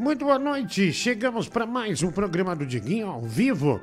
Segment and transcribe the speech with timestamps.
[0.00, 0.94] Muito boa noite.
[0.94, 3.78] Chegamos para mais um programa do Diguinho ao vivo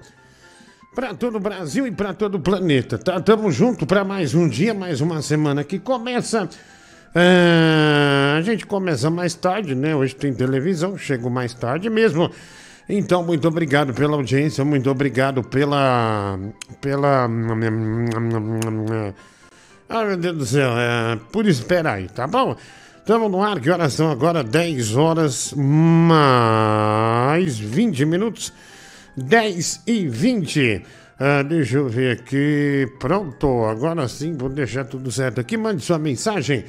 [0.95, 2.97] para todo o Brasil e para todo o planeta.
[2.97, 3.21] Tá?
[3.21, 6.49] Tamo junto para mais um dia, mais uma semana que começa.
[7.13, 9.95] Ah, a gente começa mais tarde, né?
[9.95, 12.31] Hoje tem televisão, chego mais tarde mesmo.
[12.89, 16.39] Então, muito obrigado pela audiência, muito obrigado pela.
[16.81, 17.29] pela.
[19.87, 22.57] Ah, meu Deus do céu, é, por esperar aí, tá bom?
[23.07, 24.43] Estamos no ar, que horas são agora?
[24.43, 28.51] 10 horas mais 20 minutos.
[29.15, 30.83] 10 e 20.
[31.17, 32.85] Ah, deixa eu ver aqui.
[32.99, 35.55] Pronto, agora sim, vou deixar tudo certo aqui.
[35.55, 36.65] Mande sua mensagem.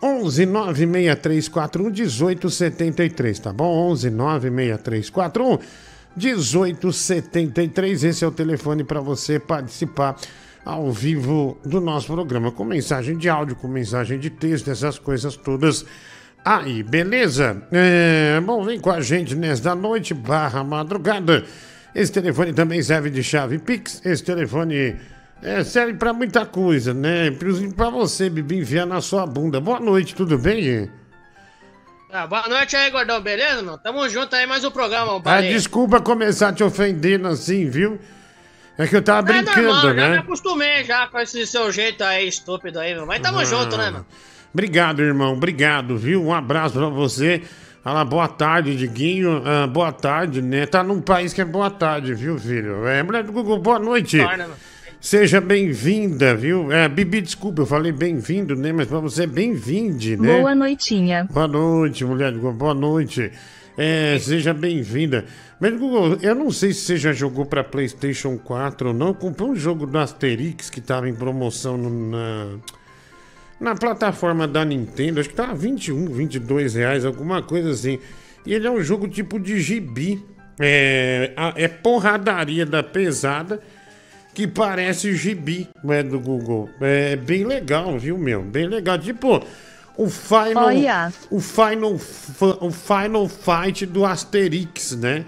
[0.00, 3.90] 11 96341 1873, tá bom?
[3.90, 5.58] 11 96341
[6.16, 8.04] 1873.
[8.04, 10.14] Esse é o telefone para você participar
[10.64, 15.36] ao vivo do nosso programa, com mensagem de áudio, com mensagem de texto, essas coisas
[15.36, 15.84] todas.
[16.44, 17.62] Aí, beleza?
[17.72, 21.44] É, bom, vem com a gente nesta noite, barra madrugada.
[21.94, 24.00] Esse telefone também serve de chave Pix.
[24.04, 24.96] Esse telefone
[25.42, 27.28] é, serve para muita coisa, né?
[27.28, 29.60] Inclusive pra você, Bibi, enfiar na sua bunda.
[29.60, 30.90] Boa noite, tudo bem?
[32.10, 33.76] Ah, boa noite aí, gordão, beleza, meu?
[33.76, 37.98] Tamo junto aí, mais um programa, Ah, desculpa começar te ofendendo assim, viu?
[38.76, 40.18] É que eu tava brincando, é normal, já me né?
[40.18, 43.06] acostumei já com esse seu jeito aí estúpido aí, meu.
[43.06, 43.44] Mas tamo Ah.
[43.44, 44.04] junto, né, meu?
[44.52, 45.32] Obrigado, irmão.
[45.34, 46.24] Obrigado, viu?
[46.24, 47.42] Um abraço pra você.
[47.82, 49.42] Fala boa tarde, Diguinho.
[49.44, 50.64] Ah, boa tarde, né?
[50.66, 52.86] Tá num país que é boa tarde, viu, filho?
[52.86, 54.18] É, mulher do Google, boa noite.
[54.18, 54.56] Torna, meu.
[55.00, 56.72] Seja bem-vinda, viu?
[56.72, 58.72] É, Bibi, desculpa, eu falei bem-vindo, né?
[58.72, 60.40] Mas pra você, bem-vinde, né?
[60.40, 61.28] Boa noitinha.
[61.30, 62.54] Boa noite, mulher do Google.
[62.54, 63.30] Boa noite.
[63.76, 65.24] É, seja bem-vinda.
[65.58, 69.08] Mas, Google, eu não sei se você já jogou pra PlayStation 4 ou não.
[69.08, 72.46] Eu comprei um jogo do Asterix que tava em promoção no- na,
[73.60, 75.18] na plataforma da Nintendo.
[75.20, 77.98] Acho que tava 21, 22 reais, alguma coisa assim.
[78.46, 80.22] E ele é um jogo tipo de gibi.
[80.60, 83.60] É, é porradaria da pesada
[84.32, 86.70] que parece gibi né, do Google.
[86.80, 88.40] É bem legal, viu, meu?
[88.42, 88.96] Bem legal.
[88.98, 89.44] Tipo,
[89.96, 90.66] o Final.
[90.66, 91.12] Olha.
[91.30, 91.94] O Final,
[92.60, 95.24] o Final Fight do Asterix, né?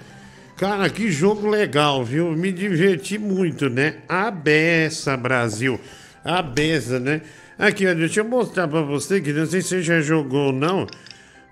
[0.56, 2.32] Cara, que jogo legal, viu?
[2.32, 3.96] Me diverti muito, né?
[4.08, 5.78] A beça, Brasil.
[6.24, 7.20] A beça, né?
[7.58, 10.52] Aqui, ó, deixa eu mostrar pra você, que não sei se você já jogou ou
[10.52, 10.86] não.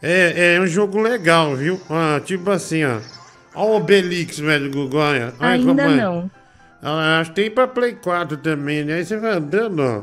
[0.02, 1.80] É, é um jogo legal, viu?
[1.88, 2.98] Ó, tipo assim, ó.
[3.54, 5.96] Ó o Obelix, velho, como Ainda é.
[5.96, 6.30] não.
[6.82, 8.96] Ah, acho que tem pra Play 4 também, né?
[8.96, 10.02] Aí você vai andando, ó.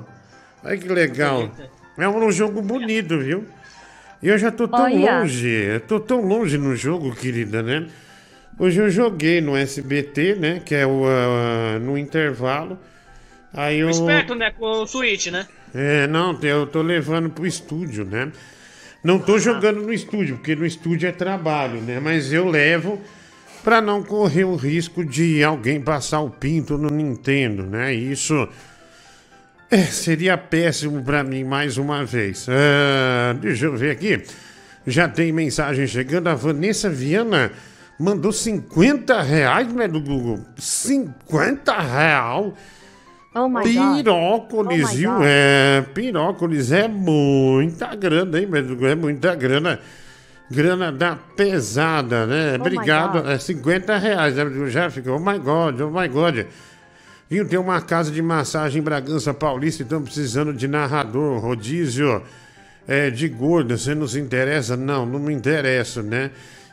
[0.63, 1.51] Olha que legal.
[2.01, 3.45] É um jogo bonito, viu?
[4.23, 5.19] E eu já tô tão Olha.
[5.19, 7.87] longe, eu tô tão longe no jogo, querida, né?
[8.57, 10.61] Hoje eu joguei no SBT, né?
[10.65, 12.79] Que é o ah, no intervalo.
[13.53, 13.89] Aí eu.
[13.91, 15.47] Esperto, né, com o Switch, né?
[15.75, 18.31] É, não, eu tô levando pro estúdio, né?
[19.03, 21.99] Não tô jogando no estúdio, porque no estúdio é trabalho, né?
[21.99, 22.99] Mas eu levo
[23.63, 27.93] pra não correr o risco de alguém passar o pinto no Nintendo, né?
[27.93, 28.49] Isso
[29.71, 32.45] é, seria péssimo pra mim mais uma vez.
[32.49, 34.21] Ah, deixa eu ver aqui.
[34.85, 36.27] Já tem mensagem chegando.
[36.27, 37.51] A Vanessa Viana
[37.99, 40.39] mandou 50 reais, né, do Google?
[40.57, 42.53] 50 real?
[43.33, 43.97] Oh my god.
[44.03, 45.11] Pirócolis, Oh viu?
[45.11, 45.21] God.
[45.23, 48.87] É, pirócolis é muita grana, hein, meu?
[48.87, 49.79] É muita grana.
[50.49, 52.57] Grana da pesada, né?
[52.57, 53.29] Oh Obrigado.
[53.29, 54.35] É 50 reais.
[54.35, 54.69] né?
[54.69, 56.45] Já ficou, oh my God, oh my God.
[57.31, 62.21] Viu, tem uma casa de massagem em Bragança Paulista e estão precisando de narrador, rodízio
[62.85, 63.77] é, de gordo.
[63.77, 64.75] Você não se interessa?
[64.75, 66.31] Não, não me interessa, né?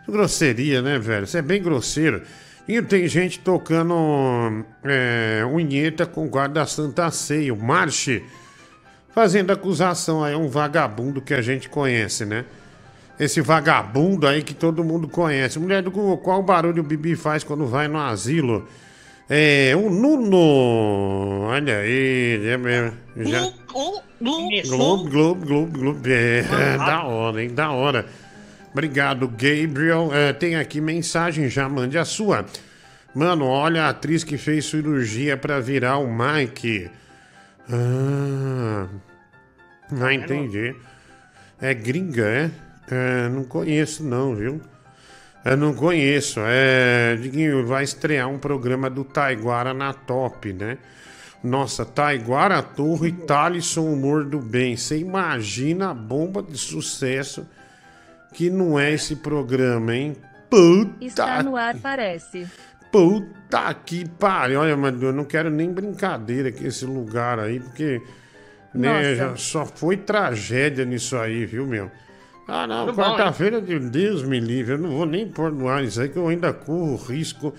[0.08, 1.28] Grosseria, né, velho?
[1.28, 2.22] Você é bem grosseiro.
[2.66, 8.24] E tem gente tocando é, unheta com o guarda da Santa Ceia, o Marche,
[9.14, 12.44] fazendo acusação aí a um vagabundo que a gente conhece, né?
[13.16, 15.56] Esse vagabundo aí que todo mundo conhece.
[15.60, 18.66] Mulher do qual barulho o Bibi faz quando vai no asilo?
[19.30, 21.42] É, o Nuno.
[21.48, 22.92] Olha aí, é.
[23.24, 23.52] Já...
[24.50, 24.76] Isso.
[24.76, 26.08] Globo, Globo, Globo, Globo.
[26.08, 26.42] É,
[26.78, 27.54] da hora, hein?
[27.54, 28.06] Da hora.
[28.72, 30.10] Obrigado, Gabriel.
[30.12, 32.46] É, tem aqui mensagem, já mande a sua.
[33.14, 36.90] Mano, olha a atriz que fez cirurgia pra virar o Mike.
[37.70, 38.86] Ah,
[39.90, 40.74] não entendi.
[41.60, 42.50] É gringa, é?
[42.90, 44.60] É, não conheço não, viu?
[45.44, 46.40] Eu não conheço.
[46.44, 50.78] É, Diguinho, vai estrear um programa do Taiguara na Top, né?
[51.42, 54.76] Nossa, Taiguara Torre e Thalisson Humor do Bem.
[54.76, 57.46] Você imagina a bomba de sucesso
[58.34, 60.16] que não é esse programa, hein?
[60.50, 62.46] Puta, Está no ar, parece.
[62.90, 64.60] puta que pariu.
[64.60, 68.02] Olha, mas eu não quero nem brincadeira com esse lugar aí, porque
[68.74, 69.36] né, Nossa.
[69.36, 71.90] só foi tragédia nisso aí, viu, meu?
[72.50, 75.84] Ah, não, bom, quarta-feira, de Deus me livre, eu não vou nem pôr no ar
[75.84, 77.52] isso aí, que eu ainda corro risco.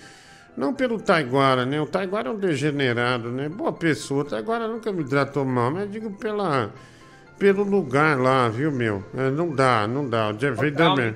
[0.56, 1.80] Não pelo Taiguara, né?
[1.80, 3.48] O Taiguara é um degenerado, né?
[3.48, 4.22] Boa pessoa.
[4.22, 6.72] O Taiguara nunca me tratou mal, mas digo pela,
[7.38, 9.04] pelo lugar lá, viu, meu?
[9.16, 10.30] É, não dá, não dá.
[10.30, 11.14] O Jeffrey também.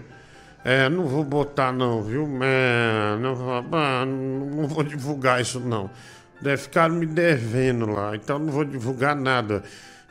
[0.64, 2.26] É, não vou botar não, viu?
[2.42, 3.34] É, não,
[3.72, 5.90] ah, não vou divulgar isso não.
[6.40, 9.64] Deve ficar me devendo lá, então não vou divulgar nada.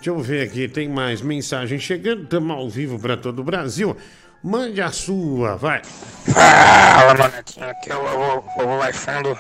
[0.04, 3.96] Deixa eu ver aqui, tem mais mensagem chegando, estamos ao vivo para todo o Brasil.
[4.44, 5.82] Mande a sua, vai.
[6.26, 9.40] Fala, manetinho, aqui é o vovô, vai fundo.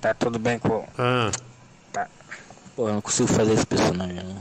[0.00, 0.86] Tá tudo bem com.
[0.96, 1.32] Ah,
[1.92, 2.06] Tá.
[2.76, 4.40] Pô, eu não consigo fazer esse personagem, não.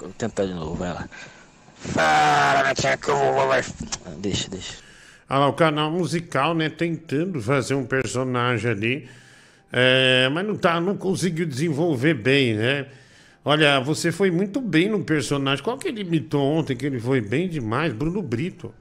[0.00, 1.06] Vou tentar de novo, vai lá.
[1.76, 3.60] Fala, manetinho, aqui é o vovô vai.
[4.06, 4.72] Ah, Deixa, deixa.
[5.28, 9.10] olha lá, o canal musical, né, tentando fazer um personagem ali,
[9.70, 12.86] é, mas não, tá, não conseguiu desenvolver bem, né?
[13.44, 15.62] Olha, você foi muito bem no personagem.
[15.62, 17.92] Qual que ele imitou ontem que ele foi bem demais?
[17.92, 18.72] Bruno Brito.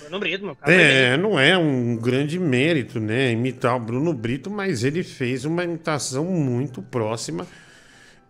[0.00, 0.70] Bruno Brito, meu cara.
[0.72, 0.92] beleza.
[0.92, 5.64] É, não é um grande mérito, né, imitar o Bruno Brito, mas ele fez uma
[5.64, 7.44] imitação muito próxima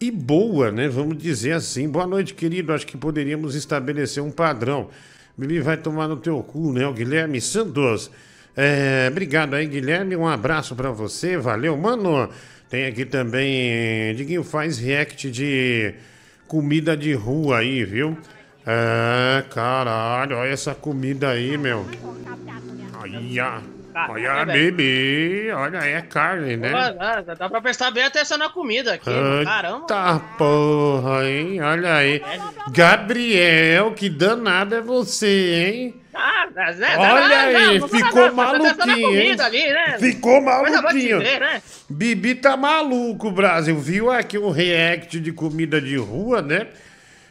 [0.00, 1.86] e boa, né, vamos dizer assim.
[1.86, 4.88] Boa noite, querido, acho que poderíamos estabelecer um padrão.
[5.36, 8.10] Bibi vai tomar no teu cu, né, o Guilherme Santos.
[8.56, 12.30] É, obrigado aí, Guilherme, um abraço pra você, valeu, mano.
[12.68, 15.94] Tem aqui também, Diguinho faz react de
[16.48, 18.18] comida de rua aí, viu?
[18.66, 21.86] É, caralho, olha essa comida aí, meu.
[23.00, 23.62] Olha,
[24.08, 24.52] olha, é, velho.
[24.72, 26.70] bebê, olha, é carne, né?
[26.98, 29.10] Dá, dá- pra prestar bem atenção na comida aqui.
[29.44, 29.82] Caramba.
[29.82, 31.60] Eita porra, hein?
[31.62, 32.20] Olha aí.
[32.72, 35.94] Gabriel, que danado é você, hein?
[36.18, 39.42] Ah, né, Olha é não, aí, não, ficou maluquinho.
[39.42, 39.98] Ali, né?
[39.98, 41.18] Ficou maluquinho.
[41.18, 41.62] Dizer, né?
[41.88, 43.78] Bibi tá maluco, Brasil.
[43.78, 46.68] Viu é aqui um react de comida de rua, né?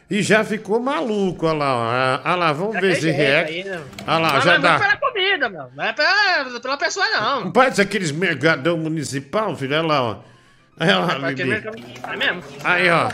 [0.08, 3.52] E já ficou maluco, olha lá, olha ah, lá, vamos já ver esse react.
[3.52, 3.82] Aí, né?
[4.06, 4.68] Olha lá, mas, já mas dá.
[4.68, 5.66] Não é pela comida, meu.
[5.74, 7.44] Não é pela, pela pessoa, não.
[7.46, 10.18] Não parece aqueles mergadão municipal, filho, olha lá, ó.
[10.78, 11.50] Olha é lá, Bibi.
[11.50, 12.42] É mesmo.
[12.62, 13.08] Aí, ó.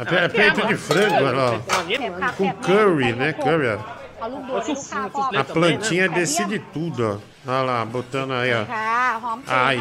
[0.01, 1.49] É, pe- é peito de frango, olha lá.
[1.51, 1.53] ó.
[1.73, 3.35] ตอนนี้ เผ็ด มัน ผัก Com แซ่บ curry, แม่ né?
[3.37, 3.67] ใส่ Curry.
[3.73, 3.77] ó.
[4.19, 7.13] เอาลูกโดดให้ลูกค้าก่อน A plantinha decide tudo, ó.
[7.51, 8.63] Olha lá, botando aí, ó.
[8.75, 8.91] ค่ะ
[9.23, 9.79] หอมเจียว Aí,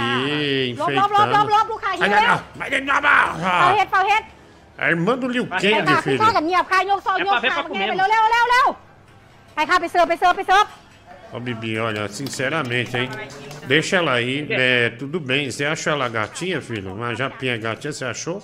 [0.79, 1.53] ค่ะลบลบลบลบ enfeitando.
[1.53, 2.99] ลบลูกค้าหิว Ai, แล้ว não, mas não, não,
[3.59, 3.85] เป่าเฮ็ não.
[3.85, 4.23] ดเป่าเฮ็ด
[4.83, 6.21] A irmã do Liu ไป Kang, ค่ะคือ filho.
[6.21, 8.67] ข้ากันเงียบค่ะยกซอง É ยก pra ver ขา pra แม่ comer, ไปเร็วเร็วเร็วเร็ว
[9.55, 10.65] ไปค่ะไปเสิร์ฟไปเสิร์ฟไปเสิร์ฟ
[11.32, 13.08] Ó, Bibi, olha, sinceramente, hein?
[13.66, 15.50] Deixa ela aí, é, tudo bem.
[15.50, 16.92] Você achou ela gatinha, filho?
[16.94, 18.42] Uma japinha gatinha, você achou?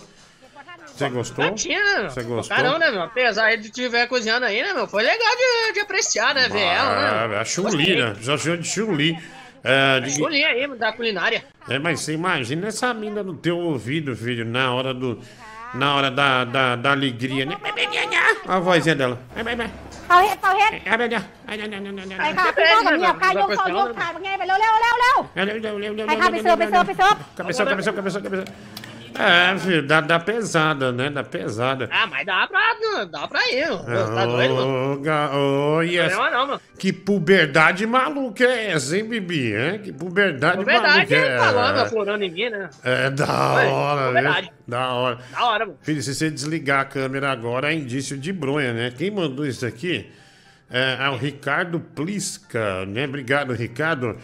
[0.87, 1.45] Você gostou?
[1.47, 2.09] Gatinha?
[2.11, 2.57] Você gostou?
[2.57, 3.03] Caramba, né, meu?
[3.03, 4.87] Apesar de estiver cozinhando aí, né, meu?
[4.87, 6.49] Foi legal de, de apreciar, né?
[6.49, 7.37] Ver ela, né?
[7.37, 8.15] Ah, a Chun-Li, né?
[8.21, 9.19] Já chamou de Chun-Li.
[9.65, 11.43] É, de- aí da culinária.
[11.71, 15.19] é, mas você imagina essa mina no teu ouvido, filho, na hora do.
[15.73, 17.57] Na hora da, da, da alegria, né?
[18.47, 19.21] Olha a vozinha dela.
[20.09, 28.84] เตาเฮ็ดเตาเฮ็ดเดี๋ยวเดี๋ยวเดี๋ยวเดี๋ยวเดี๋ยวเดี๋ยวไปค่ะพี่พ่อกับเงียบค่ะยกเสายกถ่ายเป็นไงไปเร็วเร็วเร็วเร็วเร็วเร็วเร็วไปค่ะไปเสิร์ฟไปเสิร์ฟไปเสิร์ฟกลับไปเสิร์ฟกลับไปเสิร์ฟกลับไปเสิร์ฟกลับไปเสิร์ฟ
[29.17, 31.09] É, filho, dá, dá pesada, né?
[31.09, 31.89] Dá pesada.
[31.93, 33.79] Ah, mas dá pra, dá pra ir, meu.
[33.79, 35.01] Tá doido, mano?
[35.01, 36.61] Ga- ô, e Não problema não, meu.
[36.79, 39.55] Que puberdade maluca é essa, hein, Bibi?
[39.55, 39.79] Hein?
[39.83, 41.83] Que puberdade Na verdade, maluca é falando, essa?
[41.87, 42.69] aflorando em mim, né?
[42.83, 43.27] É da
[43.73, 44.53] hora, é verdade.
[44.67, 45.19] Da hora.
[45.33, 45.79] Da hora, mano.
[45.83, 48.93] Filho, se você desligar a câmera agora, é indício de bronha, né?
[48.97, 50.11] Quem mandou isso aqui
[50.71, 53.05] é, é o Ricardo Plisca, né?
[53.05, 54.17] Obrigado, Ricardo.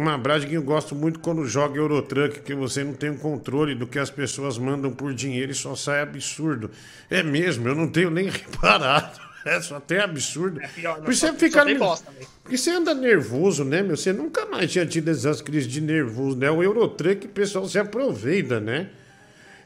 [0.00, 3.74] Um abraço que eu gosto muito quando joga Eurotruck, que você não tem o controle
[3.74, 6.70] do que as pessoas mandam por dinheiro e só sai absurdo.
[7.10, 9.20] É mesmo, eu não tenho nem reparado.
[9.44, 10.58] É só tem absurdo.
[10.74, 12.26] pior, não, você só- fica só bosta, velho.
[12.42, 13.96] porque você anda nervoso, né, meu?
[13.96, 16.50] Você nunca mais tinha tido essas crises de nervoso, né?
[16.50, 18.88] O Eurotruck, o pessoal se aproveita, né?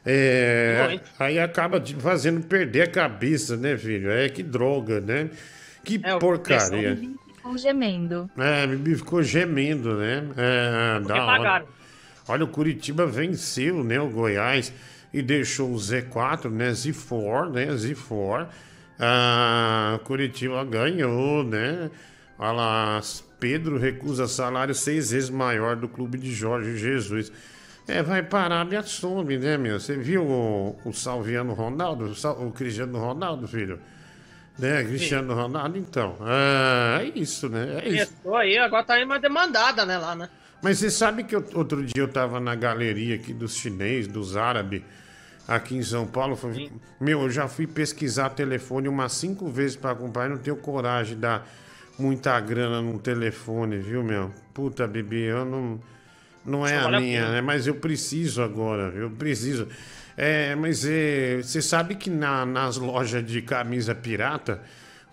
[0.06, 4.10] É, aí acaba te fazendo perder a cabeça, né, filho?
[4.10, 5.30] É que droga, né?
[5.82, 6.98] Que É, o porcaria.
[7.44, 8.30] Ficou gemendo.
[8.38, 10.24] É, Bibi ficou gemendo, né?
[10.34, 11.66] É, Porque da hora.
[12.26, 14.72] Olha, o Curitiba venceu, né, o Goiás
[15.12, 18.46] e deixou o Z4, né, Z4, né, Z4.
[18.98, 21.90] Ah, Curitiba ganhou, né?
[22.38, 23.00] Olha lá,
[23.38, 27.30] Pedro recusa salário seis vezes maior do clube de Jorge Jesus.
[27.86, 29.78] É, vai parar de assume, né, meu?
[29.78, 33.78] Você viu o, o Salviano Ronaldo, o, Sal- o Cristiano Ronaldo, filho?
[34.58, 36.16] Né, Cristiano Ronaldo, então.
[36.20, 37.80] Ah, é isso, né?
[37.84, 38.12] É isso.
[38.12, 40.28] Estou aí, agora tá aí uma demandada, né, lá, né?
[40.62, 44.37] Mas você sabe que eu- outro dia eu tava na galeria aqui dos chinês, dos
[44.37, 44.82] árabes,
[45.46, 46.38] aqui em São Paulo.
[47.00, 51.18] Meu, eu já fui pesquisar telefone umas cinco vezes para comprar e não tenho coragem
[51.18, 51.42] da.
[51.99, 54.32] muita grana no telefone, viu, meu?
[54.52, 55.80] Puta, Bibi, eu não.
[56.44, 57.40] Não é Só a minha, né?
[57.40, 58.92] Mas eu preciso agora?
[58.96, 59.68] Eu preciso.
[60.16, 64.61] É, mas é, você sabe que na- nas lojas de camisa pirata,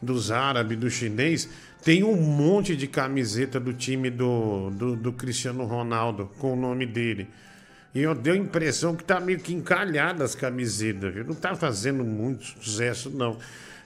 [0.01, 1.49] dos árabes, do chinês,
[1.83, 6.85] tem um monte de camiseta do time do, do, do Cristiano Ronaldo, com o nome
[6.85, 7.27] dele.
[7.93, 11.25] E eu dei a impressão que tá meio que encalhada as camisetas, viu?
[11.25, 13.37] Não tá fazendo muito sucesso, não.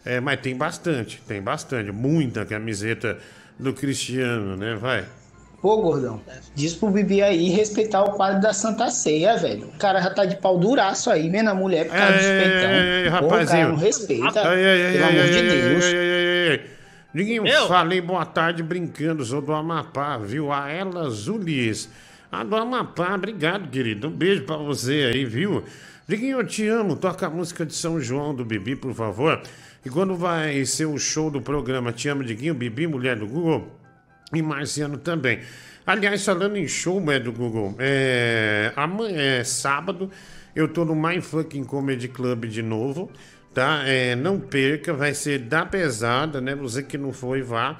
[0.03, 1.91] É, mas tem bastante, tem bastante.
[1.91, 3.17] Muita camiseta
[3.57, 4.75] do Cristiano, né?
[4.75, 5.05] Vai.
[5.65, 6.21] Pô, gordão,
[6.53, 9.65] diz pro Bibi aí respeitar o quadro da Santa Ceia, velho.
[9.69, 12.39] O cara já tá de pau duraço aí, vendo a mulher por causa dos É,
[12.43, 12.69] peitão.
[12.69, 13.47] é, é, Pô, o rapazinho.
[13.47, 16.59] cara não respeita, Ai, ai, ai, pelo amor de Deus.
[17.15, 17.67] Diguinho, Eu?
[17.67, 20.51] falei boa tarde brincando, sou do Amapá, viu?
[20.51, 21.89] A ela Zulis.
[22.31, 24.07] A do Amapá, obrigado, querido.
[24.09, 25.63] Um beijo pra você aí, viu?
[26.07, 26.95] Diguinho, eu te amo.
[26.95, 29.41] Toca a música de São João do Bibi, por favor.
[29.83, 33.67] E quando vai ser o show do programa Te Amo, Diguinho, Bibi, mulher do Google?
[34.33, 35.39] E Marciano também.
[35.85, 40.09] Aliás, falando em show, é do Google, é, amanhã, é sábado,
[40.55, 43.11] eu tô no My Fucking Comedy Club de novo,
[43.53, 43.83] tá?
[43.85, 46.55] É, não perca, vai ser da pesada, né?
[46.55, 47.77] Você que não foi, vá.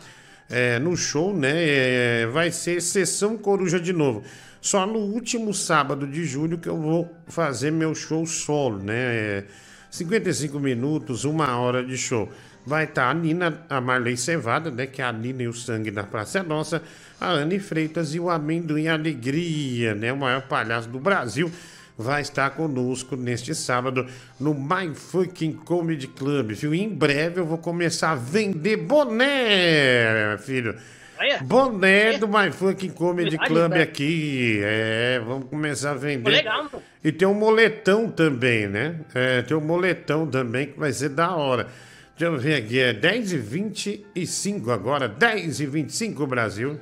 [0.48, 1.52] É, no show, né?
[1.56, 4.24] É, vai ser sessão coruja de novo.
[4.62, 8.96] Só no último sábado de julho que eu vou fazer meu show solo, né?
[8.96, 9.44] É,
[9.90, 12.30] 55 minutos, uma hora de show.
[12.66, 14.88] Vai estar a Nina, a Marley Cevada, né?
[14.88, 16.82] Que é a Nina e o Sangue da Praça é Nossa,
[17.22, 20.12] a Anne Freitas e o Amendoim Alegria, né?
[20.12, 21.52] O maior palhaço do Brasil.
[21.98, 24.06] Vai estar conosco neste sábado
[24.38, 26.74] no My Fucking Comedy Club, viu?
[26.74, 30.76] Em breve eu vou começar a vender boné, filho.
[31.18, 31.40] Olha.
[31.42, 34.60] Boné do My Fucking Comedy Club aqui.
[34.62, 36.30] É, vamos começar a vender.
[36.30, 36.70] Legal.
[37.04, 38.96] E tem um moletão também, né?
[39.14, 41.68] É, tem um moletão também que vai ser da hora.
[42.18, 46.80] Deixa eu ver aqui, é 10 e 25 agora, 10 e 25 Brasil.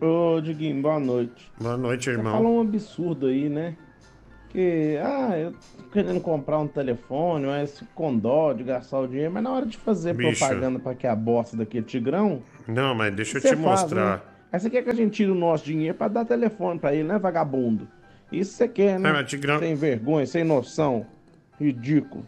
[0.00, 1.50] Ô, Diguinho, boa noite.
[1.60, 2.32] Boa noite, Você irmão.
[2.32, 3.76] falou um absurdo aí, né?
[4.48, 9.30] Que, ah, eu tô querendo comprar um telefone, mas com dó de gastar o dinheiro,
[9.30, 10.38] mas na hora de fazer Bicho.
[10.38, 14.16] propaganda pra que a bosta daquele tigrão, Não, mas deixa eu você te faz, mostrar.
[14.16, 14.22] né?
[14.50, 17.04] Aí você quer que a gente tire o nosso dinheiro pra dar telefone pra ele,
[17.06, 17.86] né, vagabundo?
[18.32, 19.10] Isso você quer, né?
[19.10, 21.06] É, mas Tigrão- Sem vergonha, sem noção.
[21.60, 22.26] Ridículo.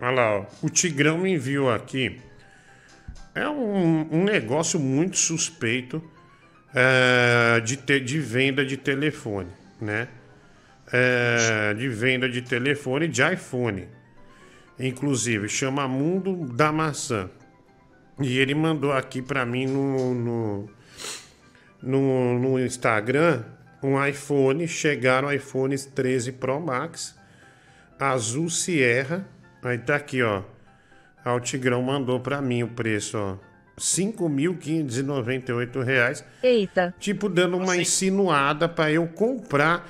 [0.00, 0.46] Olha lá, ó.
[0.62, 2.20] o Tigrão me enviou aqui.
[3.34, 6.02] É um, um negócio muito suspeito
[6.74, 10.08] é, de, te- de venda de telefone, né?
[10.92, 13.88] É, de venda de telefone de iPhone.
[14.78, 17.30] Inclusive, chama Mundo da Maçã.
[18.20, 20.70] E ele mandou aqui pra mim no, no,
[21.82, 23.42] no, no Instagram
[23.82, 24.66] um iPhone.
[24.68, 27.16] Chegaram iPhones 13 Pro Max
[27.98, 29.26] azul Sierra.
[29.64, 30.42] Aí tá aqui, ó.
[31.24, 33.36] Ah, o Tigrão mandou pra mim o preço, ó.
[33.78, 36.24] 5.598 reais.
[36.42, 39.88] Eita, Tipo, dando uma insinuada pra eu comprar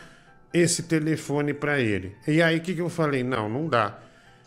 [0.52, 2.16] esse telefone pra ele.
[2.26, 3.22] E aí, o que, que eu falei?
[3.22, 3.98] Não, não dá.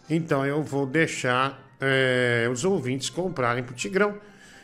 [0.10, 4.18] Então, eu vou deixar é, os ouvintes comprarem pro Tigrão.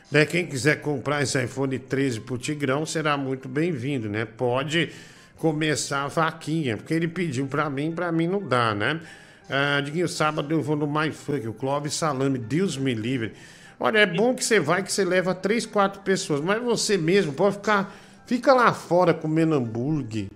[0.10, 0.26] Né?
[0.26, 4.26] Quem quiser comprar esse iPhone 13 pro Tigrão será muito bem-vindo, né?
[4.26, 4.92] Pode
[5.38, 9.02] começar a vaquinha, porque ele pediu pra mim, pra mim não dá, né?
[9.50, 13.34] Ah, Diguinho, sábado eu vou no MyFunk, o Clóvis Salame, Deus me livre.
[13.80, 17.34] Olha, é bom que você vai, que você leva três, quatro pessoas, mas você mesmo
[17.34, 17.94] pode ficar,
[18.26, 20.28] fica lá fora comendo hambúrguer,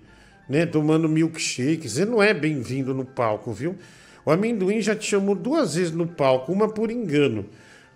[0.48, 0.66] né?
[0.66, 3.76] Tomando milkshake, você não é bem-vindo no palco, viu?
[4.26, 7.46] O amendoim já te chamou duas vezes no palco, uma por engano,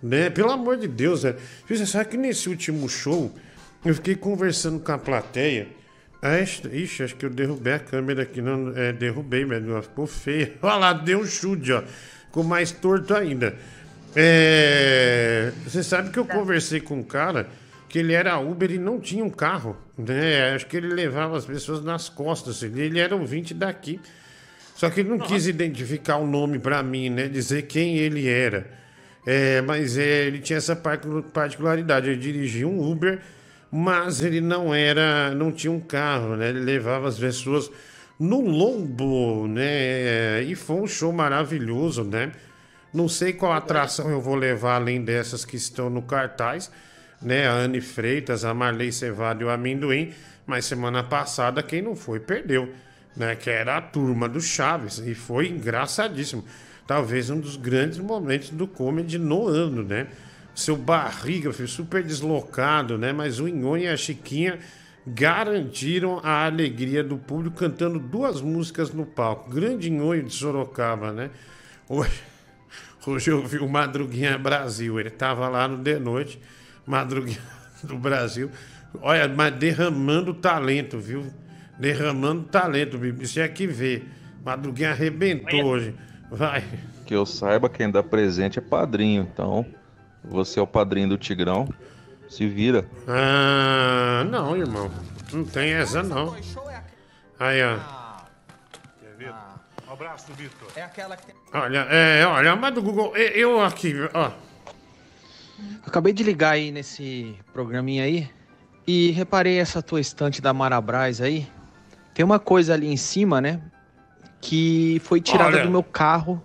[0.03, 0.31] né?
[0.31, 1.37] Pelo amor de Deus, né?
[1.69, 3.31] Você sabe que nesse último show
[3.85, 5.69] eu fiquei conversando com a plateia.
[6.23, 8.41] Ah, ixi, acho que eu derrubei a câmera aqui.
[8.41, 10.53] Não, é, derrubei, mas ó, ficou feia.
[10.63, 11.83] Olha lá, deu um chute, ó.
[11.83, 13.57] Ficou mais torto ainda.
[14.15, 17.49] É, você sabe que eu conversei com um cara
[17.89, 19.77] que ele era Uber e não tinha um carro.
[19.99, 20.55] Né?
[20.55, 22.63] Acho que ele levava as pessoas nas costas.
[22.63, 24.01] Ele ele era ouvinte daqui.
[24.77, 27.29] Só que ele não quis identificar o nome pra mim, né?
[27.29, 28.67] Dizer quem ele era.
[29.27, 30.99] É, mas é, ele tinha essa par-
[31.33, 32.09] particularidade.
[32.11, 33.21] Ele dirigia um Uber,
[33.75, 36.51] mas ele não era, não tinha um carro, né?
[36.51, 37.71] Ele levava as pessoas
[38.21, 40.43] no lombo, né?
[40.43, 42.33] E foi um show maravilhoso, né?
[42.93, 46.71] Não sei qual atração eu vou levar além dessas que estão no cartaz,
[47.23, 47.49] né?
[47.49, 50.13] A Anne Freitas, a Marley Cevado e o Amendoim.
[50.47, 52.75] Mas semana passada, quem não foi, perdeu,
[53.17, 53.35] né?
[53.35, 54.99] Que era a turma do Chaves.
[54.99, 56.45] E foi engraçadíssimo.
[56.87, 60.09] Talvez um dos grandes momentos do comedy no ano, né?
[60.55, 63.13] Seu barriga super deslocado, né?
[63.13, 64.59] Mas o Inhonha e a Chiquinha
[65.07, 69.51] garantiram a alegria do público cantando duas músicas no palco.
[69.51, 71.31] Grande Inhonho de Sorocaba, né?
[71.89, 72.23] Hoje,
[73.07, 75.01] hoje eu vi o Madruguinha Brasil.
[75.01, 76.41] Ele tava lá no de noite,
[76.87, 77.41] Madruguinha
[77.83, 78.51] do Brasil.
[79.01, 81.27] Olha, mas derramando talento, viu?
[81.79, 83.27] Derramando talento, Bibi.
[83.27, 84.03] Você é que vê.
[84.45, 85.95] Madruguinha arrebentou hoje.
[86.31, 86.63] Vai.
[87.07, 89.29] Que eu saiba, quem dá presente é padrinho.
[89.33, 89.67] Então,
[90.25, 91.69] você é o padrinho do Tigrão.
[92.29, 92.87] Se vira.
[93.07, 94.91] Ah, não, irmão.
[95.33, 96.35] Não tem essa, não.
[97.39, 97.79] Aí, ó.
[99.89, 100.69] Um abraço, Vitor.
[100.75, 101.35] É aquela que tem.
[101.53, 104.31] Olha, é, olha, mas do Google, eu- eu aqui, ó.
[105.87, 108.29] Acabei de ligar aí nesse programinha aí
[108.87, 111.47] e reparei essa tua estante da Marabras aí.
[112.15, 113.61] Tem uma coisa ali em cima, né?
[114.41, 115.65] Que foi tirada Olha.
[115.65, 116.43] do meu carro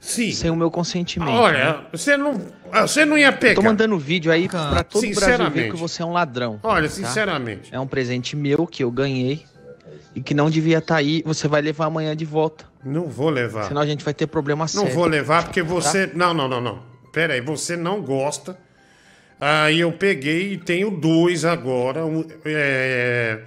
[0.00, 0.32] Sim.
[0.32, 1.30] sem o meu consentimento.
[1.30, 1.86] Olha, né?
[1.92, 2.40] você não,
[2.72, 3.54] ah, você não ia pegar.
[3.54, 6.58] Tô mandando vídeo aí pra todo o Brasil ver que você é um ladrão.
[6.62, 6.94] Olha, tá?
[6.94, 7.72] sinceramente.
[7.74, 9.44] É um presente meu que eu ganhei
[10.14, 11.22] e que não devia estar aí.
[11.26, 12.64] Você vai levar amanhã de volta.
[12.84, 13.64] Não vou levar.
[13.68, 14.92] Senão a gente vai ter problema Não sério.
[14.94, 16.06] vou levar porque você.
[16.08, 16.16] Tá?
[16.16, 16.82] Não, não, não, não.
[17.12, 18.58] Pera aí, você não gosta.
[19.40, 22.06] Aí eu peguei e tenho dois agora.
[22.06, 23.40] Um, é,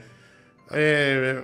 [0.72, 1.44] é,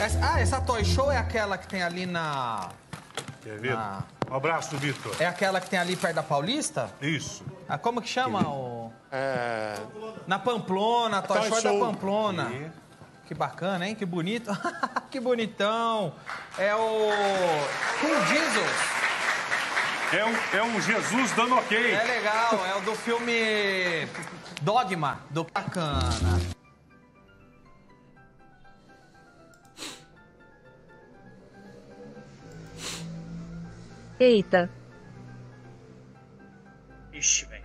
[0.00, 2.70] Essa- ah, essa Toy Show é aquela que tem ali na.
[3.42, 3.74] Quer ver?
[3.74, 5.14] na- Um abraço, Vitor.
[5.18, 6.90] É aquela que tem ali perto da Paulista?
[7.00, 7.44] Isso.
[7.68, 8.40] Ah, como que chama?
[8.48, 8.92] O...
[9.10, 9.74] É.
[10.26, 11.72] Na Pamplona, a Toy, Show, é da.
[11.72, 12.50] Pamplona.
[13.26, 13.94] Que bacana, hein?
[13.94, 14.50] Que bonito.
[15.10, 16.14] que bonitão.
[16.58, 17.10] É o.
[18.00, 19.02] King Jesus.
[20.12, 21.94] É um, é um Jesus dando ok.
[21.94, 24.06] É legal, é o do filme
[24.60, 26.38] Dogma, do Bacana.
[34.22, 34.70] Eita.
[37.12, 37.62] Ixi, velho.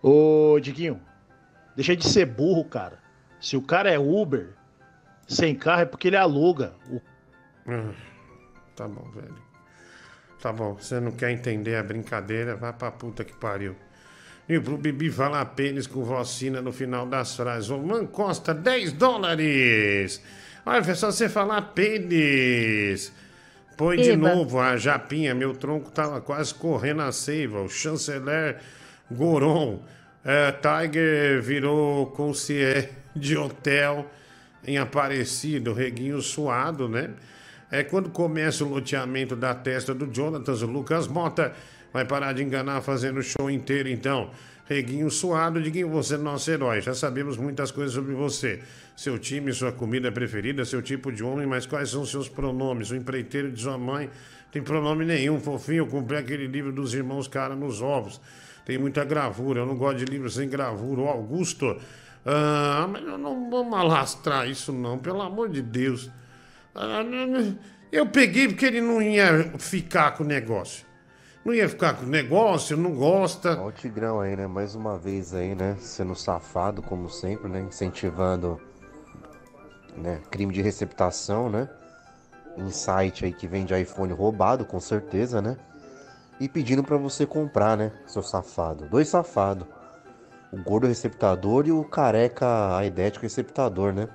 [0.00, 1.00] Ô, Diguinho,
[1.74, 2.98] deixa de ser burro, cara.
[3.40, 4.50] Se o cara é Uber,
[5.26, 6.74] sem carro é porque ele aluga.
[6.88, 7.00] O
[7.66, 7.92] Ah,
[8.76, 9.42] Tá bom, velho.
[10.40, 13.76] Tá bom, você não quer entender a brincadeira, vai pra puta que pariu.
[14.48, 17.70] E pro Bibi falar pênis com vacina no final das frases.
[17.70, 20.22] Ô, Man Costa, 10 dólares!
[20.64, 23.12] Olha, foi só você falar pênis.
[23.76, 27.60] Põe de novo a japinha, meu tronco tava quase correndo a seiva.
[27.62, 28.58] O chanceler
[29.10, 29.82] Goron.
[30.24, 34.08] É, Tiger virou concierge de hotel
[34.64, 37.10] em Aparecido, reguinho suado, né?
[37.70, 41.52] É quando começa o loteamento da testa do Jonathan, o Lucas Mota
[41.92, 44.30] vai parar de enganar fazendo o show inteiro, então.
[44.66, 46.80] Reguinho suado, Diguinho, você é nosso herói.
[46.80, 48.62] Já sabemos muitas coisas sobre você.
[48.96, 52.90] Seu time, sua comida preferida, seu tipo de homem, mas quais são seus pronomes?
[52.90, 54.08] O empreiteiro de sua mãe
[54.52, 55.78] tem pronome nenhum, fofinho.
[55.78, 58.20] Eu comprei aquele livro dos irmãos Cara nos Ovos.
[58.64, 61.00] Tem muita gravura, eu não gosto de livro sem gravura.
[61.00, 61.76] O Augusto,
[62.24, 66.08] ah, mas não vamos alastrar isso não, pelo amor de Deus.
[66.74, 67.02] Ah.
[67.90, 70.86] Eu peguei porque ele não ia ficar com o negócio.
[71.44, 73.58] Não ia ficar com negócio, não gosta.
[73.60, 74.46] Ó o Tigrão aí, né?
[74.46, 75.76] Mais uma vez aí, né?
[75.80, 77.60] Sendo safado, como sempre, né?
[77.60, 78.60] Incentivando
[79.96, 80.20] né?
[80.30, 81.68] crime de receptação, né?
[82.56, 85.56] Em site aí que vende iPhone roubado, com certeza, né?
[86.38, 87.90] E pedindo pra você comprar, né?
[88.06, 88.88] Seu safado.
[88.88, 89.66] Dois safados.
[90.52, 94.08] O gordo receptador e o careca aidético receptador, né?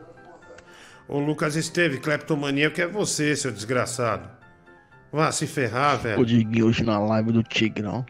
[1.10, 4.37] O Lucas esteve, cleptomaníaco é você, seu desgraçado.
[5.12, 6.22] Vá se ferrar, velho.
[6.22, 8.06] O Diguinho hoje na live do Tigrão,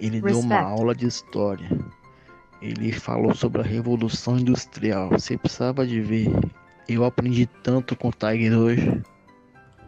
[0.00, 0.78] ele deu uma Respect.
[0.78, 1.68] aula de história.
[2.60, 5.10] Ele falou sobre a Revolução Industrial.
[5.10, 6.28] Você precisava de ver.
[6.88, 9.02] Eu aprendi tanto com o Tiger hoje.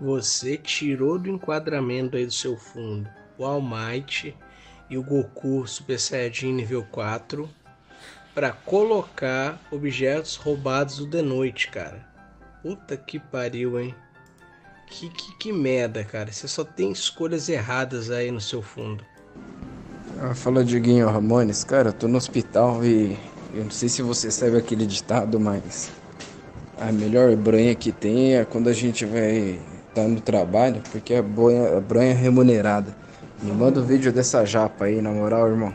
[0.00, 3.08] Você tirou do enquadramento aí do seu fundo
[3.40, 4.36] o All Might
[4.90, 7.48] e o Goku Super Saiyajin nível 4
[8.34, 12.06] para colocar objetos roubados do The Noite, cara.
[12.62, 13.94] Puta que pariu, hein?
[14.90, 16.30] Que, que, que merda, cara.
[16.30, 19.04] Você só tem escolhas erradas aí no seu fundo.
[20.20, 23.16] Ah, fala Diguinho Ramones, cara, eu tô no hospital e
[23.54, 25.90] eu não sei se você sabe aquele ditado, mas
[26.78, 31.22] a melhor bronha que tem é quando a gente vai estar no trabalho, porque é
[31.22, 32.94] bronha, a bronha remunerada.
[33.42, 35.72] Me manda o vídeo dessa japa aí, na moral, irmão.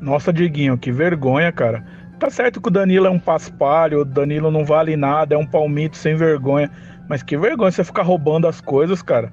[0.00, 1.84] Nossa, Diguinho, que vergonha, cara.
[2.18, 5.46] Tá certo que o Danilo é um paspalho, o Danilo não vale nada, é um
[5.46, 6.70] palmito sem vergonha.
[7.08, 9.32] Mas que vergonha você ficar roubando as coisas, cara.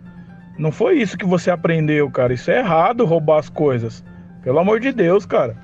[0.58, 2.34] Não foi isso que você aprendeu, cara.
[2.34, 4.04] Isso é errado roubar as coisas.
[4.42, 5.58] Pelo amor de Deus, cara.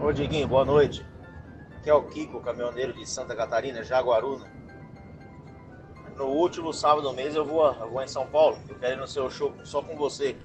[0.00, 1.06] Ô Diguinho, boa noite.
[1.78, 4.46] Aqui é o Kiko, caminhoneiro de Santa Catarina, Jaguaruna.
[6.16, 8.58] No último sábado do mês eu vou, eu vou em São Paulo.
[8.68, 10.36] Eu quero ir no seu show só com você.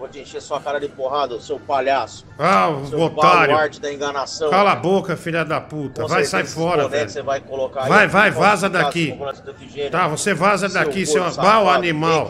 [0.00, 2.24] Vou te encher sua cara de porrada, seu palhaço.
[2.38, 3.52] Ah, seu otário.
[3.52, 4.48] baluarte da enganação.
[4.48, 6.00] Cala a boca, filha da puta.
[6.00, 7.10] Com Vai, sai fora, velho.
[7.10, 9.12] Você vai colocar aí, Vai, vai, vaza daqui.
[9.12, 9.90] assim.
[9.90, 12.26] Tá, você vaza Seu daqui, seu mau animal.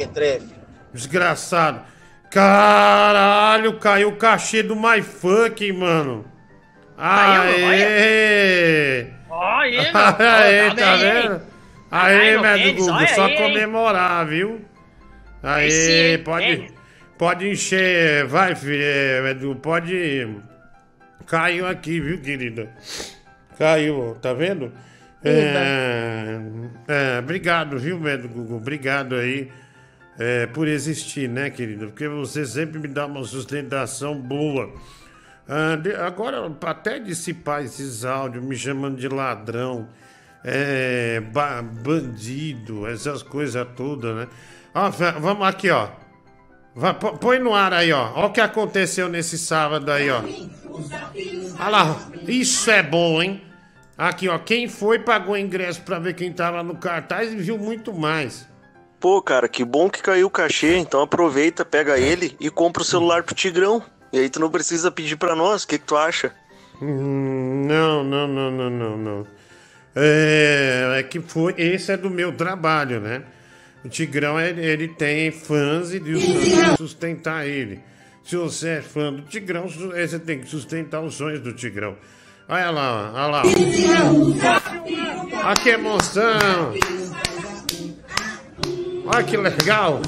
[0.92, 1.82] Desgraçado.
[2.28, 6.24] Caralho, caiu o cachê do MyFunk, mano.
[6.98, 9.06] Aê!
[9.30, 11.40] Olha aí, Aê, tá vendo?
[11.88, 14.60] Aê, médio Google, só comemorar, viu?
[15.40, 16.79] Aê, pode.
[17.20, 20.26] Pode encher, vai, filho, é, Edu, pode...
[21.26, 22.70] Caiu aqui, viu, querida?
[23.58, 24.72] Caiu, tá vendo?
[25.22, 26.40] É,
[26.88, 28.56] é, obrigado, viu, médio Google?
[28.56, 29.52] Obrigado aí
[30.18, 31.84] é, por existir, né, querida?
[31.88, 34.72] Porque você sempre me dá uma sustentação boa.
[35.46, 39.88] Ah, de- agora, até dissipar esses áudios me chamando de ladrão,
[40.42, 44.26] é, ba- bandido, essas coisas todas, né?
[44.74, 45.90] Ó, va- vamos aqui, ó.
[46.74, 48.12] Vai, põe no ar aí, ó.
[48.14, 50.22] Ó o que aconteceu nesse sábado aí, ó.
[51.58, 53.42] Olha lá, isso é bom, hein?
[53.98, 54.38] Aqui, ó.
[54.38, 58.48] Quem foi pagou ingresso pra ver quem tava no cartaz e viu muito mais.
[58.98, 62.84] Pô, cara, que bom que caiu o cachê, então aproveita, pega ele e compra o
[62.84, 63.82] celular pro Tigrão.
[64.12, 66.32] E aí tu não precisa pedir pra nós, o que, que tu acha?
[66.80, 69.26] Hum, Não, não, não, não, não, não.
[69.94, 71.54] É, é que foi.
[71.58, 73.22] Esse é do meu trabalho, né?
[73.84, 77.80] O Tigrão, ele, ele tem fãs e os fãs têm que sustentar ele.
[78.22, 81.96] Se você é fã do Tigrão, eh, você tem que sustentar os sonhos do Tigrão.
[82.48, 83.42] Olha lá, olha lá.
[85.44, 86.74] Olha que emoção!
[89.06, 90.02] Olha que legal!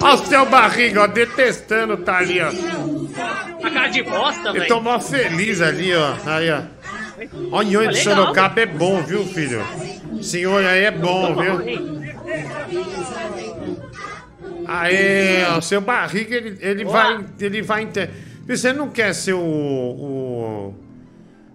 [0.00, 2.48] Olha o seu barriga, ó, detestando, tá ali, ó.
[3.66, 4.68] A cara de bosta, Ele velho.
[4.68, 6.14] tô mó feliz ali, ó.
[6.26, 6.62] Aí, ó.
[7.50, 7.98] Ó, o nhonho de.
[7.98, 9.62] Sorocaba é bom, viu, filho?
[10.18, 11.84] Esse nhonho aí é bom, viu?
[14.66, 17.24] Aê, ó, seu barriga, ele, ele vai.
[17.38, 17.82] Ele vai.
[17.82, 18.10] Inter...
[18.46, 19.40] Você não quer ser o.
[19.40, 20.74] o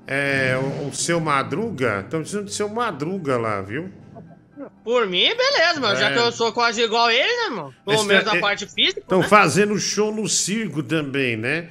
[0.08, 2.02] é, o, o seu madruga?
[2.02, 3.92] Estão precisando de seu madruga lá, viu?
[4.84, 5.96] Por mim, beleza, mano.
[6.00, 6.14] Já É.
[6.14, 7.74] que eu sou quase igual ele, né, mano?
[7.86, 9.02] Pelo menos é- na parte física.
[9.02, 9.28] Estão né?
[9.28, 11.70] fazendo show no circo também, né?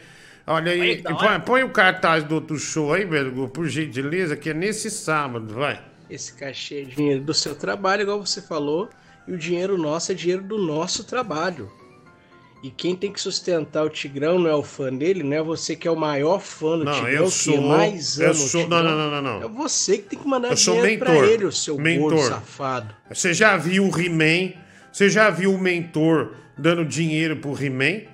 [0.49, 4.51] Olha aí, da põe, põe o cartaz do outro show aí, velho, por gentileza, que
[4.51, 5.81] é nesse sábado, vai.
[6.09, 8.89] Esse cachê é dinheiro do seu trabalho, igual você falou,
[9.27, 11.71] e o dinheiro nosso é dinheiro do nosso trabalho.
[12.63, 15.77] E quem tem que sustentar o Tigrão não é o fã dele, não é você
[15.77, 17.61] que é o maior fã do Não, Tigrão, eu que sou.
[17.63, 18.63] mais ama eu o sou.
[18.63, 18.83] Tigrão.
[18.83, 21.29] Não, não, não, não, É você que tem que mandar Eu dinheiro pra mentor.
[21.29, 22.19] ele, o seu gordo mentor.
[22.29, 22.95] safado.
[23.13, 24.55] Você já viu o He-Man?
[24.91, 28.09] Você já viu o mentor dando dinheiro pro He-Man?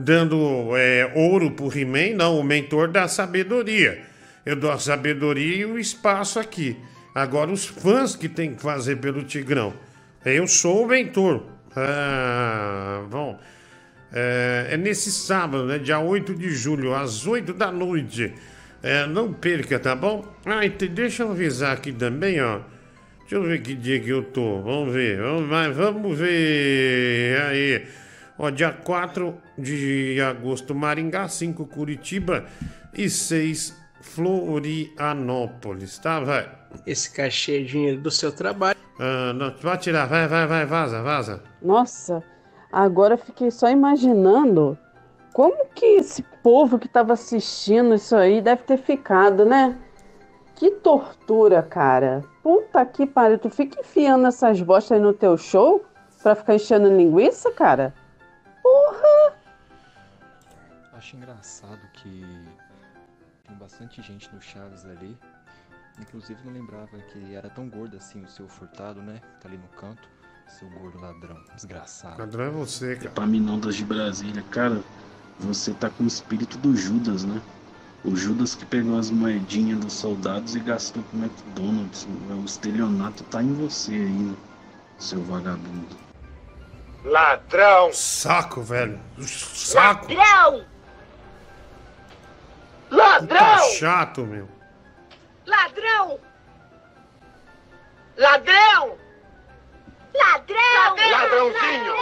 [0.00, 2.14] Dando é, ouro pro He-Man?
[2.16, 4.00] Não, o mentor dá sabedoria.
[4.46, 6.76] Eu dou a sabedoria e o espaço aqui.
[7.14, 9.74] Agora, os fãs que tem que fazer pelo Tigrão.
[10.24, 11.42] Eu sou o mentor.
[11.74, 13.38] Ah, bom.
[14.12, 15.78] É, é nesse sábado, né?
[15.78, 18.32] Dia 8 de julho, às 8 da noite.
[18.82, 20.24] É, não perca, tá bom?
[20.46, 22.60] Ah, e te- deixa eu avisar aqui também, ó.
[23.20, 24.62] Deixa eu ver que dia que eu tô.
[24.62, 25.18] Vamos ver.
[25.20, 27.40] Vamos, vamos ver.
[27.42, 27.82] Aí.
[28.38, 32.44] Ó, dia 4 de agosto, Maringá, 5 Curitiba
[32.94, 36.48] e 6 Florianópolis, tá, vai?
[36.86, 38.78] Esse cachê é dinheiro do seu trabalho.
[38.98, 41.42] Ah, não, pode tirar, vai, vai, vai, vaza, vaza.
[41.60, 42.22] Nossa,
[42.72, 44.78] agora eu fiquei só imaginando
[45.32, 49.76] como que esse povo que estava assistindo isso aí deve ter ficado, né?
[50.54, 52.24] Que tortura, cara.
[52.42, 53.38] Puta que pariu.
[53.38, 55.84] Tu fica enfiando essas bostas aí no teu show
[56.22, 57.94] pra ficar enchendo linguiça, cara?
[58.68, 59.34] Porra!
[60.92, 62.26] Acho engraçado que
[63.46, 65.16] tem bastante gente no Chaves ali.
[65.98, 69.22] Inclusive não lembrava que era tão gordo assim o seu furtado, né?
[69.40, 70.06] Tá ali no canto.
[70.46, 72.18] Seu gordo ladrão, desgraçado.
[72.18, 73.08] Ladrão é você, cara.
[73.08, 74.82] Epaminondas de Brasília, cara,
[75.38, 77.40] você tá com o espírito do Judas, né?
[78.04, 82.06] O Judas que pegou as moedinhas dos soldados e gastou com o McDonald's.
[82.30, 84.36] O estelionato tá em você aí, né?
[84.98, 86.07] seu vagabundo.
[87.08, 87.90] Ladrão!
[87.92, 89.00] Saco, velho.
[89.26, 90.08] Saco.
[92.90, 93.28] Ladrão!
[93.38, 94.46] Tá chato, meu.
[95.46, 96.20] Ladrão!
[98.18, 98.98] Ladrão!
[100.14, 100.96] Ladrão!
[101.10, 101.96] Ladrãozinho!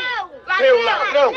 [0.47, 0.61] Ladrão!
[0.61, 1.33] Meu ladrão!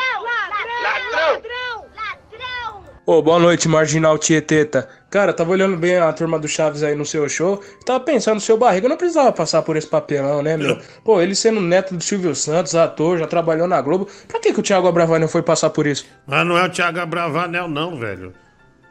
[0.81, 1.85] Ladrão!
[1.95, 2.83] Ladrão!
[3.05, 4.89] Ô, boa noite, Marginal Tieteta.
[5.09, 7.61] Cara, tava olhando bem a turma do Chaves aí no seu show.
[7.83, 10.79] Tava pensando, no seu barriga não precisava passar por esse papelão, né, meu?
[11.03, 14.07] Pô, ele sendo neto do Silvio Santos, ator, já trabalhou na Globo.
[14.27, 16.05] Pra que, que o Thiago Abravanel foi passar por isso?
[16.27, 18.33] Mas não é o Thiago Abravanel, não, velho.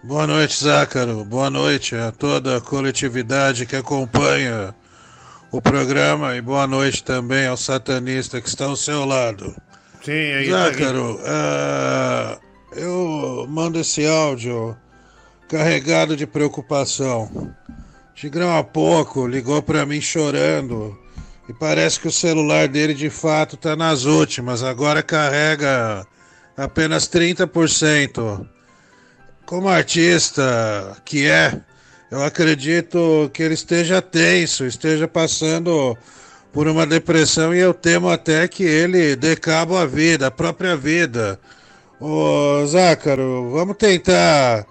[0.03, 1.25] Boa noite, Zácaro.
[1.25, 4.75] Boa noite a toda a coletividade que acompanha
[5.53, 9.55] o programa e boa noite também ao satanista que está ao seu lado.
[10.03, 12.39] Sim, aí tá Zácaro, ah,
[12.77, 14.77] eu mando esse áudio
[15.49, 17.55] carregado de preocupação.
[18.15, 20.99] Tigrão há pouco ligou para mim chorando
[21.49, 26.07] e parece que o celular dele de fato tá nas últimas, agora carrega
[26.57, 28.47] apenas 30%.
[29.47, 31.59] Como artista que é,
[32.11, 35.97] eu acredito que ele esteja tenso, esteja passando
[36.53, 40.77] por uma depressão e eu temo até que ele dê cabo à vida, a própria
[40.77, 41.41] vida.
[41.99, 44.67] Ô Zácaro, vamos tentar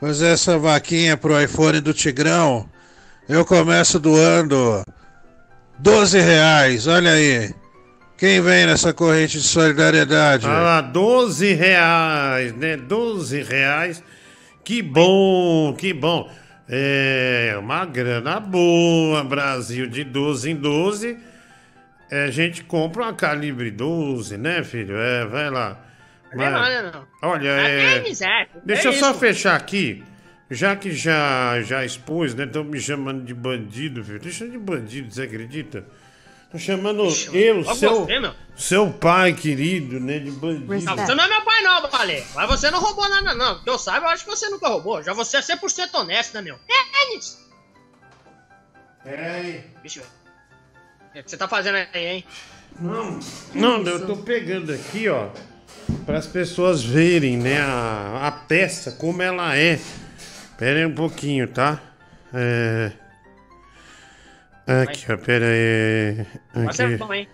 [0.00, 2.68] fazer essa vaquinha pro iPhone do Tigrão.
[3.28, 4.84] Eu começo doando
[5.78, 7.52] 12 reais, olha aí.
[8.16, 10.46] Quem vem nessa corrente de solidariedade?
[10.46, 12.76] Ah lá, 12 reais, né?
[12.76, 14.02] 12 reais.
[14.64, 16.30] Que bom, que bom.
[16.68, 21.16] É uma grana boa, Brasil, de 12 em 12.
[22.10, 24.96] É, a gente compra uma calibre 12, né, filho?
[24.96, 25.78] É, vai lá.
[26.34, 27.06] Não é nada, não.
[27.30, 28.48] Olha, É é.
[28.64, 29.20] Deixa É eu só isso.
[29.20, 30.04] fechar aqui.
[30.50, 32.44] Já que já, já expus, né?
[32.44, 34.20] Estão me chamando de bandido, filho.
[34.20, 35.84] Tô chamando de bandido, você acredita?
[36.50, 37.00] Tô chamando
[37.34, 40.18] eu, logo seu, você, seu pai querido, né?
[40.18, 40.66] De bandido.
[40.66, 42.24] Não, você não é meu pai, não, Valê.
[42.34, 43.62] Mas você não roubou nada, não.
[43.62, 45.02] Que eu saiba, eu acho que você nunca roubou.
[45.02, 46.54] Já você é 100% honesto, né, meu?
[46.66, 47.18] É, é.
[49.04, 49.64] Peraí.
[49.82, 52.24] Bicho, o que você tá fazendo aí, hein?
[52.80, 53.18] Não,
[53.54, 55.28] não, eu tô pegando aqui, ó,
[56.04, 59.78] para as pessoas verem, né, a, a peça como ela é.
[60.56, 61.80] Pera aí um pouquinho, tá?
[62.32, 62.92] É.
[64.82, 66.26] Aqui, ó, pera aí.
[66.66, 67.28] Aqui.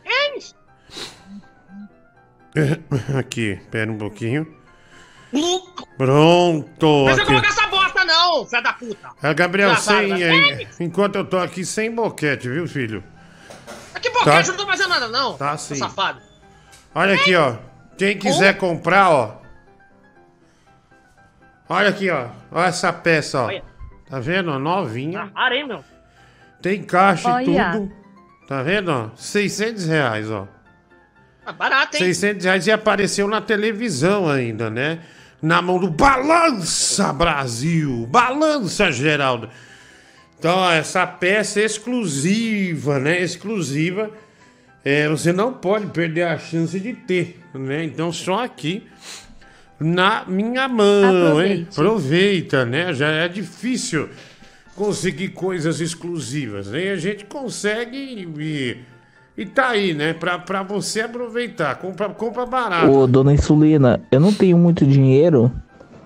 [3.18, 4.46] Aqui, pera um pouquinho.
[5.96, 6.86] Pronto!
[6.86, 7.26] Não precisa aqui.
[7.26, 9.10] colocar essa bosta, não, filho da puta.
[9.20, 13.02] É, Gabriel, sem, é, enquanto eu tô aqui sem boquete, viu, filho?
[14.00, 15.36] Que boquete, eu não tô fazendo nada, não.
[15.36, 15.74] Tá sim.
[15.74, 16.20] Safado.
[16.94, 17.56] Olha aqui, ó.
[17.96, 19.42] Quem quiser comprar, ó.
[21.68, 22.28] Olha aqui, ó.
[22.50, 23.46] Olha essa peça, ó.
[23.46, 23.62] Olha.
[24.08, 24.50] Tá vendo?
[24.50, 24.58] ó?
[24.58, 25.30] Novinha.
[25.34, 25.82] Aí, meu.
[26.60, 27.72] Tem caixa e Olha.
[27.72, 27.92] tudo.
[28.46, 28.90] Tá vendo?
[28.90, 29.10] ó?
[29.16, 30.46] 600 reais, ó.
[31.46, 32.04] Ah, barato, hein?
[32.04, 35.00] 600 reais e apareceu na televisão ainda, né?
[35.42, 38.06] Na mão do Balança Brasil.
[38.08, 39.48] Balança, Geraldo.
[40.38, 43.20] Então, ó, essa peça é exclusiva, né?
[43.20, 44.10] Exclusiva.
[44.84, 47.84] É, você não pode perder a chance de ter, né?
[47.84, 48.82] Então, só aqui
[49.80, 51.22] na minha mão, hein?
[51.22, 51.80] Aproveite.
[51.80, 52.92] Aproveita, né?
[52.92, 54.08] Já é difícil
[54.76, 56.86] conseguir coisas exclusivas, né?
[56.86, 58.78] E a gente consegue e,
[59.36, 60.12] e tá aí, né?
[60.12, 61.76] Pra, pra você aproveitar.
[61.76, 62.90] Compra, compra barato.
[62.90, 65.50] Ô, dona Insulina, eu não tenho muito dinheiro,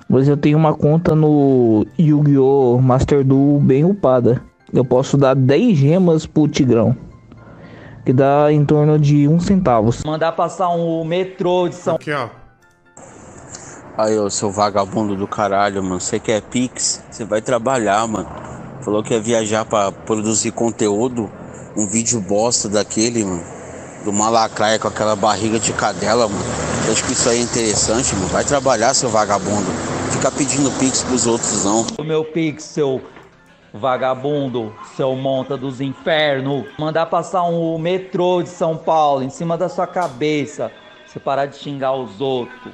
[0.08, 2.78] mas eu tenho uma conta no Yu-Gi-Oh!
[2.80, 4.40] Master Duel bem upada.
[4.72, 6.94] Eu posso dar 10 gemas pro Tigrão,
[8.08, 9.92] que dá em torno de um centavo.
[10.06, 12.30] Mandar passar um metrô de São Aqui, ó.
[13.98, 16.00] Aí, ô, seu vagabundo do caralho, mano.
[16.00, 17.02] Você quer Pix?
[17.10, 18.26] Você vai trabalhar, mano.
[18.80, 21.30] Falou que ia viajar pra produzir conteúdo.
[21.76, 23.42] Um vídeo bosta daquele, mano.
[24.06, 26.44] Do malacraia com aquela barriga de cadela, mano.
[26.86, 28.28] Você acha que isso aí é interessante, mano?
[28.28, 29.70] Vai trabalhar, seu vagabundo.
[30.12, 31.84] Fica pedindo Pix pros outros, não.
[31.98, 33.02] O meu pix, seu
[33.72, 36.66] vagabundo, seu monta dos infernos.
[36.78, 40.70] Mandar passar um metrô de São Paulo em cima da sua cabeça.
[41.06, 42.72] Você parar de xingar os outros.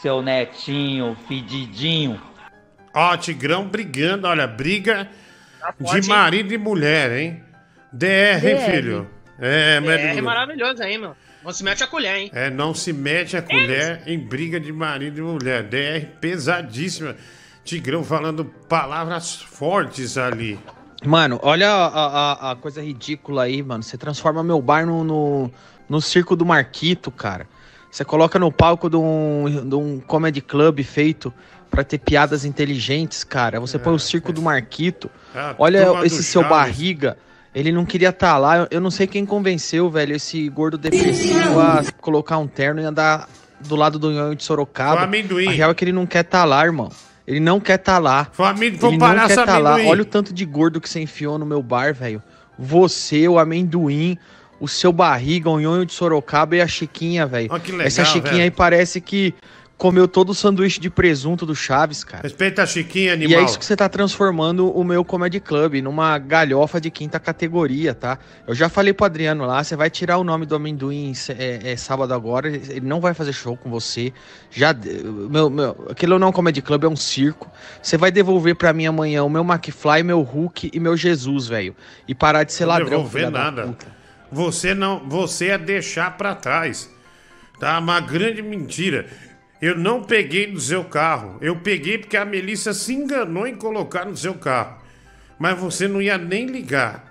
[0.00, 2.20] Seu netinho, fedidinho.
[2.94, 5.08] Ó, Tigrão brigando, olha, briga
[5.78, 6.16] forte, de hein?
[6.16, 7.42] marido e mulher, hein?
[7.92, 8.70] DR, hein, DR.
[8.70, 9.10] filho?
[9.38, 11.14] É, É, mas- é maravilhoso aí, meu.
[11.42, 12.30] Não se mete a colher, hein?
[12.34, 15.62] É, não se mete a colher em briga de marido e mulher.
[15.62, 17.16] DR pesadíssima.
[17.64, 20.58] Tigrão falando palavras fortes ali.
[21.04, 21.86] Mano, olha a,
[22.48, 23.82] a- a coisa ridícula aí, mano.
[23.82, 25.50] Você transforma meu bar no, no,
[25.88, 27.46] no circo do Marquito, cara.
[27.90, 31.32] Você coloca no palco de um, de um comedy club feito
[31.70, 33.58] pra ter piadas inteligentes, cara.
[33.60, 35.10] Você põe o circo do Marquito.
[35.34, 36.56] Ah, Olha esse seu Chaves.
[36.56, 37.16] barriga.
[37.54, 38.68] Ele não queria estar lá.
[38.70, 43.28] Eu, não sei quem convenceu, velho, esse gordo depressivo a colocar um terno e andar
[43.60, 44.96] do lado do Nhonho de Sorocaba.
[44.98, 45.48] Foi amendoim.
[45.48, 46.90] A real é que ele não quer estar lá, irmão.
[47.30, 48.26] Ele não quer estar lá.
[48.32, 49.74] Foi amendoim, foi Ele parar não quer estar lá.
[49.74, 49.88] amendoim.
[49.90, 52.20] Olha o tanto de gordo que você enfiou no meu bar, velho.
[52.58, 54.18] Você, o amendoim,
[54.58, 57.48] o seu barriga, o nhonho de Sorocaba e a Chiquinha, velho.
[57.84, 58.42] Essa Chiquinha velho.
[58.42, 59.32] aí parece que
[59.80, 62.22] comeu todo o sanduíche de presunto do Chaves, cara.
[62.22, 63.40] Respeita a Chiquinha, E animal.
[63.40, 67.94] é isso que você tá transformando o meu Comedy Club numa galhofa de quinta categoria,
[67.94, 68.18] tá?
[68.46, 71.76] Eu já falei pro Adriano lá, você vai tirar o nome do amendoim é, é,
[71.76, 74.12] sábado agora, ele não vai fazer show com você.
[74.50, 74.76] Já,
[75.30, 77.50] meu, meu, aquilo não é um Comedy Club, é um circo.
[77.82, 81.74] Você vai devolver pra mim amanhã o meu McFly, meu Hulk e meu Jesus, velho.
[82.06, 82.88] E parar de ser Não ladrão.
[82.90, 83.74] devolver nada.
[84.30, 86.90] Você não, você é deixar pra trás.
[87.58, 89.06] Tá uma grande mentira.
[89.60, 91.36] Eu não peguei do seu carro.
[91.40, 94.80] Eu peguei porque a Melissa se enganou em colocar no seu carro.
[95.38, 97.10] Mas você não ia nem ligar.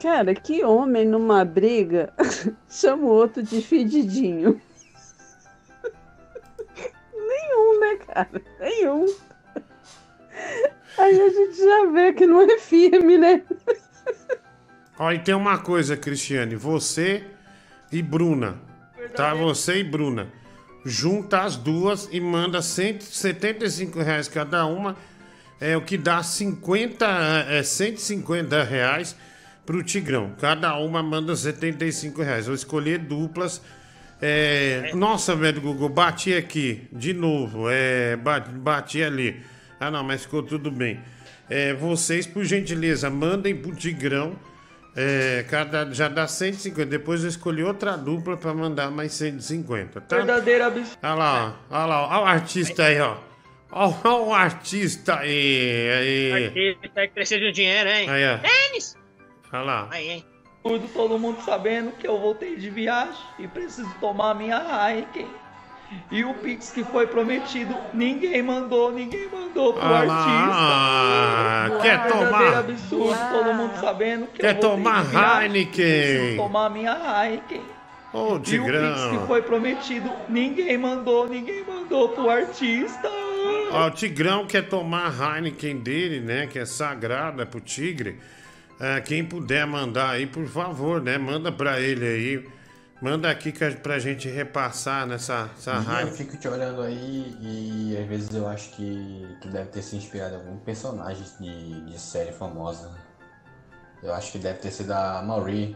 [0.00, 2.12] Cara, que homem numa briga
[2.70, 4.60] chama o outro de fedidinho?
[7.12, 8.42] Nenhum, né, cara?
[8.60, 9.06] Nenhum.
[10.98, 13.42] Aí a gente já vê que não é firme, né?
[14.98, 16.54] Ó, e tem uma coisa, Cristiane.
[16.54, 17.24] Você
[17.90, 18.58] e Bruna.
[19.14, 19.34] Tá?
[19.34, 20.39] Você e Bruna.
[20.84, 24.96] Junta as duas e manda 175 reais cada uma.
[25.60, 27.06] É o que dá 50,
[27.48, 29.14] é, 150 reais
[29.66, 30.32] pro Tigrão.
[30.40, 32.46] Cada uma manda 75 reais.
[32.46, 33.60] Vou escolher duplas.
[34.22, 36.88] É, nossa, velho Google, bati aqui.
[36.92, 37.68] De novo.
[37.70, 39.40] É, bati, bati ali.
[39.78, 41.00] Ah, não, mas ficou tudo bem.
[41.48, 44.36] É, vocês, por gentileza, mandem pro Tigrão.
[44.96, 46.88] É, cada, já dá 150.
[46.90, 50.16] Depois eu escolhi outra dupla pra mandar mais 150, tá?
[50.16, 50.98] Verdadeira absurdo.
[51.02, 53.16] Olha lá, ó, olha lá, ó, olha o artista aí, ó.
[53.72, 56.44] Olha o artista aí, aí.
[56.46, 58.10] Artista que precisa de dinheiro, hein?
[58.10, 58.38] Aí, ó.
[58.38, 58.96] Tênis!
[59.52, 59.88] Olha lá.
[59.90, 60.26] Aí, hein?
[60.62, 65.26] Tudo, todo mundo sabendo que eu voltei de viagem e preciso tomar minha Heineken.
[66.10, 70.20] E o Pix que foi prometido, ninguém mandou, ninguém mandou pro Ah artista.
[70.52, 76.36] ah, quer tomar- absurdo, todo mundo sabendo que Quer tomar de viagem, Heineken?
[76.36, 77.62] Tomar minha Heineken.
[78.12, 83.08] Ô, E o Pix que foi prometido, ninguém mandou, ninguém mandou pro artista.
[83.72, 86.46] Ó, o Tigrão quer tomar a Heineken dele, né?
[86.48, 88.18] Que é sagrada pro Tigre.
[88.80, 91.18] É, quem puder mandar aí, por favor, né?
[91.18, 92.59] Manda pra ele aí.
[93.00, 98.06] Manda aqui pra gente repassar nessa essa E eu fico te olhando aí e às
[98.06, 102.32] vezes eu acho que, que deve ter se inspirado em algum personagem de, de série
[102.32, 102.90] famosa.
[104.02, 105.74] Eu acho que deve ter sido a Marie,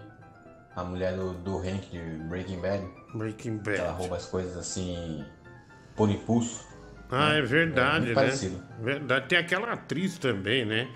[0.76, 2.84] a mulher do, do Hank de Breaking Bad.
[3.14, 3.98] Breaking Que ela Bad.
[3.98, 5.24] rouba as coisas assim
[5.96, 6.66] por impulso.
[7.10, 7.38] Ah, né?
[7.38, 8.14] é verdade, muito né?
[8.14, 8.62] parecido.
[8.80, 9.28] Verdade.
[9.28, 10.88] Tem aquela atriz também, né?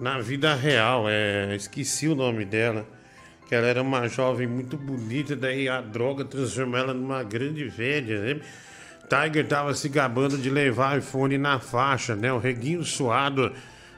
[0.00, 1.54] Na vida real, é...
[1.54, 2.86] esqueci o nome dela.
[3.50, 8.20] Que ela era uma jovem muito bonita, daí a droga transformou ela numa grande velha,
[8.20, 8.40] né?
[9.08, 12.32] Tiger tava se gabando de levar iPhone na faixa, né?
[12.32, 13.52] O reguinho suado,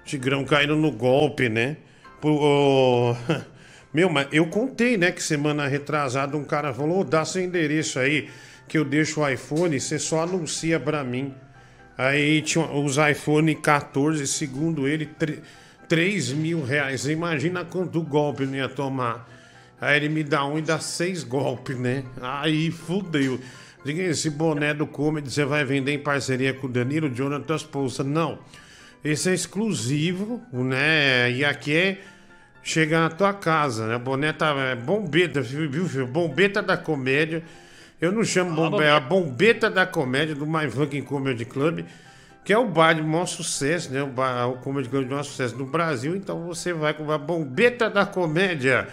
[0.07, 1.77] Tigrão caindo no golpe, né?
[2.19, 3.15] Pro- ô,
[3.93, 5.13] Meu, mas eu contei, né?
[5.13, 8.31] Que semana retrasada um cara falou: "Ô, dá seu endereço aí,
[8.67, 11.35] que eu deixo o iPhone, você só anuncia pra mim.
[11.99, 15.11] Aí tinha os iPhone 14, segundo ele,
[15.87, 17.05] 3 mil reais.
[17.07, 19.29] Imagina quanto golpe não ia tomar.
[19.83, 22.05] Aí ele me dá um e dá seis golpes, né?
[22.21, 23.41] Aí fudeu.
[23.85, 28.05] Diga esse boné do Comedy você vai vender em parceria com o Danilo Jonathan Pouça.
[28.05, 28.39] Não.
[29.05, 31.33] Esse é exclusivo, né?
[31.33, 32.01] E aqui é
[32.63, 33.97] chega na tua casa, né?
[33.97, 36.07] O boné tá é bombeta, viu, filho?
[36.07, 37.43] Bombeta da comédia.
[38.01, 41.85] Eu não chamo bombe, é a bombeta da comédia do My Fucking Comedy Club,
[42.45, 44.01] que é o bar de maior sucesso, né?
[44.01, 46.15] O, bar, o Comedy Club de maior sucesso no Brasil.
[46.15, 48.87] Então você vai com a bombeta da comédia.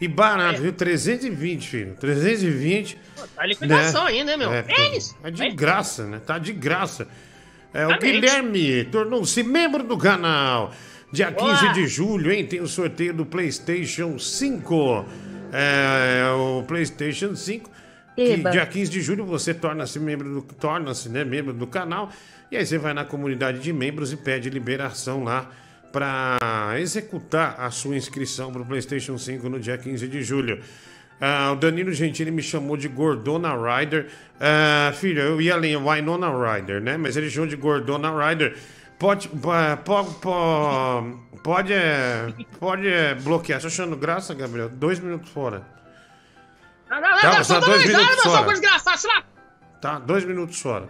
[0.00, 0.72] E barato, viu?
[0.72, 1.96] 320, filho.
[1.98, 2.98] 320.
[3.34, 4.10] Tá liquidação né?
[4.10, 4.52] ainda, né, meu?
[4.52, 5.16] É, Tênis!
[5.24, 6.20] é de graça, né?
[6.24, 7.08] Tá de graça.
[7.72, 7.98] É, o.
[7.98, 10.72] Guilherme tornou-se membro do canal.
[11.10, 11.72] Dia 15 Boa.
[11.72, 12.44] de julho, hein?
[12.46, 15.06] Tem o sorteio do PlayStation 5.
[15.52, 17.70] É, o PlayStation 5.
[18.14, 18.50] Que Eba.
[18.50, 22.10] dia 15 de julho você torna-se membro do torna-se, né, membro do canal.
[22.50, 25.50] E aí você vai na comunidade de membros e pede liberação lá
[25.96, 30.62] para executar a sua inscrição para o PlayStation 5 no dia 15 de julho.
[31.18, 34.08] Ah, o Danilo Gentili me chamou de Gordona Rider.
[34.38, 36.98] Ah, filho, eu ia além, Winona Rider, né?
[36.98, 38.58] Mas ele chamou de Gordona Rider.
[38.98, 40.10] Pode, pode, pode,
[41.42, 42.28] pode, é,
[42.60, 43.58] pode é, bloquear.
[43.58, 44.68] Tô achando graça, Gabriel?
[44.68, 45.66] Dois minutos fora.
[46.90, 49.24] Não, não, não, Tá, só dois minutos fora.
[49.80, 49.98] Tá?
[49.98, 50.88] Dois minutos fora.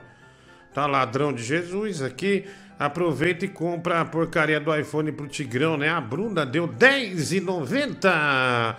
[0.75, 2.45] Tá, ladrão de Jesus aqui.
[2.78, 5.88] Aproveita e compra a porcaria do iPhone pro Tigrão, né?
[5.88, 8.76] A Bruna deu R$10,90.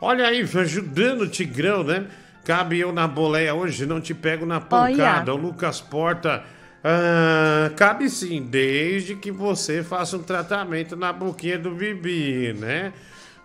[0.00, 2.06] Olha aí, ajudando o Tigrão, né?
[2.44, 5.32] Cabe eu na boleia hoje, não te pego na pancada.
[5.32, 6.42] O Lucas Porta.
[6.84, 12.92] ah, cabe sim, desde que você faça um tratamento na boquinha do Bibi, né?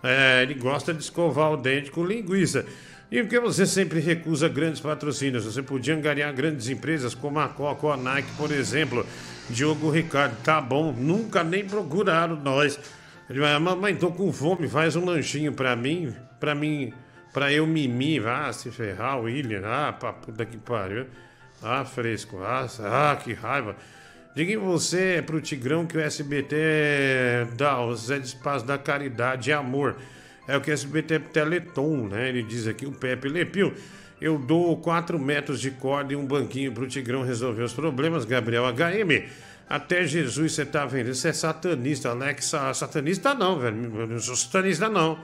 [0.02, 2.66] É, ele gosta de escovar o dente com linguiça.
[3.10, 5.44] E por que você sempre recusa grandes patrocínios?
[5.44, 9.06] Você podia angariar grandes empresas como a Coca ou a Nike, por exemplo.
[9.48, 12.78] Diogo Ricardo, tá bom, nunca nem procuraram nós.
[13.30, 16.92] Ele vai, mamãe, tô com fome, faz um lanchinho pra mim, pra mim,
[17.32, 18.26] pra eu mimir.
[18.26, 21.06] Ah, se ferrar, William, ah, pra puta que pariu.
[21.62, 23.76] Ah, fresco, ah, ah que raiva.
[24.34, 29.52] Diga você pro Tigrão que o SBT dá, o Zé de Espaço da Caridade e
[29.52, 29.96] Amor.
[30.46, 32.28] É o que o SBT é Teleton, né?
[32.28, 33.74] Ele diz aqui, o Pepe Lepio.
[34.20, 38.64] Eu dou 4 metros de corda e um banquinho pro Tigrão resolver os problemas, Gabriel
[38.64, 39.28] HM.
[39.68, 41.10] Até Jesus você tá vendo.
[41.10, 42.52] Isso é satanista, Alex.
[42.74, 44.00] Satanista não, velho.
[44.00, 45.18] Eu não sou satanista, não.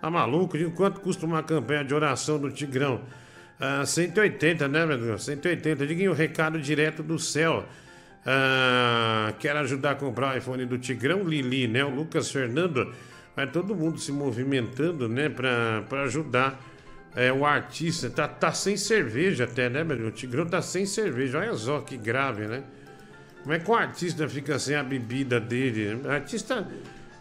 [0.00, 0.58] Tá maluco?
[0.58, 3.00] De quanto custa uma campanha de oração do Tigrão?
[3.58, 5.24] Ah, 180, né, Deus?
[5.24, 5.86] 180.
[5.86, 7.64] Diguinho, recado direto do céu.
[8.26, 11.84] Ah, quero ajudar a comprar o iPhone do Tigrão Lili, né?
[11.84, 12.92] O Lucas Fernando.
[13.34, 15.28] Vai todo mundo se movimentando, né?
[15.28, 16.60] Pra, pra ajudar
[17.16, 18.10] é, o artista.
[18.10, 19.96] Tá, tá sem cerveja até, né, meu?
[20.06, 21.38] O Tigrão tá sem cerveja.
[21.38, 22.62] Olha só que grave, né?
[23.42, 26.02] Como é que o artista fica sem a bebida dele?
[26.04, 26.66] O artista.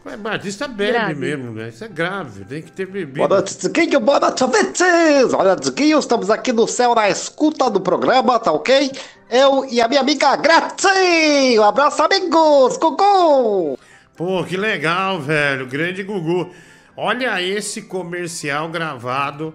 [0.06, 1.16] O artista bebe Grave.
[1.16, 1.70] mesmo, né?
[1.70, 3.28] Isso é grave, tem que ter bebida.
[3.28, 4.00] Boa noite, Diguinho.
[4.00, 5.34] Boa noite, ouvintes.
[5.34, 8.92] Olha, Diguinho, estamos aqui no céu na escuta do programa, tá ok?
[9.32, 11.58] Eu e a minha amiga Gretchen.
[11.60, 12.78] Um abraço, amigos.
[12.78, 13.80] Gugu.
[14.16, 15.66] Pô, que legal, velho.
[15.66, 16.52] Grande Gugu.
[16.96, 19.54] Olha esse comercial gravado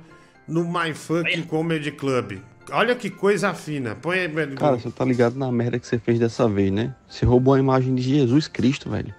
[0.51, 2.39] no My Funk Comedy Club.
[2.73, 3.95] Olha que coisa fina.
[3.95, 4.55] Põe aí, velho.
[4.57, 6.95] Cara, você tá ligado na merda que você fez dessa vez, né?
[7.09, 9.13] Você roubou a imagem de Jesus Cristo, velho.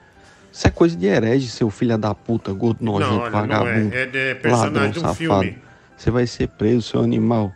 [0.52, 3.42] Isso é coisa de herege, seu filho da puta, gordo nojento, olha, não é.
[3.42, 3.96] vagabundo.
[3.96, 5.16] É de personagem ladrão, de um safado.
[5.16, 5.58] filme.
[5.98, 7.54] Você vai ser preso, seu animal.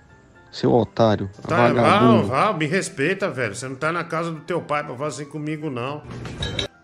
[0.52, 2.28] Seu otário, Tá, Val, vagabundo.
[2.28, 3.54] Val, me respeita, velho.
[3.54, 6.02] Você não tá na casa do teu pai pra fazer comigo, não.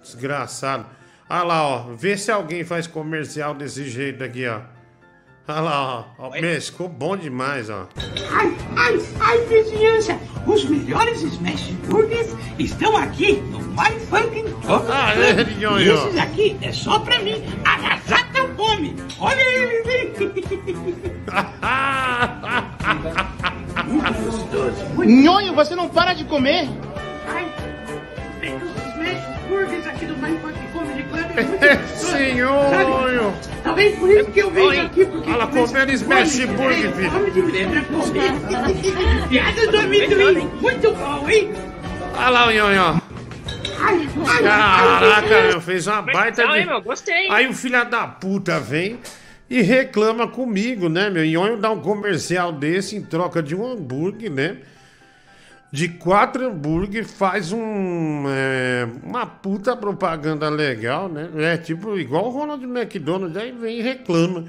[0.03, 0.85] Desgraçado.
[1.29, 1.93] Olha lá, ó.
[1.95, 4.59] Vê se alguém faz comercial desse jeito aqui, ó.
[5.47, 6.27] Olha lá, ó.
[6.27, 7.87] ó meu, ficou bom demais, ó.
[8.31, 10.17] Ai, ai, ai, vizinhança!
[10.45, 14.85] Os melhores Smash Burgers estão aqui no My Funkin' Top.
[14.89, 18.95] Ah, é, E esses aqui é só pra mim arrasar com fome.
[19.19, 20.13] Olha eles, hein?
[25.05, 26.69] Nhonho, você não para de comer?
[27.27, 27.51] Ai,
[28.39, 30.70] tem os Smash Burgers aqui do My Funkin'
[31.95, 33.33] Senhor!
[33.63, 35.31] Talvez por isso que eu venho aqui, porque...
[35.31, 37.11] Comendo Smash Burger, filho.
[37.11, 39.27] Fome de comer.
[39.29, 41.51] Piadas do amendoim, muito bom, hein?
[42.15, 42.51] Olha lá o
[43.83, 44.07] ai,
[44.43, 46.69] Caraca, meu, fez uma baita de...
[47.29, 48.99] Aí o filho da puta vem
[49.49, 51.25] e reclama comigo, né, meu?
[51.25, 54.57] Nhonho dá um comercial desse em troca de um hambúrguer, né?
[55.71, 61.29] De quatro hambúrguer faz um, é, uma puta propaganda legal, né?
[61.37, 64.43] É tipo igual o Ronald McDonald, aí vem e reclama,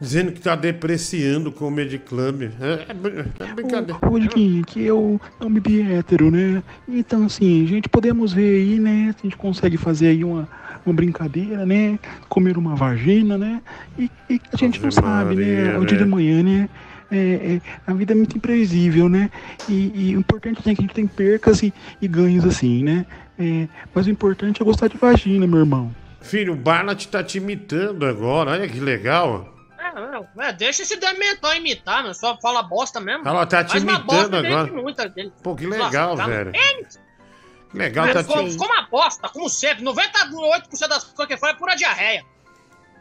[0.00, 2.42] dizendo que tá depreciando o Comedy Club.
[2.60, 3.98] É, é é brincadeira.
[4.08, 6.62] Ô, Diguinho, que eu é um bebê hétero, né?
[6.88, 9.12] Então, assim, gente, podemos ver aí, né?
[9.18, 10.48] Se a gente consegue fazer aí uma,
[10.86, 11.98] uma brincadeira, né?
[12.28, 13.60] Comer uma vagina, né?
[13.98, 15.64] E, e a gente não Ave sabe, né?
[15.64, 16.04] Maria, O dia né?
[16.04, 16.68] de manhã, né?
[17.12, 19.30] É, é, a vida é muito imprevisível, né?
[19.68, 23.04] E, e o importante é que a gente tem percas e, e ganhos assim, né?
[23.38, 25.94] É, mas o importante é gostar de vagina, meu irmão.
[26.22, 29.52] Filho, o Barnett tá te imitando agora, olha que legal.
[29.78, 32.14] É, não, é, deixa esse dementor imitar, meu.
[32.14, 33.28] Só fala bosta mesmo.
[33.28, 35.08] Ela tá te Faz imitando agora.
[35.10, 35.32] dele.
[35.42, 36.52] Pô, que Nossa, legal, tá velho.
[36.52, 38.52] Que legal, Mas tá ficou, te...
[38.52, 39.84] ficou uma bosta, como sempre.
[39.84, 42.24] 98% das coisas que fala é pura diarreia.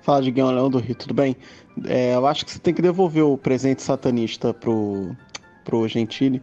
[0.02, 1.38] Fala, Diguinho, Leão do Rio, tudo bem?
[1.86, 5.16] É, eu acho que você tem que devolver o presente satanista pro,
[5.64, 6.42] pro Gentili.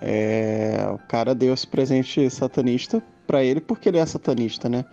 [0.00, 4.84] É, o cara deu esse presente satanista pra ele porque ele é satanista, né?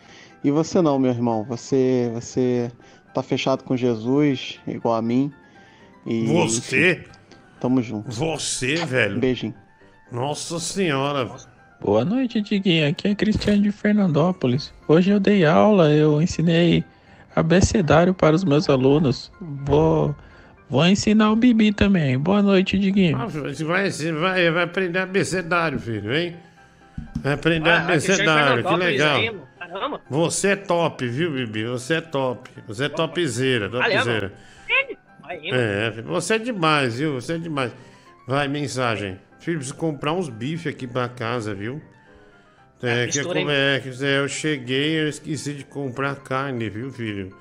[0.43, 1.43] E você não, meu irmão.
[1.45, 2.72] Você, você
[3.14, 5.32] tá fechado com Jesus, igual a mim.
[6.05, 6.91] E, Você?
[6.93, 7.03] enfim,
[7.60, 8.12] tamo junto.
[8.12, 9.20] Você, velho?
[9.20, 9.53] Beijinho.
[10.12, 11.30] Nossa senhora.
[11.82, 12.89] Boa noite, Diguinho.
[12.89, 14.74] Aqui é Cristiano de Fernandópolis.
[14.88, 16.84] Hoje eu dei aula, eu ensinei
[17.36, 19.32] abecedário para os meus alunos.
[19.42, 20.16] Vou,
[20.70, 22.18] vou ensinar o Bibi também.
[22.18, 23.18] Boa noite, Diguinho.
[23.18, 26.36] Ah, Você vai, você vai, vai aprender abecedário, filho, hein?
[27.22, 29.18] Vai aprender Ah, abecedário, que legal.
[29.18, 29.32] aí.
[30.10, 31.66] Você é top, viu, Bibi?
[31.66, 32.50] Você é top.
[32.68, 34.34] Você é topzera, topzera.
[35.52, 37.14] É, você é demais, viu?
[37.14, 37.72] Você é demais.
[38.28, 39.20] Vai, mensagem.
[39.40, 41.82] Filho, preciso comprar uns bifes aqui pra casa, viu?
[42.82, 47.36] É, que, é, que é, eu cheguei eu esqueci de comprar carne, viu, filho?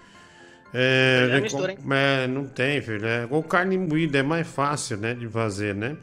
[0.75, 3.07] É, né, mistura, com- é, não tem, filho.
[3.07, 5.97] É, com carne moída é mais fácil, né, de fazer, né?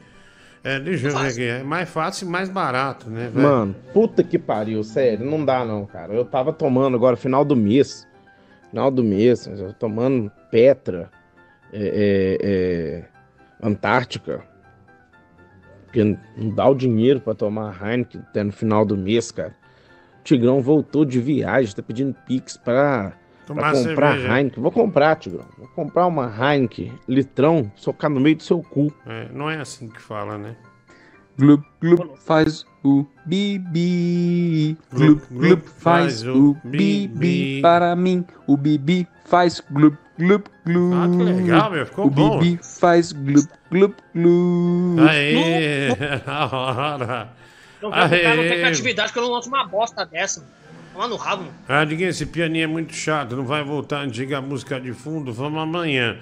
[0.64, 1.44] É, deixa eu ver aqui.
[1.44, 3.30] É mais fácil e mais barato, né?
[3.32, 3.46] velho?
[3.46, 6.12] Mano, puta que pariu, sério, não dá não, cara.
[6.12, 8.06] Eu tava tomando agora, final do mês.
[8.70, 11.08] Final do mês, eu tô tomando Petra.
[11.72, 13.04] É, é, é,
[13.62, 14.42] Antártica.
[15.96, 19.56] Porque não dá o dinheiro pra tomar Heineken até no final do mês, cara.
[20.20, 23.14] O Tigrão voltou de viagem, tá pedindo Pix pra,
[23.46, 24.28] pra comprar cerveja.
[24.28, 24.62] Heineken.
[24.62, 25.46] Vou comprar, Tigrão.
[25.56, 28.92] Vou comprar uma Heineken, litrão, socar no meio do seu cu.
[29.06, 30.54] É, não é assim que fala, né?
[31.38, 34.76] Glup, glup, faz o bibi.
[34.92, 37.62] Glup, glup, faz o bibi.
[37.62, 40.94] Para mim, o bibi faz glup, glup, glup.
[40.94, 42.38] Ah, que legal, meu, ficou o bom.
[42.38, 45.00] bibi faz glup, glup, glup.
[45.08, 45.88] Aê!
[46.26, 47.28] A hora!
[47.82, 48.58] Não vai botar, não tem Aê!
[48.60, 50.40] criatividade que eu não lanço uma bosta dessa.
[50.40, 50.52] mano.
[50.92, 51.44] Toma no rabo.
[51.68, 55.32] Ah, Diguinho, esse pianinho é muito chato, não vai voltar a antiga música de fundo,
[55.32, 56.18] vamos amanhã.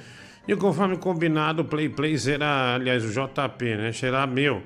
[0.49, 3.93] E conforme combinado, o Play Play será, aliás, o JP, né?
[3.93, 4.63] Será meu.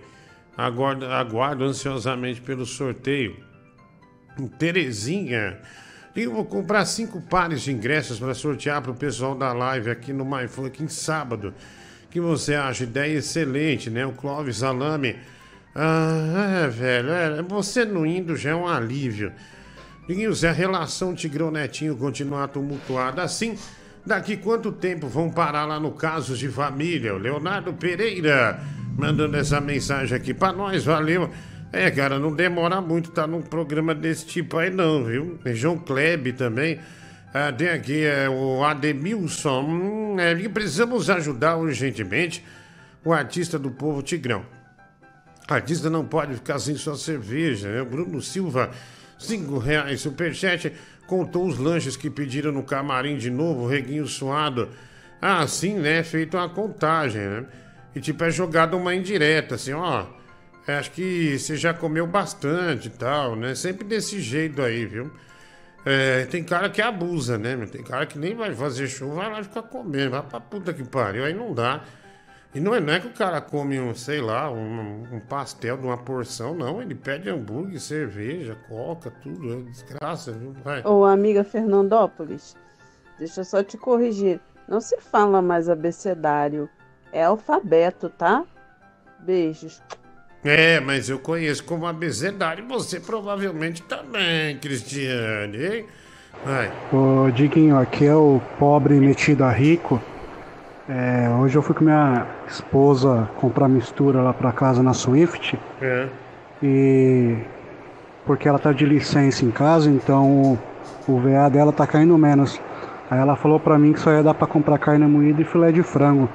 [0.57, 3.37] Aguardo, aguardo ansiosamente pelo sorteio.
[4.59, 5.59] Terezinha.
[6.16, 9.91] E eu vou comprar cinco pares de ingressos para sortear para o pessoal da live
[9.91, 11.55] aqui no MyFunk em sábado.
[12.11, 12.85] Que você acha?
[12.85, 14.07] Ideia excelente, né?
[14.07, 15.17] O Clóvis Alame.
[15.75, 19.33] Ah, é, velho, é, você não indo já é um alívio.
[20.09, 23.57] Diguinho, se a relação Tigrão-Netinho continuar tumultuada assim,
[24.05, 27.15] daqui quanto tempo vão parar lá no Casos de Família?
[27.15, 28.59] O Leonardo Pereira
[28.97, 31.31] mandando essa mensagem aqui pra nós, valeu.
[31.71, 35.39] É, cara, não demora muito tá num programa desse tipo aí não, viu?
[35.55, 36.81] João Kleb também.
[37.33, 39.62] Ah, tem aqui é, o Ademilson.
[39.62, 42.45] Hum, é, e precisamos ajudar urgentemente
[43.05, 44.45] o artista do povo Tigrão.
[45.49, 47.68] O artista não pode ficar sem sua cerveja.
[47.68, 47.85] Né?
[47.85, 48.70] Bruno Silva,
[49.18, 50.72] cinco reais superchat,
[51.07, 54.68] contou os lanches que pediram no camarim de novo, reguinho suado.
[55.20, 56.03] Ah, sim, né?
[56.03, 57.47] Feito uma contagem, né?
[57.95, 60.07] E tipo, é jogado uma indireta, assim, ó.
[60.66, 63.55] é, Acho que você já comeu bastante e tal, né?
[63.55, 65.11] Sempre desse jeito aí, viu?
[65.91, 67.57] É, tem cara que abusa, né?
[67.64, 70.84] Tem cara que nem vai fazer show, vai lá ficar comendo, vai pra puta que
[70.84, 71.82] pariu, aí não dá.
[72.55, 75.78] E não é, não é que o cara come um, sei lá, um, um pastel
[75.78, 76.82] de uma porção, não.
[76.82, 79.51] Ele pede hambúrguer, cerveja, coca, tudo.
[79.51, 80.53] É desgraça, viu?
[80.62, 80.82] Vai.
[80.84, 82.55] Ô, amiga Fernandópolis,
[83.18, 84.39] deixa eu só te corrigir.
[84.68, 86.68] Não se fala mais abecedário,
[87.11, 88.45] é alfabeto, tá?
[89.20, 89.82] Beijos.
[90.45, 95.84] É, mas eu conheço como abezedário você provavelmente também, Cristiane, hein?
[96.45, 96.70] Vai.
[96.93, 100.01] Ô, Diguinho, aqui é o pobre metido a rico.
[100.89, 105.59] É, hoje eu fui com minha esposa comprar mistura lá pra casa na Swift.
[105.82, 106.09] É.
[106.62, 107.36] E
[108.24, 110.59] porque ela tá de licença em casa, então
[111.09, 112.61] o, VA dela tá caindo menos.
[113.11, 115.72] Aí ela falou pra mim que só ia dar pra comprar carne moída e filé
[115.72, 116.28] de frango.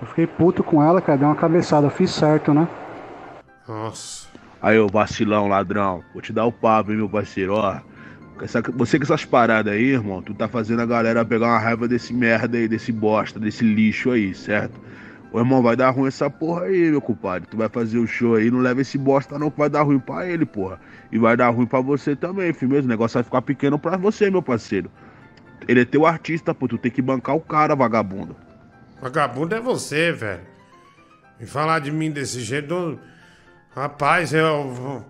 [0.00, 2.66] Eu fiquei puto com ela, cara, deu uma cabeçada, fiz certo, né?
[3.70, 4.26] Nossa.
[4.60, 7.78] Aí, ô vacilão, ladrão, vou te dar o papo, hein, meu parceiro, ó.
[8.42, 11.86] Essa- você com essas paradas aí, irmão, tu tá fazendo a galera pegar uma raiva
[11.86, 14.80] desse merda aí, desse bosta, desse lixo aí, certo?
[15.32, 17.46] Ô, irmão, vai dar ruim essa porra aí, meu compadre.
[17.48, 20.00] Tu vai fazer o show aí, não leva esse bosta não, que vai dar ruim
[20.00, 20.80] pra ele, porra.
[21.12, 22.86] E vai dar ruim pra você também, filho mesmo.
[22.86, 24.90] O negócio vai ficar pequeno pra você, meu parceiro.
[25.68, 28.34] Ele é teu artista, pô, tu tem que bancar o cara, vagabundo.
[29.00, 30.40] Vagabundo é você, velho.
[31.38, 32.74] E falar de mim desse jeito.
[32.74, 32.98] eu-
[33.74, 35.04] Rapaz, eu vou,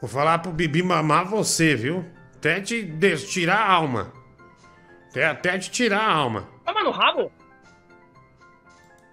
[0.00, 2.04] vou falar pro Bibi mamar você, viu?
[2.36, 4.12] Até te des- tirar a alma.
[5.10, 6.48] Até, até te tirar a alma.
[6.64, 7.30] Toma no rabo.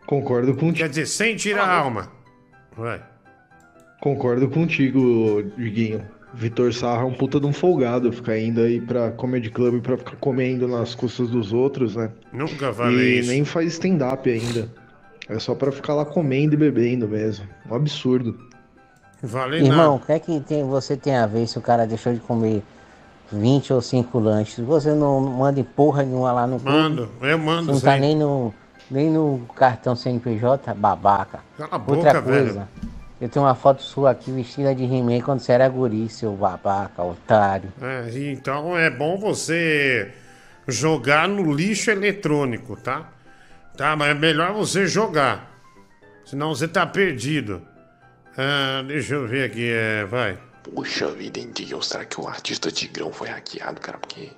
[0.05, 0.77] Concordo contigo.
[0.77, 2.11] Quer dizer, sem tirar a alma.
[2.75, 3.01] Vai.
[4.01, 6.05] Concordo contigo, Diguinho.
[6.33, 9.97] Vitor Sarra é um puta de um folgado, ficar indo aí pra Comedy Club pra
[9.97, 12.11] ficar comendo nas custas dos outros, né?
[12.31, 13.29] Nunca falei E isso.
[13.31, 14.71] nem faz stand-up ainda.
[15.27, 17.47] É só pra ficar lá comendo e bebendo mesmo.
[17.69, 18.47] Um absurdo.
[19.23, 22.13] Falei Irmão, o que é que tem, você tem a ver se o cara deixou
[22.13, 22.63] de comer
[23.31, 24.65] 20 ou 5 lanches?
[24.65, 26.77] Você não manda em porra nenhuma lá no clube?
[26.77, 27.99] Mando, eu mando Não tá sim.
[27.99, 28.53] nem no,
[28.89, 30.73] nem no cartão CNPJ?
[30.73, 31.39] Babaca.
[31.57, 32.67] Cala a Outra boca, coisa, velho.
[33.19, 37.03] eu tenho uma foto sua aqui vestida de He-Man quando você era guri, seu babaca,
[37.03, 37.73] otário.
[37.81, 40.13] É, então é bom você
[40.65, 43.09] jogar no lixo eletrônico, tá?
[43.75, 45.49] Tá, mas é melhor você jogar.
[46.25, 47.61] Senão você tá perdido.
[48.37, 50.37] Ah, deixa eu ver aqui, é, vai.
[50.63, 51.51] Puxa vida, hein?
[51.81, 53.97] Será que o artista Tigrão foi hackeado, cara?
[53.97, 54.31] Porque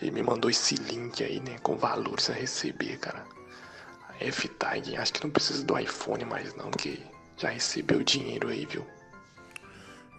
[0.00, 1.56] ele me mandou esse link aí, né?
[1.62, 3.24] Com valores a receber, cara.
[4.08, 7.02] A F-Tag, acho que não precisa do iPhone mais não, que
[7.36, 8.86] já recebeu dinheiro aí, viu?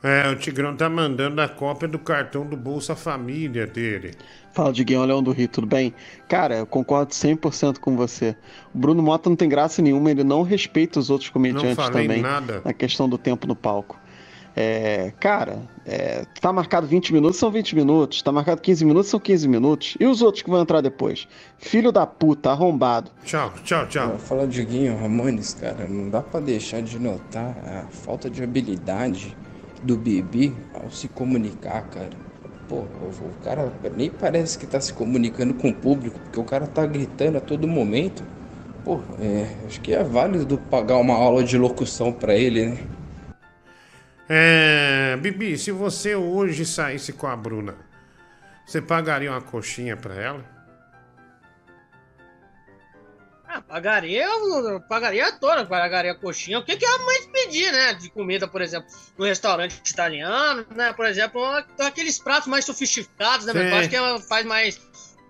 [0.03, 4.15] É, o Tigrão tá mandando a cópia do cartão do Bolsa Família dele.
[4.51, 5.93] Fala, Diguinho, Leão do Rio, tudo bem?
[6.27, 8.35] Cara, eu concordo 100% com você.
[8.73, 12.21] O Bruno Mota não tem graça nenhuma, ele não respeita os outros comediantes falei também
[12.21, 12.61] nada.
[12.65, 13.99] na questão do tempo no palco.
[14.55, 18.21] É, cara, é, tá marcado 20 minutos, são 20 minutos.
[18.23, 19.95] Tá marcado 15 minutos, são 15 minutos.
[19.99, 21.27] E os outros que vão entrar depois?
[21.57, 23.11] Filho da puta, arrombado.
[23.23, 24.17] Tchau, tchau, tchau.
[24.17, 29.37] Fala Diguinho Ramones, cara, não dá pra deixar de notar a falta de habilidade
[29.84, 32.09] do Bibi ao se comunicar, cara.
[32.67, 36.67] Pô, o, cara nem parece que tá se comunicando com o público, porque o cara
[36.67, 38.23] tá gritando a todo momento.
[38.86, 42.77] Pô, é, acho que é válido pagar uma aula de locução pra ele, né?
[44.29, 47.75] É, Bibi, se você hoje saísse com a Bruna,
[48.65, 50.45] você pagaria uma coxinha pra ela?
[53.53, 56.57] Ah, pagaria, eu pagaria toda, pagaria a coxinha.
[56.59, 57.93] O que, que a mãe pedir, né?
[57.93, 58.87] De comida, por exemplo,
[59.17, 60.93] no restaurante italiano, né?
[60.93, 61.43] Por exemplo,
[61.79, 63.51] aqueles pratos mais sofisticados, né?
[63.53, 63.73] Eu Sim.
[63.77, 64.79] acho que ela faz mais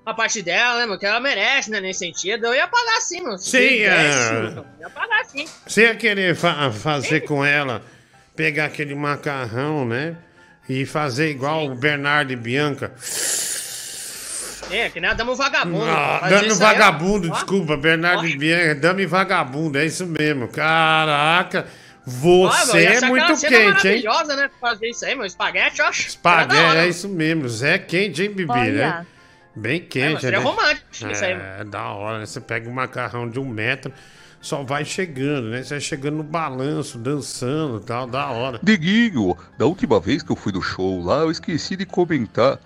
[0.06, 1.00] a parte dela, né, mano?
[1.00, 1.80] Que ela merece, né?
[1.80, 2.46] Nesse sentido.
[2.46, 3.40] Eu ia pagar sim, mano.
[3.40, 4.82] Sim, quisesse, é.
[4.82, 5.48] Ia pagar sim.
[5.66, 7.82] Você ia querer fa- fazer com ela,
[8.36, 10.16] pegar aquele macarrão, né?
[10.70, 12.94] E fazer igual o Bernardo e Bianca.
[14.72, 15.86] É, que nem a dama vagabundo.
[15.86, 16.56] Ah, aí, ó.
[16.56, 17.34] vagabundo, Ó.
[17.34, 20.48] desculpa, Bernardo e Bianca, dame vagabundo, é isso mesmo.
[20.48, 21.68] Caraca,
[22.06, 23.66] você ia é muito quente, hein?
[23.68, 24.50] maravilhosa, né?
[24.60, 25.26] Fazer isso aí, meu.
[25.26, 26.08] Espaguete, eu acho.
[26.08, 27.48] Espaguete, é isso mesmo.
[27.48, 28.72] Zé quente, hein, Bibi, Olha.
[28.72, 29.06] né?
[29.56, 30.46] Bem quente, mas seria né?
[30.46, 32.26] romântico isso aí, É, da hora, né?
[32.26, 33.92] Você pega um macarrão de um metro,
[34.40, 35.62] só vai chegando, né?
[35.62, 38.60] Você vai chegando no balanço, dançando e tal, da hora.
[38.64, 42.60] Diguinho, da última vez que eu fui no show lá, eu esqueci de comentar.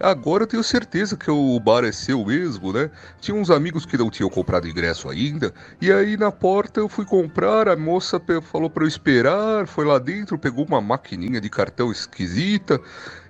[0.00, 2.90] Agora eu tenho certeza que o bar é seu mesmo, né?
[3.20, 7.04] Tinha uns amigos que não tinham comprado ingresso ainda, e aí na porta eu fui
[7.04, 8.20] comprar, a moça
[8.50, 12.80] falou pra eu esperar, foi lá dentro, pegou uma maquininha de cartão esquisita,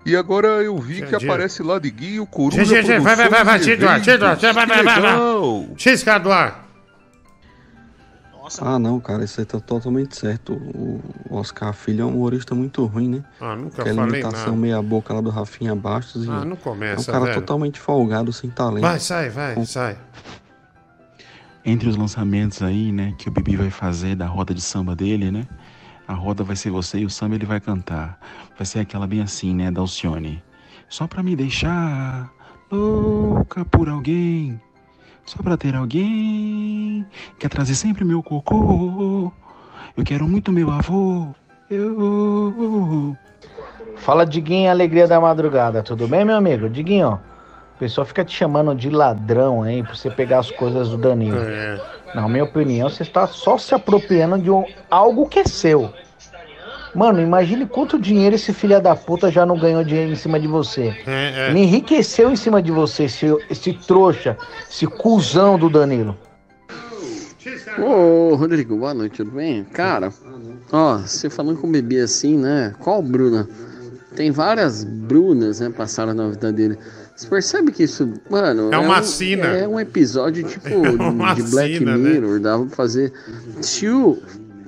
[0.07, 3.45] e agora eu vi que aparece lá Diguinho, Coruja Tchê, tchê, tchê, vai, vai, vai,
[3.45, 4.41] vai, Produções e tira do ar, tira do ar, Eventos.
[4.41, 5.13] tira, vai, Que vai, vai, vai.
[5.13, 5.69] legal!
[5.77, 6.33] Xisca do
[8.59, 8.75] ar.
[8.75, 10.55] Ah, não, cara, isso aí tá totalmente certo.
[10.55, 13.25] O Oscar Filho é um humorista muito ruim, né?
[13.41, 16.29] Ah, nunca Aquela falei imitação meia-boca lá do Rafinha Bastos.
[16.29, 17.41] Ah, não começa, É um cara velho.
[17.41, 18.83] totalmente folgado, sem talento.
[18.83, 19.99] Vai, sai, vai, sai.
[21.65, 25.31] Entre os lançamentos aí, né, que o Bibi vai fazer da roda de samba dele,
[25.31, 25.47] né?
[26.09, 28.19] A roda vai ser você e o samba ele vai cantar.
[28.57, 30.43] Vai ser aquela bem assim, né, da Alcione.
[30.89, 32.33] Só pra me deixar
[32.73, 34.61] louca por alguém.
[35.31, 37.07] Só pra ter alguém.
[37.39, 39.31] Quer trazer sempre meu cocô.
[39.97, 41.29] Eu quero muito meu avô.
[41.71, 43.17] Eu.
[43.99, 46.69] Fala, Diguinho, alegria da madrugada, tudo bem, meu amigo?
[46.69, 47.13] Diguinho,
[47.77, 51.39] o pessoal fica te chamando de ladrão aí pra você pegar as coisas do Danilo.
[51.39, 51.81] É.
[52.13, 55.93] Na minha opinião, você está só se apropriando de um- algo que é seu.
[56.95, 60.49] Mano, imagine quanto dinheiro esse filho da puta já não ganhou dinheiro em cima de
[60.49, 60.95] você.
[61.07, 64.37] É, Ele enriqueceu em cima de você, esse, esse trouxa,
[64.69, 66.17] esse cuzão do Danilo.
[67.79, 69.65] Ô, Rodrigo, boa noite, tudo bem?
[69.65, 70.13] Cara,
[70.73, 72.75] ó, você falando com o bebê assim, né?
[72.81, 73.49] Qual Bruna?
[74.15, 75.71] Tem várias Brunas, né?
[75.71, 76.77] Passaram na vida dele.
[77.15, 78.73] Você percebe que isso, mano.
[78.73, 79.47] É uma um, sina.
[79.47, 80.69] É um episódio tipo
[81.31, 82.15] É de Black sina, né?
[82.15, 82.41] Mirror.
[82.41, 83.13] Dava pra fazer.
[83.61, 83.87] Se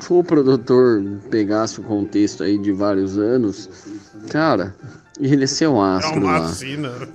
[0.02, 3.68] o, se o produtor pegasse o contexto aí de vários anos,
[4.30, 4.74] cara,
[5.20, 6.50] ele ser um astro uma lá.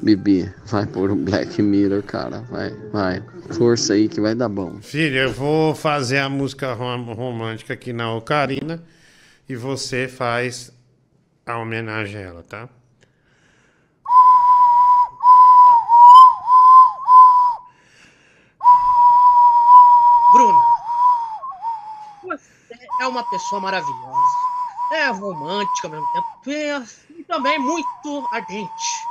[0.02, 2.42] Bibi, vai por um Black Mirror, cara.
[2.50, 3.24] Vai, vai.
[3.52, 4.78] Força aí que vai dar bom.
[4.82, 8.82] Filho, eu vou fazer a música rom- romântica aqui na Ocarina
[9.48, 10.72] e você faz
[11.46, 12.70] a homenagem a ela, tá?
[20.34, 20.60] Bruno,
[22.24, 22.76] você
[23.08, 24.48] é uma pessoa maravilhosa.
[24.92, 26.28] É romântica ao mesmo tempo.
[26.52, 26.88] é-
[27.20, 29.08] E também muito ardente.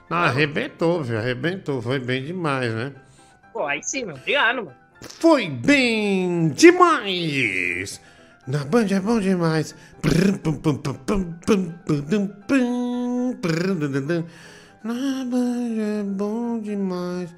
[0.07, 1.17] Não, arrebentou, viu?
[1.17, 1.81] Arrebentou.
[1.81, 2.93] Foi bem demais, né?
[3.51, 4.13] Pô, aí sim, meu.
[4.13, 4.73] Obrigado, mano.
[5.01, 7.99] Foi bem demais!
[8.45, 9.73] Na Band é bom demais.
[14.87, 17.29] Nada é bom demais.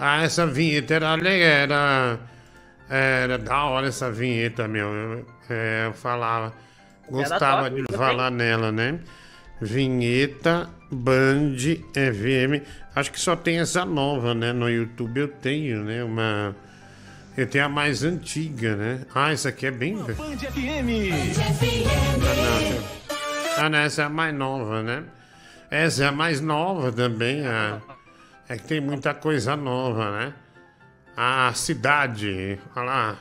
[0.00, 2.20] Ah, essa vinheta era era,
[2.88, 4.86] era da hora essa vinheta, meu.
[4.86, 6.54] Eu, eu falava,
[7.10, 9.00] gostava de falar nela, né?
[9.60, 12.64] Vinheta Band FM.
[12.94, 14.52] Acho que só tem essa nova, né?
[14.52, 16.04] No YouTube eu tenho, né?
[16.04, 16.54] Uma
[17.36, 19.00] eu tenho a mais antiga, né?
[19.14, 19.96] Ah, essa aqui é bem.
[19.96, 20.88] Band FM.
[23.58, 25.02] Ah, não, essa é a mais nova, né?
[25.70, 27.46] Essa é a mais nova também.
[27.46, 27.80] a-
[28.48, 30.32] É que tem muita coisa nova, né?
[31.16, 32.58] A cidade.
[32.76, 33.16] Olha lá.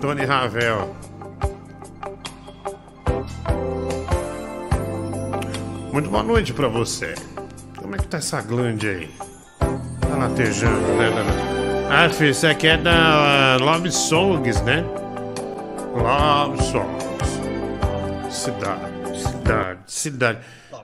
[0.00, 0.94] Tony Ravel.
[5.92, 7.14] Muito boa noite pra você.
[7.76, 9.10] Como é que tá essa glande aí?
[10.16, 11.90] Tá latejando, né, dona?
[11.90, 14.82] Ah, filho, isso aqui é da uh, Love Songs, né?
[15.94, 18.34] Love Songs.
[18.34, 20.38] Cidade, cidade, cidade.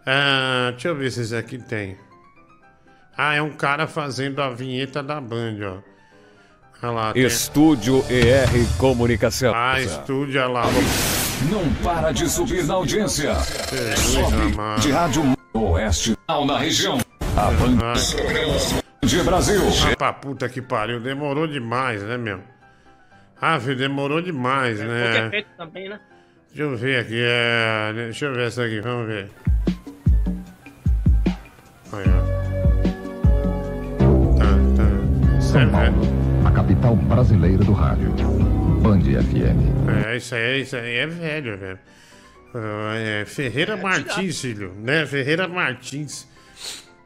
[0.06, 1.96] Ah, deixa eu ver se esse aqui tem.
[3.16, 5.78] Ah, é um cara fazendo a vinheta da Band, ó.
[6.82, 7.12] Olha lá.
[7.14, 9.54] tem- Estúdio ER Comunicação.
[9.56, 10.64] Ah, estúdio, olha lá.
[11.50, 13.34] Não para de subir na audiência.
[13.70, 14.80] Jesus amado.
[14.82, 15.22] De Rádio
[15.54, 16.98] Oeste na região.
[17.34, 19.60] A Band de Brasil.
[19.90, 22.40] Ah, pra puta que pariu, demorou demais, né, meu?
[23.40, 25.30] Ah, filho, demorou demais, Porque é né?
[25.30, 25.98] feito também, né?
[26.48, 27.92] Deixa eu ver aqui, é...
[27.94, 29.28] deixa eu ver essa aqui, vamos ver.
[31.92, 32.22] Aí, ó.
[34.38, 34.44] Tá,
[34.76, 35.38] tá.
[35.38, 35.62] Isso é,
[36.46, 38.12] a capital brasileira do rádio.
[38.82, 40.06] Band FM.
[40.06, 41.78] é, isso aí, isso aí é velho, velho.
[42.94, 45.06] É Ferreira Martins, filho, né?
[45.06, 46.30] Ferreira Martins.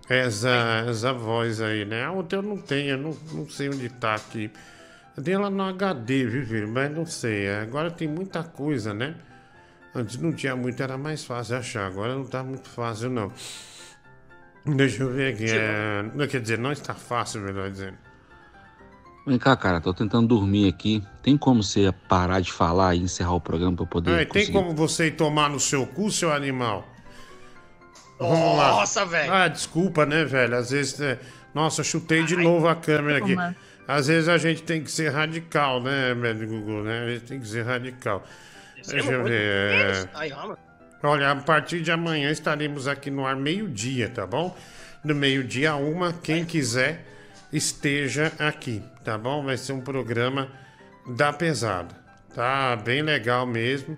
[0.09, 2.05] Essa, essa voz aí, né?
[2.05, 4.51] A outra eu não tenho, eu não, não sei onde tá aqui.
[5.17, 6.69] Eu tenho ela no HD, viu, filho?
[6.69, 7.49] Mas não sei.
[7.51, 9.15] Agora tem muita coisa, né?
[9.95, 11.87] Antes não tinha muito, era mais fácil achar.
[11.87, 13.33] Agora não tá muito fácil, não.
[14.65, 15.47] Deixa eu ver aqui.
[15.49, 16.05] É...
[16.15, 17.97] Não, quer dizer, não está fácil, melhor dizendo.
[19.27, 21.03] Vem cá, cara, tô tentando dormir aqui.
[21.23, 24.11] Tem como você parar de falar e encerrar o programa pra eu poder.
[24.11, 24.53] Ai, tem conseguir?
[24.53, 26.87] como você ir tomar no seu cu, seu animal?
[28.19, 28.71] Vamos lá.
[28.73, 29.33] Nossa, velho.
[29.33, 30.57] Ah, desculpa, né, velho?
[30.57, 31.01] Às vezes.
[31.01, 31.19] é,
[31.55, 33.37] Nossa, chutei de novo a câmera aqui.
[33.87, 37.05] Às vezes a gente tem que ser radical, né, médico Google, né?
[37.05, 38.25] A gente tem que ser radical.
[38.87, 39.41] Deixa eu ver.
[39.41, 40.09] é.
[41.03, 44.57] Olha, a partir de amanhã estaremos aqui no ar meio-dia, tá bom?
[45.05, 47.05] No meio-dia, uma, quem quiser
[47.53, 49.45] esteja aqui, tá bom?
[49.45, 50.49] Vai ser um programa
[51.07, 51.95] da pesada,
[52.35, 52.75] tá?
[52.77, 53.97] Bem legal mesmo.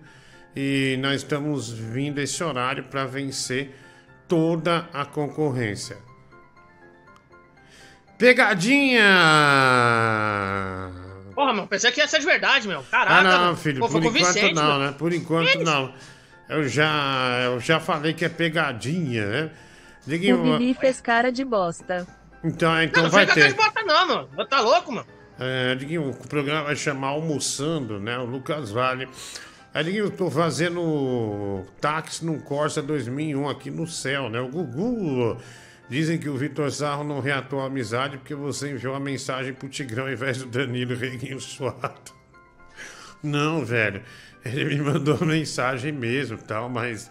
[0.55, 3.75] E nós estamos vindo esse horário para vencer
[4.29, 5.97] toda a concorrência.
[10.09, 10.93] Pegadinha!
[11.35, 12.83] Porra, mano, pensei que ia ser de verdade, meu.
[12.91, 13.15] Caraca.
[13.15, 14.85] Ah, não, filho, Pô, por enquanto convincente, não, mano.
[14.87, 14.95] né?
[14.99, 15.95] Por enquanto não.
[16.49, 19.51] Eu já, eu já falei que é pegadinha, né?
[20.07, 22.07] O Diguinho, Bibi fez cara de bosta.
[22.43, 23.53] então, então não, vai não fica ter.
[23.53, 24.47] de bota não, mano.
[24.49, 25.07] Tá louco, mano?
[25.39, 28.19] É, Diguinho, o programa vai chamar Almoçando, né?
[28.19, 29.09] O Lucas Vale.
[29.83, 34.41] Diguinho, eu tô fazendo táxi num Corsa 2001 aqui no céu, né?
[34.41, 35.39] O Gugu.
[35.89, 39.69] Dizem que o Vitor Sarro não reatou a amizade porque você enviou a mensagem pro
[39.69, 42.13] Tigrão ao invés do Danilo Reguinho Suado.
[43.23, 44.03] Não, velho.
[44.45, 47.11] Ele me mandou mensagem mesmo tal, mas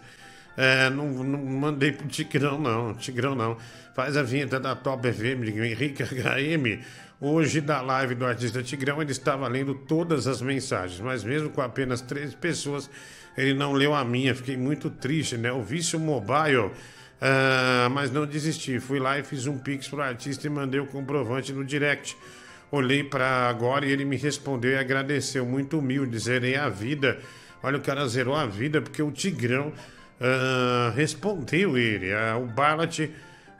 [0.56, 2.94] é, não, não mandei pro Tigrão, não.
[2.94, 3.56] Tigrão não.
[3.94, 6.82] Faz a vinheta da Top FM, Henrique HM.
[7.20, 11.60] Hoje, da live do artista Tigrão, ele estava lendo todas as mensagens, mas mesmo com
[11.60, 12.88] apenas três pessoas,
[13.36, 14.32] ele não leu a minha.
[14.36, 15.50] Fiquei muito triste, né?
[15.50, 16.70] O vício mobile.
[17.20, 18.78] ah, mas não desisti.
[18.78, 22.16] Fui lá e fiz um pix pro artista e mandei o comprovante no direct.
[22.70, 25.44] Olhei para agora e ele me respondeu e agradeceu.
[25.44, 27.18] Muito humilde, zerei a vida.
[27.64, 29.72] Olha, o cara zerou a vida porque o Tigrão
[30.20, 32.12] ah, respondeu ele.
[32.12, 33.10] Ah, o Barlat,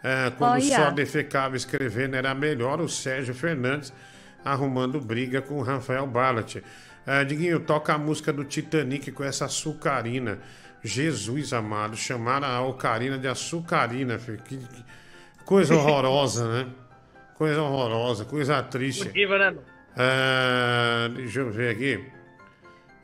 [0.03, 0.77] ah, quando Olha.
[0.77, 2.81] só defecava escrevendo, era melhor.
[2.81, 3.93] O Sérgio Fernandes
[4.45, 6.57] arrumando briga com o Rafael Barlat.
[7.07, 10.39] Ah, Diguinho, toca a música do Titanic com essa açucarina.
[10.83, 14.39] Jesus amado, chamaram a Ocarina de açucarina, filho.
[14.39, 14.85] Que, que
[15.45, 16.71] coisa horrorosa, né?
[17.35, 19.07] Coisa horrorosa, coisa triste.
[19.07, 19.13] Né?
[19.97, 22.05] Ah, deixa eu ver aqui.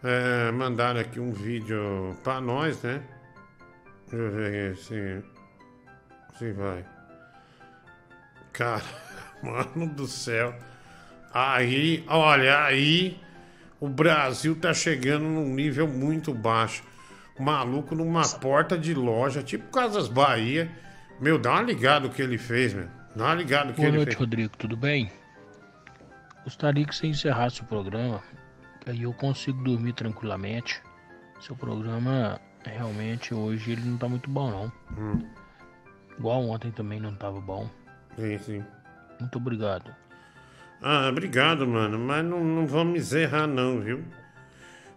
[0.03, 3.03] Ah, mandaram aqui um vídeo pra nós, né?
[4.07, 5.22] Deixa eu ver aqui se,
[6.39, 6.85] se vai.
[8.53, 8.85] Cara,
[9.43, 10.55] mano do céu.
[11.32, 13.20] Aí, olha, aí
[13.80, 16.82] o Brasil tá chegando num nível muito baixo.
[17.39, 20.70] Maluco numa porta de loja, tipo Casas Bahia.
[21.20, 22.89] Meu, dá uma ligada o que ele fez, meu.
[23.16, 24.20] Dá uma ligada o que Boa ele noite, fez.
[24.20, 25.11] Rodrigo, tudo bem?
[26.45, 28.22] Gostaria que você encerrasse o programa,
[28.80, 30.80] que aí eu consigo dormir tranquilamente.
[31.41, 34.72] Seu programa realmente hoje ele não tá muito bom não.
[34.97, 35.43] Hum.
[36.18, 37.68] Igual ontem também não tava bom.
[38.16, 38.64] Sim, sim.
[39.20, 39.90] Muito obrigado.
[40.82, 41.98] Ah, obrigado, mano.
[41.98, 44.04] Mas não, não vamos errar, não, viu?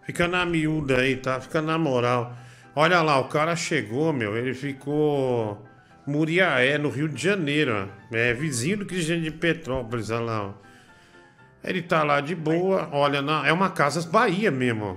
[0.04, 1.40] Fica na miúda aí, tá?
[1.40, 2.36] Fica na moral.
[2.74, 4.36] Olha lá, o cara chegou, meu.
[4.36, 5.64] Ele ficou.
[6.06, 8.16] Muriaé, no Rio de Janeiro, ó.
[8.16, 10.52] É vizinho do Cristiano de Petrópolis, olha lá, ó.
[11.62, 13.46] Ele tá lá de boa, olha, na...
[13.46, 14.96] é uma Casas Bahia mesmo, ó.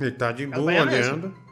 [0.00, 1.28] Ele tá de boa Bahia olhando.
[1.28, 1.45] mesmo.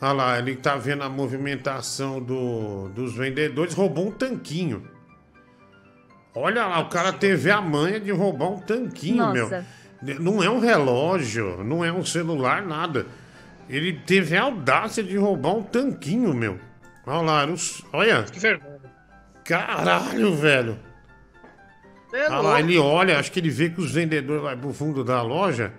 [0.00, 4.86] Olha lá, ele tá vendo a movimentação do, dos vendedores, roubou um tanquinho.
[6.34, 9.64] Olha lá, o cara teve a manha de roubar um tanquinho, Nossa.
[10.00, 10.20] meu.
[10.20, 13.06] Não é um relógio, não é um celular, nada.
[13.68, 16.58] Ele teve a audácia de roubar um tanquinho, meu.
[17.04, 18.22] Olha lá, os- olha.
[18.22, 18.78] Que vergonha.
[19.44, 20.78] Caralho, velho.
[22.12, 25.02] É Olha lá, ele olha, acho que ele vê que os vendedores vão pro fundo
[25.02, 25.72] da loja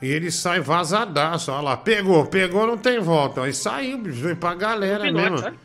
[0.00, 1.50] e ele sai vazadaço.
[1.52, 3.42] Olha lá, pegou, pegou, não tem volta.
[3.42, 5.38] Aí saiu, bicho, veio pra galera Pinote, mesmo.
[5.38, 5.58] sabe?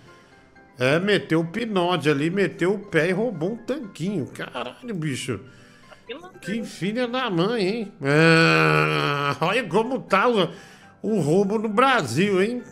[0.80, 4.26] É, meteu o pinote ali, meteu o pé e roubou um tanquinho.
[4.28, 5.40] Caralho, bicho.
[6.42, 7.94] Que filha da mãe, hein?
[8.04, 10.50] Ah, olha como tá o,
[11.02, 12.64] o roubo no Brasil, hein?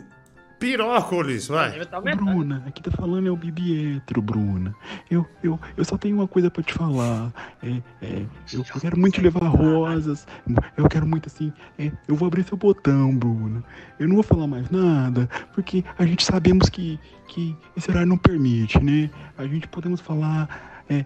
[0.59, 1.79] Pirócolis, vai.
[2.15, 4.75] Bruna, aqui tá falando é o Bibi hétero, Bruna.
[5.09, 7.31] Eu, eu, eu só tenho uma coisa pra te falar.
[7.63, 10.27] É, é, eu, quero muito te levar rosas.
[10.75, 11.53] Eu quero muito assim.
[11.77, 13.63] é, eu vou abrir seu botão, Bruna.
[13.97, 16.99] Eu não vou falar mais nada, porque a gente sabemos que,
[17.29, 19.09] que esse horário não permite, né?
[19.37, 21.05] A gente podemos falar é,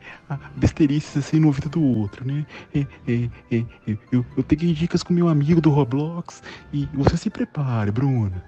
[0.56, 2.46] besteirices assim no ouvido do outro, né?
[2.74, 6.42] É, é, é, é, eu, eu peguei dicas com meu amigo do Roblox
[6.72, 8.44] e você se prepare, Bruna.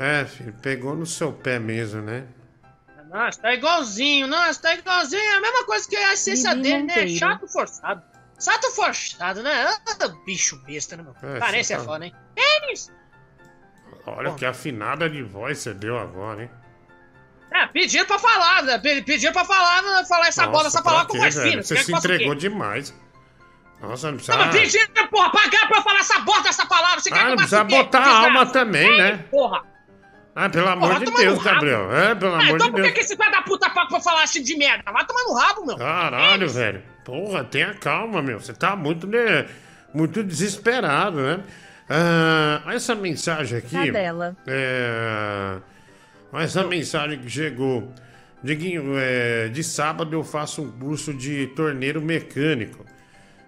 [0.00, 2.24] É, filho, pegou no seu pé mesmo, né?
[3.10, 4.26] Nossa, tá igualzinho.
[4.26, 5.20] Nossa, tá igualzinho.
[5.20, 7.08] É a mesma coisa que a essência dele, né?
[7.08, 8.02] Chato forçado.
[8.42, 9.66] Chato forçado, né?
[9.66, 11.14] Ah, bicho besta, né, meu?
[11.34, 12.14] É, Parece é tá- foda, hein?
[12.36, 12.90] Eles!
[14.06, 16.50] Olha que afinada de voz você deu agora, hein?
[17.52, 18.78] É, pediram pra falar, né?
[18.78, 20.04] Pe- Pediram pra falar, né?
[20.08, 21.32] falar essa bola, essa palavra com velho?
[21.32, 21.62] fina.
[21.62, 22.94] Você Quer se entregou demais.
[23.82, 24.38] Nossa, não precisa.
[24.38, 27.00] Mas pediram, porra, pagar pra eu falar essa bosta dessa palavra.
[27.00, 29.16] Você quer Ah, que não eu precisa botar a alma também, né?
[29.30, 29.64] Porra.
[30.34, 31.42] Ah, pelo amor Porra, de Deus.
[31.42, 31.92] Gabriel.
[31.92, 32.94] É, pelo Ah, amor então de por que, Deus.
[32.94, 34.90] que esse pé da puta paga pra falar assim de merda?
[34.92, 35.76] Vai tomar no rabo, meu.
[35.76, 36.82] Caralho, velho.
[37.04, 38.38] Porra, tenha calma, meu.
[38.40, 39.46] Você tá muito, né,
[39.92, 41.40] muito desesperado, né?
[41.88, 43.74] Ah, essa mensagem aqui.
[43.86, 44.36] Cadela.
[44.46, 45.56] É.
[46.34, 47.92] Essa mensagem que chegou.
[48.42, 52.86] Diguinho, é, de sábado eu faço um curso de torneiro mecânico.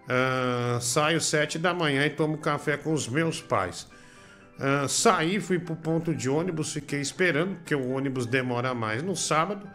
[0.08, 3.88] Ah, saio sete da manhã e tomo café com os meus pais.
[4.58, 9.16] Ah, saí, fui pro ponto de ônibus, fiquei esperando, porque o ônibus demora mais no
[9.16, 9.68] sábado,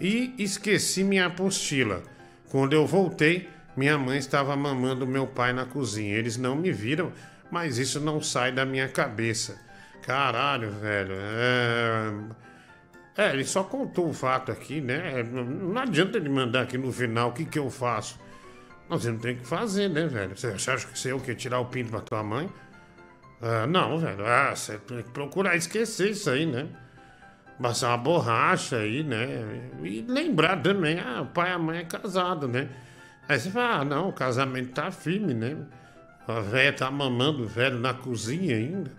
[0.00, 2.02] e esqueci minha apostila.
[2.48, 6.14] Quando eu voltei, minha mãe estava mamando meu pai na cozinha.
[6.14, 7.12] Eles não me viram,
[7.50, 9.60] mas isso não sai da minha cabeça.
[10.02, 11.14] Caralho, velho.
[11.18, 12.46] É...
[13.18, 15.22] É, ele só contou o fato aqui, né?
[15.22, 18.20] Não adianta ele mandar aqui no final o que, que eu faço.
[18.90, 20.36] Não, você não tem o que fazer, né, velho?
[20.36, 21.34] Você acha que você é o quê?
[21.34, 22.48] Tirar o pinto pra tua mãe?
[23.40, 24.24] Ah, não, velho.
[24.26, 26.68] Ah, você tem que procurar esquecer isso aí, né?
[27.60, 29.70] Passar uma borracha aí, né?
[29.82, 32.68] E lembrar também, ah, o pai e a mãe é casado, né?
[33.28, 35.56] Aí você fala, ah, não, o casamento tá firme, né?
[36.28, 38.90] A velha tá mamando o velho na cozinha ainda.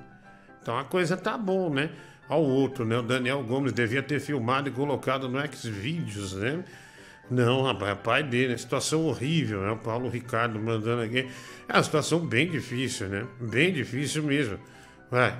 [0.61, 1.89] Então a coisa tá bom, né?
[2.27, 2.97] Ao outro, né?
[2.97, 6.63] O Daniel Gomes devia ter filmado e colocado no Xvideos, né?
[7.29, 9.71] Não, rapaz, é pai dele, é situação horrível, né?
[9.71, 11.27] O Paulo Ricardo mandando aqui.
[11.67, 13.25] É uma situação bem difícil, né?
[13.41, 14.57] Bem difícil mesmo.
[15.11, 15.37] Vai,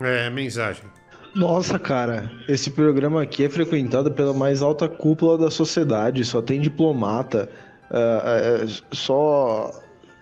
[0.00, 0.82] é, mensagem.
[1.34, 6.58] Nossa, cara, esse programa aqui é frequentado pela mais alta cúpula da sociedade, só tem
[6.58, 7.50] diplomata,
[7.90, 9.70] é, é, só,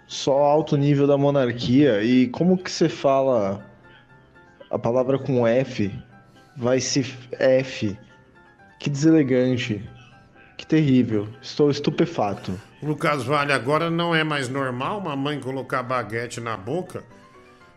[0.09, 2.03] só alto nível da monarquia.
[2.03, 3.65] E como que você fala
[4.69, 5.93] a palavra com F?
[6.57, 7.07] Vai se
[7.39, 7.97] F.
[8.81, 9.89] Que deselegante.
[10.57, 11.29] Que terrível.
[11.43, 12.59] Estou estupefato.
[12.83, 17.03] Lucas Vale, agora não é mais normal uma mãe colocar baguete na boca?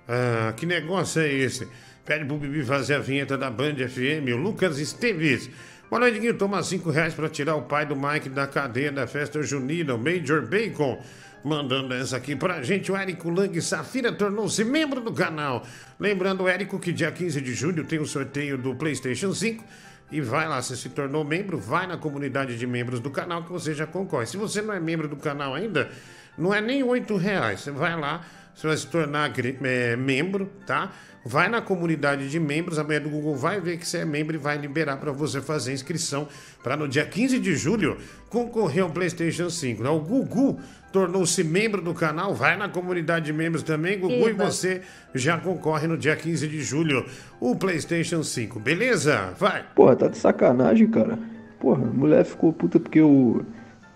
[0.08, 1.68] Ah, que negócio é esse?
[2.06, 5.50] Pede pro Bibi fazer a vinheta da Band FM, o Lucas Esteves.
[5.90, 6.38] Boa noite, Guinho.
[6.38, 9.98] Toma 5 reais pra tirar o pai do Mike da cadeia da festa junina, o
[9.98, 11.02] Major Bacon.
[11.44, 15.66] Mandando essa aqui pra gente, o Érico Lang Safira tornou-se membro do canal.
[16.00, 19.64] Lembrando, Érico, que dia 15 de julho tem o sorteio do PlayStation 5.
[20.10, 23.52] E vai lá, se se tornou membro, vai na comunidade de membros do canal que
[23.52, 24.26] você já concorre.
[24.26, 25.90] Se você não é membro do canal ainda,
[26.38, 27.62] não é nem 8 reais.
[27.62, 30.92] Você vai lá, Você vai se tornar é, membro, tá?
[31.26, 34.36] Vai na comunidade de membros, a mulher do Google vai ver que você é membro
[34.36, 36.26] e vai liberar para você fazer inscrição
[36.64, 37.98] para no dia 15 de julho
[38.30, 39.82] concorrer ao PlayStation 5.
[39.82, 40.58] Então, o Gugu
[40.92, 44.82] tornou-se membro do canal, vai na comunidade de membros também, Gugu, e você
[45.14, 47.06] já concorre no dia 15 de julho
[47.40, 48.60] o PlayStation 5.
[48.60, 49.34] Beleza?
[49.38, 49.64] Vai.
[49.76, 51.20] Porra, tá de sacanagem, cara.
[51.60, 53.44] Porra, a mulher ficou puta porque o.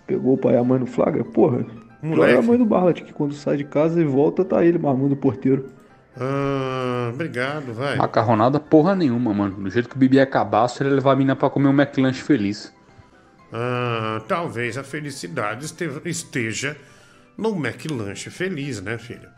[0.06, 1.24] Pegou o pai e a mãe no flagra.
[1.24, 1.64] Porra,
[2.02, 2.32] Moleque.
[2.32, 4.76] Pior é a mãe do Barlat, que quando sai de casa e volta, tá ele
[4.76, 5.66] marmando o porteiro.
[6.18, 7.96] Ah, obrigado, vai.
[7.96, 9.54] Macarronada porra nenhuma, mano.
[9.54, 12.20] Do jeito que o Bibi é cabaço, ele levar a mina pra comer um McLanche
[12.20, 12.74] feliz.
[13.52, 16.76] Ah, talvez a felicidade este- esteja
[17.36, 19.28] no McLanche feliz, né, filho?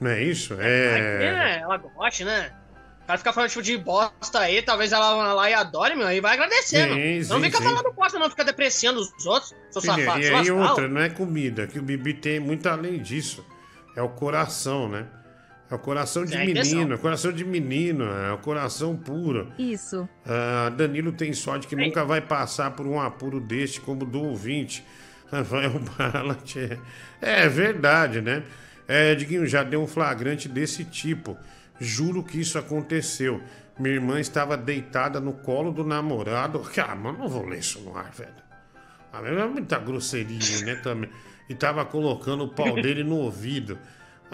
[0.00, 0.54] Não é isso?
[0.60, 1.56] É.
[1.56, 2.52] É, ela gosta, né?
[3.02, 6.10] O cara fica falando tipo de bosta aí, talvez ela vá lá e adore, meu,
[6.10, 6.94] e vai agradecendo.
[6.94, 7.64] Sim, não sim, fica sim.
[7.64, 11.10] falando bosta, não, fica depreciando os outros, seu Filho, safado, e aí outra, não é
[11.10, 13.44] comida, que o Bibi tem muito além disso.
[13.94, 15.06] É o coração, né?
[15.74, 18.96] É o coração de É a menino, é o coração de menino, é o coração
[18.96, 19.52] puro.
[19.58, 20.08] Isso.
[20.24, 24.84] Ah, Danilo tem sorte que nunca vai passar por um apuro deste como do ouvinte.
[25.32, 26.56] Rafael Barlat.
[26.56, 26.78] É,
[27.20, 28.44] é verdade, né?
[28.86, 31.36] É, Diguinho, já deu um flagrante desse tipo.
[31.80, 33.42] Juro que isso aconteceu.
[33.76, 36.62] Minha irmã estava deitada no colo do namorado.
[36.78, 38.30] Ah, mas não vou ler isso no ar, velho.
[39.12, 41.10] Ah, mas é muita grosseria, né, também.
[41.48, 43.76] E tava colocando o pau dele no ouvido.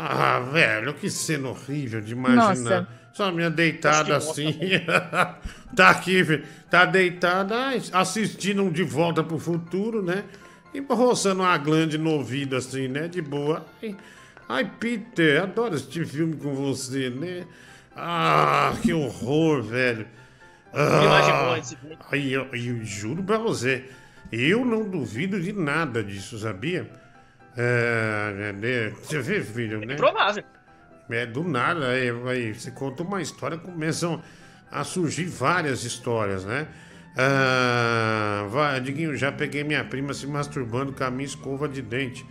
[0.02, 2.48] Ah, velho, que cena horrível de imaginar.
[2.48, 2.88] Nossa.
[3.12, 4.54] Só a minha deitada assim.
[5.76, 6.42] tá aqui.
[6.70, 10.24] Tá deitada, ai, assistindo um De Volta pro Futuro, né?
[10.72, 13.08] E roçando uma glande no ouvido, assim, né?
[13.08, 13.66] De boa.
[13.82, 13.96] Ai,
[14.48, 17.44] ai, Peter, adoro assistir filme com você, né?
[17.94, 20.06] Ah, que horror, velho.
[20.72, 21.60] Ah.
[22.10, 23.84] Aí, eu, eu juro pra você,
[24.32, 26.88] eu não duvido de nada disso, sabia?
[27.56, 29.96] É, é, você vê, filho, né?
[29.96, 30.44] Provável.
[31.10, 34.22] É do nada, aí, aí você conta uma história, começam
[34.70, 36.68] a surgir várias histórias, né?
[37.16, 42.24] Ah, vai, Diguinho, já peguei minha prima se masturbando com a minha escova de dente.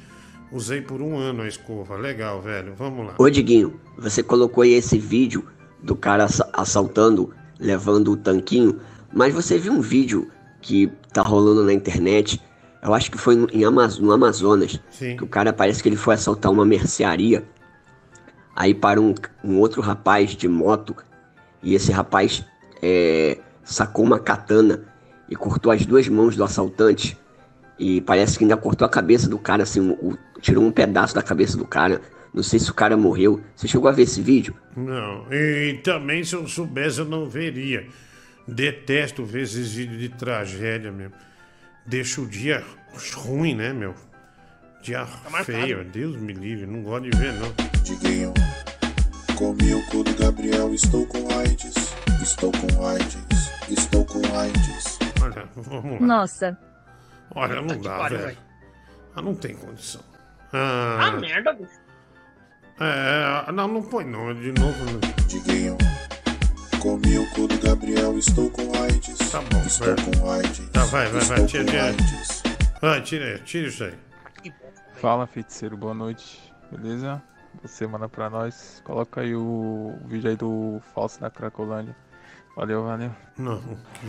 [0.51, 1.95] Usei por um ano a escova.
[1.95, 2.73] Legal, velho.
[2.75, 3.15] Vamos lá.
[3.17, 5.45] Ô Diguinho, você colocou aí esse vídeo
[5.83, 8.79] do cara assa- assaltando, levando o tanquinho,
[9.13, 12.41] mas você viu um vídeo que tá rolando na internet,
[12.81, 15.17] eu acho que foi no, em Amaz- no Amazonas, Sim.
[15.17, 17.43] que o cara parece que ele foi assaltar uma mercearia,
[18.55, 19.13] aí para um,
[19.43, 20.95] um outro rapaz de moto,
[21.61, 22.45] e esse rapaz
[22.81, 24.83] é, sacou uma katana
[25.29, 27.17] e cortou as duas mãos do assaltante,
[27.77, 31.15] e parece que ainda cortou a cabeça do cara, assim, o- o- tirou um pedaço
[31.15, 32.01] da cabeça do cara.
[32.33, 33.41] Não sei se o cara morreu.
[33.55, 34.53] Você chegou a ver esse vídeo?
[34.75, 37.87] Não, e também se eu soubesse eu não veria.
[38.47, 41.13] Detesto ver esses vídeos de tragédia mesmo.
[41.89, 42.63] Deixa o dia
[43.15, 43.95] ruim, né, meu?
[44.81, 45.05] Dia
[45.43, 47.51] feio, Deus me livre, não gosto de ver, não.
[47.83, 48.33] Diguinho,
[49.35, 51.73] comi o cu do Gabriel, estou com AIDS.
[52.21, 53.17] Estou com AIDS.
[53.69, 54.99] Estou com AIDS.
[55.21, 56.07] Olha, vamos lá.
[56.07, 56.57] Nossa.
[57.35, 58.21] Olha, não dá, velho.
[58.25, 58.37] velho.
[59.15, 60.01] Ah, não tem condição.
[60.53, 61.71] Ah, Ah, merda, bicho.
[62.79, 64.99] é, não, não põe não, de novo não.
[65.27, 65.77] Diguinho,
[66.79, 69.17] comi o cu do Gabriel, estou com AIDS.
[69.31, 70.05] Tá bom, Estou vai.
[70.05, 70.69] com AIDS.
[70.69, 71.83] Tá, vai, vai, vai, tira, tira.
[71.83, 72.43] AIDS.
[72.81, 73.93] Vai, tira, tira isso aí.
[74.95, 77.21] Fala, feiticeiro, boa noite, beleza?
[77.61, 81.95] Você manda pra nós, coloca aí o vídeo aí do falso da Cracolândia.
[82.55, 83.11] Valeu, valeu.
[83.37, 83.61] Não.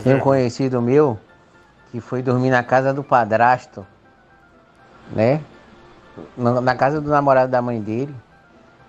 [0.03, 1.19] Tem um conhecido meu
[1.91, 3.85] que foi dormir na casa do padrasto,
[5.11, 5.41] né?
[6.37, 8.15] Na, na casa do namorado da mãe dele.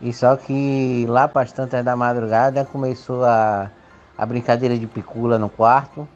[0.03, 3.70] E só que lá para as tantas da madrugada começou a,
[4.18, 6.09] a brincadeira de picula no quarto.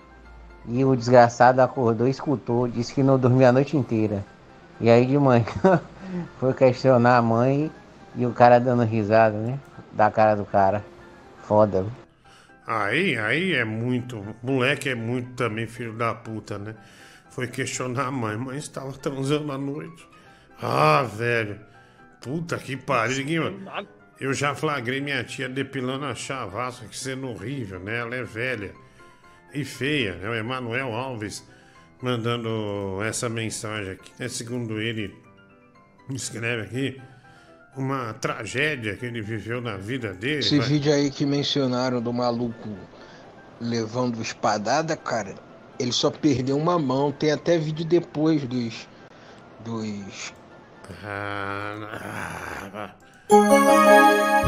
[0.69, 4.25] E o desgraçado acordou escutou, disse que não dormiu a noite inteira.
[4.81, 5.45] E aí de manhã
[6.41, 7.71] foi questionar a mãe
[8.17, 9.59] e o cara dando risada, né?
[9.93, 10.85] Da cara do cara.
[11.45, 11.87] Foda.
[12.67, 14.25] Aí, aí é muito.
[14.43, 16.75] Moleque é muito também filho da puta, né?
[17.31, 20.09] Foi questionar a mãe, mãe estava transando à noite.
[20.61, 21.61] Ah, velho.
[22.21, 23.15] Puta que pariu.
[23.17, 23.63] Diguinho,
[24.19, 27.99] Eu já flagrei minha tia depilando a chavasca, que sendo horrível, né?
[27.99, 28.73] Ela é velha
[29.53, 30.29] e feia, né?
[30.31, 31.45] O Emanuel Alves
[32.01, 34.29] mandando essa mensagem aqui, né?
[34.29, 35.15] Segundo ele,
[36.11, 37.03] escreve aqui,
[37.77, 40.39] uma tragédia que ele viveu na vida dele.
[40.39, 42.71] Esse vai- vídeo aí que mencionaram do maluco
[43.61, 45.35] levando espadada, cara,
[45.79, 47.13] ele só perdeu uma mão.
[47.13, 48.89] Tem até vídeo depois dos.
[49.63, 50.33] dos.
[51.05, 51.75] Ah,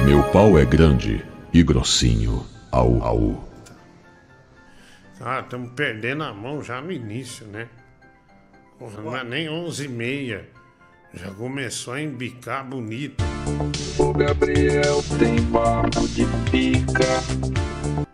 [0.04, 2.46] Meu pau é grande e grossinho.
[2.70, 3.48] Au, au.
[5.20, 7.68] Ah, estamos perdendo a mão já no início, né?
[8.78, 10.48] Porra, não é nem 11 e meia.
[11.12, 13.24] Já começou a embicar bonito.
[13.98, 18.06] O Gabriel tem papo de pica.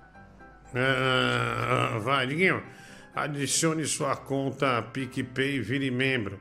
[0.74, 2.62] Ah, vai, Diguinho.
[3.14, 6.38] Adicione sua conta PicPay e vire membro.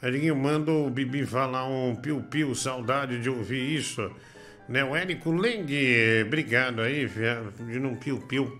[0.00, 4.10] Aí, manda o Bibi falar um piu-piu, saudade de ouvir isso.
[4.68, 8.58] Né, o Érico Lengue, obrigado aí, de um piu-piu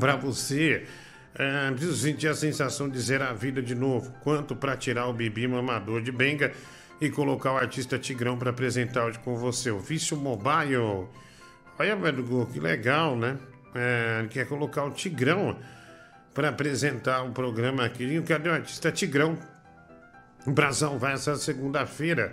[0.00, 0.86] pra você.
[1.34, 4.12] É, preciso sentir a sensação de zerar a vida de novo.
[4.22, 6.52] Quanto pra tirar o Bibi mamador de benga
[7.00, 9.70] e colocar o artista Tigrão pra apresentar hoje com você.
[9.70, 11.06] O Vício Mobile.
[11.78, 13.38] Olha, velho, que legal, né?
[13.74, 15.56] É, quer colocar o Tigrão
[16.34, 18.20] pra apresentar o programa aqui.
[18.22, 19.38] Cadê o artista Tigrão?
[20.48, 22.32] O Brasão vai essa segunda-feira.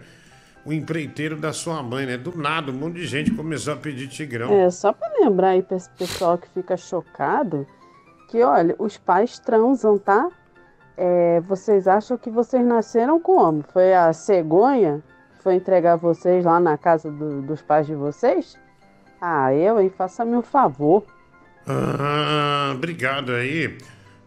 [0.63, 2.17] O empreiteiro da sua mãe, né?
[2.17, 4.51] Do nada, um monte de gente começou a pedir Tigrão.
[4.53, 7.67] É, só pra lembrar aí pra esse pessoal que fica chocado,
[8.29, 10.29] que olha, os pais transam, tá?
[10.97, 13.63] É, vocês acham que vocês nasceram como?
[13.73, 15.03] Foi a cegonha?
[15.37, 18.57] que Foi entregar vocês lá na casa do- dos pais de vocês?
[19.21, 19.91] Ah, eu, hein?
[19.95, 21.03] Faça-me um favor.
[21.67, 23.77] Ah, obrigado aí.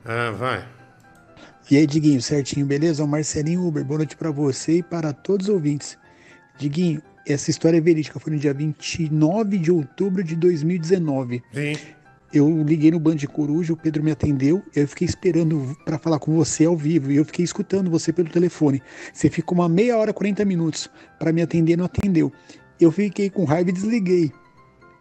[0.05, 0.65] Ah, vai.
[1.71, 3.05] E aí, Diguinho, certinho, beleza?
[3.05, 5.99] O Marcelinho Uber, boa noite pra você e para todos os ouvintes.
[6.57, 11.43] Diguinho, essa história é verídica, foi no dia 29 de outubro de 2019.
[11.53, 11.77] Sim.
[12.33, 16.19] Eu liguei no Band de Coruja, o Pedro me atendeu, eu fiquei esperando pra falar
[16.19, 18.83] com você ao vivo e eu fiquei escutando você pelo telefone.
[19.13, 20.89] Você ficou uma meia hora, 40 minutos
[21.19, 22.33] pra me atender, não atendeu.
[22.81, 24.33] Eu fiquei com raiva e desliguei.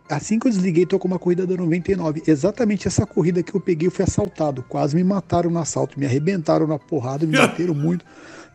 [0.10, 2.24] Assim que eu desliguei, tocou uma corrida da 99.
[2.26, 4.64] Exatamente essa corrida que eu peguei, eu fui assaltado.
[4.64, 8.06] Quase me mataram no assalto, me arrebentaram na porrada, me bateram muito,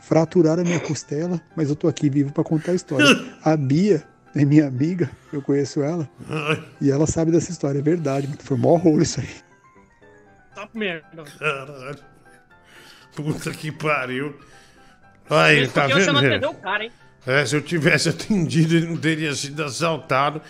[0.01, 3.07] fraturaram a minha costela, mas eu tô aqui vivo pra contar a história.
[3.45, 4.03] A Bia
[4.35, 6.09] é minha amiga, eu conheço ela,
[6.81, 9.29] e ela sabe dessa história, é verdade, foi mó rolo isso aí.
[10.55, 11.25] Tá merda.
[11.39, 11.99] Caralho.
[13.15, 14.35] Puta que pariu.
[15.29, 16.13] Aí, tá vendo?
[16.13, 16.27] não gente?
[16.27, 16.93] atendeu o cara, hein?
[17.27, 20.41] É, se eu tivesse atendido, ele não teria sido assaltado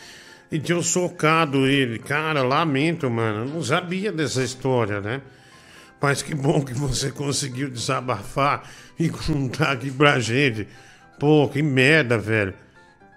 [0.53, 1.99] e tinham socado ele.
[1.99, 3.47] Cara, lamento, mano.
[3.47, 5.23] Eu não sabia dessa história, né?
[5.99, 8.63] Mas que bom que você conseguiu desabafar
[8.99, 10.69] e contar aqui pra gente.
[11.19, 12.53] Pô, que merda, velho.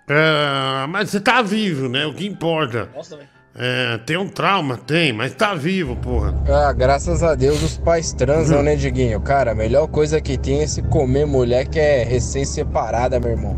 [0.07, 2.05] É, mas você tá vivo, né?
[2.05, 2.89] O que importa.
[2.95, 3.27] Nossa, velho.
[3.57, 6.35] É, tem um trauma, tem, mas tá vivo, porra.
[6.47, 9.19] Ah, graças a Deus os pais transam, né, Diguinho?
[9.21, 13.57] Cara, a melhor coisa que tem é se comer mulher que é recém-separada, meu irmão.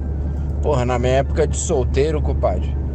[0.61, 2.86] Porra, na minha época de solteiro, compadre.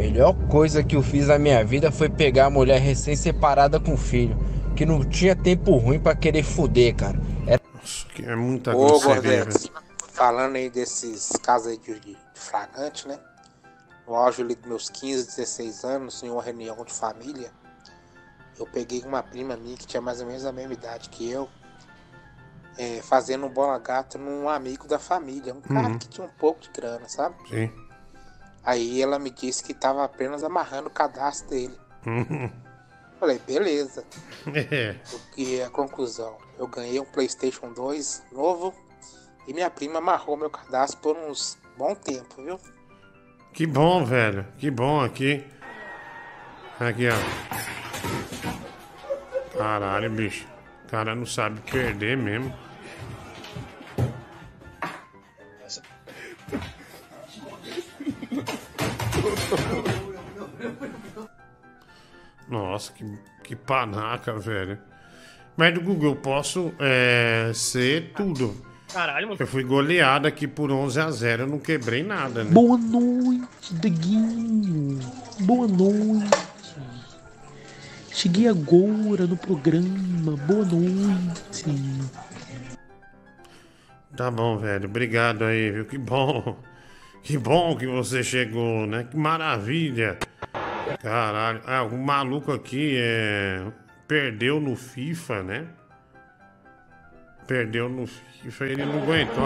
[0.00, 4.34] Melhor coisa que eu fiz na minha vida foi pegar a mulher recém-separada com filho.
[4.74, 7.20] Que não tinha tempo ruim pra querer fuder, cara.
[7.46, 7.60] Era...
[8.14, 9.46] Que é muita Ô, grosseria,
[10.14, 13.18] falando aí desses casos aí de, de flagrante, né?
[14.06, 17.50] No auge ali dos meus 15, 16 anos, em uma reunião de família,
[18.58, 21.46] eu peguei uma prima minha que tinha mais ou menos a mesma idade que eu,
[22.78, 25.98] é, fazendo um bola gato num amigo da família, um cara Uhum.
[25.98, 27.34] que tinha um pouco de grana, sabe?
[27.50, 27.70] Sim.
[28.64, 31.78] Aí ela me disse que tava apenas amarrando o cadastro dele.
[32.06, 32.50] Uhum.
[33.18, 34.04] Falei, beleza.
[34.46, 34.96] É.
[35.12, 36.38] O que é a conclusão?
[36.58, 38.74] Eu ganhei um PlayStation 2 novo
[39.46, 42.58] e minha prima amarrou meu cadastro por uns bom tempo, viu?
[43.52, 44.46] Que bom, velho.
[44.56, 45.44] Que bom aqui.
[46.78, 47.16] Aqui, ó.
[49.58, 50.46] Caralho, bicho.
[50.84, 52.54] O cara não sabe perder mesmo.
[62.48, 63.04] Nossa, que,
[63.44, 64.78] que panaca, velho.
[65.56, 68.56] Mas do Google, eu posso é, ser tudo.
[68.92, 69.36] Caralho, mano.
[69.40, 72.50] Eu fui goleado aqui por 11 a 0 eu não quebrei nada, né?
[72.50, 74.98] Boa noite, Diguinho.
[75.40, 76.30] Boa noite.
[78.12, 80.36] Cheguei agora no programa.
[80.46, 81.64] Boa noite.
[84.16, 84.86] Tá bom, velho.
[84.86, 85.84] Obrigado aí, viu?
[85.84, 86.58] Que bom.
[87.22, 89.06] Que bom que você chegou, né?
[89.10, 90.18] Que maravilha.
[91.02, 91.60] Caralho.
[91.66, 93.62] Ah, o maluco aqui é...
[94.08, 95.66] perdeu no FIFA, né?
[97.46, 99.44] Perdeu no FIFA e ele não aguentou.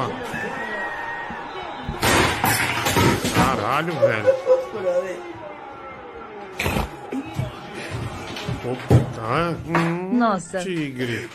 [3.35, 4.27] Caralho, velho.
[8.65, 9.57] Opa.
[9.67, 10.59] Hum, Nossa.
[10.61, 11.29] Tigre.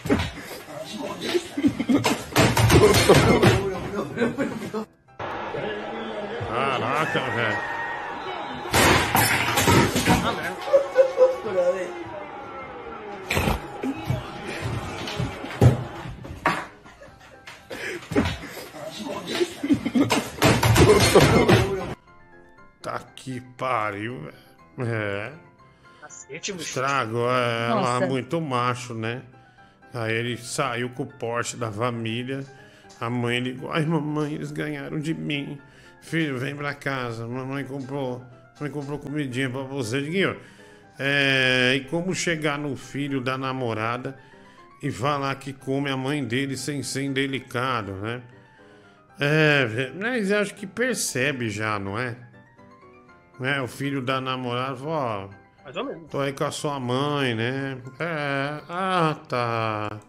[6.99, 7.57] Caraca, velho.
[22.81, 24.91] Tá que pariu, velho.
[24.91, 25.31] É.
[26.30, 28.07] Estragou, é, ela Nossa.
[28.07, 29.21] muito macho, né?
[29.93, 32.45] Aí ele saiu com o Porsche da família,
[32.99, 33.71] A mãe ligou.
[33.71, 35.57] Ai, mamãe, eles ganharam de mim.
[36.01, 37.27] Filho, vem pra casa.
[37.27, 38.23] Mamãe comprou,
[38.55, 40.01] mamãe comprou comidinha pra você.
[40.01, 40.35] Diguinho,
[40.97, 44.17] é, e como chegar no filho da namorada
[44.81, 48.21] e falar que come a mãe dele sem ser indelicado, né?
[49.19, 52.15] É, mas acho que percebe já, não é?
[53.39, 53.61] Né?
[53.61, 54.89] O filho da namorada fala,
[55.26, 55.30] ó,
[55.63, 56.09] Mais ou menos.
[56.09, 57.77] tô aí com a sua mãe, né?
[57.99, 59.99] É, ah, tá.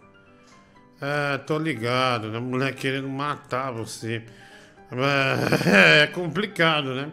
[1.01, 2.39] É, tô ligado, né?
[2.39, 4.23] Mulher querendo matar você.
[4.93, 7.11] É, é complicado, né?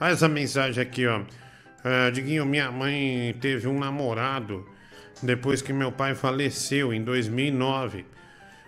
[0.00, 1.22] Olha essa mensagem aqui, ó.
[1.84, 4.66] É, Diguinho, minha mãe teve um namorado
[5.22, 8.06] depois que meu pai faleceu em 2009.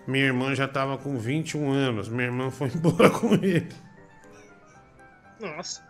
[0.06, 2.08] Minha irmã já tava com 21 anos.
[2.08, 3.68] Minha irmã foi embora com ele.
[5.40, 5.82] Nossa.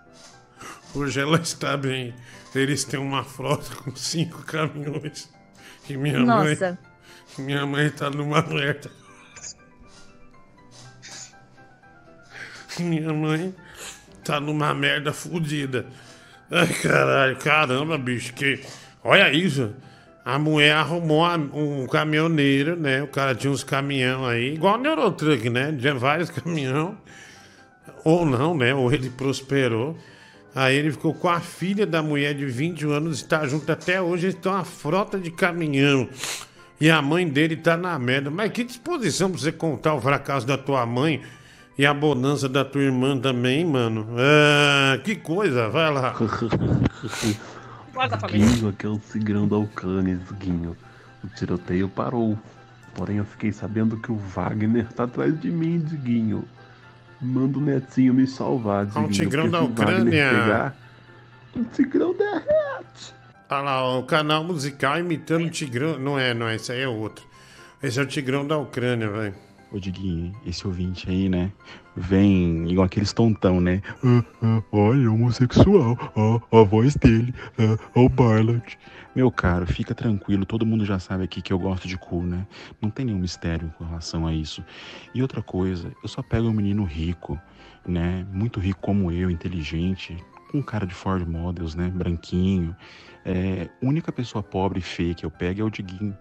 [0.94, 2.14] Hoje ela está bem.
[2.54, 5.32] Eles têm uma frota com cinco caminhões.
[5.88, 6.50] E minha mãe.
[6.50, 6.78] Nossa.
[7.38, 8.90] Minha mãe tá numa merda.
[12.80, 13.54] Minha mãe
[14.24, 15.86] tá numa merda fodida.
[16.50, 18.60] Ai, caralho, caramba, bicho, que.
[19.02, 19.72] Olha isso.
[20.24, 23.02] A mulher arrumou um caminhoneiro, né?
[23.02, 25.76] O cara tinha uns caminhão aí, igual o Neurotruck, né?
[25.76, 26.96] Tinha vários caminhão.
[28.04, 28.72] Ou não, né?
[28.74, 29.98] Ou ele prosperou.
[30.54, 34.26] Aí ele ficou com a filha da mulher de 20 anos, está junto até hoje,
[34.26, 36.08] eles estão uma frota de caminhão.
[36.80, 38.30] E a mãe dele tá na merda.
[38.30, 41.22] Mas que disposição pra você contar o fracasso da tua mãe
[41.78, 44.06] e a bonança da tua irmã também, mano?
[44.18, 46.14] Ah, que coisa, vai lá.
[47.92, 48.46] Guarda a família.
[48.46, 50.76] Guinho, aquele cigrão da Ucrânia, Guinho.
[51.24, 52.38] O tiroteio parou.
[52.94, 56.44] Porém, eu fiquei sabendo que o Wagner tá atrás de mim, Diguinho.
[57.20, 59.10] Manda o netinho me salvar, Ah, um Diguinho.
[59.24, 60.30] tigrão da o Ucrânia.
[60.30, 60.76] pegar,
[61.56, 63.14] o tigrão derrete.
[63.48, 65.98] Olha lá, o canal musical imitando o Tigrão.
[65.98, 67.24] Não é, não é, esse aí é outro.
[67.82, 69.34] Esse é o Tigrão da Ucrânia, velho.
[69.72, 71.50] Ô Diguinho, esse ouvinte aí, né?
[71.96, 73.80] Vem igual aqueles tontão, né?
[74.04, 75.96] Ah, ah, olha, homossexual.
[76.14, 77.34] Ó, a voz dele.
[77.58, 78.78] Ah, o Barlet.
[79.16, 80.44] Meu caro, fica tranquilo.
[80.44, 82.46] Todo mundo já sabe aqui que eu gosto de cu, né?
[82.82, 84.62] Não tem nenhum mistério com relação a isso.
[85.14, 87.40] E outra coisa, eu só pego um menino rico,
[87.86, 88.26] né?
[88.30, 90.14] Muito rico como eu, inteligente,
[90.50, 91.88] com cara de Ford Models, né?
[91.88, 92.76] Branquinho.
[93.24, 96.14] É, única pessoa pobre e feia que eu pego é o Diguinho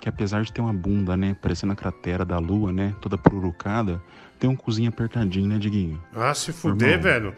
[0.00, 4.02] que apesar de ter uma bunda, né, parecendo a cratera da lua, né, toda pururucada,
[4.38, 6.02] tem um cozinho apertadinho, né, Diguinho?
[6.14, 7.34] Ah, se fuder, Irmão, velho.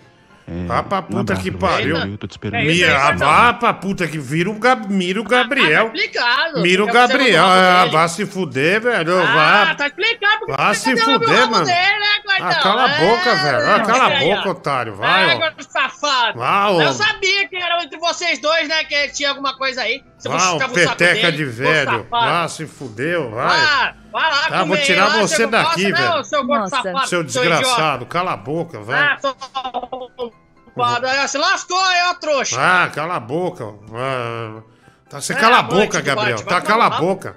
[0.51, 1.97] É, Vá pra um puta abraço que pariu.
[1.99, 2.65] Eu tô te esperando.
[2.65, 4.89] Mira, vá pra puta que vira o, Gab...
[4.89, 5.91] mira o Gabriel.
[5.91, 6.62] Tá explicado.
[6.62, 7.45] Mira o Fica você Gabriel.
[7.45, 9.19] Ah, vá se fuder, velho.
[9.23, 9.35] Ah,
[9.66, 9.75] Vá.
[9.75, 11.66] tá explicado Vá se derrubou fuder, mano.
[11.66, 13.70] dele, né, Ah, cala a boca, É, velho.
[13.70, 14.95] Ah, cala a boca, otário.
[14.95, 15.62] Vai, Ah, ó.
[15.62, 16.39] safado.
[16.39, 16.81] Vá, ó.
[16.83, 18.85] Eu sabia que era entre vocês dois, né?
[18.85, 20.03] Que tinha alguma coisa aí.
[20.16, 22.07] Você Vá, o peteca de velho.
[22.11, 23.61] Vá, se fudeu, vai.
[23.61, 26.25] Vá, vai lá Tá, vou tirar lá, você daqui, não, velho.
[26.25, 26.77] Seu gordo Nossa.
[26.83, 29.01] safado, Seu desgraçado, cala a boca, vai.
[29.01, 30.33] Ah, tô...
[30.81, 32.57] Aí, Se lascou aí, ó, trouxa.
[32.61, 33.65] Ah, cala a boca.
[33.93, 34.63] Ah,
[35.09, 36.37] tá, você É, cala a boca, Gabriel.
[36.39, 37.37] Bart, Tá, cala a boca.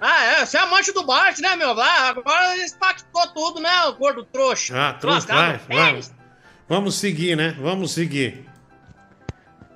[0.00, 1.80] Ah, é, você é amante do Bart, né, meu?
[1.80, 4.74] Ah, agora ele impactou tudo, né, o gordo trouxa.
[4.76, 6.00] Ah, trouxa, vai, vai.
[6.68, 7.56] Vamos seguir, né?
[7.60, 8.48] Vamos seguir.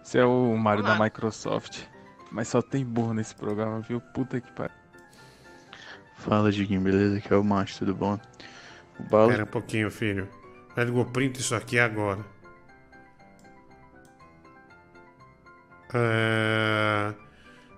[0.05, 1.81] Esse é o Mario da Microsoft.
[2.33, 4.01] Mas só tem burro nesse programa, viu?
[4.01, 4.76] Puta que pariu.
[6.29, 7.19] Fala, Diguinho, beleza?
[7.19, 8.19] Aqui é o Macho, tudo bom?
[8.99, 9.31] O Balo...
[9.31, 10.29] Espera um pouquinho, filho.
[10.77, 12.25] Edgar, print isso aqui agora.
[15.95, 17.15] É,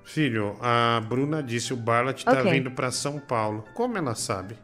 [0.04, 2.50] Filho, a Bruna disse o Barlat tá Ok.
[2.50, 3.64] vindo pra São Paulo.
[3.74, 4.58] Como ela sabe?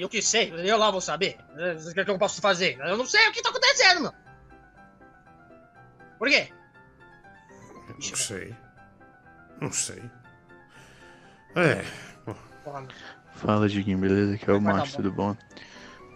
[0.00, 1.36] Eu que sei, eu lá vou saber.
[1.58, 2.78] Eh, O que, é que eu posso fazer?
[2.78, 4.12] Eu não sei o que tá acontecendo, meu.
[6.18, 6.48] Por quê?
[7.88, 8.54] Não sei.
[9.60, 10.02] Não sei.
[11.54, 11.84] É.
[13.34, 14.34] Fala, Diguinho, beleza?
[14.34, 14.96] Aqui é o Vai, Macho, bom.
[14.96, 15.36] tudo bom?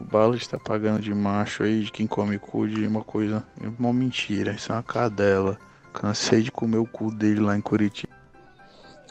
[0.00, 3.42] O Ballard tá pagando de macho aí, de quem come cu, de uma coisa,
[3.78, 4.52] uma mentira.
[4.52, 5.58] Isso é uma cadela.
[5.92, 8.12] Cansei de comer o cu dele lá em Curitiba.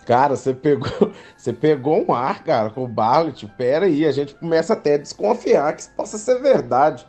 [0.06, 3.48] Cara, você pegou, você pegou um ar, cara, com o Barlet.
[3.58, 7.06] Pera aí, a gente começa até a desconfiar que isso possa ser verdade.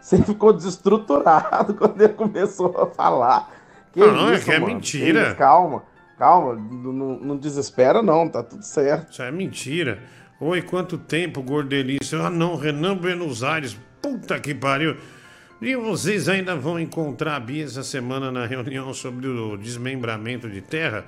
[0.00, 3.50] Você ficou desestruturado quando ele começou a falar.
[3.92, 4.74] Que Não, é isso, que é mano?
[4.74, 5.20] mentira.
[5.22, 5.36] Que isso?
[5.36, 5.82] Calma,
[6.18, 9.12] calma, não, desespera não, tá tudo certo.
[9.12, 10.02] Isso é mentira.
[10.40, 12.20] Oi, quanto tempo, gordelício?
[12.22, 13.78] Ah, não, Renan Buenos Aires.
[14.02, 14.96] Puta que pariu.
[15.60, 20.60] E vocês ainda vão encontrar a Bia essa semana na reunião sobre o desmembramento de
[20.60, 21.04] terra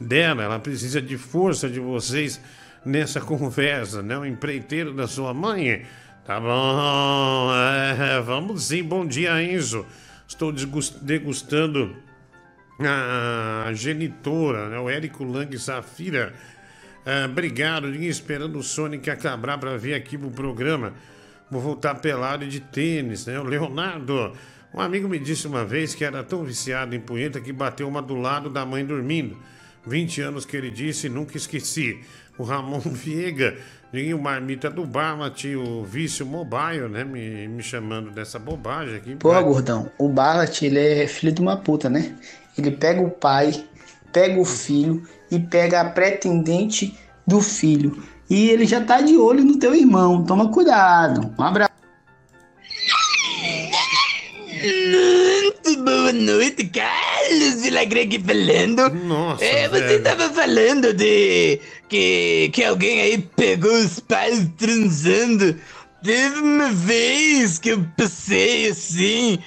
[0.00, 0.42] dela.
[0.42, 2.40] Ela precisa de força de vocês
[2.84, 4.16] nessa conversa, né?
[4.16, 5.82] O empreiteiro da sua mãe.
[6.24, 8.82] Tá bom, é, vamos sim.
[8.82, 9.84] Bom dia, Enzo.
[10.26, 10.52] Estou
[11.02, 11.94] degustando
[12.90, 14.78] a genitora, né?
[14.78, 16.32] O Érico Lang Safira.
[17.04, 20.92] Ah, obrigado, ninguém esperando o Sonic acabar pra vir aqui pro programa.
[21.50, 23.38] Vou voltar pelado de tênis, né?
[23.38, 24.32] O Leonardo,
[24.72, 28.00] um amigo me disse uma vez que era tão viciado em punheta que bateu uma
[28.00, 29.36] do lado da mãe dormindo.
[29.86, 32.00] 20 anos que ele disse e nunca esqueci.
[32.38, 33.58] O Ramon Viega,
[34.14, 34.88] o marmita do
[35.34, 37.04] tinha o vício mobile, né?
[37.04, 39.16] Me, me chamando dessa bobagem aqui.
[39.16, 42.16] Porra, gordão, o Barlat, ele é filho de uma puta, né?
[42.56, 43.64] Ele pega o pai,
[44.12, 46.96] pega o filho e pega a pretendente
[47.26, 48.02] do filho.
[48.28, 50.24] E ele já tá de olho no teu irmão.
[50.24, 51.34] Toma cuidado.
[51.38, 51.72] Um abraço.
[54.62, 58.88] Muito boa noite, Carlos Villagrande falando.
[59.06, 60.02] Nossa, é, você velho.
[60.04, 61.58] tava falando de
[61.88, 65.56] que, que alguém aí pegou os pais transando.
[66.04, 69.38] Teve uma vez que eu passei assim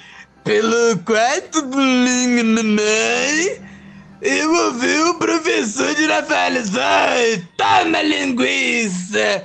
[0.46, 3.60] pelo quarto da minha mamãe.
[4.22, 9.42] Eu ouvi o professor de Rafael Ai, toma linguiça!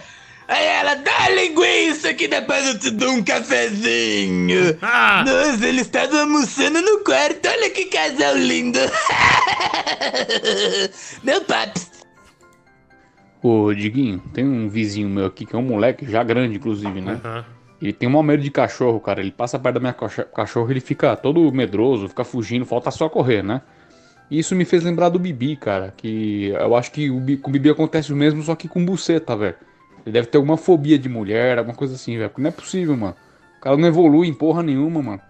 [0.48, 4.78] Aí ela, dá linguiça que depois eu te dou um cafezinho!
[5.26, 8.80] Nossa, eles estavam almoçando no quarto, olha que casal lindo!
[11.24, 11.90] Meu paps!
[13.42, 17.20] Ô, Diguinho, tem um vizinho meu aqui que é um moleque, já grande, inclusive, né?
[17.82, 19.22] Ele tem um medo de cachorro, cara.
[19.22, 23.42] Ele passa perto da minha cachorro, ele fica todo medroso, fica fugindo, falta só correr,
[23.42, 23.62] né?
[24.30, 25.92] E isso me fez lembrar do Bibi, cara.
[25.98, 29.36] Que eu acho que o com o Bibi acontece o mesmo, só que com buceta,
[29.36, 29.56] velho.
[30.06, 32.30] Ele deve ter alguma fobia de mulher, alguma coisa assim, velho.
[32.30, 33.16] Porque não é possível, mano.
[33.58, 35.22] O cara não evolui em porra nenhuma, mano.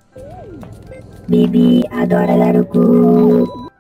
[1.28, 3.72] Bibi adora dar o cu.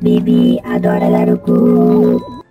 [0.00, 2.41] Bibi adora dar o cu.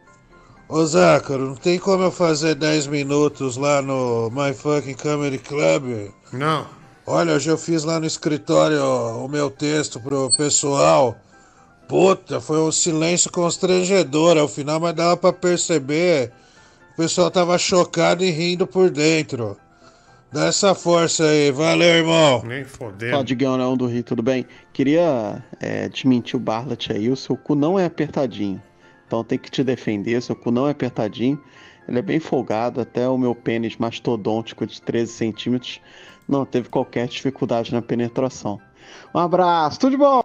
[0.71, 6.09] Ô Zácaro, não tem como eu fazer 10 minutos lá no My Fucking Comedy Club?
[6.31, 6.65] Não.
[7.05, 11.17] Olha, hoje eu fiz lá no escritório o meu texto pro pessoal.
[11.89, 16.31] Puta, foi um silêncio constrangedor ao final, mas dava pra perceber.
[16.93, 19.57] O pessoal tava chocado e rindo por dentro.
[20.31, 22.43] Dá essa força aí, valeu, irmão.
[22.45, 23.11] Nem fodendo.
[23.11, 24.45] Fala, Digão Leão do Rio, tudo bem?
[24.71, 28.63] Queria é, desmentir o Barlet aí, o seu cu não é apertadinho.
[29.11, 31.37] Então tem que te defender, seu cu não é apertadinho.
[31.85, 35.81] Ele é bem folgado, até o meu pênis mastodôntico de 13 centímetros
[36.29, 38.57] não teve qualquer dificuldade na penetração.
[39.13, 40.23] Um abraço, tudo de bom!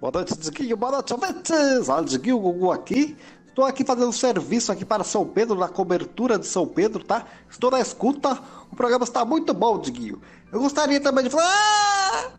[0.00, 0.76] Boa noite, Diguinho.
[0.76, 1.88] Boa noite, ouvintes.
[1.88, 3.16] Olha, Diguinho, Gugu aqui.
[3.48, 7.24] Estou aqui fazendo um serviço aqui para São Pedro, na cobertura de São Pedro, tá?
[7.48, 8.38] Estou na escuta.
[8.70, 10.20] O programa está muito bom, Diguinho.
[10.52, 11.46] Eu gostaria também de falar...
[11.46, 12.30] Ah!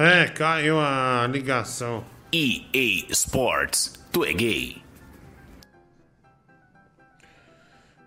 [0.00, 2.04] É, caiu a ligação.
[2.32, 4.80] EA Sports, tu é gay.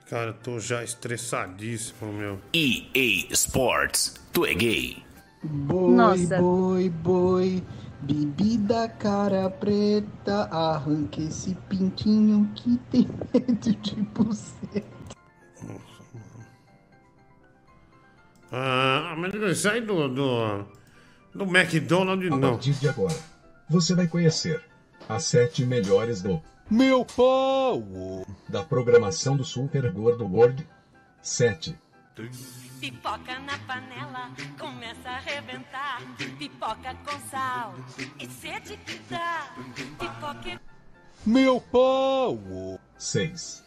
[0.10, 2.40] Cara, eu tô já estressadíssimo, meu.
[2.54, 5.04] EA Sports, tu é gay.
[5.44, 6.38] Boi, Nossa.
[6.38, 7.64] boi, boi,
[8.02, 14.84] bibi da cara preta, arranque esse pintinho que tem medo de você.
[18.52, 20.66] Ah, mas não sai do, do,
[21.34, 22.52] do McDonald's, A não.
[22.52, 23.16] partir de agora,
[23.70, 24.62] você vai conhecer
[25.08, 27.82] as sete melhores do Meu pau!
[28.50, 30.68] da programação do Super Gordo World
[31.22, 31.78] 7.
[32.82, 36.02] Pipoca na panela, começa a arrebentar.
[36.40, 37.76] Pipoca com sal,
[38.20, 39.54] e sede que dá.
[40.00, 40.60] Pipoca
[41.24, 42.40] Meu pau!
[42.98, 43.64] 6.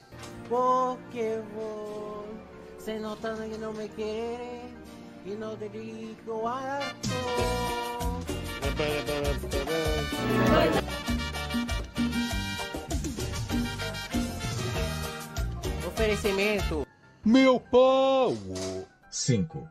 [0.49, 2.27] Porque vos
[2.85, 4.63] se nota que no me quiere
[5.25, 7.09] y no te digo harto.
[15.87, 16.85] Oferecimento.
[17.25, 18.37] Meu pau!
[19.15, 19.69] 5.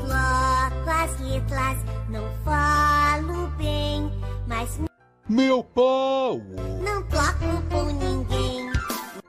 [0.00, 1.78] Coloco as letras,
[2.10, 4.10] não falo bem,
[4.46, 4.78] mas
[5.26, 6.38] Meu pau!
[6.84, 8.70] não toco com ninguém.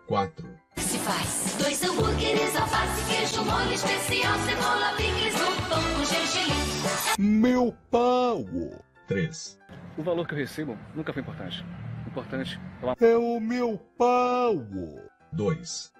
[0.08, 0.46] 4.
[0.78, 1.56] se faz.
[1.58, 7.18] Dois hambúrgueres, alface, queijo, molho especial, cebola, picles, um pão com gergelim.
[7.18, 8.44] Meu pau!
[9.08, 9.58] 3.
[9.98, 11.64] O valor que eu recebo nunca foi importante.
[12.14, 12.60] Importante
[13.02, 14.64] É o meu pau!
[15.32, 15.92] 2.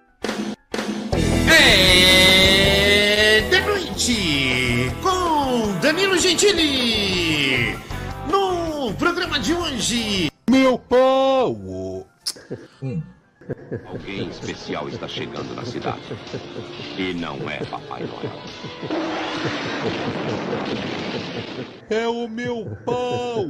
[1.50, 7.76] É de noite com Danilo Gentili
[8.30, 10.30] no programa de hoje.
[10.48, 12.06] Meu pau!
[12.80, 13.02] 1.
[13.84, 16.16] Alguém especial está chegando na cidade.
[16.96, 18.42] E não é Papai Noel.
[21.90, 23.44] É o meu pau!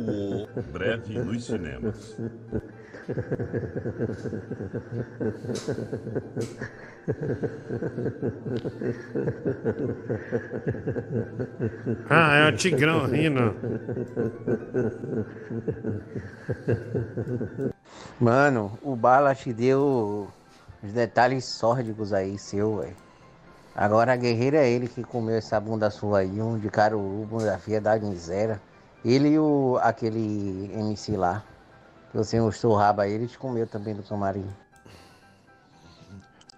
[0.73, 2.17] Breve nos cinemas.
[12.09, 13.55] Ah, é o Tigrão rindo.
[18.19, 20.29] Mano, o Bala te deu
[20.83, 22.97] os detalhes sórdicos aí, seu, velho.
[23.77, 27.59] Agora a guerreira é ele que comeu essa bunda sua aí, um de caruru, bunda
[27.59, 28.61] fia da miséria.
[29.05, 31.43] Ele e o, aquele MC lá,
[32.15, 34.47] você mostrou o rabo aí, ele te comeu também do camarim.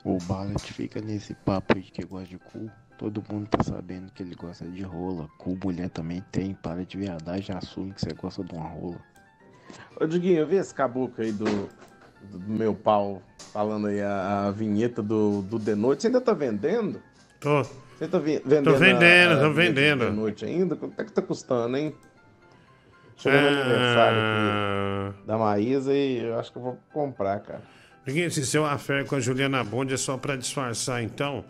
[0.05, 2.71] O Ballet fica nesse papo aí que gosta de cu.
[2.97, 5.29] Todo mundo tá sabendo que ele gosta de rola.
[5.39, 6.55] Cu mulher também tem.
[6.55, 8.97] Para de viadagem, assume que você gosta de uma rola.
[10.01, 11.45] Ô, Diguinho, eu vi esse caboclo aí do,
[12.23, 13.21] do meu pau
[13.53, 16.03] falando aí a, a vinheta do, do The Noite.
[16.03, 17.03] Você ainda tá vendendo?
[17.41, 17.65] Tô.
[17.65, 18.73] Você tá vi- vendendo?
[18.73, 19.99] Tô vendendo, a, a tô vendendo.
[20.01, 20.77] do The Noite ainda?
[20.77, 21.95] Quanto é que tá custando, hein?
[23.17, 23.51] Chegou no Ah.
[23.51, 24.86] aniversário aqui
[25.27, 27.63] da Maísa e eu acho que eu vou comprar, cara.
[28.07, 31.45] Ninguém, se seu affair com a Juliana Bond é só pra disfarçar, então.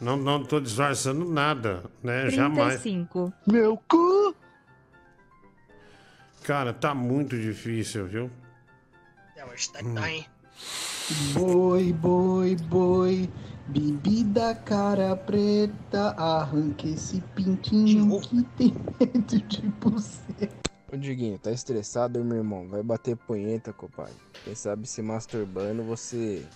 [0.00, 2.30] Não, não tô disfarçando nada, né?
[2.30, 2.80] Jamais.
[2.80, 3.32] 35.
[3.46, 4.34] Meu cu!
[6.44, 8.30] Cara, tá muito difícil, viu?
[9.36, 10.24] É, hoje tá, tá, hein?
[11.34, 13.28] Boi, boi, boi,
[13.66, 20.48] bibi da cara preta, arranque esse pintinho que tem medo de você.
[20.90, 22.66] Ô Diguinho, tá estressado, meu irmão?
[22.66, 24.14] Vai bater punheta, compadre.
[24.42, 26.46] Quem sabe se masturbando você.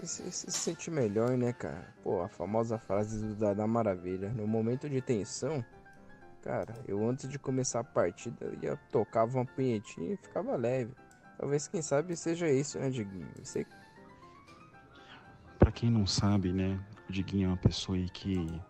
[0.00, 1.92] Você se sente melhor, né, cara?
[2.04, 4.30] Pô, a famosa frase do Dada Maravilha.
[4.30, 5.64] No momento de tensão,
[6.40, 10.92] cara, eu antes de começar a partida eu ia tocava uma punhetinha e ficava leve.
[11.36, 13.28] Talvez, quem sabe, seja isso, né, Diguinho?
[13.42, 13.66] Você
[15.58, 16.78] Pra quem não sabe, né?
[17.08, 18.60] O Diguinho é uma pessoa aí que.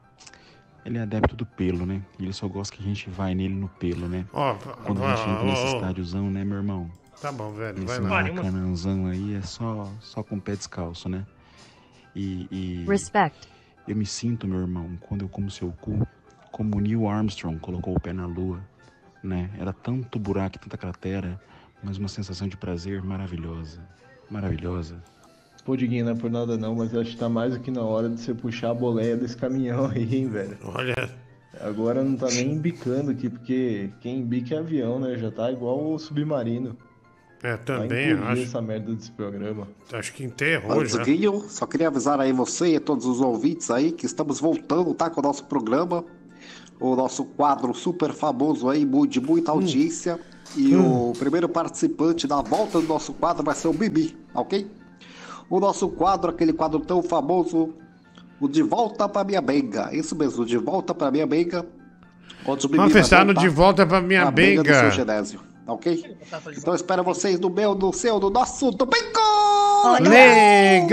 [0.84, 2.02] Ele é adepto do pelo, né?
[2.18, 4.26] E ele só gosta que a gente vai nele no pelo, né?
[4.32, 4.54] Ó,
[4.84, 5.76] Quando ó, a gente entra ó, nesse ó.
[5.76, 6.90] estádiozão, né, meu irmão?
[7.20, 7.78] Tá bom, velho.
[7.78, 8.08] Esse Vai lá.
[8.08, 11.24] maracanãzão aí é só, só com o pé descalço, né?
[12.16, 13.48] E, e Respect.
[13.86, 16.06] eu me sinto, meu irmão, quando eu como seu cu,
[16.50, 18.60] como o Neil Armstrong colocou o pé na lua,
[19.22, 19.50] né?
[19.58, 21.40] Era tanto buraco, tanta cratera,
[21.82, 23.80] mas uma sensação de prazer maravilhosa.
[24.28, 25.02] Maravilhosa.
[25.64, 27.82] Pô, Diguinho, não é por nada não, mas acho que tá mais do que na
[27.82, 30.58] hora de você puxar a boleia desse caminhão aí, hein, velho.
[30.64, 31.08] Olha.
[31.60, 35.16] Agora não tá nem embicando aqui, porque quem embica é avião, né?
[35.18, 36.76] Já tá igual o submarino.
[37.42, 38.42] É, Vai também, implodir acho.
[38.42, 39.68] essa merda desse programa.
[39.92, 41.02] Acho que enterrou já.
[41.02, 45.10] Diguinho, só queria avisar aí você e todos os ouvintes aí que estamos voltando, tá?
[45.10, 46.04] Com o nosso programa.
[46.80, 50.18] O nosso quadro super famoso aí, de muita audiência.
[50.56, 54.68] E o primeiro participante da volta do nosso quadro vai ser o Bibi, ok?
[55.52, 57.74] O nosso quadro, aquele quadro tão famoso,
[58.40, 59.94] o De Volta pra Minha Benga.
[59.94, 61.66] Isso mesmo, De Volta pra Minha Benga.
[62.46, 64.80] Onde fechar no De Volta pra Minha benga do Benga.
[64.80, 66.16] seu Genésio, ok?
[66.56, 69.20] Então espero vocês no meu, no seu, no nosso domingo!
[70.00, 70.90] Legal!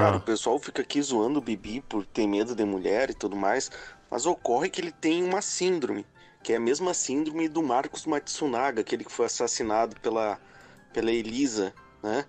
[0.00, 3.36] Cara, o pessoal fica aqui zoando o Bibi por ter medo de mulher e tudo
[3.36, 3.70] mais,
[4.10, 6.06] mas ocorre que ele tem uma síndrome,
[6.42, 10.38] que é a mesma síndrome do Marcos Matsunaga, aquele que foi assassinado pela,
[10.94, 12.24] pela Elisa, né?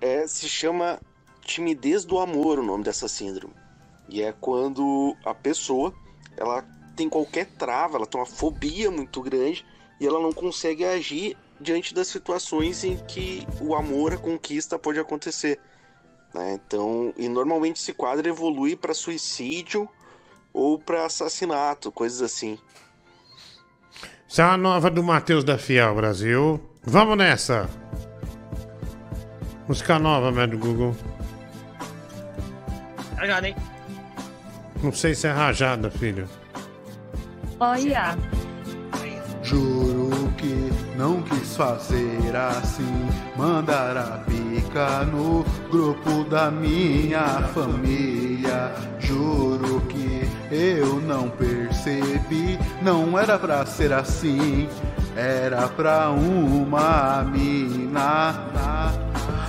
[0.00, 1.00] É, se chama
[1.44, 3.54] timidez do amor o nome dessa síndrome.
[4.08, 5.92] E é quando a pessoa,
[6.36, 6.64] ela
[6.96, 9.64] tem qualquer trava, ela tem uma fobia muito grande
[10.00, 14.98] e ela não consegue agir diante das situações em que o amor, a conquista pode
[14.98, 15.58] acontecer.
[16.34, 16.54] né?
[16.54, 19.88] Então, e normalmente esse quadro evolui para suicídio
[20.52, 22.58] ou para assassinato, coisas assim.
[24.28, 26.60] Essa é a nova do Matheus da Fiel Brasil.
[26.82, 27.70] Vamos nessa!
[29.68, 30.96] Música nova, velho, do Google.
[33.16, 33.56] Rajada, hein?
[34.82, 36.28] Não sei se é rajada, filho.
[37.60, 38.16] Olha.
[39.42, 48.72] Juro que não quis fazer assim, mandar a pica no grupo da minha família.
[48.98, 54.68] Juro que eu não percebi, não era pra ser assim,
[55.16, 58.34] era pra uma mina.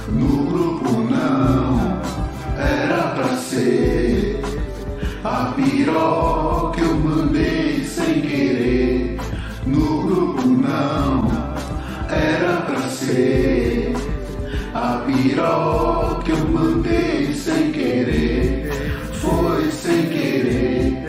[0.09, 2.01] No grupo não,
[2.57, 4.41] era pra ser
[5.23, 9.17] a piroca eu mandei sem querer.
[9.65, 11.31] No grupo não
[12.09, 13.93] era pra ser
[14.73, 18.69] a piroca eu mandei sem querer.
[19.13, 21.07] Foi sem querer,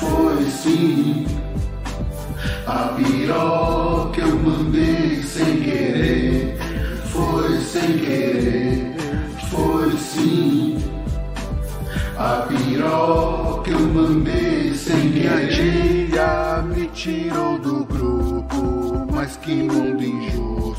[0.00, 1.31] foi sim.
[2.66, 6.56] A piroca eu mandei sem querer.
[7.06, 8.94] Foi sem querer,
[9.50, 10.78] foi sim.
[12.16, 16.62] A piroca eu mandei sem Minha querer.
[16.64, 20.71] me tirou do grupo, mas que mundo injusto.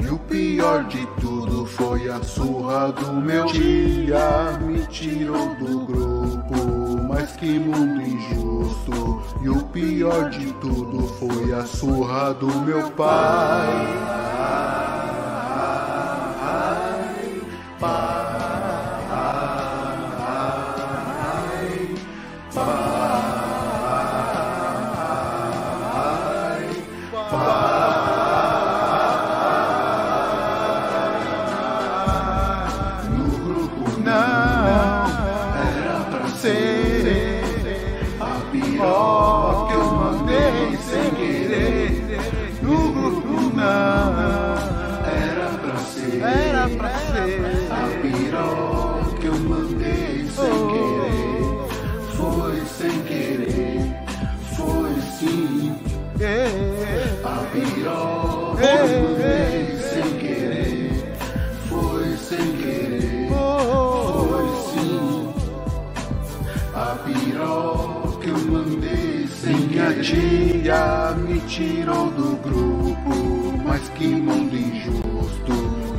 [0.00, 7.02] E o pior de tudo foi a surra do meu tia me tirou do grupo,
[7.08, 9.22] mas que mundo injusto.
[9.42, 14.24] E o pior de tudo foi a surra do meu pai.
[22.54, 22.93] Não
[70.04, 75.54] tia me tirou do grupo, mas que mundo injusto.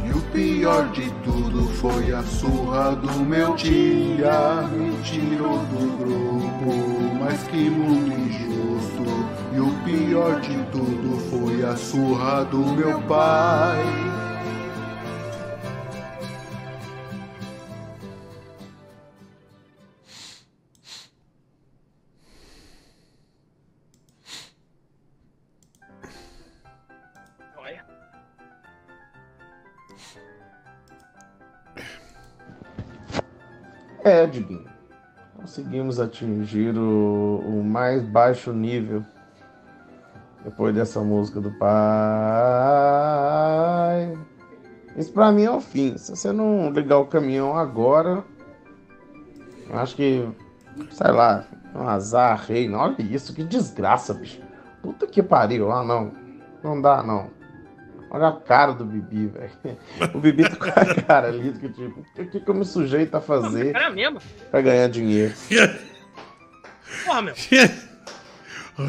[0.05, 4.61] E o pior de tudo foi a surra do meu tia.
[4.71, 9.05] Me tirou do grupo, mas que mundo injusto.
[9.51, 14.24] E o pior de tudo foi a surra do meu pai.
[35.95, 39.03] Conseguimos atingir o, o mais baixo nível
[40.43, 41.69] depois dessa música do pai.
[44.97, 45.97] Isso pra mim é o fim.
[45.97, 48.23] Se você não ligar o caminhão agora,
[49.73, 50.27] acho que,
[50.91, 52.71] sei lá, um azar, rei.
[52.71, 54.41] Olha isso, que desgraça, bicho.
[54.81, 55.71] Puta que pariu.
[55.71, 56.11] Ah, não.
[56.63, 57.29] Não dá, não.
[58.09, 59.77] Olha a cara do Bibi, velho.
[60.13, 63.15] O Bibi tá com a cara ali, que tipo, o que, que eu me sujeito
[63.15, 64.21] a fazer Cara mesmo.
[64.51, 65.33] pra ganhar dinheiro?
[67.03, 67.33] Porra, meu.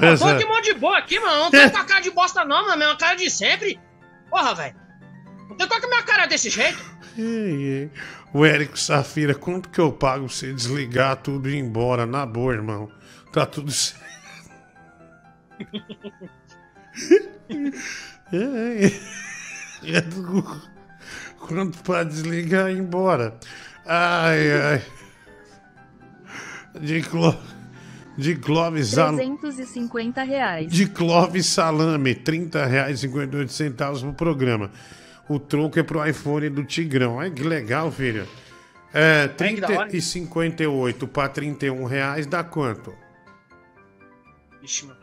[0.02, 1.44] Eu tô de mão de boa aqui, mano.
[1.44, 2.82] Não tô com a cara de bosta, não, mano.
[2.82, 3.80] É uma cara de sempre.
[4.30, 4.74] Porra, velho.
[5.48, 6.84] Não tem qual que é a minha cara desse jeito.
[7.16, 7.90] Ei, ei.
[8.34, 12.04] O Érico Safira, quanto que eu pago pra você desligar tudo e ir embora?
[12.04, 12.90] Na boa, irmão.
[13.32, 14.04] Tá tudo certo.
[18.32, 19.00] Ei.
[21.38, 23.38] Quanto pra desligar e ir embora?
[23.84, 24.82] Ai, ai.
[26.80, 27.36] De, clo...
[28.18, 29.38] de Clóvis Salame.
[29.38, 30.72] 350 reais.
[30.72, 34.70] De Clóvis Salame, R$ 30,58 pro programa.
[35.28, 37.20] O troco é pro iPhone do Tigrão.
[37.20, 38.26] Ai, que legal, filho.
[38.92, 39.88] É, que da hora.
[39.88, 42.94] 30 e 58 para 31 reais dá quanto?
[44.62, 44.95] Ixi, mano.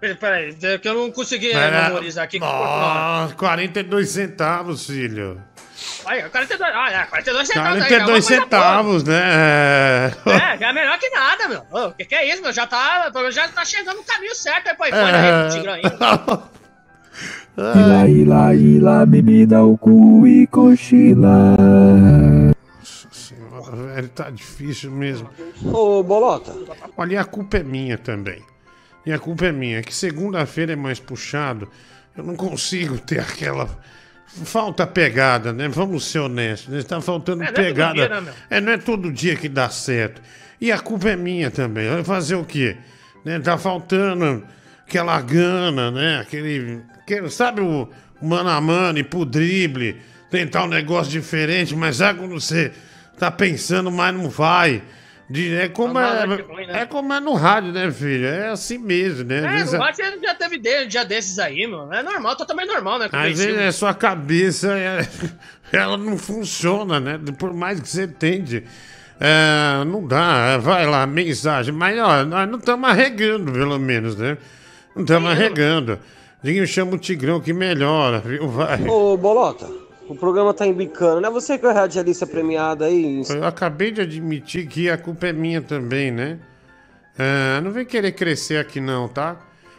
[0.00, 1.88] Peraí, peraí, é que eu não consegui Vai lá.
[1.88, 2.38] memorizar aqui.
[2.38, 5.42] Nossa, 42 centavos, filho.
[6.04, 7.82] Olha, 42, ah, é, 42 centavos.
[7.82, 8.42] aí, já é uma 42 coisa boa.
[8.44, 10.12] centavos, né?
[10.26, 11.66] É, já é melhor que nada, meu.
[11.88, 12.52] O que, que é isso, meu?
[12.52, 15.82] Já tá, já tá chegando no caminho certo aí pro iPhone aí, pro Tigrão aí.
[17.58, 21.56] Ila, ila, ila, bebida, o cu e cochila.
[23.10, 25.28] Senhora, velho, tá difícil mesmo.
[25.64, 26.54] Ô, Bolota.
[26.96, 28.44] Olha, a culpa é minha também.
[29.08, 31.66] E a culpa é minha, que segunda-feira é mais puxado.
[32.14, 33.66] Eu não consigo ter aquela.
[34.44, 35.66] Falta pegada, né?
[35.68, 36.82] Vamos ser honestos, né?
[36.82, 37.94] Tá faltando É, não é pegada.
[37.94, 38.34] dia, né, meu?
[38.50, 40.20] é, não é todo dia que dá certo.
[40.60, 41.88] E a culpa é minha também.
[41.88, 42.76] Vai fazer o quê?
[43.24, 43.40] Né?
[43.40, 44.44] Tá faltando
[44.86, 46.18] aquela gana, né?
[46.20, 46.82] Aquele.
[47.00, 47.88] aquele- sabe o
[48.20, 49.96] mano a mano, ir pro drible,
[50.30, 52.70] tentar um negócio diferente, mas sabe quando você
[53.18, 54.82] tá pensando, mas não vai?
[55.30, 56.80] É, como Ah, é, ruim, né?
[56.82, 58.26] é como é no rádio, né, filho?
[58.26, 59.40] É assim mesmo, né?
[59.40, 61.92] Às É, vezes, no rádio você já teve de- um dia desses aí, meu.
[61.92, 63.08] É normal, totalmente normal, né?
[63.12, 65.06] às vezes a sua cabeça é-
[65.72, 67.20] ela não funciona, né?
[67.38, 68.64] Por mais que você tente.
[69.20, 71.74] É, não dá, é, vai lá, mensagem.
[71.74, 74.38] Mas ó, nós não estamos arregando, pelo menos, né?
[74.96, 75.98] Não estamos arregando.
[76.42, 78.48] Diguinho chama o Tigrão que melhora, viu?
[78.48, 78.80] Vai.
[78.88, 79.68] Ô, Bolota,
[80.08, 81.30] o programa tá embicando, né?
[81.30, 83.22] Você que é a radialista premiada aí.
[83.28, 86.38] Eu acabei de admitir que a culpa é minha também, né?
[87.18, 89.36] É, não vem querer crescer aqui não, tá?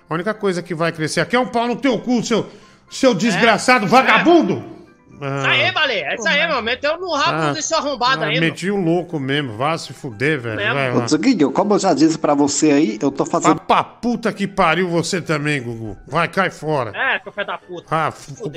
[0.10, 2.45] A única coisa que vai crescer aqui é um pau no teu cu, seu,
[2.89, 4.80] seu desgraçado vagabundo!
[5.22, 6.06] Ah, Isso aí, Baleia.
[6.06, 6.61] É isso aí, mano.
[6.61, 8.45] Meteu no rabo Ah, desse arrombado ah, aí, mano.
[8.47, 10.56] Meti o louco mesmo, vá se fuder, velho.
[10.56, 11.51] Vai lá.
[11.53, 13.60] Como eu já disse pra você aí, eu tô fazendo.
[13.60, 15.97] pra puta que pariu você também, Gugu.
[16.07, 16.91] Vai, cai fora.
[16.95, 17.85] É, seu pé da puta.
[17.91, 18.14] Ah,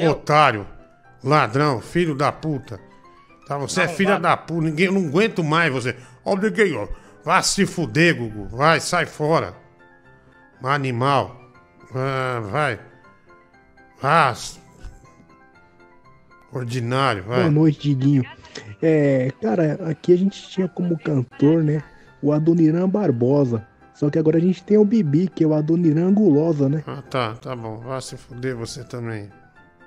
[0.08, 0.64] otário.
[1.24, 2.80] Ladrão, filho da puta.
[3.46, 4.62] Tá, você é filha da puta.
[4.62, 5.96] Ninguém, eu não aguento mais você.
[6.24, 6.86] Ó, ninguém, ó.
[7.24, 8.46] Vai se fuder, Gugu.
[8.56, 9.54] Vai, sai fora.
[10.62, 11.40] Animal.
[11.94, 12.80] Ah, vai.
[14.02, 14.58] Ah, s-
[16.52, 17.40] ordinário, vai.
[17.40, 18.24] Boa noite, Diguinho.
[18.80, 21.82] É, cara, aqui a gente tinha como cantor, né,
[22.20, 23.66] o Adoniran Barbosa.
[23.94, 26.82] Só que agora a gente tem o Bibi, que é o Adoniran Gulosa, né?
[26.86, 27.78] Ah, tá, tá bom.
[27.78, 29.30] Vai se fuder você também.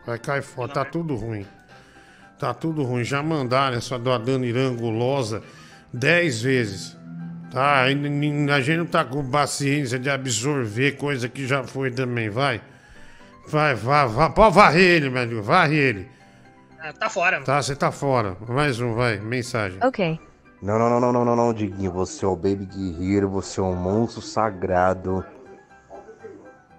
[0.06, 0.72] Vai cair fora.
[0.72, 1.46] Tá tudo ruim.
[2.38, 3.04] Tá tudo ruim.
[3.04, 5.42] Já mandaram essa do Adoniran gulosa
[5.92, 6.96] dez vezes.
[7.52, 7.84] Tá?
[7.84, 12.30] A gente não tá com paciência de absorver coisa que já foi também.
[12.30, 12.62] Vai.
[13.48, 14.30] Vai, vai, vai.
[14.32, 16.08] Pode varrer ele, meu Varre ele.
[16.80, 17.46] Ah, tá fora, mano.
[17.46, 18.38] Tá, você tá fora.
[18.48, 19.20] Mais um, vai.
[19.20, 19.80] Mensagem.
[19.82, 20.20] Ok.
[20.62, 21.92] Não, não, não, não, não, não, não, Diguinho.
[21.92, 25.26] Você é o Baby Guerreiro, você é um monstro sagrado.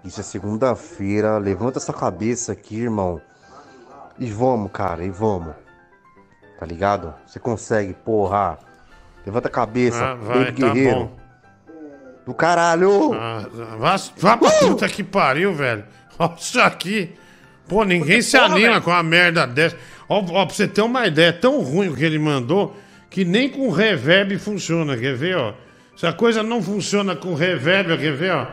[0.07, 1.37] Isso é segunda-feira.
[1.37, 3.21] Levanta essa cabeça aqui, irmão.
[4.17, 5.53] E vamos, cara, e vamos.
[6.59, 7.13] Tá ligado?
[7.25, 8.57] Você consegue, porra.
[9.25, 10.99] Levanta a cabeça, Ah, vai, Baby tá Guerreiro.
[10.99, 11.17] bom.
[12.25, 13.13] Do caralho!
[13.13, 13.45] Ah,
[13.77, 15.83] vá, vá pra puta que pariu, velho.
[16.17, 17.13] Olha isso aqui.
[17.67, 18.81] Pô, ninguém se porra, anima velho.
[18.81, 19.75] com uma merda dessa.
[20.09, 22.75] Ó, ó, pra você ter uma ideia, é tão ruim o que ele mandou
[23.09, 24.97] que nem com reverb funciona.
[24.97, 25.53] Quer ver, ó?
[25.95, 28.47] Se a coisa não funciona com reverb, ó, quer ver, ó?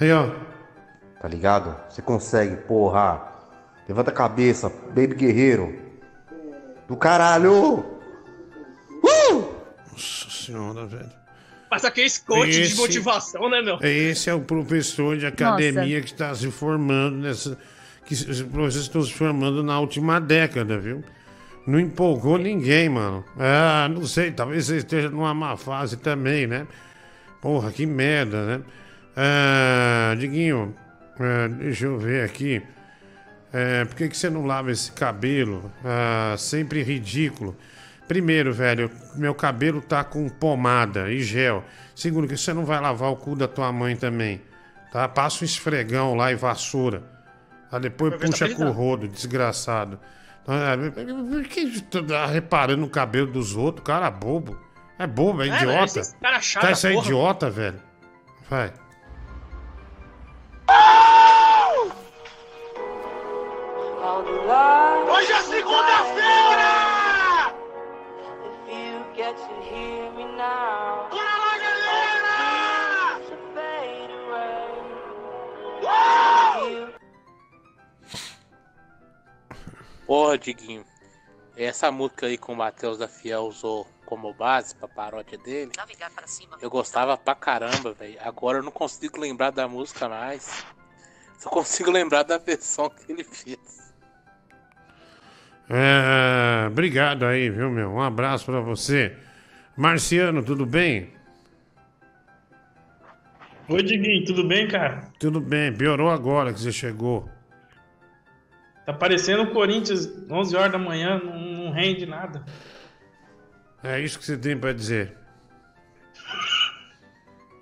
[0.00, 0.28] Aí, ó.
[1.22, 1.74] Tá ligado?
[1.88, 3.22] Você consegue, porra.
[3.88, 5.78] Levanta a cabeça, Baby Guerreiro.
[6.88, 7.84] Do caralho!
[9.92, 11.10] Nossa senhora, velho.
[11.70, 13.78] Passa aqueles coach Esse- de motivação, né, meu?
[13.80, 17.56] Esse é o professor de academia que está se formando nessa.
[18.04, 21.04] Que os professores estão se formando na última década, viu?
[21.66, 23.24] Não empolgou ninguém, mano.
[23.38, 26.66] Ah, não sei, talvez você esteja numa má fase também, né?
[27.40, 28.62] Porra, que merda, né?
[29.16, 30.74] Ah, Diguinho,
[31.18, 32.62] ah, deixa eu ver aqui.
[33.52, 35.70] É, por que, que você não lava esse cabelo?
[35.84, 37.56] Ah, sempre ridículo.
[38.08, 41.64] Primeiro, velho, meu cabelo tá com pomada e gel.
[41.94, 44.40] Segundo, que você não vai lavar o cu da tua mãe também.
[44.92, 45.08] Tá?
[45.08, 47.02] Passa um esfregão lá e vassoura.
[47.70, 47.78] Tá?
[47.78, 48.70] Depois puxa com o ligar.
[48.76, 49.98] rodo, desgraçado.
[50.44, 53.86] Por que tá reparando no cabelo dos outros?
[53.86, 54.58] Cara bobo.
[54.98, 56.02] É bobo, é, É, idiota.
[56.20, 57.04] cara chato Tá, isso é porra.
[57.06, 57.80] idiota, velho.
[58.50, 58.72] Vai.
[65.10, 66.72] Hoje é segunda-feira!
[71.10, 71.82] Bora lá, galera!
[80.06, 80.84] Porra, Diguinho.
[81.56, 85.72] Essa música aí que o Matheus da Fiel usou como base pra paródia dele.
[86.60, 88.18] Eu gostava pra caramba, velho.
[88.20, 90.66] Agora eu não consigo lembrar da música mais.
[91.38, 93.90] Só consigo lembrar da versão que ele fez.
[95.70, 97.90] É, obrigado aí, viu, meu?
[97.90, 99.16] Um abraço pra você.
[99.74, 101.14] Marciano, tudo bem?
[103.66, 105.08] Oi, Diguinho, tudo bem, cara?
[105.18, 107.30] Tudo bem, piorou agora que você chegou.
[108.84, 112.44] Tá parecendo o Corinthians, 11 horas da manhã, não, não rende nada.
[113.82, 115.16] É isso que você tem pra dizer.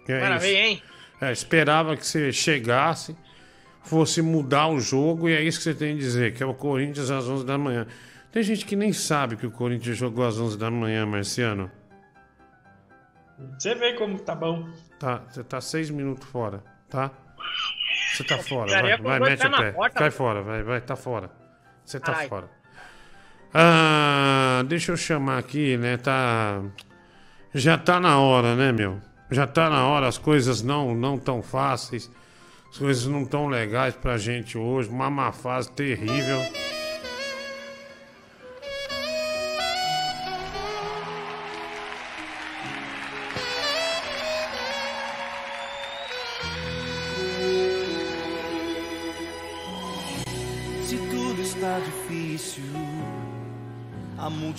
[0.08, 0.58] É Maravilha, isso.
[0.68, 0.82] hein?
[1.20, 3.16] É, esperava que você chegasse,
[3.82, 6.54] fosse mudar o jogo, e é isso que você tem a dizer, que é o
[6.54, 7.86] Corinthians às 11 da manhã.
[8.32, 11.70] Tem gente que nem sabe que o Corinthians jogou às 11 da manhã, Marciano.
[13.58, 14.68] Você vê como tá bom.
[14.98, 17.10] Tá, você tá seis minutos fora, tá?
[18.14, 19.72] Você tá fora, vai, vai, mete o pé.
[19.72, 20.12] porta, Cai mano.
[20.12, 21.30] fora, vai, vai, tá fora.
[21.84, 22.28] Você tá Caralho.
[22.28, 22.50] fora.
[23.52, 25.96] Ah, deixa eu chamar aqui, né?
[25.96, 26.62] Tá.
[27.52, 29.00] Já tá na hora, né, meu?
[29.30, 32.10] Já tá na hora, as coisas não não tão fáceis.
[32.70, 34.88] As coisas não tão legais pra gente hoje.
[34.88, 36.40] Uma má fase terrível.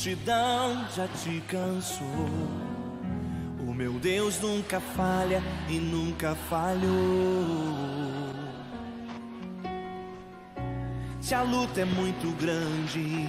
[0.01, 2.27] Multidão já te cansou.
[3.59, 6.81] O meu Deus nunca falha e nunca falhou.
[11.19, 13.27] Se a luta é muito grande,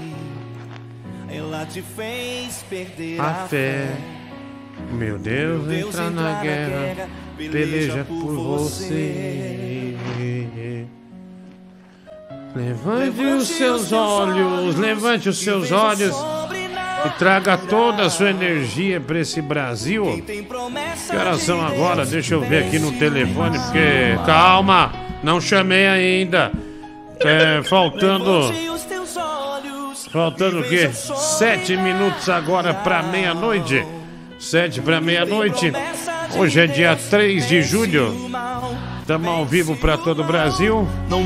[1.28, 3.94] ela te fez perder A fé.
[4.92, 9.94] Meu Deus, Deus entra na guerra, guerra, peleja por você.
[12.56, 16.41] Levante os seus olhos, levante os seus olhos
[17.04, 20.22] e traga toda a sua energia para esse Brasil.
[20.24, 22.04] Que horas são agora?
[22.04, 24.18] Deixa eu ver aqui no telefone, porque.
[24.24, 24.92] Calma,
[25.22, 26.52] não chamei ainda.
[27.20, 28.52] É, faltando.
[30.10, 30.90] Faltando o quê?
[30.92, 33.84] Sete minutos agora para meia-noite.
[34.38, 35.72] Sete para meia-noite.
[36.36, 38.14] Hoje é dia 3 de julho.
[39.00, 40.86] Estamos ao vivo para todo o Brasil.
[41.08, 41.22] Não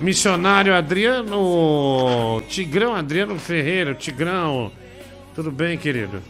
[0.00, 4.70] Missionário Adriano Tigrão, Adriano Ferreira, Tigrão.
[5.34, 6.22] Tudo bem, querido?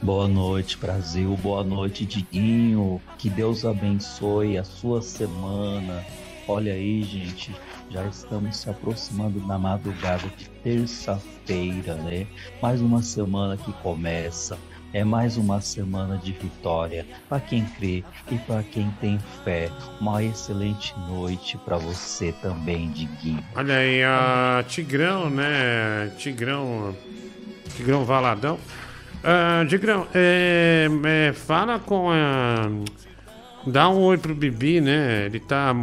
[0.00, 1.36] Boa noite, Brasil.
[1.42, 3.00] Boa noite, Diguinho.
[3.18, 6.04] Que Deus abençoe a sua semana.
[6.46, 7.54] Olha aí, gente,
[7.90, 12.26] já estamos se aproximando da madrugada de terça-feira, né?
[12.60, 14.56] Mais uma semana que começa.
[14.94, 19.70] É mais uma semana de vitória para quem crê e para quem tem fé.
[19.98, 23.42] Uma excelente noite para você também, Diguinho.
[23.56, 26.12] Olha aí, a Tigrão, né?
[26.18, 26.94] Tigrão.
[27.74, 28.58] Tigrão Valadão.
[29.24, 32.68] Ah, Tigrão, é, é, fala com a.
[33.66, 35.26] Dá um oi pro Bibi, né?
[35.26, 35.74] Ele tá,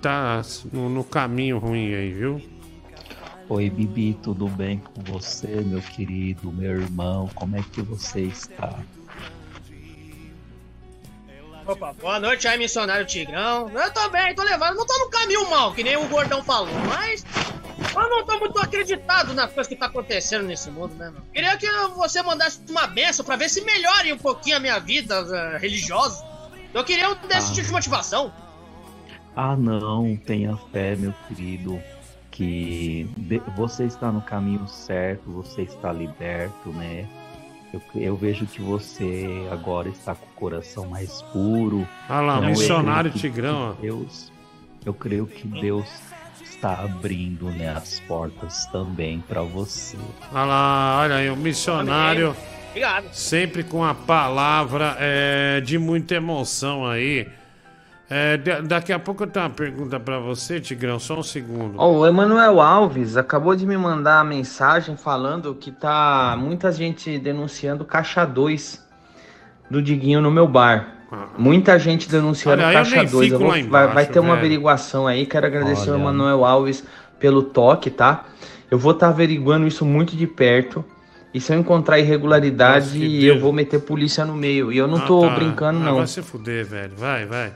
[0.00, 0.40] tá
[0.72, 2.40] no, no caminho ruim aí, viu?
[3.48, 7.28] Oi, Bibi, tudo bem com você, meu querido, meu irmão?
[7.34, 8.78] Como é que você está?
[11.66, 13.70] Opa, boa noite aí, missionário Tigrão.
[13.70, 14.76] Eu tô bem, tô levando.
[14.76, 17.24] Não tô no caminho mal, que nem o gordão falou, mas.
[17.94, 21.24] Eu não tô muito acreditado nas coisas que tá acontecendo nesse mundo, né, mano?
[21.32, 21.66] Queria que
[21.96, 26.24] você mandasse uma benção pra ver se melhore um pouquinho a minha vida eh, religiosa.
[26.72, 27.54] Eu queria um desse Ah.
[27.54, 28.32] tipo de motivação.
[29.36, 31.80] Ah, não, tenha fé, meu querido,
[32.34, 33.08] que
[33.56, 37.06] você está no caminho certo, você está liberto, né?
[37.72, 41.86] Eu, eu vejo que você agora está com o coração mais puro.
[42.10, 44.32] Olha lá, Então, eu missionário que- Tigrão, que Deus,
[44.84, 45.86] eu creio que Deus
[46.42, 49.96] está abrindo né, as portas também para você.
[50.32, 52.34] Olha lá, olha aí, o missionário.
[52.70, 53.12] Obrigado.
[53.12, 57.28] Sempre com a palavra é, de muita emoção aí.
[58.08, 61.74] É, da- daqui a pouco eu tenho uma pergunta pra você, Tigrão, só um segundo.
[61.78, 67.18] Ó, o Emanuel Alves acabou de me mandar a mensagem falando que tá muita gente
[67.18, 68.84] denunciando caixa 2
[69.70, 70.90] do Diguinho no meu bar.
[71.38, 73.30] Muita gente denunciando Olha, caixa nem 2.
[73.30, 74.38] fico Eu vou- lá vai, vai ter uma velho.
[74.38, 75.24] averiguação aí.
[75.26, 76.02] Quero agradecer ao Olha.
[76.02, 76.84] Emanuel Alves
[77.20, 78.24] pelo toque, tá?
[78.70, 80.84] Eu vou estar averiguando isso muito de perto.
[81.32, 83.40] E se eu encontrar irregularidade, eu Deus.
[83.40, 84.72] vou meter polícia no meio.
[84.72, 85.30] E eu não Ah, tô tá.
[85.36, 85.96] brincando, Ah, não.
[85.98, 86.92] Vai se fuder, velho.
[86.96, 87.52] Vai, vai.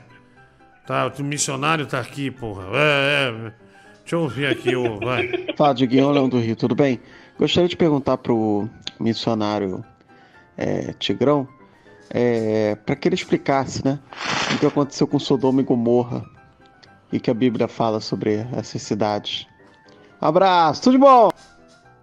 [0.89, 2.63] Tá, o missionário tá aqui, porra.
[2.73, 3.51] É, é.
[3.99, 4.97] Deixa eu ouvir aqui, o.
[4.97, 5.29] Vai.
[5.55, 6.99] Fala, Diguinho, Leão do Rio, tudo bem?
[7.37, 8.67] Gostaria de perguntar pro
[8.99, 9.85] missionário
[10.57, 11.47] é, Tigrão
[12.09, 13.99] é, para que ele explicasse, né,
[14.55, 16.25] o que aconteceu com Sodoma e Gomorra
[17.13, 19.45] e que a Bíblia fala sobre essas cidades.
[20.19, 21.29] Abraço, tudo de bom?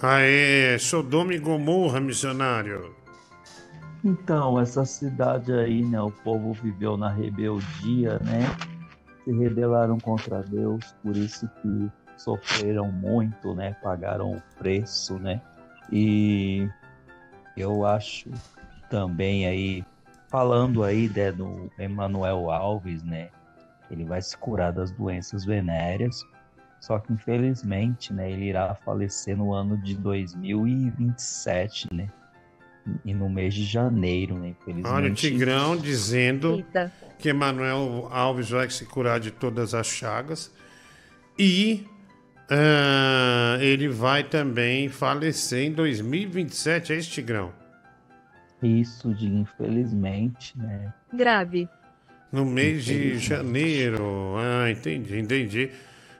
[0.00, 2.94] Aê, Sodoma e Gomorra, missionário.
[4.04, 6.00] Então, essa cidade aí, né?
[6.00, 8.75] O povo viveu na rebeldia, né?
[9.26, 13.76] Se rebelaram contra Deus, por isso que sofreram muito, né?
[13.82, 15.42] Pagaram o preço, né?
[15.90, 16.68] E
[17.56, 18.30] eu acho
[18.88, 19.84] também aí,
[20.28, 23.30] falando aí né, do Emanuel Alves, né?
[23.90, 26.24] Ele vai se curar das doenças venéreas,
[26.78, 28.30] só que infelizmente, né?
[28.30, 32.08] Ele irá falecer no ano de 2027, né?
[33.04, 34.48] E no mês de janeiro, né?
[34.60, 34.94] Infelizmente.
[34.94, 36.92] Olha o Tigrão dizendo Eita.
[37.18, 40.52] que Emanuel Alves vai se curar de todas as chagas
[41.38, 41.86] e
[42.48, 47.52] ah, ele vai também falecer em 2027, é isso, Tigrão?
[48.62, 50.92] Isso de infelizmente, né?
[51.12, 51.68] Grave.
[52.32, 54.34] No mês de janeiro.
[54.38, 55.70] Ah, entendi, entendi.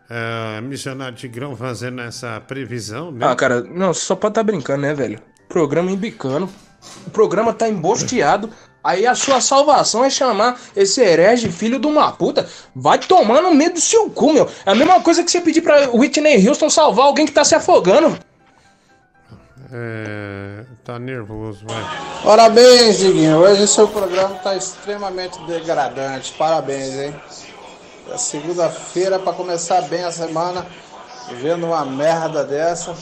[0.09, 3.27] Ah, missionário Tigrão fazendo essa previsão, né?
[3.27, 5.21] Ah, cara, não, só pode tá brincando, né, velho?
[5.49, 6.49] Programa embicando.
[7.07, 8.51] O programa tá embosteado.
[8.83, 12.49] Aí a sua salvação é chamar esse herege filho de uma puta.
[12.75, 14.49] Vai tomar no meio do seu cu, meu.
[14.65, 17.57] É a mesma coisa que você pedir pra Whitney Houston salvar alguém que tá se
[17.57, 18.17] afogando.
[19.73, 21.85] É, tá nervoso, vai.
[22.23, 23.39] Parabéns, Diguinho.
[23.39, 26.33] Hoje seu programa está extremamente degradante.
[26.39, 27.15] Parabéns, hein?
[28.13, 30.65] É segunda-feira para começar bem a semana,
[31.43, 32.95] vendo uma merda dessa.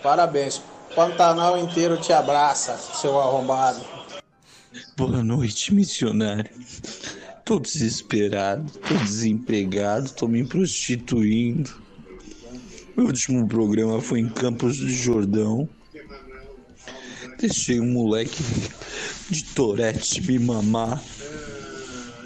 [0.00, 0.62] Parabéns.
[0.94, 3.80] Pantanal inteiro te abraça, seu arrombado.
[4.96, 6.50] Boa noite, missionário.
[7.44, 11.70] Tô desesperado, tô desempregado, tô me prostituindo.
[12.96, 15.68] Meu último programa foi em Campos do Jordão.
[17.38, 18.42] Deixei um moleque
[19.30, 21.02] de Torete me mamar.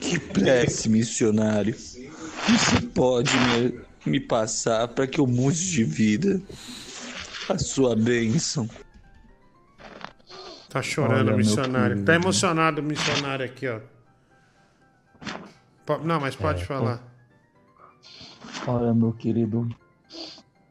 [0.00, 1.74] Que prece, missionário.
[1.74, 6.40] Você pode me, me passar para que eu mude de vida?
[7.48, 8.68] A sua bênção.
[10.68, 12.04] Tá chorando Olha, missionário.
[12.04, 13.80] Tá emocionado o missionário aqui, ó.
[16.04, 17.02] Não, mas pode É, falar.
[18.66, 19.68] Olha, meu querido,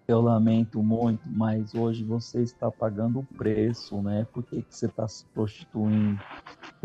[0.08, 4.28] eu lamento muito, mas hoje você está pagando o preço, né?
[4.34, 6.20] Por que, que você está se prostituindo?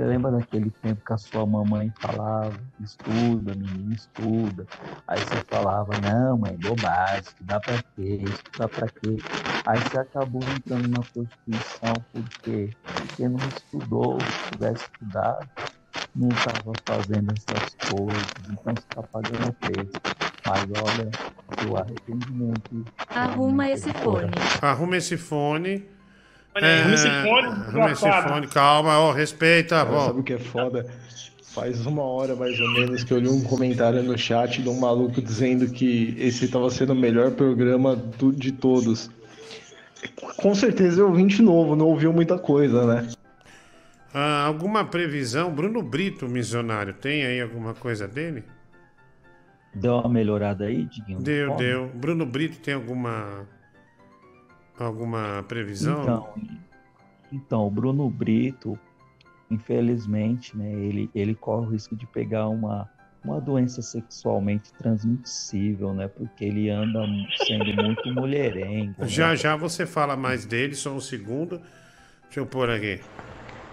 [0.01, 4.67] Você lembra daquele tempo que a sua mamãe falava, estuda, menino, estuda.
[5.07, 8.25] Aí você falava, não, mãe, bobagem, estudar pra quê?
[8.25, 9.19] Estudar pra quê?
[9.67, 12.71] Aí você acabou entrando na prostituição, por quê?
[12.83, 15.47] Porque não estudou, se tivesse estudado,
[16.17, 20.01] não estava fazendo essas coisas, então você está pagando o preço.
[20.47, 22.87] Mas olha, o arrependimento.
[23.07, 24.31] Arruma esse fone.
[24.63, 26.00] Arruma esse fone.
[26.55, 28.47] Olha aí, arruma esse fone.
[28.49, 29.85] Calma, ó, respeita.
[29.85, 30.87] Cara, sabe o que é foda?
[31.55, 34.79] Faz uma hora mais ou menos que eu li um comentário no chat de um
[34.79, 39.11] maluco dizendo que esse tava sendo o melhor programa do- de todos.
[40.37, 43.09] Com certeza é ouvinte novo, não ouviu muita coisa, né?
[44.15, 45.53] Ah, alguma previsão?
[45.53, 48.45] Bruno Brito, missionário, tem aí alguma coisa dele?
[49.75, 51.21] Deu uma melhorada aí, Diguinho?
[51.21, 51.89] Deu, deu.
[51.95, 53.47] Bruno Brito tem alguma.
[54.81, 56.03] Alguma previsão?
[56.03, 56.35] Então,
[57.33, 58.79] então, o Bruno Brito,
[59.51, 62.89] infelizmente, né, ele, ele corre o risco de pegar uma,
[63.25, 66.09] uma doença sexualmente transmissível, né?
[66.09, 67.01] Porque ele anda
[67.47, 68.95] sendo muito mulherengo.
[68.99, 69.07] né?
[69.07, 71.61] Já já você fala mais dele, só um segundo.
[72.25, 73.01] Deixa eu pôr aqui.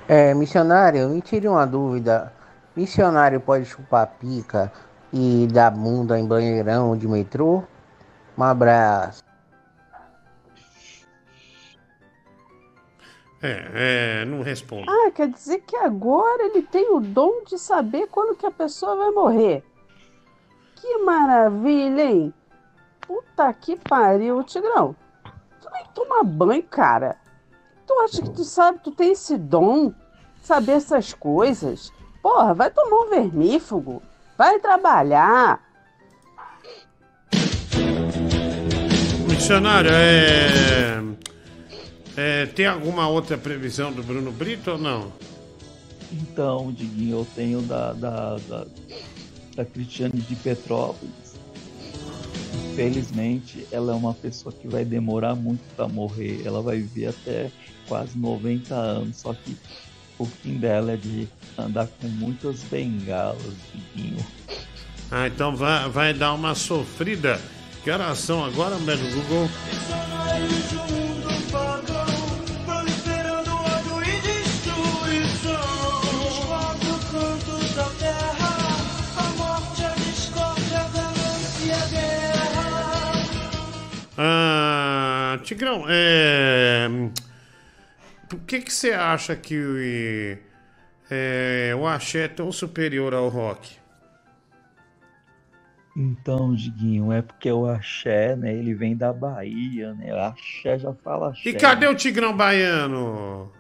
[0.08, 2.34] É, missionário, me tire uma dúvida.
[2.76, 4.72] Missionário pode chupar pica
[5.12, 7.64] e dar bunda em banheirão de metrô?
[8.38, 9.27] Um abraço.
[13.42, 14.90] É, é, não respondo.
[14.90, 18.96] Ah, quer dizer que agora ele tem o dom de saber quando que a pessoa
[18.96, 19.64] vai morrer.
[20.76, 22.34] Que maravilha, hein?
[23.02, 24.96] Puta que pariu, Tigrão.
[25.62, 27.16] Tu nem toma banho, cara.
[27.86, 29.94] Tu acha que tu sabe, tu tem esse dom?
[30.42, 31.92] Saber essas coisas?
[32.22, 34.02] Porra, vai tomar um vermífugo.
[34.38, 35.62] Vai trabalhar.
[39.30, 41.02] Missionário, é...
[42.18, 45.14] é, Tem alguma outra previsão do Bruno Brito ou não?
[46.12, 48.66] Então, Diguinho, eu tenho da, da, da,
[49.56, 51.38] da Cristiane de Petrópolis.
[52.72, 56.42] Infelizmente, ela é uma pessoa que vai demorar muito para morrer.
[56.46, 57.52] Ela vai viver até
[57.88, 59.18] quase 90 anos.
[59.18, 59.58] Só que
[60.18, 61.28] o fim dela é de
[61.58, 64.26] andar com muitas bengalas, Diguinho.
[65.12, 67.40] Ah, então vai, vai dar uma sofrida.
[67.84, 69.50] Que horas são agora, médio Google?
[84.18, 86.88] Ah, Tigrão, é...
[88.28, 89.78] Por que que você acha que o,
[91.10, 93.78] é, o axé é tão superior ao rock?
[95.96, 98.54] Então, Diguinho, é porque o axé, né?
[98.54, 100.12] Ele vem da Bahia, né?
[100.12, 101.50] Axé já fala axé.
[101.50, 103.52] E cadê o Tigrão Baiano?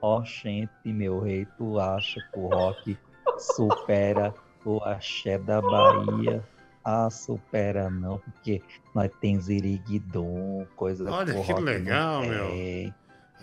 [0.00, 2.98] Ó, gente, meu rei, tu acha que o rock
[3.38, 4.34] supera
[4.64, 6.42] o axé da Bahia?
[6.84, 8.60] Ah, supera não, porque
[8.94, 12.30] nós tem ziriguidum, coisa Olha que legal, tem.
[12.30, 12.94] meu.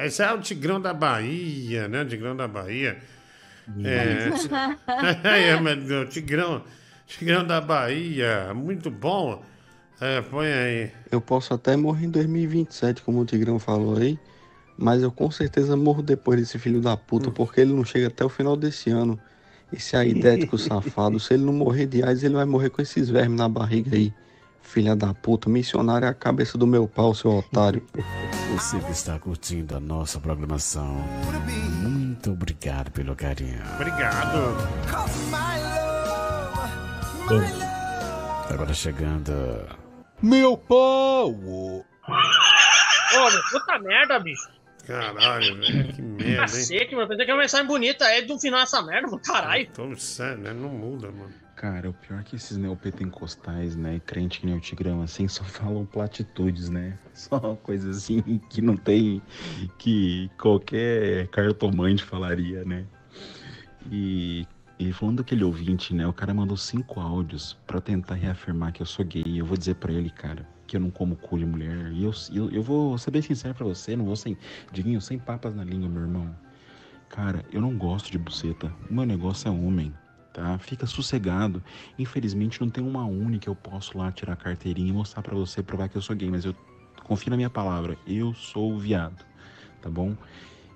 [0.06, 2.04] Esse é o Tigrão da Bahia, né?
[2.04, 3.00] O Tigrão da Bahia.
[3.84, 4.30] É,
[6.02, 6.64] é Tigrão,
[7.08, 9.44] Tigrão da Bahia, muito bom.
[10.00, 10.92] É, põe aí.
[11.12, 14.20] Eu posso até morrer em 2027, como o Tigrão falou aí,
[14.78, 18.26] mas eu com certeza morro depois desse filho da puta, porque ele não chega até
[18.26, 19.20] o final desse ano.
[19.72, 23.38] Esse aidético safado, se ele não morrer de AIDS, ele vai morrer com esses vermes
[23.38, 24.14] na barriga aí.
[24.62, 27.86] Filha da puta, missionário é a cabeça do meu pau, seu otário.
[28.54, 30.94] Você que está curtindo a nossa programação,
[31.82, 33.62] muito obrigado pelo carinho.
[33.76, 34.58] Obrigado.
[38.50, 39.32] Agora chegando.
[40.22, 41.30] Meu pau!
[41.30, 41.84] Ô,
[43.14, 44.50] meu, puta merda, bicho.
[44.86, 45.94] Caralho, velho.
[45.94, 46.38] Que merda, hein?
[46.38, 47.08] Cacete, mano.
[47.08, 48.06] Pensei que ia uma mensagem bonita.
[48.06, 49.22] É de um final essa merda, mano.
[49.22, 49.68] Caralho.
[49.74, 50.54] Tô sério, né?
[50.54, 51.34] Não muda, mano.
[51.62, 55.28] Cara, o pior é que esses neopentecostais, né, e crente que nem o Tigrão, assim,
[55.30, 56.98] só falam platitudes, né?
[57.14, 59.22] Só coisas assim que não tem,
[59.78, 62.84] que qualquer cartomante falaria, né?
[63.92, 64.48] E,
[64.80, 68.86] e falando daquele ouvinte, né, o cara mandou cinco áudios pra tentar reafirmar que eu
[68.88, 69.40] sou gay.
[69.40, 71.92] Eu vou dizer pra ele, cara, que eu não como cu de mulher.
[71.92, 74.38] E eu, eu, eu vou ser bem sincero pra você, não vou sem,
[74.72, 76.34] Diguinho, sem papas na língua, meu irmão.
[77.10, 78.74] Cara, eu não gosto de buceta.
[78.90, 79.94] O meu negócio é homem.
[80.32, 80.58] tá?
[80.60, 81.62] Fica sossegado.
[82.00, 85.36] Infelizmente não tem uma uni que eu posso lá tirar a carteirinha e mostrar pra
[85.36, 86.56] você provar que eu sou gay, mas eu
[87.04, 89.26] confio na minha palavra, eu sou viado,
[89.82, 90.16] tá bom?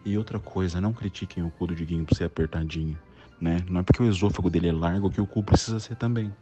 [0.03, 2.99] E outra coisa, não critiquem o cu do Diguinho por ser apertadinho,
[3.39, 3.63] né?
[3.69, 6.35] Não é porque o esôfago dele é largo que o cu precisa ser também.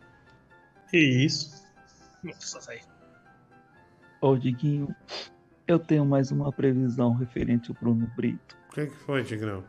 [0.89, 1.63] Que isso?
[2.23, 2.92] Nossa, velho.
[4.23, 4.95] Ô, Diguinho,
[5.67, 8.55] eu tenho mais uma previsão referente ao Bruno Brito.
[8.69, 9.65] O que, que foi, Tigrão?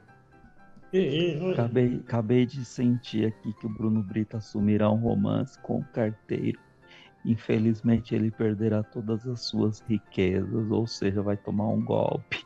[1.55, 6.61] Acabei, acabei de sentir aqui que o Bruno Brito assumirá um romance com o carteiro.
[7.25, 12.45] Infelizmente, ele perderá todas as suas riquezas, ou seja, vai tomar um golpe.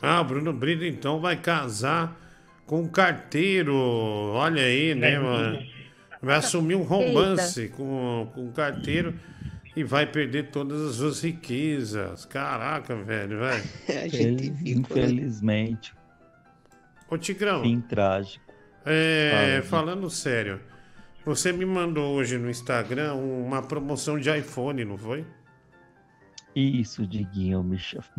[0.00, 2.18] Ah, o Bruno Brito então vai casar
[2.64, 3.76] com um carteiro.
[3.76, 5.58] Olha aí, né, mano?
[6.22, 9.12] Vai assumir um romance com, com um carteiro
[9.76, 12.24] e vai perder todas as suas riquezas.
[12.24, 13.64] Caraca, velho, velho.
[14.12, 15.94] Ele, infelizmente,
[17.10, 17.62] Ô, Tigrão.
[17.62, 18.44] fim trágico.
[18.86, 20.60] É, Fala, falando sério,
[21.24, 25.24] você me mandou hoje no Instagram uma promoção de iPhone, não foi?
[26.54, 27.76] Isso, Diguinho, me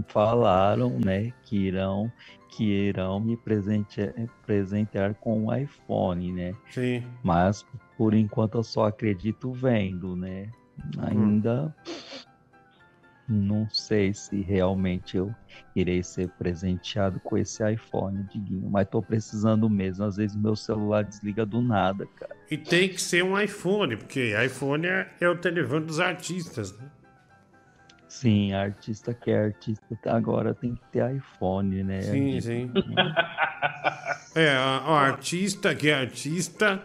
[0.10, 2.12] falaram, né, que irão,
[2.50, 4.12] que irão me presente-
[4.46, 6.54] presentear com um iPhone, né?
[6.70, 7.02] Sim.
[7.24, 7.66] Mas
[7.98, 10.50] por enquanto eu só acredito vendo, né?
[10.98, 11.74] Ainda
[13.28, 15.34] não sei se realmente eu
[15.76, 20.06] irei ser presenteado com esse iPhone, Diguinho, mas tô precisando mesmo.
[20.06, 22.36] Às vezes meu celular desliga do nada, cara.
[22.50, 26.88] E tem que ser um iPhone, porque iPhone é, é o telefone dos artistas, né?
[28.08, 32.02] Sim, artista que é artista agora tem que ter iPhone, né?
[32.02, 32.72] Sim, sim.
[34.36, 34.56] É,
[34.88, 36.82] o artista que é artista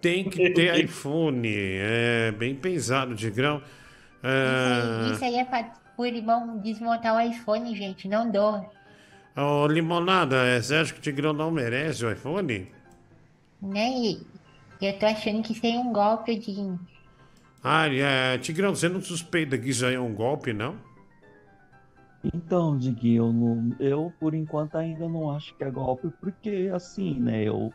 [0.00, 1.48] tem que ter iPhone.
[1.48, 3.62] É bem pensado, Tigrão.
[4.22, 5.12] É...
[5.12, 8.08] Isso aí é pra o irmão desmontar o iPhone, gente.
[8.08, 8.70] Não dou.
[9.36, 12.68] Ô, Limonada, é, você acha que o Tigrão não merece o iPhone?
[13.62, 13.90] Né?
[13.90, 14.26] E
[14.80, 16.78] eu tô achando que isso aí é um golpe de.
[17.62, 20.76] Ah, é, Tigrão, você não suspeita que isso aí é um golpe, não?
[22.22, 27.44] Então, Diguinho, eu, eu por enquanto ainda não acho que é golpe, porque assim, né,
[27.44, 27.72] eu,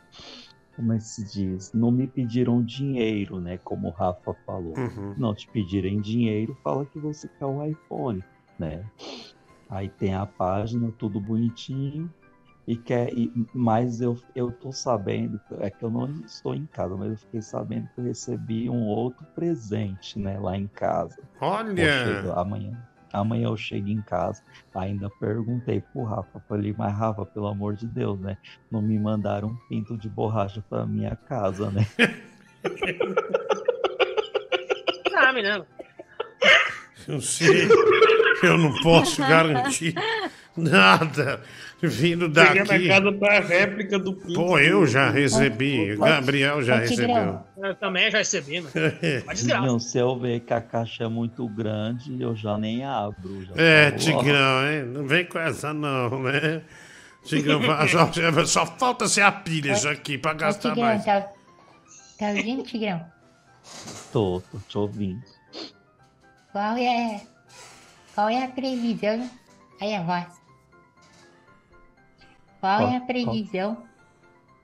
[0.76, 4.74] como é que se diz, não me pediram dinheiro, né, como o Rafa falou.
[4.76, 5.14] Uhum.
[5.16, 8.22] Não te pedirem dinheiro, fala que você quer o iPhone,
[8.58, 8.84] né?
[9.68, 12.12] Aí tem a página, tudo bonitinho,
[12.68, 16.96] e quer, e- mas eu, eu tô sabendo, é que eu não estou em casa,
[16.96, 21.16] mas eu fiquei sabendo que eu recebi um outro presente, né, lá em casa.
[21.40, 21.88] Olha!
[22.04, 22.76] Chego amanhã.
[23.16, 24.42] Amanhã eu chego em casa,
[24.74, 28.36] ainda perguntei pro Rafa, falei, mas Rafa, pelo amor de Deus, né?
[28.70, 31.86] Não me mandaram um pinto de borracha pra minha casa, né?
[35.10, 35.64] Sabe, né?
[37.08, 37.68] Eu sei,
[38.42, 39.94] eu não posso garantir
[40.70, 41.40] nada
[41.82, 42.88] vindo Cheguei na daqui.
[42.88, 44.34] casa pra réplica do Pinto.
[44.34, 47.40] Pô, eu já recebi, o Gabriel já recebeu.
[47.58, 48.70] Eu também já recebi, né?
[49.32, 49.66] Desgraça.
[49.66, 53.44] Não, se eu ver que a caixa é muito grande, eu já nem abro.
[53.44, 53.98] Já É, falo, ó.
[53.98, 54.82] Tigrão, hein?
[54.86, 56.62] Não vem com essa não, né?
[57.24, 61.04] Tigrão, só, só falta ser a pilha isso aqui pra gastar Tigrão, mais.
[61.04, 61.20] tá,
[62.18, 63.04] tá ouvindo, Tigrão?
[64.12, 65.20] Tô, tô te ouvindo.
[66.52, 67.20] Qual é.
[68.14, 69.28] Qual é a previsão?
[69.80, 70.35] Aí a voz.
[72.66, 73.82] Qual é a Qual- previsão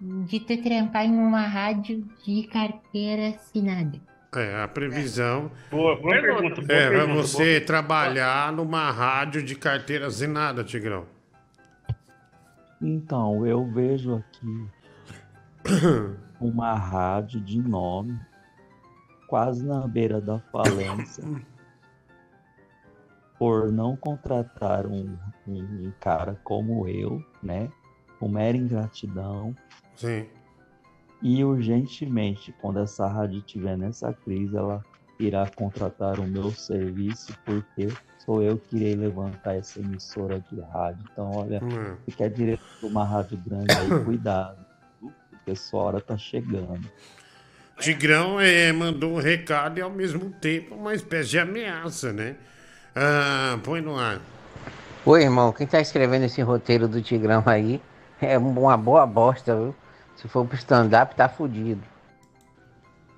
[0.01, 4.01] de tu trampar em uma rádio de carteira assinada?
[4.35, 5.51] É, a previsão.
[5.71, 6.63] Boa, boa pergunta.
[6.63, 11.05] Boa É, pra pergunta, você trabalhar numa rádio de carteira assinada, Tigrão.
[12.81, 14.67] Então, eu vejo aqui
[16.41, 18.19] uma rádio de nome,
[19.29, 21.23] quase na beira da falência,
[23.39, 25.17] por não contratar um,
[25.47, 27.71] um- um cara como eu, né?
[28.23, 29.53] Com mera ingratidão.
[29.97, 30.27] Sim.
[31.21, 34.81] E urgentemente, quando essa rádio estiver nessa crise, ela
[35.19, 37.89] irá contratar o meu serviço, porque
[38.25, 41.05] sou eu que irei levantar essa emissora de rádio.
[41.13, 41.97] Então, olha, Hum.
[42.09, 44.65] se quer direito de uma rádio grande aí, cuidado,
[45.31, 46.89] porque sua hora tá chegando.
[47.81, 52.37] Tigrão é, mandou um recado e ao mesmo tempo uma espécie de ameaça, né?
[52.95, 54.21] Ah, põe no ar.
[55.05, 57.81] Ô irmão, quem tá escrevendo esse roteiro do Tigrão aí
[58.27, 59.75] é uma boa bosta, viu?
[60.17, 61.83] Se for pro stand-up, tá fudido.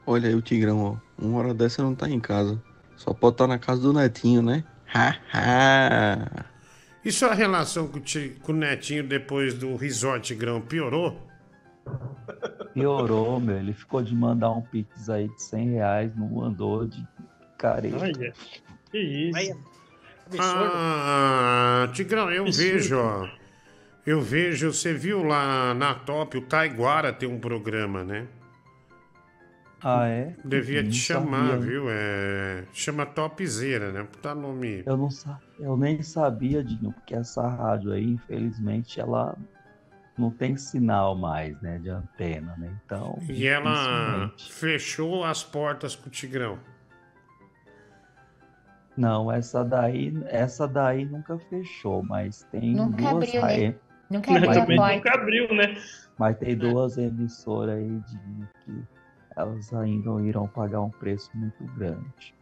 [0.07, 0.83] Olha aí o Tigrão,
[1.19, 1.23] ó.
[1.23, 2.61] Uma hora dessa não tá em casa.
[2.97, 4.65] Só pode estar na casa do netinho, né?
[4.95, 6.45] Ha, ha.
[7.05, 11.21] E sua relação com o, Ti- com o Netinho depois do resort Tigrão piorou?
[12.73, 13.57] Piorou, meu.
[13.59, 17.07] Ele ficou de mandar um pix aí de 100 reais, não mandou de
[17.59, 17.97] careta.
[17.99, 18.33] Olha,
[18.91, 19.57] que isso.
[20.39, 22.73] Ah, Tigrão, eu Absurdo.
[22.73, 23.29] vejo, ó.
[24.07, 28.27] Eu vejo, você viu lá na Top, o Taiguara tem um programa, né?
[29.83, 30.35] Ah, é?
[30.45, 31.67] Devia Não te chamar, sabia.
[31.67, 31.85] viu?
[31.91, 32.65] É...
[32.73, 34.03] Chama Topzera, né?
[34.03, 34.83] Puta nome.
[34.87, 35.39] Eu não sa...
[35.59, 39.37] eu nem sabia, Dinho, porque essa rádio aí, infelizmente, ela
[40.17, 42.75] não tem sinal mais, né, de antena, né?
[42.85, 46.59] Então, E ela fechou as portas com o Tigrão.
[48.97, 53.75] Não, essa daí, essa daí nunca fechou, mas tem Nunca duas abriu, né?
[54.15, 54.95] Nunca Mas também porta.
[54.95, 55.77] nunca abriu, né?
[56.17, 58.83] Mas tem duas emissoras aí de que
[59.37, 62.33] elas ainda irão pagar um preço muito grande.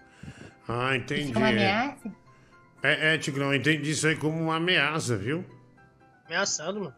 [0.69, 1.31] Ah, entendi.
[1.31, 2.13] Isso é uma ameaça?
[2.83, 5.45] É, é, Tigrão, entendi isso aí como uma ameaça, viu?
[6.27, 6.95] Ameaçando, mano.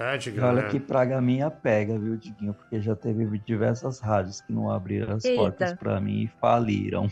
[0.00, 0.48] É, Tigrão.
[0.48, 0.68] olha é.
[0.68, 2.54] que praga minha pega, viu, Diguinho?
[2.54, 5.40] Porque já teve diversas rádios que não abriram as Eita.
[5.40, 7.08] portas pra mim e faliram.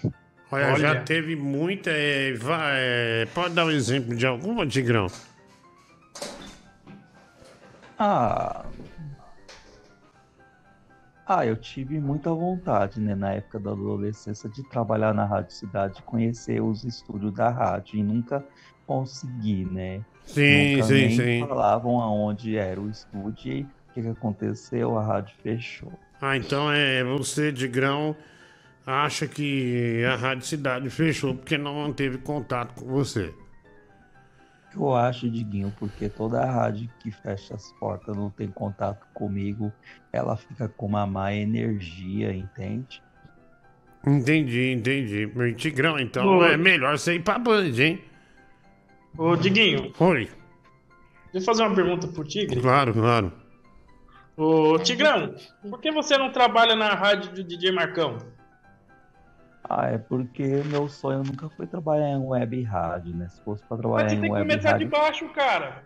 [0.50, 1.02] Olha, já Olha.
[1.02, 1.90] teve muita.
[1.90, 5.06] é, vai, é, pode dar um exemplo de alguma, Tigrão?
[8.02, 8.64] Ah.
[11.26, 16.02] Ah, eu tive muita vontade, né, na época da adolescência, de trabalhar na Rádio Cidade,
[16.02, 18.44] conhecer os estúdios da rádio e nunca
[18.86, 20.02] consegui, né?
[20.24, 21.46] Sim, Nunca sim, sim.
[21.46, 24.98] falavam aonde era o estúdio e o que, que aconteceu?
[24.98, 25.92] A rádio fechou.
[26.20, 28.16] Ah, então é você, Tigrão,
[28.86, 33.32] acha que a Rádio Cidade fechou porque não manteve contato com você.
[34.74, 39.72] Eu acho, Diguinho, porque toda rádio que fecha as portas não tem contato comigo,
[40.12, 43.02] ela fica com uma má energia, entende?
[44.06, 45.28] Entendi, entendi.
[45.56, 46.44] Tigrão, então Ô.
[46.44, 48.00] é melhor você ir pra Band, hein?
[49.18, 50.30] Ô, Diguinho, Oi.
[51.32, 52.60] deixa eu fazer uma pergunta pro Tigre.
[52.60, 53.32] Claro, claro.
[54.36, 55.34] Ô, Tigrão,
[55.68, 58.18] por que você não trabalha na rádio do DJ Marcão?
[59.72, 63.28] Ah, é porque meu sonho nunca foi trabalhar em web rádio, né?
[63.28, 65.84] Se fosse pra trabalhar Mas você em tem que web começar de rádio, baixo, cara.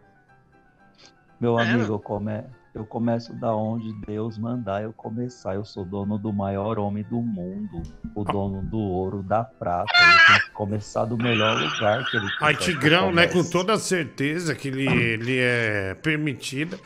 [1.39, 1.63] meu É.
[1.71, 2.45] amigo, eu, come...
[2.75, 5.55] eu começo da onde Deus mandar eu começar.
[5.57, 7.83] Eu sou dono do maior homem do mundo,
[8.15, 9.93] o dono do ouro, da prata.
[9.93, 13.45] Eu tenho que começar do melhor lugar que ele Aí, que eu Tigrão, né, com
[13.45, 16.81] toda certeza que ele, ele é permitido.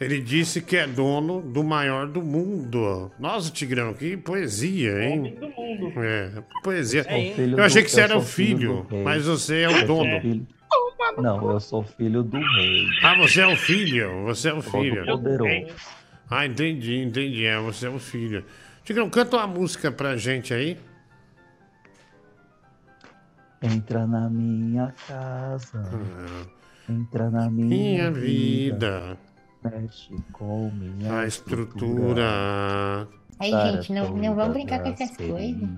[0.00, 3.10] Ele disse que é dono do maior do mundo.
[3.18, 5.34] Nossa, Tigrão, que poesia, hein?
[5.40, 5.92] do mundo.
[6.00, 6.30] É,
[6.62, 7.00] poesia.
[7.00, 9.66] Eu filho Eu achei do- que você eu era o filho filho, mas você é
[9.66, 10.46] Eu o sou dono.
[11.20, 12.84] Não, eu sou filho do rei.
[13.02, 15.04] Ah, você é o filho, você é o filho.
[15.04, 15.74] poderoso.
[16.30, 17.44] Ah, entendi, entendi.
[17.46, 18.44] É, você é o filho.
[18.84, 20.78] Tigrão, canta uma música pra gente aí.
[23.60, 25.82] Entra na minha casa.
[26.88, 29.18] Entra na minha, Minha vida.
[29.64, 33.08] Mexe com minha A estrutura.
[33.40, 35.68] Aí, Para gente, não, não vamos brincar com essas coisas.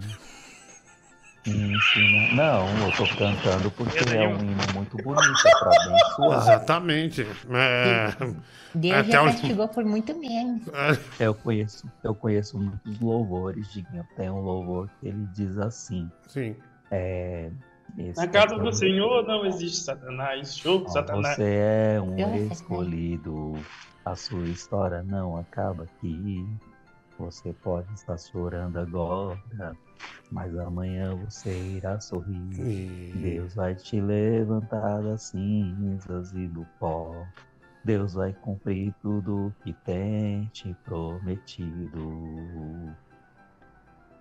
[1.46, 2.34] Ensina...
[2.34, 6.42] Não, eu tô cantando porque é um hino muito bonito, é pra abençoar.
[6.42, 7.26] Exatamente.
[7.50, 8.14] É,
[8.74, 10.62] Deus até já o- castigou por muito menos.
[11.18, 14.06] Eu conheço, eu conheço muitos louvores, Diguinho.
[14.16, 16.10] Tem um louvor que ele diz assim.
[16.28, 16.54] Sim.
[16.90, 17.50] É,
[18.16, 20.56] Na casa é do Senhor não existe Satanás.
[20.56, 21.36] Show, Ó, Satanás.
[21.36, 23.54] Você é um Nossa, escolhido.
[24.04, 26.46] A sua história não acaba aqui.
[27.18, 29.76] Você pode estar chorando agora,
[30.32, 33.12] mas amanhã você irá sorrir.
[33.14, 37.26] Deus vai te levantar das cinzas e do pó.
[37.84, 42.94] Deus vai cumprir tudo que tem te prometido.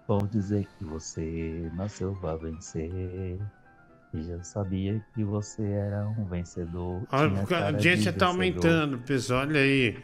[0.07, 3.39] Vão dizer que você nasceu para vencer.
[4.13, 7.03] E já sabia que você era um vencedor.
[7.11, 9.41] Olha, tinha a audiência tá aumentando, pessoal.
[9.41, 9.97] Olha aí.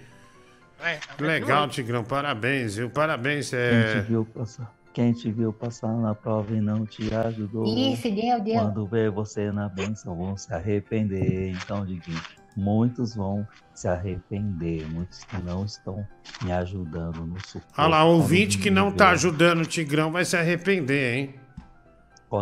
[0.80, 2.04] É, Legal, Tigrão.
[2.04, 2.90] Parabéns, viu?
[2.90, 3.50] Parabéns.
[3.50, 3.94] Quem É...
[4.02, 7.66] te viu passar, quem te viu passar na prova e não te ajudou.
[7.66, 8.56] Isso, deu, deu.
[8.62, 11.50] Quando vê você na bênção, vão se arrepender.
[11.52, 12.22] Então, Diguinho,
[12.56, 14.86] muitos vão se arrepender.
[14.92, 16.06] Muitos que não estão
[16.44, 17.74] me ajudando no suporte.
[17.76, 21.36] Olha lá, ouvinte que não tá ajudando o Tigrão vai se arrepender, hein?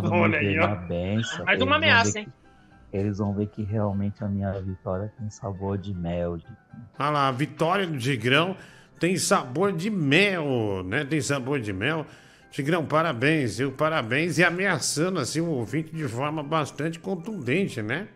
[0.01, 1.45] Quando Olha me bênção.
[1.45, 2.25] Mais uma ameaça, hein?
[2.25, 6.37] que- Eles vão ver que realmente a minha vitória tem sabor de mel.
[6.37, 6.57] Diguinho.
[6.99, 8.55] Olha lá, a vitória do Tigrão
[8.99, 11.03] tem sabor de mel, né?
[11.03, 12.05] Tem sabor de mel.
[12.51, 13.71] Tigrão, parabéns, viu?
[13.71, 14.37] Parabéns.
[14.37, 18.07] E ameaçando, assim, o ouvinte de forma bastante contundente, né?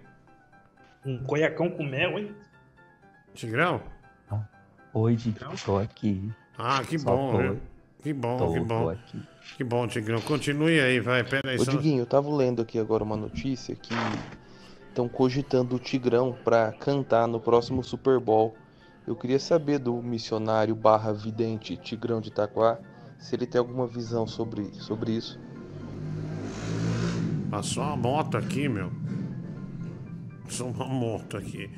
[1.05, 2.35] Um coiacão com mel, hein?
[3.33, 3.81] Tigrão?
[4.93, 6.31] Oi, Diguinho, tô aqui.
[6.57, 7.57] Ah, que Só bom, tô- né?
[8.01, 8.89] Que bom, tô- que tô bom.
[8.89, 9.21] aqui.
[9.55, 10.21] Que bom, Tigrão.
[10.21, 11.23] Continue aí, vai.
[11.23, 11.57] Pera aí.
[11.57, 13.93] Ô só- Diguinho, eu tava lendo aqui agora uma notícia que
[14.89, 18.55] estão cogitando o Tigrão pra cantar no próximo Super Bowl.
[19.07, 22.77] Eu queria saber do missionário barra vidente Tigrão de Itaquá
[23.17, 25.39] se ele tem alguma visão sobre, sobre isso.
[27.49, 28.91] Passou uma moto aqui, meu.
[30.43, 31.69] Passou uma moto aqui.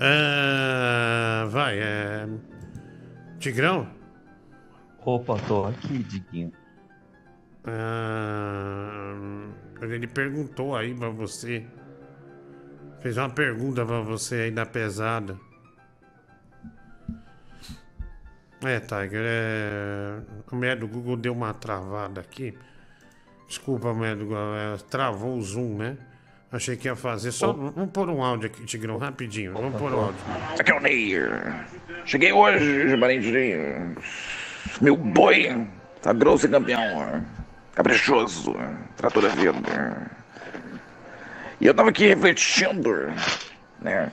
[0.00, 2.28] Ah, vai, é.
[3.38, 3.88] Tigrão?
[5.04, 6.52] Opa, tô aqui, Diguinho.
[7.70, 9.14] Ah,
[9.82, 11.64] ele perguntou aí pra você.
[13.00, 15.38] Fez uma pergunta pra você aí da pesada.
[18.64, 20.20] É, Tiger, é...
[20.50, 22.58] a mulher do Google deu uma travada aqui.
[23.46, 25.96] Desculpa, mulher do Google, é, travou o zoom, né?
[26.50, 27.30] Achei que ia fazer.
[27.30, 27.52] Só.
[27.52, 29.52] Vamos pôr um áudio aqui, Tigrão, rapidinho.
[29.52, 30.20] Vamos pôr o áudio.
[30.58, 31.66] Aqui é o Neir.
[32.04, 33.96] Cheguei hoje, Jubarentinho.
[34.80, 35.66] Meu boi
[36.02, 37.24] tá grosso e campeão.
[37.78, 38.56] Caprichoso.
[38.96, 40.10] Trator da vida.
[41.60, 43.12] E eu tava aqui refletindo,
[43.80, 44.10] né?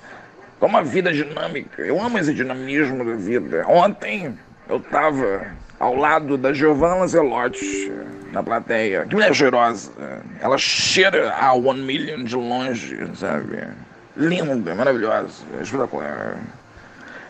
[0.60, 1.82] Como a vida é dinâmica.
[1.82, 3.66] Eu amo esse dinamismo da vida.
[3.68, 4.38] Ontem
[4.70, 5.48] eu tava
[5.80, 7.92] ao lado da Giovanna Lancelotti
[8.32, 9.08] na plateia.
[9.08, 9.92] Que mulher cheirosa.
[10.40, 13.64] Ela cheira a One Million de longe, sabe?
[14.16, 16.38] Linda, maravilhosa, espetacular.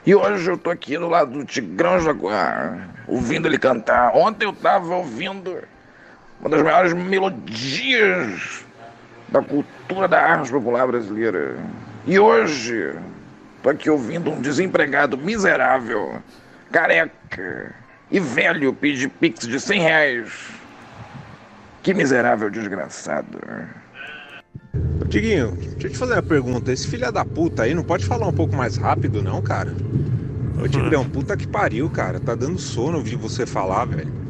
[0.06, 4.14] E hoje eu tô aqui do lado do Tigrão Jaguar, ouvindo ele cantar.
[4.14, 5.64] Ontem eu tava ouvindo
[6.40, 8.66] uma das maiores melodias
[9.30, 11.58] da cultura da arte popular brasileira.
[12.06, 12.94] E hoje
[13.64, 16.22] tô aqui ouvindo um desempregado miserável,
[16.72, 17.74] careca
[18.12, 20.32] e velho pedir pix de 100 reais.
[21.82, 23.40] Que miserável desgraçado.
[25.02, 26.72] Ô, Diguinho, deixa eu te fazer uma pergunta.
[26.72, 29.74] Esse filho da puta aí não pode falar um pouco mais rápido, não, cara?
[30.64, 32.20] Ô, Tigrão, puta que pariu, cara.
[32.20, 34.25] Tá dando sono ouvir você falar, velho.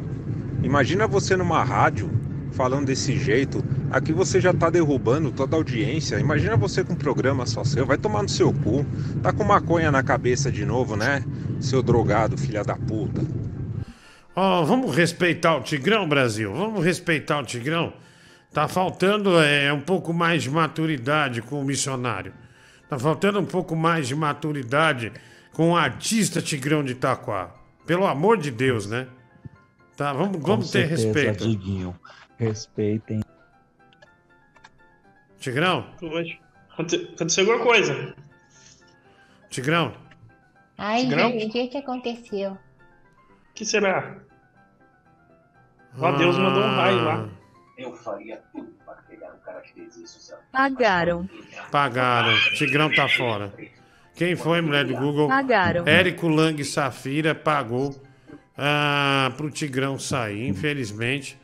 [0.62, 2.10] Imagina você numa rádio
[2.52, 3.62] falando desse jeito.
[3.90, 6.18] Aqui você já tá derrubando toda a audiência.
[6.18, 7.86] Imagina você com um programa só seu.
[7.86, 8.84] Vai tomar no seu cu.
[9.22, 11.22] Tá com maconha na cabeça de novo, né?
[11.60, 13.22] Seu drogado, filha da puta.
[14.34, 16.52] Ó, vamos respeitar o Tigrão, Brasil.
[16.52, 17.92] Vamos respeitar o Tigrão.
[18.52, 22.32] Tá faltando é, um pouco mais de maturidade com o missionário.
[22.88, 25.12] Tá faltando um pouco mais de maturidade
[25.52, 27.50] com o artista Tigrão de Itaquá.
[27.86, 29.06] Pelo amor de Deus, né?
[29.96, 31.48] Tá, vamos, Com vamos ter certeza, respeito.
[31.48, 31.98] Diguinho.
[32.38, 33.20] Respeitem.
[35.38, 35.86] Tigrão,
[36.72, 38.14] Aconte- Aconteceu alguma coisa.
[39.48, 39.94] Tigrão.
[40.76, 41.30] Ai, Tigrão?
[41.30, 42.52] gente, o que que aconteceu?
[42.52, 42.58] O
[43.54, 44.16] que será?
[45.98, 47.28] Ó, Deus mandou um raio lá.
[47.78, 50.42] Eu faria tudo para pegar o cara que fez isso, sabe?
[50.52, 51.28] Pagaram.
[51.70, 52.34] Pagaram.
[52.54, 53.52] Tigrão tá fora.
[54.14, 55.28] Quem foi, mulher do Google?
[55.28, 55.86] Pagaram.
[55.86, 57.94] Érico Lang Safira pagou
[58.56, 61.38] ah, pro Tigrão sair, infelizmente.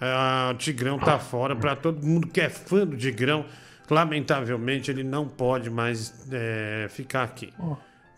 [0.00, 1.54] Ah, o Tigrão tá fora.
[1.54, 3.44] Pra todo mundo que é fã do Tigrão,
[3.90, 7.52] lamentavelmente ele não pode mais eh, ficar aqui.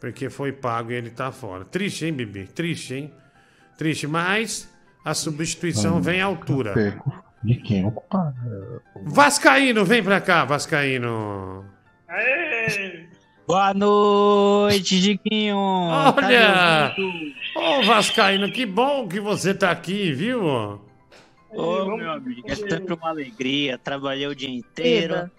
[0.01, 1.65] Porque foi pago e ele tá fora.
[1.65, 2.47] Triste, hein, Bibi?
[2.47, 3.13] Triste, hein?
[3.77, 4.73] Triste, mas
[5.05, 6.75] a substituição vem à altura.
[7.43, 8.35] De quem ocupar?
[9.05, 11.65] Vascaíno, vem pra cá, Vascaíno.
[13.47, 15.57] Boa noite, Diquinho.
[15.57, 16.93] Olha!
[16.95, 20.81] Cadê Ô, Vascaíno, que bom que você tá aqui, viu?
[21.51, 23.77] Ô, meu amigo, é sempre uma alegria.
[23.77, 25.33] Trabalhei o dia inteiro, Eba.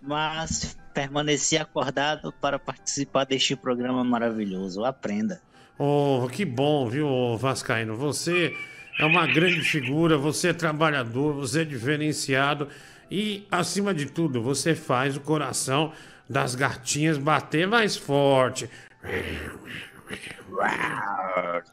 [0.00, 4.84] mas permaneci acordado para participar deste programa maravilhoso.
[4.84, 5.42] Aprenda.
[5.76, 7.96] Oh, que bom, viu, Vascaíno?
[7.96, 8.54] Você
[9.00, 12.68] é uma grande figura, você é trabalhador, você é diferenciado
[13.10, 15.92] e, acima de tudo, você faz o coração
[16.28, 18.70] das gatinhas bater mais forte.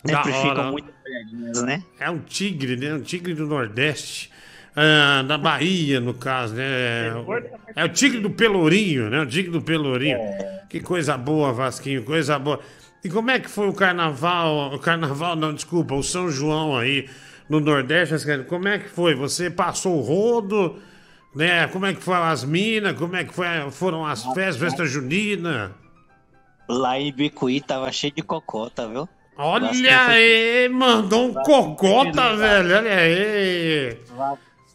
[0.05, 0.49] Da Sempre hora.
[0.49, 1.83] ficam muito olhadinhas, né?
[1.99, 2.93] É um tigre, né?
[2.93, 4.31] Um tigre do Nordeste.
[4.75, 7.09] ah, da Bahia, no caso, né?
[7.75, 9.21] É o tigre do Pelourinho, né?
[9.21, 10.19] O tigre do Pelourinho.
[10.69, 12.59] Que coisa boa, Vasquinho, coisa boa.
[13.03, 14.73] E como é que foi o carnaval?
[14.73, 17.09] O carnaval, não, desculpa, o São João aí
[17.49, 18.15] no Nordeste,
[18.47, 19.15] como é que foi?
[19.15, 20.77] Você passou o rodo,
[21.33, 21.67] né?
[21.69, 22.93] Como é que foram as minas?
[22.93, 25.71] Como é que foi, foram as festas, festa junina?
[26.67, 29.07] Lá em Bicuí tava cheio de cocota, viu?
[29.37, 33.97] Olha Vasco foi- aí, mandou um cocota, velho, olha aí.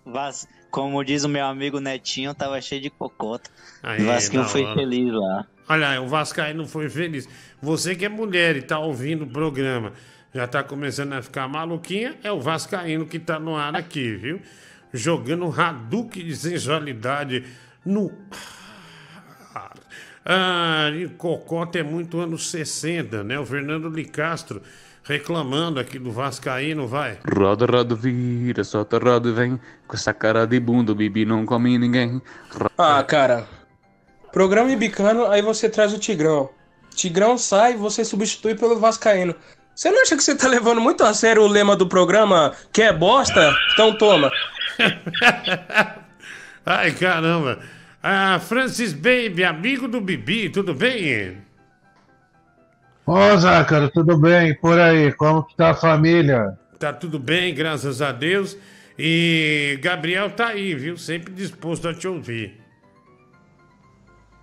[0.06, 3.50] Vas- Como diz o meu amigo Netinho, tava cheio de cocota.
[3.82, 4.74] Aí, o Vasquinho foi hora.
[4.74, 5.46] feliz lá.
[5.68, 7.28] Olha, o Vascaíno foi feliz.
[7.60, 9.92] Você que é mulher e tá ouvindo o programa,
[10.34, 14.40] já tá começando a ficar maluquinha, é o Vascaíno que tá no ar aqui, viu?
[14.94, 17.44] Jogando Hadouken de sensualidade
[17.84, 18.10] no.
[20.24, 23.38] Ah, e Cocota é muito anos 60, né?
[23.38, 24.62] O Fernando Licastro
[25.04, 27.18] reclamando aqui do Vascaíno, vai.
[27.36, 29.60] Roda, roda, vira, solta, roda e vem.
[29.86, 32.22] Com essa cara de bunda, o Bibi não come ninguém.
[32.78, 33.46] Ah, cara.
[34.32, 36.48] Programa Ibicano, aí você traz o Tigrão.
[36.94, 39.34] Tigrão sai, você substitui pelo Vascaíno.
[39.74, 42.82] Você não acha que você tá levando muito a sério o lema do programa que
[42.82, 43.54] é bosta?
[43.72, 44.30] Então toma.
[46.64, 47.58] Ai, caramba.
[48.02, 51.38] Ah, Francis Baby, amigo do Bibi, tudo bem?
[53.06, 54.54] Ô, Zácaro, tudo bem?
[54.56, 56.58] Por aí, como que tá a família?
[56.78, 58.56] Tá tudo bem, graças a Deus.
[58.98, 60.96] E Gabriel tá aí, viu?
[60.96, 62.60] Sempre disposto a te ouvir.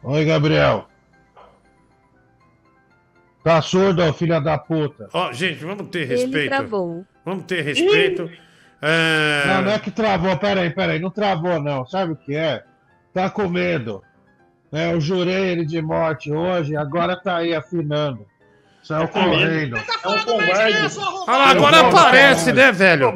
[0.04, 0.88] Oi, Gabriel.
[3.44, 5.10] Tá surdo, ô, filha da puta?
[5.14, 6.50] Ó, gente, vamos ter Ele respeito.
[6.50, 7.06] travou.
[7.26, 8.30] Vamos ter respeito.
[8.82, 9.44] É...
[9.48, 12.64] Não, não é que travou, peraí, peraí, não travou não, sabe o que é?
[13.14, 14.04] Tá com medo.
[14.72, 18.26] É, eu jurei ele de morte hoje, agora tá aí afinando.
[18.84, 19.76] Saiu correndo.
[19.76, 21.00] Tá É um covarde.
[21.28, 23.10] Ah, lá, agora aparece, né, velho?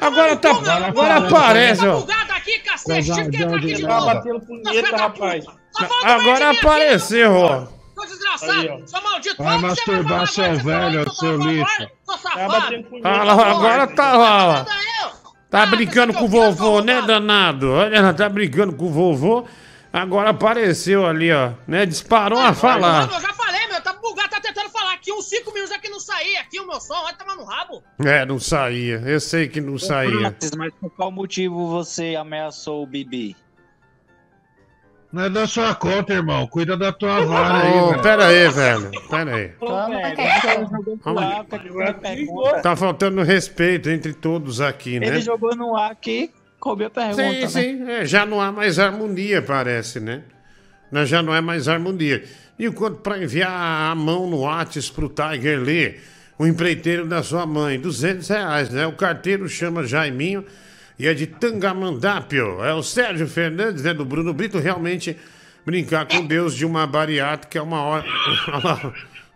[0.00, 0.50] Agora tá.
[0.86, 2.00] Agora aparece, ó.
[2.00, 3.12] Bugado aqui, cacete.
[3.12, 4.06] Tive que Covarde entrar aqui de de novo.
[4.06, 4.14] nada.
[4.14, 5.44] Batendo punheta, rapaz.
[6.04, 7.66] Agora apareceu, ó.
[8.00, 9.42] Seu desgraçado, seu maldito.
[9.42, 11.88] Vai masturbar falar seu velho, seu lixo.
[12.06, 13.08] Tá batendo punheta.
[13.08, 15.19] Agora tá lá, ó.
[15.50, 17.72] Tá brincando com o vovô, né, danado?
[17.72, 19.44] Olha, ela tá brincando com o vovô.
[19.92, 21.50] Agora apareceu ali, ó.
[21.66, 21.84] Né?
[21.84, 23.10] Disparou a Mano, falar.
[23.12, 23.80] eu já falei, meu.
[23.80, 26.80] Tá bugado, tá tentando falar aqui uns 5 minutos aqui não saía aqui o meu
[26.80, 27.02] som.
[27.02, 27.82] Vai tomar no rabo.
[28.04, 29.02] É, não saía.
[29.04, 30.36] Eu sei que não saía.
[30.56, 33.36] Mas por qual motivo você ameaçou o Bibi?
[35.12, 36.46] Não é da sua conta, irmão.
[36.46, 38.02] Cuida da tua vara aí, Ô, velho.
[38.02, 38.90] pera aí, velho.
[39.10, 39.52] Pera aí.
[39.58, 39.98] Vamos,
[42.62, 45.08] Tá faltando respeito entre todos aqui, né?
[45.08, 46.30] Ele jogou no ar aqui,
[46.60, 47.46] cobrou a pergunta, Sim, né?
[47.48, 47.90] sim.
[47.90, 50.22] É, já não há mais harmonia, parece, né?
[50.92, 52.24] Né, Já não é mais harmonia.
[52.58, 55.98] E o quanto para enviar a mão no Whats pro Tiger Lee,
[56.38, 58.86] o empreiteiro da sua mãe, 200 reais, né?
[58.86, 60.44] O carteiro chama Jaiminho
[61.00, 62.62] e é de Tangamandápio.
[62.62, 63.94] É o Sérgio Fernandes, né?
[63.94, 65.16] Do Bruno Brito, realmente
[65.64, 68.04] brincar com Deus de uma bariátrica é uma hora...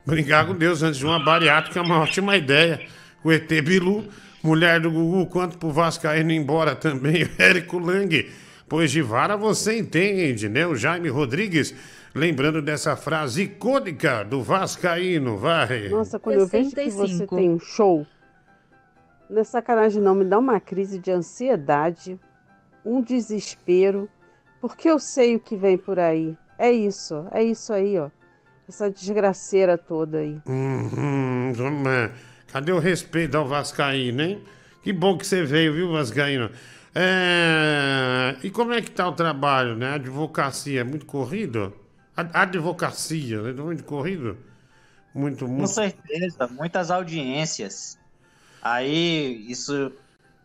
[0.05, 2.82] brincar com Deus antes de uma bariátrica é uma ótima ideia.
[3.24, 4.05] O ET Bilu,
[4.43, 8.31] mulher do Gugu, quanto pro Vascaíno embora também, o Érico Lang.
[8.69, 10.66] Pois de vara você entende, né?
[10.66, 11.74] O Jaime Rodrigues,
[12.15, 15.89] lembrando dessa frase icônica do Vascaíno, vai.
[15.89, 17.36] Nossa, quando eu vejo que você 65.
[17.36, 18.07] tem um show,
[19.28, 22.20] não é sacanagem não, me dá uma crise de ansiedade,
[22.84, 24.10] um desespero,
[24.60, 26.36] porque eu sei o que vem por aí.
[26.59, 28.10] É isso, é isso aí, ó.
[28.68, 30.42] Essa desgraceira toda aí.
[30.46, 32.12] Uhum, vamos, é.
[32.48, 34.44] cadê o respeito ao Vascaíno, hein?
[34.82, 36.51] Que bom que você veio, viu, Vascaíno?
[36.94, 39.88] É, E como é que tá o trabalho, né?
[39.90, 41.74] A advocacia é muito corrido?
[42.16, 43.52] A advocacia, né?
[43.52, 44.36] Muito corrido?
[45.14, 45.68] Muito, Com muito.
[45.68, 47.98] certeza, muitas audiências.
[48.65, 49.93] Aí isso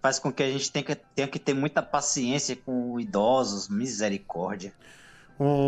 [0.02, 4.74] faz com que a gente tenha que, tenha que ter muita paciência com idosos, misericórdia.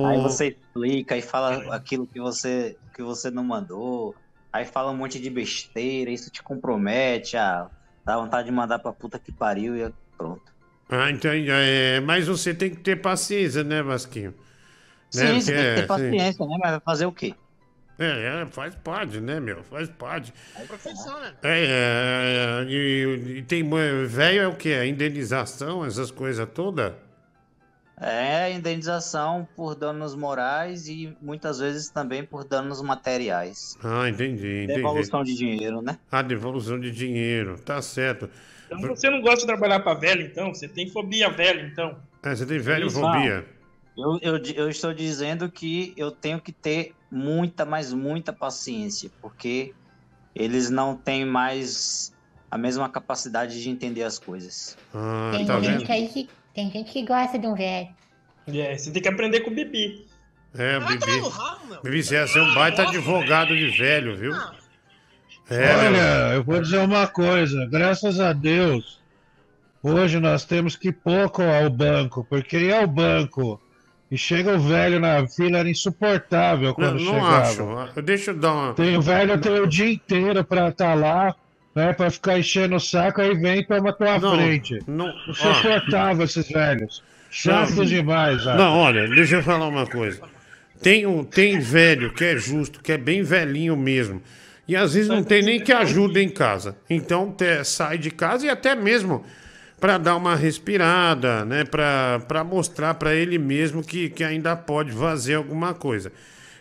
[0.04, 4.16] Aí você explica e fala aquilo que você, que você não mandou.
[4.52, 7.70] Aí fala um monte de besteira, isso te compromete, ah,
[8.06, 10.52] dá vontade de mandar pra puta que pariu e pronto.
[10.90, 14.34] Ah, então, é, mas você tem que ter paciência, né, Vasquinho?
[15.10, 15.88] Sim, Né, porque tem que é, ter sim.
[15.88, 16.58] paciência, né?
[16.62, 17.36] Mas vai fazer o quê?
[18.04, 19.64] É, é, faz parte, né, meu?
[19.64, 20.34] Faz parte.
[20.58, 21.34] É profissão, né?
[21.44, 23.64] É, é, é, e, e tem.
[24.08, 24.70] Velho é o quê?
[24.70, 26.94] É Indenização, essas coisas todas?
[28.04, 33.78] É indenização por danos morais e muitas vezes também por danos materiais.
[33.84, 34.78] Ah, entendi, entendi.
[34.78, 36.00] Devolução de dinheiro, né?
[36.12, 38.28] A devolução de dinheiro, tá certo.
[38.66, 40.52] Então você não gosta de trabalhar pra velho, então?
[40.52, 41.96] Você tem fobia velho, então?
[42.24, 43.12] É, você tem velhofobia.
[43.12, 43.61] fobia.
[43.98, 49.74] Eu, eu, eu estou dizendo que eu tenho que ter muita, mas muita paciência, porque
[50.34, 52.14] eles não têm mais
[52.50, 54.78] a mesma capacidade de entender as coisas.
[54.94, 55.92] Ah, Tem tá gente vendo?
[55.92, 56.30] aí que.
[56.54, 57.90] Tem gente que gosta de um velho.
[58.48, 60.06] É, você tem que aprender com o Bibi.
[60.54, 61.06] É, Bibi.
[61.82, 64.34] Bibi, você ia ser um baita advogado de velho, viu?
[65.50, 65.88] É, meu.
[65.88, 69.02] Olha, eu vou dizer uma coisa, graças a Deus,
[69.82, 73.62] hoje nós temos que ir pouco ao banco, porque ir ao banco
[74.12, 77.84] e chega o velho na fila era insuportável Não, quando não chegava.
[77.86, 78.02] acho.
[78.02, 78.74] Deixa eu dar uma.
[78.74, 81.34] Tem o velho tem o dia inteiro pra estar lá,
[81.74, 84.80] né, pra ficar enchendo o saco, aí vem e toma tua Não, frente.
[84.86, 87.02] não- Insuportável esses velhos.
[87.30, 87.86] Chatos Não.
[87.86, 88.58] demais, velho.
[88.58, 90.20] Não, olha, deixa eu falar uma coisa.
[90.84, 94.22] Tem, um, tem velho que é justo, que é bem velhinho mesmo.
[94.68, 96.76] E às vezes não tem nem que ajuda em casa.
[96.90, 99.24] Então te- sai de casa e até mesmo
[99.82, 101.66] para dar uma respirada, né?
[101.66, 106.14] Para mostrar para ele mesmo que, que ainda pode fazer alguma coisa.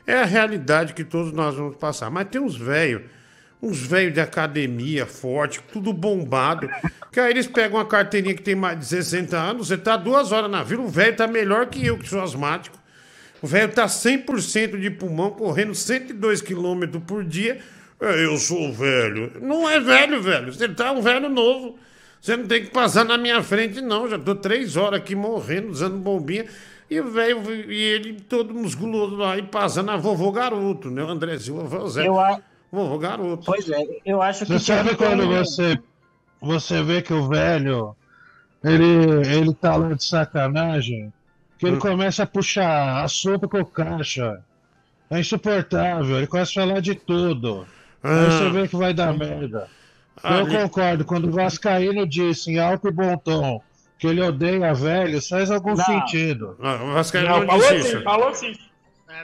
[0.06, 2.10] É a realidade que todos nós vamos passar.
[2.10, 3.02] Mas tem uns velhos,
[3.62, 6.66] uns velhos de academia forte, tudo bombado,
[7.12, 10.32] que aí eles pegam uma carteirinha que tem mais de 60 anos, você tá duas
[10.32, 12.78] horas na vila, o velho tá melhor que eu, que sou asmático.
[13.42, 17.58] O velho tá 100% de pulmão, correndo 102 km por dia.
[18.00, 19.30] É, Eu sou velho.
[19.42, 20.52] Não é velho, velho.
[20.54, 21.78] Você tá um velho novo.
[22.20, 24.08] Você não tem que passar na minha frente, não.
[24.08, 26.44] Já tô três horas aqui morrendo, usando bombinha.
[26.90, 31.02] E o velho, e ele todo musculoso lá, e passando a vovô garoto, né?
[31.04, 32.06] O André Silva, o Zé.
[32.06, 32.40] Eu, a-
[32.72, 33.44] Vovô garoto.
[33.46, 34.52] Pois é, eu acho que.
[34.52, 35.78] Você sabe quando você,
[36.40, 37.96] você vê que o velho
[38.62, 41.12] ele, ele tá lá de sacanagem,
[41.58, 44.40] que ele começa a puxar assunto com o caixa.
[45.10, 47.66] É insuportável, ele começa a falar de tudo.
[48.02, 48.30] Aí Ah.
[48.30, 49.68] você vê que vai dar merda.
[50.22, 53.62] Eu concordo, quando o Vascaíno disse em alto e bom tom
[53.98, 55.84] que ele odeia velhos, faz algum Não.
[55.84, 56.56] sentido.
[56.58, 58.02] Não, o Vascaíno Não, não, falou disse assim, isso.
[58.02, 58.58] falou assim.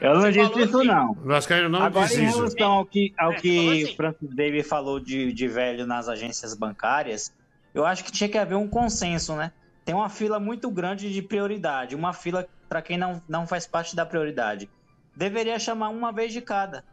[0.01, 1.10] Eu não disse falou isso, não.
[1.12, 2.36] O Vascaíno não Agora, disse em isso.
[2.39, 3.93] relação ao que, ao É, que assim.
[3.93, 7.32] o Francis David falou de, de velho nas agências bancárias,
[7.73, 9.52] eu acho que tinha que haver um consenso, né?
[9.85, 13.94] Tem uma fila muito grande de prioridade, uma fila para quem não, não faz parte
[13.94, 14.68] da prioridade.
[15.14, 16.85] Deveria chamar uma vez de cada.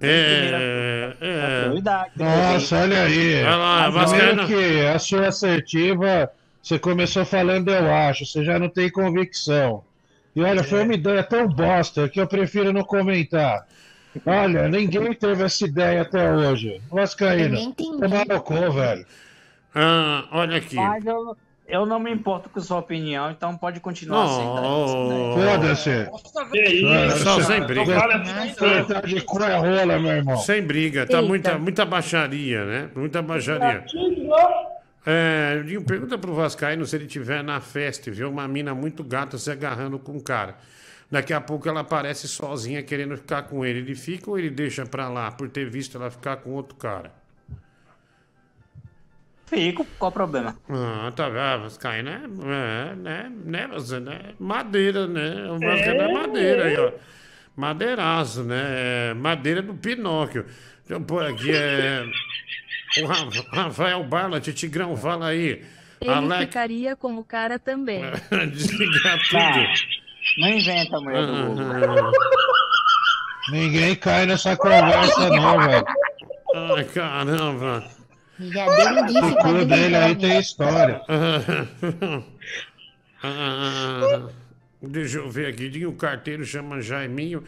[0.00, 1.62] É, é.
[1.62, 2.12] Prioridade.
[2.16, 3.42] Nossa, olha aí.
[3.42, 4.46] Olha lá, Vascaíno.
[4.46, 6.30] que a sua assertiva,
[6.62, 9.82] você começou falando eu acho, você já não tem convicção.
[10.36, 13.66] E olha, foi uma ideia tão bosta que eu prefiro não comentar.
[14.24, 16.80] Olha, ninguém teve essa ideia até hoje.
[16.90, 19.06] Vascaíno, tomar no cu, velho.
[19.74, 20.76] Ah, olha aqui.
[20.76, 21.36] Mas eu,
[21.68, 25.50] eu não me importo com sua opinião, então pode continuar Oh, aceitando.
[25.50, 26.50] Foda-se.
[26.50, 27.14] Que isso?
[27.14, 28.04] Pessoal, sem briga.
[28.04, 28.84] assim.
[28.86, 30.36] Tá de é rola, meu irmão.
[30.38, 31.28] Sem briga, tá Eita.
[31.28, 32.90] muita, muita baixaria, né?
[32.96, 33.84] Muita baixaria.
[35.06, 39.38] É, pergunta pro Vascaíno se ele tiver na festa e vê uma mina muito gata
[39.38, 40.56] se agarrando com um cara.
[41.10, 43.78] Daqui a pouco ela aparece sozinha querendo ficar com ele.
[43.78, 47.10] Ele fica ou ele deixa pra lá por ter visto ela ficar com outro cara?
[49.48, 50.56] Fico, qual o problema?
[50.68, 51.62] Ah, tá vendo?
[51.64, 54.18] Vascaíno é, é, né, né, você, né?
[54.38, 55.50] Madeira, né?
[55.50, 56.92] O Vascaíno é madeira aí, ó.
[57.56, 59.10] Madeiraço, né?
[59.10, 60.44] É Madeira do Pinóquio.
[60.44, 62.04] Deixa eu pôr aqui, é...
[63.02, 65.64] O Ra- Rafael Barlat, Tigrão, fala aí.
[66.00, 68.02] Ele Alex, ficaria com o cara também.
[68.52, 69.52] desligar Tá.
[69.52, 69.66] tudo.
[70.38, 72.12] Não inventa, mulher do Google.
[72.14, 75.84] Ah, Ninguém cai nessa conversa, não, velho.
[76.76, 77.84] Ai, caramba.
[78.40, 81.00] Já deu indício O dele aí tem história.
[83.22, 84.28] Ah,
[84.82, 85.68] deixa eu ver aqui.
[85.68, 87.42] Dinho, O carteiro chama Jaiminho.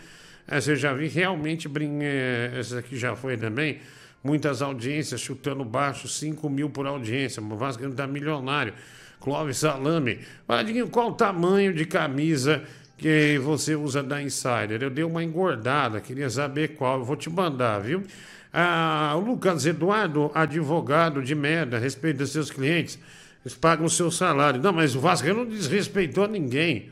[0.46, 1.68] Essa eu já vi realmente.
[1.68, 3.78] brin- eh, Essa aqui já foi também.
[4.22, 7.42] Muitas audiências chutando baixo, 5 mil por audiência.
[7.42, 8.74] O Vasco tá milionário.
[9.20, 10.18] Clóvis Salame.
[10.46, 12.62] Fala, Dinho, qual o tamanho de camisa
[12.98, 14.82] que você usa da Insider?
[14.82, 16.98] Eu dei uma engordada, queria saber qual.
[16.98, 18.02] Eu vou te mandar, viu?
[18.52, 22.98] Ah, o Lucas Eduardo, advogado de merda, respeita seus clientes.
[23.44, 24.60] Eles pagam o seu salário.
[24.60, 26.90] Não, mas o Vasco não desrespeitou ninguém.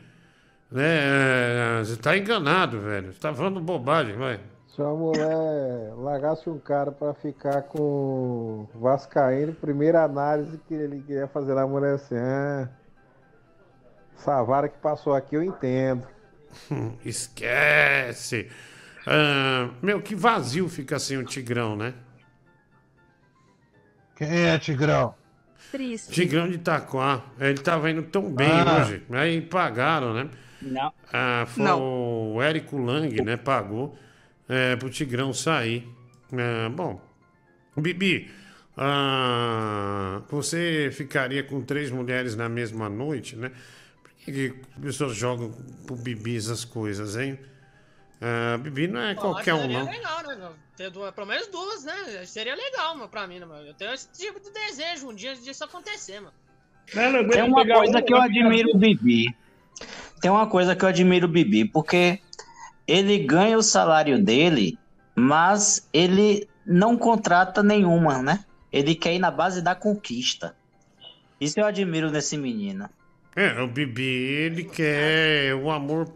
[0.71, 1.79] Né?
[1.83, 3.07] Você está enganado, velho.
[3.07, 4.39] Você está falando bobagem, vai.
[4.67, 11.01] Se uma mulher largasse um cara pra ficar com o Vascaíno, primeira análise que ele
[11.01, 12.69] queria fazer na mulher assim, ah,
[14.17, 16.07] essa vara que passou aqui eu entendo.
[17.03, 18.49] Esquece.
[19.11, 21.95] Ah, meu, que vazio fica sem o Tigrão, né?
[24.15, 25.15] Quem é, Tigrão?
[25.71, 26.11] Triste.
[26.11, 27.23] Tigrão de Itaquá.
[27.39, 28.81] Ele tava indo tão bem Ah.
[28.81, 29.03] hoje.
[29.11, 30.29] Aí pagaram, né?
[30.61, 30.93] Não.
[31.11, 31.81] Ah, foi Não.
[32.35, 33.35] o Érico Lang, né?
[33.37, 33.97] Pagou
[34.47, 35.87] é, pro Tigrão sair.
[36.33, 37.01] Ah, bom,
[37.75, 38.29] Bibi,
[38.77, 43.51] ah, você ficaria com três mulheres na mesma noite, né?
[44.03, 45.51] Por que, que as pessoas jogam
[45.87, 47.39] pro Bibi essas coisas, hein?
[48.21, 49.91] Ah, Bibi não é qualquer um, seria não.
[49.91, 50.49] legal, né?
[50.75, 52.25] Ter duas, pelo menos duas, né?
[52.25, 53.57] Seria legal, meu, pra mim, né, meu?
[53.57, 56.33] Eu tenho esse tipo de desejo um dia disso acontecer, mano.
[57.31, 59.35] Tem uma coisa que eu admiro o Bibi.
[60.21, 62.19] Tem uma coisa que eu admiro o Bibi, porque
[62.85, 64.77] ele ganha o salário dele,
[65.15, 68.43] mas ele não contrata nenhuma, né?
[68.71, 70.55] Ele quer ir na base da conquista.
[71.39, 72.89] Isso eu admiro nesse menino.
[73.39, 76.11] É, o Bibi, ele quer o amor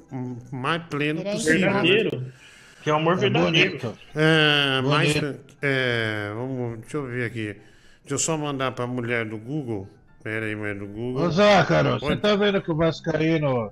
[0.51, 1.61] mais pleno é possível.
[1.61, 1.67] né?
[1.67, 2.33] Verdadeiro.
[2.81, 3.97] Que é o amor É verdadeiro.
[4.13, 5.13] É, mas.
[5.13, 5.39] Bonito.
[5.61, 7.55] É, vamos, deixa eu ver aqui.
[8.01, 9.87] Deixa eu só mandar pra mulher do Google.
[10.21, 11.23] Pera aí, mulher do Google.
[11.23, 13.71] Ô, Zácaro, você tá vendo que o Vascaíno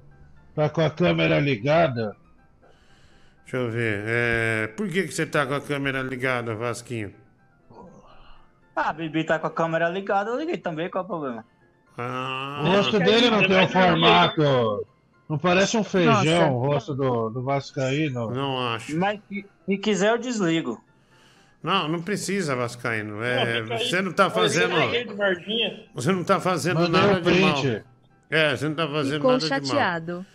[0.55, 2.15] tá com a câmera ligada?
[3.43, 4.03] Deixa eu ver.
[4.07, 7.13] É, por que, que você tá com a câmera ligada, Vasquinho?
[8.73, 11.45] Ah, a Bibi tá com a câmera ligada, eu liguei também, qual é o problema?
[11.97, 14.87] Ah, O rosto dele não tem um formato.
[15.29, 16.51] Não parece um feijão Nossa.
[16.51, 18.31] o rosto do, do Vascaíno.
[18.31, 18.97] Não acho.
[18.97, 20.83] Mas se, se quiser eu desligo.
[21.63, 23.23] Não, não precisa, Vascaíno.
[23.23, 24.73] É, Não, você não tá fazendo.
[25.93, 27.81] Você não tá fazendo Mandei nada um de mal.
[28.29, 29.59] É, você não tá fazendo Ficou nada de mal.
[29.61, 30.25] chateado.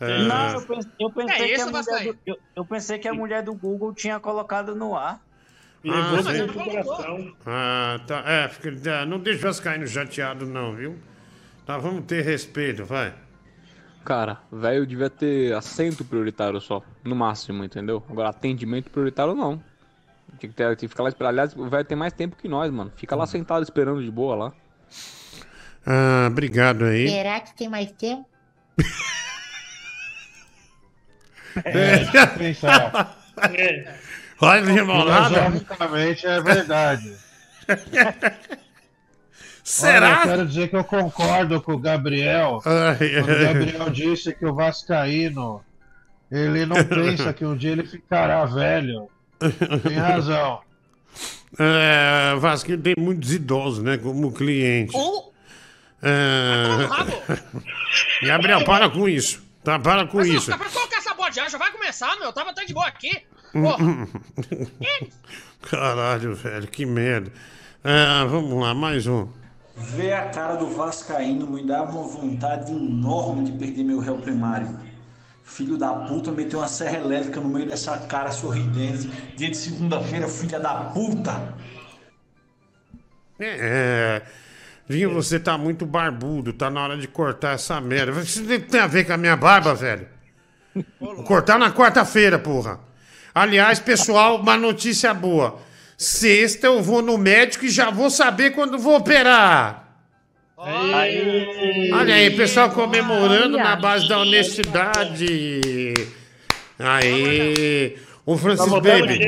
[0.00, 3.08] É, Não, eu pensei, eu pensei É que a mulher do, eu, eu pensei que
[3.08, 5.20] a mulher do Google tinha colocado no ar.
[5.88, 7.34] Ah, no coração.
[7.44, 8.22] Ah, tá.
[8.26, 10.96] É, fica, é, não deixa o Vascaíno chateado, não, viu?
[11.66, 13.14] Tá, vamos ter respeito, vai.
[14.04, 18.02] Cara, velho devia ter assento prioritário só, no máximo, entendeu?
[18.08, 19.62] Agora, atendimento prioritário não.
[20.38, 21.30] Tinha que, ter, tinha que ficar lá esperando.
[21.30, 22.92] Aliás, o velho tem mais tempo que nós, mano.
[22.96, 24.52] Fica lá sentado esperando de boa lá.
[25.86, 27.08] Ah, obrigado aí.
[27.08, 28.26] Será que tem mais tempo?
[31.64, 33.18] É, pensar.
[34.42, 35.44] Olha, irmão, nada.
[35.44, 37.16] Filosoficamente é verdade.
[39.62, 40.08] Será?
[40.08, 42.60] Olha, eu quero dizer que eu concordo com o Gabriel.
[42.64, 43.36] Ai, Quando ai.
[43.36, 45.64] o Gabriel disse que o Vascaíno
[46.30, 49.08] ele não pensa que um dia ele ficará velho.
[49.86, 50.60] Tem razão.
[51.58, 54.96] É, Vasco tem muitos idosos, né, como cliente.
[56.02, 58.26] É...
[58.26, 59.44] Gabriel, para com isso.
[59.62, 60.46] Tá, para com isso.
[60.56, 62.28] Pra colocar essa bola de ar, já vai começar, meu.
[62.28, 63.22] Eu tava até de boa aqui.
[63.52, 64.08] Porra.
[65.70, 67.32] Caralho, velho, que merda.
[67.84, 69.28] É, vamos lá, mais um.
[69.76, 74.68] Ver a cara do Vascaíno me dá uma vontade enorme de perder meu réu primário.
[75.44, 79.10] Filho da puta meteu uma serra elétrica no meio dessa cara sorridente.
[79.36, 81.54] Dia de segunda-feira, filha da puta.
[83.38, 84.22] É.
[84.88, 88.20] Vinho, você tá muito barbudo, tá na hora de cortar essa merda.
[88.20, 90.06] Isso tem a ver com a minha barba, velho?
[91.00, 92.91] Vou cortar na quarta-feira, porra.
[93.34, 95.58] Aliás, pessoal, uma notícia boa.
[95.96, 99.82] Sexta eu vou no médico e já vou saber quando vou operar.
[100.56, 105.60] Olha aí, pessoal comemorando na base da honestidade.
[106.78, 107.96] Aí.
[108.24, 109.18] Ô, Francis Tá Baby,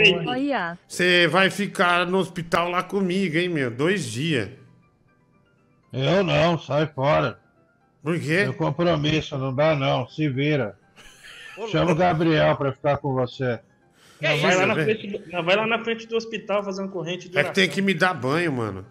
[0.87, 3.71] você vai ficar no hospital lá comigo, hein, meu?
[3.71, 4.49] Dois dias.
[5.93, 7.39] Eu não, sai fora.
[8.03, 8.43] Por quê?
[8.43, 10.77] Meu compromisso, não dá não, se vira.
[11.71, 13.59] Chama o Gabriel pra ficar com você.
[14.21, 17.29] Não, vai, lá frente do, não, vai lá na frente do hospital fazer uma corrente
[17.29, 18.87] de É que tem que me dar banho, mano.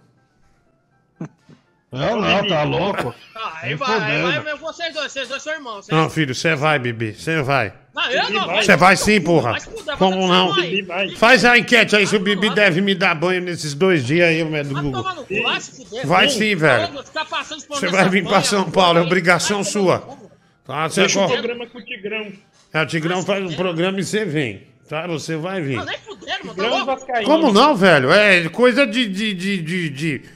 [1.94, 3.14] Eu não, tá louco?
[3.36, 5.88] Ah, aí vai, aí vai, vocês dois, vocês dois são irmãos.
[5.90, 7.14] Não, filho, você vai, bebê.
[7.14, 7.72] Você vai.
[7.94, 8.48] Não, eu não.
[8.56, 9.56] Você vai sim, porra.
[10.00, 11.16] Como vai não?
[11.18, 14.44] Faz a enquete aí se o Bibi deve me dar banho nesses dois dias aí,
[14.44, 15.04] meu do Google.
[16.04, 17.04] Vai sim, velho.
[17.70, 20.00] Você vai vir pra São Paulo, é obrigação sua.
[20.66, 22.32] Tá, você Deixa o programa com o Tigrão.
[22.74, 24.73] É, o Tigrão faz um programa e você vem.
[24.94, 25.08] Tá?
[25.08, 25.78] Você vai vir.
[25.78, 25.98] Não, nem.
[25.98, 26.86] Tá louco?
[26.86, 27.26] Vascaíno.
[27.26, 28.12] Como não, velho?
[28.12, 29.08] É coisa de.
[29.08, 30.30] de, de, de, de,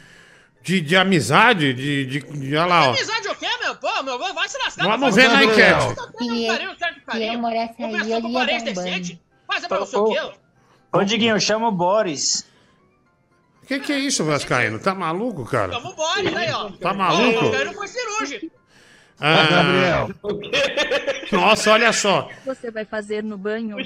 [0.63, 2.55] de, de amizade, de, de, de.
[2.55, 2.89] Olha lá, ó.
[2.89, 3.75] Amizade o quê, meu?
[3.75, 4.87] Pô, meu, vai se lascar.
[4.87, 5.91] Vamos ver na se lascar.
[5.91, 7.05] enquete.
[7.05, 7.33] Pariu.
[7.33, 8.63] eu morasse aí, eu com ia dar um banho.
[8.63, 9.21] decente.
[9.45, 10.31] Fazer pra você o quê?
[10.91, 12.47] Ô, Diguinho, chama o Boris.
[13.61, 14.79] O que, que é isso, Vascaíno?
[14.79, 15.73] Tá maluco, cara?
[15.73, 16.71] Vamos embora, aí, ó.
[16.71, 17.45] Tá maluco?
[17.45, 18.56] O Vascaíno foi cirúrgico.
[19.19, 20.09] Ah, Gabriel.
[21.31, 22.21] Nossa, olha só.
[22.21, 23.77] O que você vai fazer no banho?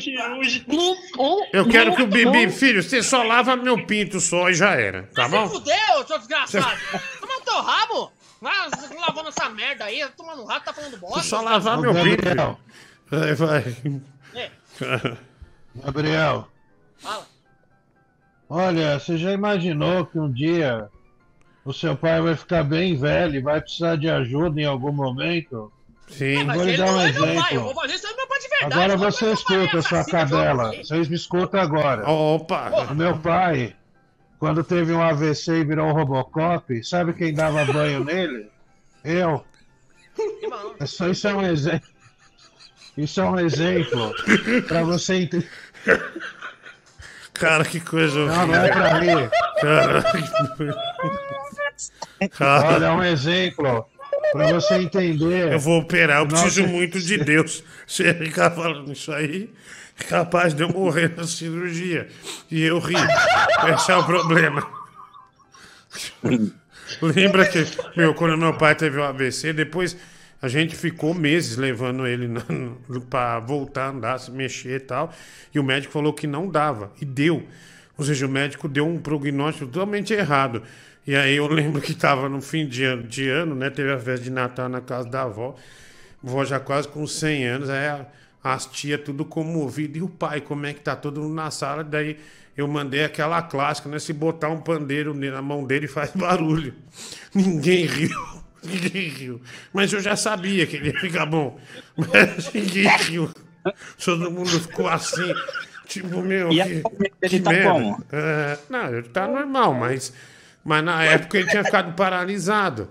[1.53, 5.03] Eu quero que o Bibi, filho, você só lava meu pinto só e já era,
[5.15, 5.47] tá Vai bom?
[5.47, 6.77] se fuder, seu desgraçado.
[7.19, 8.11] Toma no teu rabo.
[8.41, 8.55] Vai
[8.99, 11.21] lavando essa merda aí, tomando rato, tá falando bosta.
[11.21, 12.23] Só lavar meu pinto.
[12.23, 12.59] Gabriel.
[13.07, 13.21] filho.
[13.21, 13.75] Vai, vai.
[14.35, 14.51] É.
[15.75, 16.47] Gabriel.
[16.97, 17.27] Fala.
[18.49, 20.89] Olha, você já imaginou que um dia
[21.63, 25.71] o seu pai vai ficar bem velho e vai precisar de ajuda em algum momento?
[26.07, 26.45] Sim.
[26.45, 27.63] Vou lhe dar um Não é meu pai, eu exemplo.
[27.63, 28.73] vou fazer isso aí meu pai de verdade.
[28.73, 30.71] Agora você escuta, sua cadela.
[30.75, 32.09] Vocês me escutam agora.
[32.09, 32.87] Opa!
[32.91, 33.75] O meu pai,
[34.39, 38.49] quando teve um AVC e virou um Robocop, sabe quem dava banho nele?
[39.03, 39.43] Eu.
[40.81, 41.87] Isso, isso é um exemplo.
[42.97, 44.13] Isso é um exemplo
[44.67, 45.49] pra você entender.
[47.33, 49.29] Cara, que coisa Não, não é pra rir.
[49.61, 51.40] Cara, Cara.
[52.39, 53.85] Olha, é um exemplo
[54.31, 55.51] pra você entender.
[55.51, 56.73] Eu vou operar, eu preciso Nossa.
[56.73, 57.63] muito de Deus.
[57.87, 59.49] Você ficar falando isso aí,
[60.09, 62.07] capaz de eu morrer na cirurgia.
[62.49, 62.95] E eu ri.
[63.73, 64.67] Esse é o problema.
[67.01, 69.95] Lembra que, meu, quando meu pai teve o AVC, depois
[70.41, 72.27] a gente ficou meses levando ele
[73.09, 75.13] pra voltar a andar, se mexer e tal.
[75.53, 76.91] E o médico falou que não dava.
[76.99, 77.45] E deu.
[77.97, 80.63] Ou seja, o médico deu um prognóstico totalmente errado.
[81.05, 83.69] E aí eu lembro que tava no fim de ano, de ano, né?
[83.69, 85.55] Teve a festa de Natal na casa da avó.
[86.21, 88.05] Vó já quase com 100 anos, aí
[88.43, 89.97] as tia tudo comovido.
[89.97, 91.83] E o pai, como é que tá todo mundo na sala?
[91.83, 92.17] Daí
[92.55, 93.99] eu mandei aquela clássica, né?
[93.99, 96.73] Se botar um pandeiro na mão dele faz barulho.
[97.33, 98.09] Ninguém riu.
[98.63, 99.41] Ninguém riu.
[99.73, 101.59] Mas eu já sabia que ele ia ficar bom.
[101.97, 103.31] Mas ninguém riu.
[104.05, 105.33] Todo mundo ficou assim.
[105.87, 106.51] Tipo, meu.
[106.51, 107.71] E que, família que tá merda.
[107.71, 108.03] como?
[108.11, 110.13] É, não, ele tá normal, mas,
[110.63, 112.89] mas na época ele tinha ficado paralisado.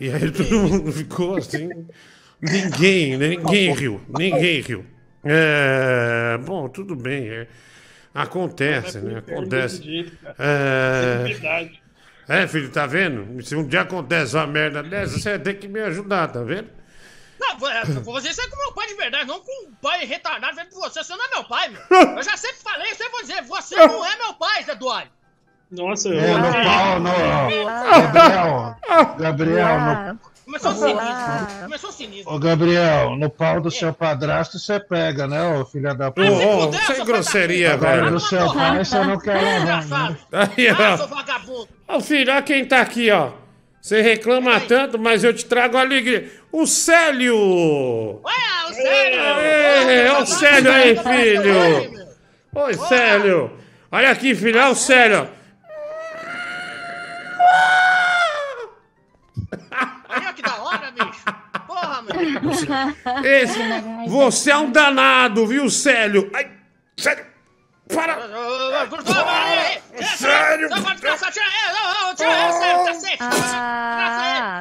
[0.00, 1.68] E aí todo mundo ficou assim.
[2.40, 3.28] Ninguém, né?
[3.28, 4.00] ninguém riu.
[4.08, 4.84] Ninguém riu.
[5.24, 7.28] É, bom, tudo bem.
[7.28, 7.46] é,
[8.12, 9.18] acontece, né?
[9.18, 10.12] Acontece.
[10.38, 11.70] É,
[12.28, 13.40] é, filho, tá vendo?
[13.42, 16.68] Se um dia acontece uma merda dessa, você tem que me ajudar, tá vendo?
[17.38, 20.80] Não, Não, você é com meu pai de verdade, não com um pai retardado por
[20.80, 21.02] você.
[21.02, 21.82] Você não é meu pai, meu.
[22.16, 25.10] Eu já sempre falei, eu sempre vou dizer, você não é meu pai, Zé Duarte.
[25.72, 27.10] Nossa, É, no pau, no.
[28.12, 28.76] Gabriel,
[29.18, 31.62] Gabriel, no, Começou sinistro.
[31.62, 32.34] Começou sinistro.
[32.34, 36.30] Ô, Gabriel, no pau do seu padrasto você pega, né, ô filha da puta?
[36.30, 38.10] Ô, ô, sem grosseria, Agora velho.
[38.10, 40.16] do seu pai você não quer levar, né?
[40.32, 41.08] Aí, Ah, seu ó.
[41.08, 41.68] vagabundo.
[41.88, 43.30] Ô, filho, olha quem tá aqui, ó.
[43.80, 46.30] Você reclama tanto, mas eu te trago alegria.
[46.52, 48.20] O Célio!
[48.22, 49.20] Olha, o Célio.
[49.20, 52.08] É, é o Célio aí, filho!
[52.54, 53.50] Oi, Célio!
[53.90, 55.28] Olha aqui, filho, olha o Célio!
[60.08, 61.24] Olha que da hora, bicho.
[61.66, 63.24] Porra, meu.
[63.24, 63.58] Esse,
[64.08, 66.30] você é um danado, viu, Célio?
[66.34, 66.50] Ai,
[66.96, 67.24] Célio!
[67.94, 68.16] Para!
[70.16, 70.68] Sério?
[70.68, 73.18] Tira ele, não, não, tira ele, sério, cacete.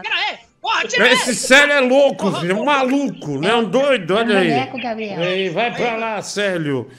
[0.03, 0.39] Tira ele.
[0.61, 1.13] Porra, tira ele.
[1.13, 3.55] Esse Célio é louco, filho, um maluco, né?
[3.55, 4.51] Um doido, olha aí.
[5.22, 6.89] Ei, vai pra lá, Célio.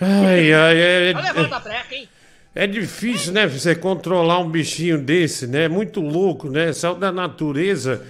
[0.00, 2.08] Ai, ai, é, Olha, levanta a treca, hein.
[2.56, 5.68] É difícil, né, você controlar um bichinho desse, né?
[5.68, 6.72] Muito louco, né?
[6.72, 8.02] Saiu da natureza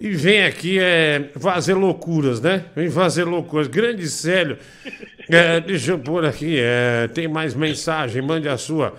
[0.00, 2.64] e vem aqui é, fazer loucuras, né?
[2.74, 3.66] Vem fazer loucuras.
[3.66, 4.56] Grande Célio.
[5.28, 8.94] É, deixa eu pôr aqui, é, tem mais mensagem, mande a sua.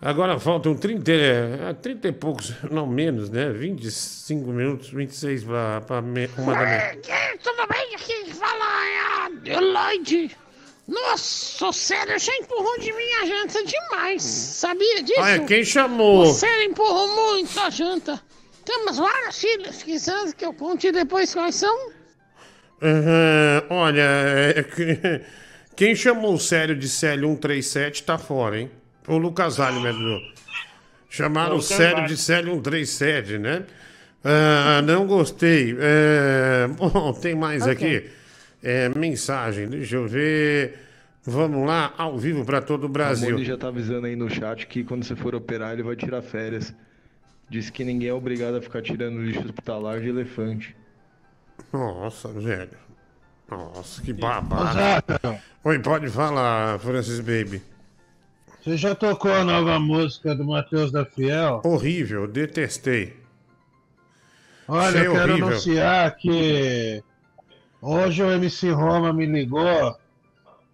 [0.00, 3.50] Agora faltam 30, é, 30 e poucos, não menos, né?
[3.50, 5.82] 25 minutos, 26 para
[6.38, 6.92] uma da manhã.
[7.42, 7.94] Tudo bem?
[7.96, 9.00] Aqui fala é
[10.36, 10.49] a.
[10.90, 14.22] Nossa, o Célio já empurrou de mim a janta demais.
[14.22, 15.20] Sabia disso?
[15.20, 16.22] Olha, quem chamou?
[16.22, 18.20] O Célio empurrou muito a janta.
[18.64, 21.90] Temos várias filhas, quiser que eu conte depois quais são.
[22.82, 24.02] Aham, olha,
[24.56, 25.20] é que-
[25.76, 28.70] quem chamou o Célio de Célio 137 tá fora, hein?
[29.06, 29.80] O Lucas Alho.
[31.08, 33.62] Chamaram É, o Célio de Célio 137, né?
[34.24, 35.76] Ah, não gostei.
[35.78, 37.72] É, bom, tem mais Ok.
[37.72, 38.10] aqui.
[38.62, 40.78] É, mensagem, deixa eu ver.
[41.22, 43.32] Vamos lá, ao vivo para todo o A Brasil.
[43.32, 46.22] Moni já tá avisando aí no chat que quando você for operar ele vai tirar
[46.22, 46.74] férias.
[47.48, 50.74] Diz que ninguém é obrigado a ficar tirando lixo hospitalar de elefante.
[51.72, 52.78] Nossa, velho.
[53.50, 54.72] Nossa, que babado.
[54.78, 57.60] Zaca, Oi, pode falar, Francis Baby.
[58.62, 61.60] você já tocou a nova música do Matheus da Fiel?
[61.64, 63.16] Horrível, detestei.
[64.68, 65.48] Olha, Achei eu quero horrível.
[65.48, 67.02] anunciar que
[67.80, 69.96] hoje o MC Roma me ligou.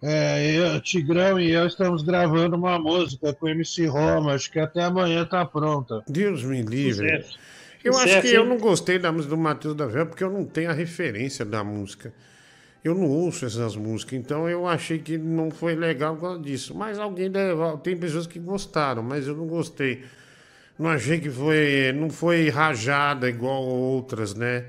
[0.01, 4.33] É, eu, Tigrão e eu estamos gravando uma música com o MC Roma.
[4.33, 6.03] Acho que até amanhã tá pronta.
[6.07, 7.23] Deus me livre.
[7.23, 7.39] Sucesso.
[7.83, 10.45] Eu acho que eu não gostei da música do Matheus da Vela porque eu não
[10.45, 12.13] tenho a referência da música.
[12.83, 16.75] Eu não ouço essas músicas, então eu achei que não foi legal por causa disso.
[16.75, 20.03] Mas alguém deve, tem pessoas que gostaram, mas eu não gostei.
[20.77, 24.65] Não achei que foi, não foi rajada igual outras, né?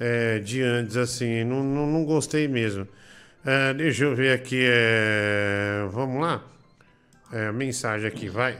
[0.00, 2.88] É, de antes, assim, não, não, não gostei mesmo.
[3.44, 6.42] É, deixa eu ver aqui, é, vamos lá?
[7.30, 8.58] É, mensagem aqui, vai.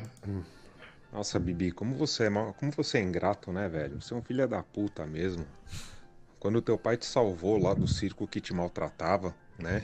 [1.10, 4.00] Nossa, Bibi, como você é como você é ingrato, né, velho?
[4.00, 5.46] Você é um filho da puta mesmo.
[6.38, 9.82] Quando teu pai te salvou lá do circo que te maltratava, né?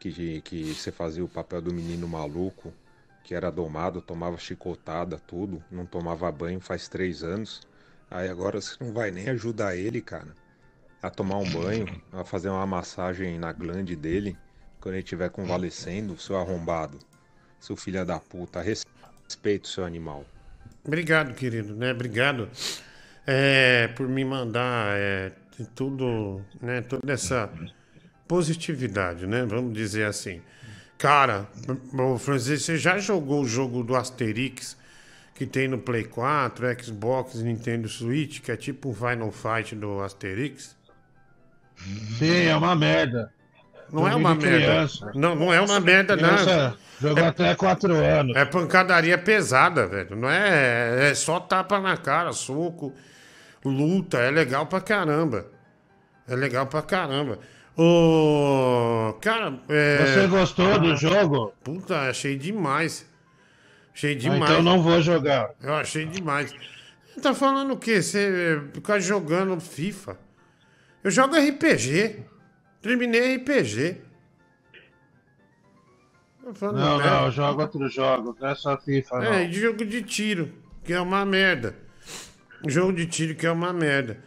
[0.00, 2.72] Que, que você fazia o papel do menino maluco,
[3.24, 7.62] que era domado, tomava chicotada, tudo, não tomava banho faz três anos.
[8.10, 10.34] Aí agora você não vai nem ajudar ele, cara,
[11.02, 14.36] a tomar um banho, a fazer uma massagem na glande dele,
[14.80, 16.98] quando ele estiver convalescendo, seu arrombado.
[17.60, 20.24] Seu filho da puta, respeita o seu animal.
[20.84, 21.92] Obrigado, querido, né?
[21.92, 22.48] Obrigado
[23.26, 25.32] é, por me mandar é,
[25.74, 26.80] tudo, né?
[26.82, 27.50] Toda essa
[28.26, 29.44] positividade, né?
[29.44, 30.40] Vamos dizer assim.
[30.96, 31.48] Cara,
[31.92, 34.76] o Francis, você já jogou o jogo do Asterix
[35.34, 40.00] que tem no Play 4, Xbox, Nintendo Switch, que é tipo um Final Fight do
[40.00, 40.76] Asterix?
[42.18, 43.32] Sim, é uma merda.
[43.92, 44.86] Não é uma merda.
[45.14, 46.76] Não, não é uma merda, não.
[47.00, 48.36] Jogou até 4 anos.
[48.36, 50.16] É pancadaria pesada, velho.
[50.16, 52.92] Não é, é só tapa na cara, soco,
[53.64, 54.18] luta.
[54.18, 55.46] É legal pra caramba.
[56.26, 57.38] É legal pra caramba.
[57.76, 59.98] Ô, cara, é...
[59.98, 61.54] Você gostou do jogo?
[61.62, 63.06] Puta, achei demais.
[63.94, 64.42] Achei Ah, demais.
[64.42, 65.50] então não vou jogar.
[65.62, 66.52] Eu achei demais.
[67.22, 68.02] Tá falando o quê?
[68.02, 70.18] Você fica jogando FIFA?
[71.08, 72.16] Eu jogo RPG.
[72.82, 73.96] Terminei RPG.
[76.44, 76.72] Não, merda.
[77.10, 79.32] não, eu jogo outro jogo, não é só FIFA, não.
[79.32, 80.52] É, e jogo de tiro,
[80.84, 81.74] que é uma merda.
[82.66, 84.18] Jogo de tiro que é uma merda.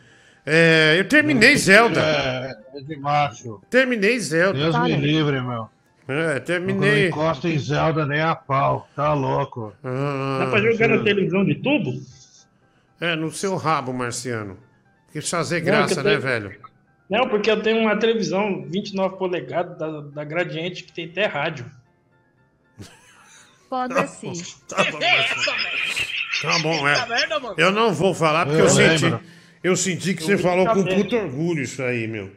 [0.44, 2.02] É, eu terminei Zelda.
[2.02, 3.62] É, é de macho.
[3.70, 4.58] Terminei Zelda.
[4.58, 5.70] Deus me livre, meu.
[6.08, 7.10] É, Não terminei.
[7.10, 9.72] encosta em Zelda nem a pau, tá louco.
[9.84, 11.94] Ah, Dá pra jogar na televisão de tubo?
[13.00, 14.58] É, no seu rabo, Marciano.
[15.12, 16.71] Que fazer Não, graça, que eu né, velho?
[17.12, 21.70] Não, porque eu tenho uma televisão 29 polegadas da, da Gradiente que tem até rádio.
[23.70, 24.32] Foda-se.
[24.70, 25.00] Tá bom,
[26.42, 26.96] Tá bom, é.
[26.96, 27.56] Tá?
[27.58, 29.20] Eu não vou falar porque eu, Eu senti.
[29.62, 32.32] Eu senti que Eu você falou com puto orgulho isso aí, meu.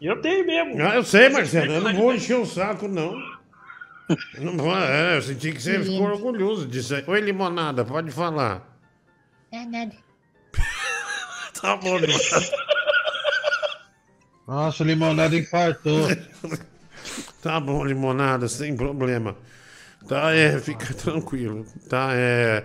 [0.00, 0.82] Eu tenho mesmo.
[0.82, 3.12] Ah, eu sei, Marcelo, eu não vou encher o saco, não.
[4.34, 7.04] Eu Não vou, é, eu senti que você ficou orgulhoso disso aí.
[7.06, 8.66] Oi, limonada, pode falar.
[9.52, 9.94] É nada.
[11.60, 12.77] Tá bom, limonada.
[14.48, 16.08] Nossa, limonada infartou.
[17.40, 19.36] Tá bom, limonada, sem problema.
[20.08, 21.64] Tá, é, fica tranquilo.
[21.88, 22.64] Tá, é.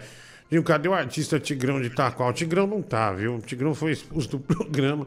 [0.50, 2.28] Viu, cadê o artista Tigrão de Itaquá?
[2.28, 3.36] O Tigrão não tá, viu?
[3.36, 5.06] O Tigrão foi expulso do programa.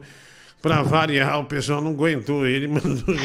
[0.61, 3.15] Pra variar, o pessoal não aguentou ele, mandou,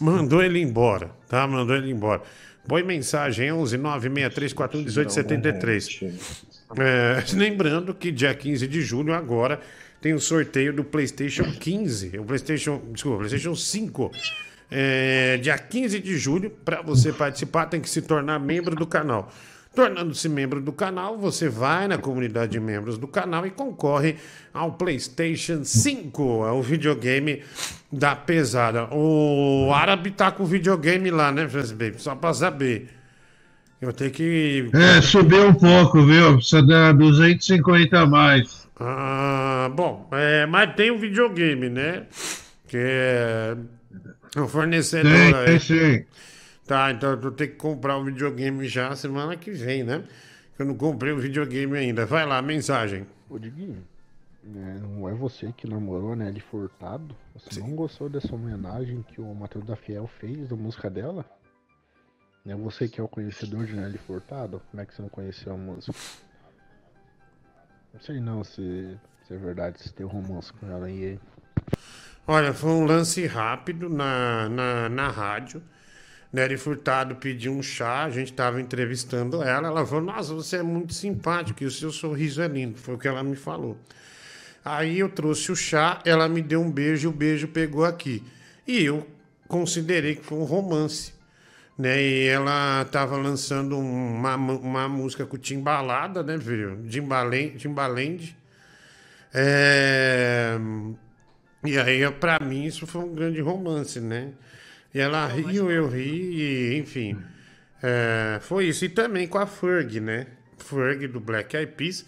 [0.00, 1.46] mandou ele embora, tá?
[1.46, 2.22] Mandou ele embora.
[2.66, 6.00] Põe mensagem 11 963 41 18 73.
[6.78, 9.60] É, lembrando que dia 15 de julho agora
[10.04, 14.12] tem o sorteio do PlayStation 15, o PlayStation, desculpa, PlayStation 5.
[14.70, 19.32] É, dia 15 de julho, para você participar, tem que se tornar membro do canal.
[19.74, 24.16] Tornando-se membro do canal, você vai na comunidade de membros do canal e concorre
[24.52, 27.42] ao PlayStation 5, é o videogame
[27.90, 28.86] da pesada.
[28.94, 31.94] O árabe tá com o videogame lá, né, Francis Baby?
[31.96, 32.90] Só pra saber.
[33.80, 34.68] Eu tenho que.
[34.74, 36.34] É, subiu um pouco, viu?
[36.36, 38.63] Precisa dar 250 a mais.
[38.76, 42.06] Ah, bom, é, mas tem um videogame, né?
[42.66, 43.56] Que é
[44.36, 45.46] o fornecedor Tem, aí.
[45.46, 46.04] tem sim.
[46.66, 50.02] Tá, então eu tenho que comprar o videogame já semana que vem, né?
[50.58, 52.06] Eu não comprei o videogame ainda.
[52.06, 53.06] Vai lá, mensagem.
[53.28, 53.84] Ô, Diguinho,
[54.42, 57.14] né, não é você que namorou a Nelly Furtado?
[57.34, 61.24] Você não gostou dessa homenagem que o Matheus da Fiel fez da música dela?
[62.46, 64.60] É você que é o conhecedor de Nelly Furtado?
[64.70, 65.92] Como é que você não conheceu a música?
[67.94, 71.16] Não sei não se, se é verdade, se tem romance com ela aí.
[72.26, 75.62] Olha, foi um lance rápido na, na, na rádio.
[76.32, 79.68] Nery Furtado pediu um chá, a gente estava entrevistando ela.
[79.68, 82.76] Ela falou: Nossa, você é muito simpático e o seu sorriso é lindo.
[82.76, 83.78] Foi o que ela me falou.
[84.64, 88.24] Aí eu trouxe o chá, ela me deu um beijo e o beijo pegou aqui.
[88.66, 89.06] E eu
[89.46, 91.13] considerei que foi um romance.
[91.76, 92.02] Né?
[92.02, 96.84] E ela estava lançando uma, uma música com Timbalada, né, filho?
[96.88, 97.56] Timbaland.
[97.56, 98.36] Timbaland.
[99.32, 100.56] É...
[101.64, 104.32] E aí, pra mim, isso foi um grande romance, né?
[104.94, 107.18] E ela riu, eu ri, e, enfim.
[107.82, 108.84] é, foi isso.
[108.84, 110.26] E também com a Ferg, né?
[110.58, 112.04] Ferg do Black Eyed Peas,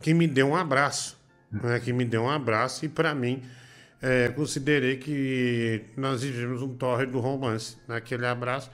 [0.00, 1.16] que me deu um abraço.
[1.52, 1.78] Né?
[1.78, 3.42] Que me deu um abraço, e pra mim,
[4.02, 8.70] é, considerei que nós vivemos um torre do romance naquele abraço,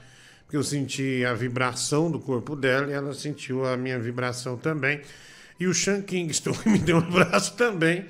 [0.53, 5.01] porque eu senti a vibração do corpo dela e ela sentiu a minha vibração também.
[5.59, 8.05] E o Sean Kingston me deu um abraço também.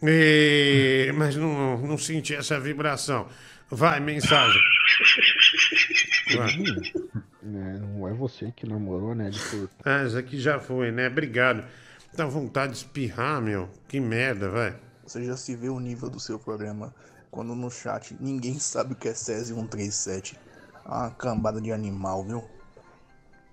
[0.00, 3.28] E- mas não, não senti essa vibração.
[3.68, 4.60] Vai, mensagem.
[6.36, 6.46] Vai.
[6.52, 7.10] Diguinho,
[7.42, 9.70] né, não é você que namorou Nelly Furtado?
[9.84, 11.08] Ah, isso aqui já foi, né?
[11.08, 11.64] Obrigado.
[12.14, 13.68] Dá vontade de espirrar, meu.
[13.88, 14.76] Que merda, vai.
[15.04, 16.94] Você já se vê o nível do seu programa
[17.30, 20.38] quando no chat ninguém sabe o que é Césio 137.
[20.84, 22.44] Uma cambada de animal, viu?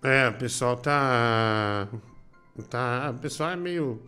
[0.03, 1.87] É, o pessoal tá.
[2.69, 3.13] Tá.
[3.15, 4.01] O pessoal é meio.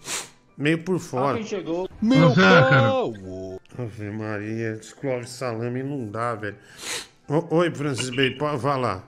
[0.57, 1.37] meio por fora.
[1.37, 1.89] quem chegou?
[2.01, 2.91] Meu Zé, cara.
[3.77, 6.57] Ave Maria, Clóvis Salame não dá, velho.
[7.49, 9.03] Oi, Francis Bey, pode falar.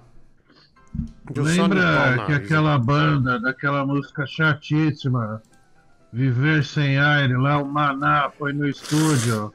[1.32, 5.42] Deixa eu Lembra que aquela banda, daquela música chatíssima,
[6.12, 9.54] Viver Sem Aire, lá o Maná foi no estúdio.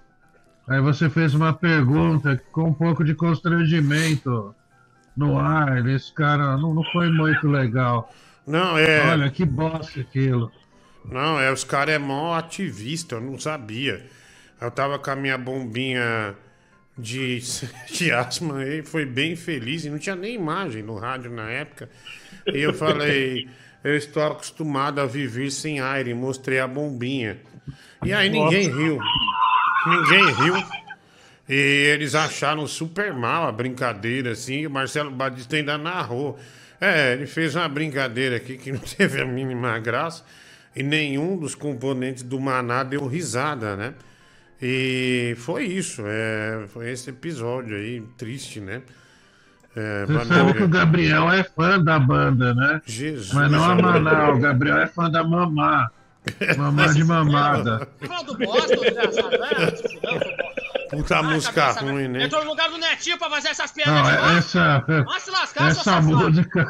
[0.68, 4.54] Aí você fez uma pergunta com um pouco de constrangimento
[5.16, 5.86] no ar.
[5.88, 8.12] Esse cara não, não foi muito legal.
[8.46, 9.10] Não, é.
[9.10, 10.52] Olha, que bosta aquilo.
[11.04, 14.06] Não, é, os caras é mó ativista, eu não sabia.
[14.60, 16.36] Eu tava com a minha bombinha
[16.98, 17.40] de,
[17.90, 21.88] de asma e foi bem feliz e não tinha nem imagem no rádio na época.
[22.46, 23.48] E eu falei,
[23.82, 27.38] eu estou acostumado a viver sem aire, mostrei a bombinha.
[28.04, 28.98] E aí ninguém riu.
[29.88, 30.54] Ninguém riu.
[31.48, 34.66] E eles acharam super mal a brincadeira, assim.
[34.66, 36.38] O Marcelo Batista ainda narrou.
[36.80, 40.24] É, ele fez uma brincadeira aqui que não teve a mínima graça.
[40.76, 43.94] E nenhum dos componentes do Maná deu risada, né?
[44.60, 46.02] E foi isso.
[46.06, 48.82] É, foi esse episódio aí, triste, né?
[49.74, 52.82] É, Você sabe que o Gabriel é fã da banda, né?
[52.84, 53.32] Jesus.
[53.32, 55.90] Mas não a Maná, o Gabriel é fã da Mamá.
[56.56, 57.88] Mamá de mamada.
[58.26, 59.38] Do desgraçado.
[60.90, 62.24] Puta música ruim, né?
[62.24, 66.00] Entrou no lugar do Netinho pra fazer essas piadas Não, essa, Vai se lascar, essa
[66.00, 66.66] música.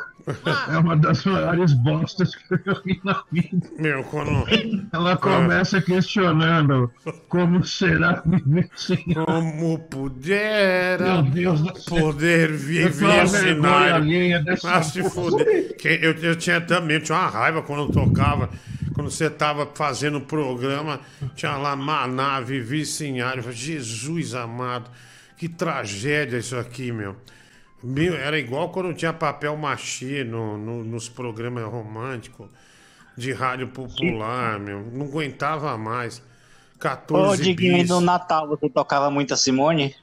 [0.69, 3.69] É uma das maiores bostas que eu já vi na vida.
[3.79, 4.45] Meu, quando.
[4.93, 6.91] Ela começa questionando
[7.29, 11.99] como será viver sem Como pudera Meu Deus do céu.
[11.99, 13.61] poder viver sem
[14.45, 15.77] dessa Ah, se fuder.
[15.85, 18.51] Eu, eu tinha também, tinha uma raiva quando eu tocava.
[18.95, 21.01] Quando você tava fazendo o programa,
[21.37, 22.85] tinha lá Maná, Vivi
[23.23, 23.41] ar.
[23.41, 24.91] Falei, Jesus amado,
[25.37, 27.17] que tragédia isso aqui, meu.
[27.83, 32.49] Meu, era igual quando tinha papel machê no, no- nos programas românticos
[33.17, 34.81] de rádio popular, meu.
[34.93, 36.19] Não aguentava mais.
[36.19, 36.23] Ô,
[36.81, 37.91] 14 Diguinho, e bis.
[37.91, 39.95] no Natal você tocava muito a Simone?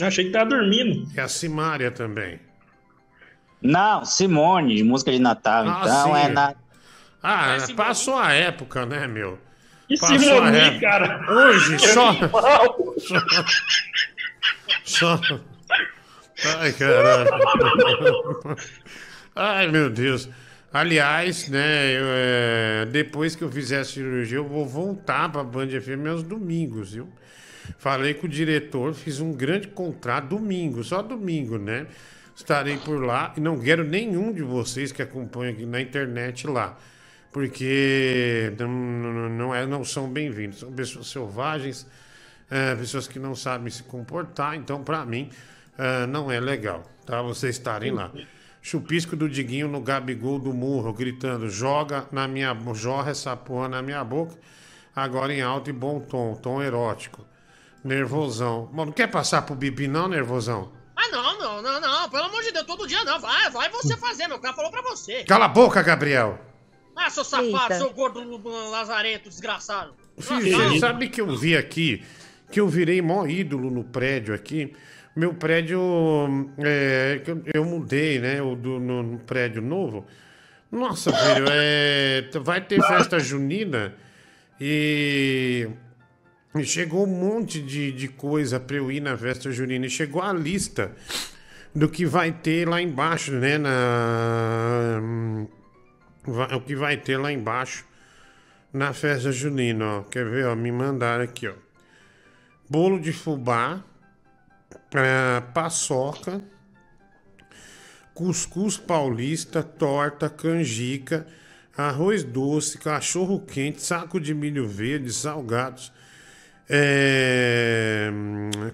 [0.00, 1.08] Achei que tava dormindo.
[1.14, 2.40] E a Simária também.
[3.60, 5.64] Não, Simone, de música de Natal.
[5.68, 6.20] Ah, então sim.
[6.22, 6.54] é na.
[7.22, 9.38] Ah, passou a época, né, meu?
[9.86, 10.80] Que Passou a Simone, época.
[10.80, 11.24] cara?
[11.32, 12.12] Hoje, só.
[14.84, 15.20] Só.
[16.44, 17.30] Ai, caralho.
[19.34, 20.28] Ai, meu Deus.
[20.72, 25.68] Aliás, né, eu, é, depois que eu fizer a cirurgia, eu vou voltar pra Band
[25.68, 27.08] FM aos domingos, viu?
[27.78, 31.86] Falei com o diretor, fiz um grande contrato domingo, só domingo, né?
[32.34, 36.78] Estarei por lá e não quero nenhum de vocês que acompanham aqui na internet lá,
[37.30, 38.68] porque não,
[39.28, 40.60] não, é, não são bem-vindos.
[40.60, 41.86] São pessoas selvagens,
[42.50, 45.30] é, pessoas que não sabem se comportar, então pra mim
[45.78, 47.22] é, não é legal, tá?
[47.22, 48.10] Vocês estarem lá.
[48.60, 53.82] Chupisco do Diguinho no Gabigol do Murro, gritando: joga na minha, jorra essa porra na
[53.82, 54.36] minha boca,
[54.94, 57.26] agora em alto e bom tom, tom erótico.
[57.82, 58.68] Nervosão.
[58.72, 60.70] Mano, não quer passar pro Bibi, não, nervosão?
[60.94, 62.08] Ah, não, não, não, não.
[62.08, 63.18] Pelo amor de Deus, todo dia não.
[63.18, 65.24] Vai, vai você fazer, meu cara falou pra você.
[65.24, 66.38] Cala a boca, Gabriel!
[66.94, 67.78] Ah, seu safado, Eita.
[67.78, 69.94] seu gordo uh, lazarento, desgraçado.
[70.18, 72.04] Filho, você sabe que eu vi aqui,
[72.50, 74.72] que eu virei mó ídolo no prédio aqui.
[75.14, 75.78] Meu prédio,
[76.58, 77.20] é,
[77.52, 80.06] eu, mudei, né, o do, no, no prédio novo.
[80.70, 83.94] Nossa, velho, é, vai ter festa junina
[84.58, 85.68] e,
[86.64, 89.84] chegou um monte de, de coisa pra eu ir na festa junina.
[89.84, 90.92] E chegou a lista
[91.74, 95.02] do que vai ter lá embaixo, né, na...
[96.56, 97.84] o que vai ter lá embaixo
[98.72, 100.02] na festa junina, ó.
[100.04, 100.56] Quer ver, ó?
[100.56, 101.54] Me mandaram aqui, ó.
[102.68, 103.84] Bolo de fubá,
[104.94, 106.40] ah, paçoca,
[108.14, 111.26] cuscuz paulista, torta, canjica,
[111.76, 115.92] arroz doce, cachorro quente, saco de milho verde, salgados,
[116.68, 118.10] é,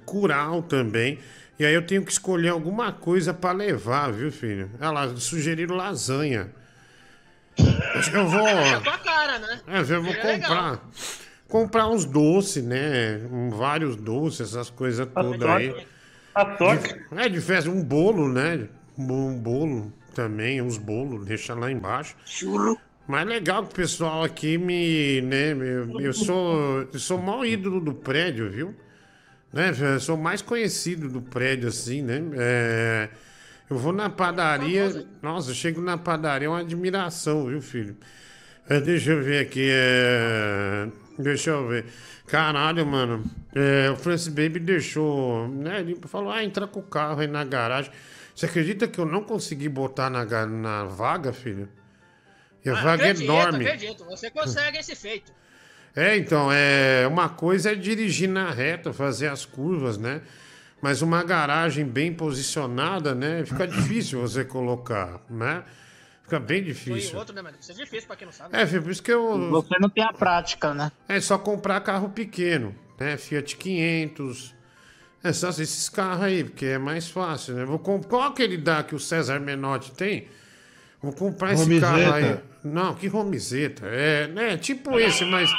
[0.04, 1.18] curau também.
[1.58, 4.70] E aí eu tenho que escolher alguma coisa para levar, viu, filho?
[4.80, 6.50] Olha lá, sugeriram lasanha.
[7.96, 8.46] Acho que eu vou.
[8.46, 9.60] É tua cara, né?
[9.66, 10.38] É, eu vou É legal.
[10.38, 10.88] comprar.
[11.48, 13.20] Comprar uns doces, né?
[13.50, 15.86] Vários doces, essas coisas todas aí.
[16.38, 17.00] A toca.
[17.16, 18.68] É, de festa, um bolo, né?
[18.96, 22.16] Um bolo também, uns bolos, deixa lá embaixo.
[23.08, 25.20] Mas legal que o pessoal aqui me.
[25.22, 26.82] Né, eu, eu sou.
[26.92, 28.74] Eu sou maior ídolo do prédio, viu?
[29.52, 29.72] Né?
[29.94, 32.22] Eu sou mais conhecido do prédio, assim, né?
[32.36, 33.08] É,
[33.68, 35.06] eu vou na padaria.
[35.20, 37.96] Nossa, eu chego na padaria, é uma admiração, viu, filho?
[38.68, 39.68] É, deixa eu ver aqui.
[39.72, 40.88] É...
[41.18, 41.86] Deixa eu ver.
[42.28, 43.24] Caralho, mano.
[43.54, 45.48] É, o Francis Baby deixou.
[45.48, 45.80] Né?
[45.80, 47.90] Ele falou: ah, entra com o carro aí na garagem.
[48.34, 51.68] Você acredita que eu não consegui botar na, na vaga, filho?
[52.64, 53.64] E a Ah, vaga é acredito, enorme.
[53.66, 54.04] acredito.
[54.04, 55.32] Você consegue esse feito.
[55.96, 60.20] É, então, é, uma coisa é dirigir na reta, fazer as curvas, né?
[60.80, 63.44] Mas uma garagem bem posicionada, né?
[63.44, 65.64] Fica difícil você colocar, né?
[66.28, 67.18] Fica bem Foi difícil.
[67.18, 67.56] outro, né, mano?
[67.58, 68.54] Isso é difícil pra quem não sabe.
[68.54, 69.48] É, filho, por isso que eu.
[69.50, 70.92] Você não tem a prática, né?
[71.08, 73.16] É só comprar carro pequeno, né?
[73.16, 74.54] Fiat 500.
[75.24, 77.64] É só esses carros aí, porque é mais fácil, né?
[77.64, 78.04] Vou comp...
[78.04, 80.28] Qual que ele dá que o César Menotti tem?
[81.02, 81.92] Vou comprar esse Romizeta.
[81.92, 82.38] carro aí.
[82.62, 83.86] Não, que romizeta.
[83.86, 84.56] É, né?
[84.58, 85.50] Tipo esse, mas.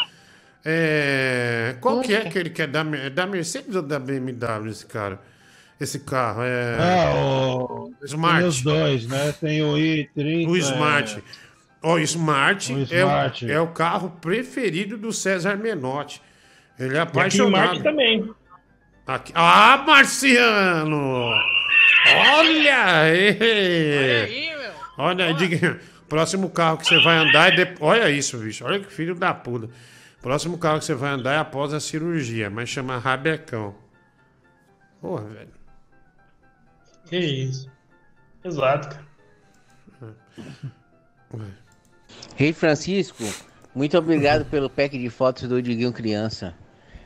[0.63, 1.77] É...
[1.81, 2.67] Qual que é que ele quer?
[2.67, 5.19] Da, é da Mercedes ou da BMW esse cara?
[5.79, 6.77] Esse carro é.
[6.77, 7.93] Ah, o...
[8.03, 8.39] Smart.
[8.39, 9.31] Tem os dois, né?
[9.39, 10.47] Tem o i30.
[10.49, 11.23] O Smart.
[11.81, 13.45] Ó, o Smart, O É, Smart.
[13.45, 16.21] o, é o carro preferido do César Menotti.
[16.77, 17.51] Ele é E aqui apaixonado.
[17.67, 18.29] Marte também.
[19.07, 21.31] Aqui- Ah, Marciano!
[22.37, 23.37] Olha aí!
[23.39, 24.71] Olha aí, meu.
[24.97, 27.81] Olha aí, diga, próximo carro que você vai andar é depois.
[28.01, 28.65] Olha isso, bicho.
[28.65, 29.69] Olha que filho da puta.
[30.21, 33.73] Próximo carro que você vai andar é após a cirurgia, mas chama Rabecão.
[35.01, 35.58] Porra, velho.
[37.09, 37.69] Que isso.
[38.43, 39.05] Exato, cara.
[42.35, 43.23] Rei Francisco,
[43.75, 46.55] muito obrigado pelo pack de fotos do Diguinho criança.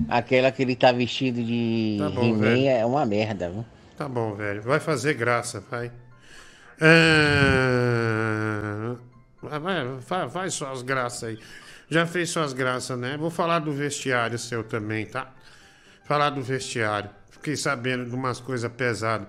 [0.09, 3.65] Aquela que ele tá vestido de Tá bom, é uma merda, viu?
[3.97, 4.61] Tá bom, velho.
[4.61, 5.91] Vai fazer graça, vai.
[6.79, 6.95] É...
[9.41, 11.39] vai- vai- suas graças aí.
[11.89, 13.17] Já fez suas graças, né?
[13.17, 15.31] Vou falar do vestiário seu também, tá?
[16.05, 17.09] Falar do vestiário.
[17.29, 19.27] Fiquei sabendo de umas coisas pesadas.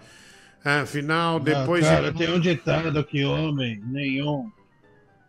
[0.64, 1.84] Afinal, depois.
[1.84, 4.50] Não, cara, tem um ditado que homem nenhum.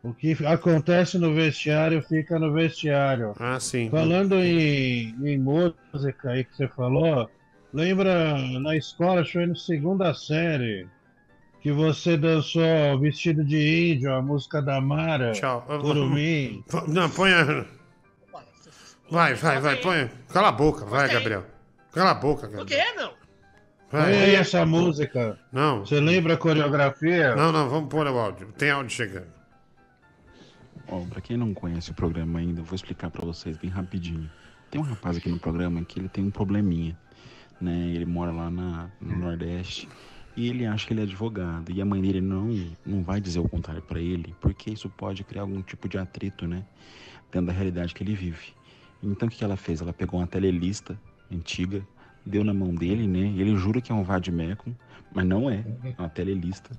[0.02, 3.34] O que acontece no vestiário fica no vestiário.
[3.40, 3.90] Ah, sim.
[3.90, 7.30] Falando em, em música aí que você falou,
[7.74, 10.88] lembra na escola, acho que foi na segunda série,
[11.60, 15.64] que você dançou vestido de índio, a música da Mara, Tchau.
[15.82, 16.64] Curumim.
[16.88, 17.66] Não, põe a.
[19.10, 20.10] Vai, vai, vai, põe.
[20.32, 21.44] Cala a boca, vai, Gabriel.
[21.92, 22.86] Cala a boca, Por Gabriel.
[22.86, 23.25] quê, meu?
[23.95, 24.14] Vai.
[24.14, 25.40] Aí essa música.
[25.53, 25.85] Não.
[25.85, 27.33] Você lembra a coreografia?
[27.33, 28.51] Não, não, vamos pôr o áudio.
[28.57, 29.27] Tem áudio chegando.
[30.90, 34.30] Ó, pra quem não conhece o programa ainda, eu vou explicar pra vocês bem rapidinho.
[34.69, 36.98] Tem um rapaz aqui no programa que ele tem um probleminha,
[37.61, 37.88] né?
[37.88, 39.88] Ele mora lá na, no Nordeste
[40.35, 42.49] e ele acha que ele é advogado e a mãe dele não,
[42.85, 46.45] não vai dizer o contrário pra ele, porque isso pode criar algum tipo de atrito,
[46.45, 46.65] né?
[47.32, 48.53] Dentro da realidade que ele vive.
[49.01, 49.80] Então o que que ela fez?
[49.80, 50.99] Ela pegou uma telelista
[51.32, 51.88] antiga,
[52.26, 53.34] deu na mão dele, né?
[53.40, 54.74] Ele jura que é um vademecum,
[55.14, 56.72] mas não é, é uma telelista.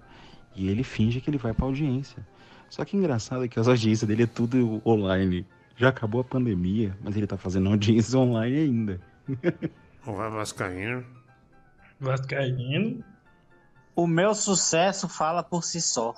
[0.54, 2.26] E ele finge que ele vai pra audiência.
[2.68, 5.46] Só que engraçado é que as audiências dele é tudo online.
[5.76, 9.00] Já acabou a pandemia, mas ele tá fazendo audiências online ainda.
[10.06, 11.04] O Vascaíno.
[12.00, 13.04] Vascaíno.
[13.94, 16.14] O meu sucesso fala por si só.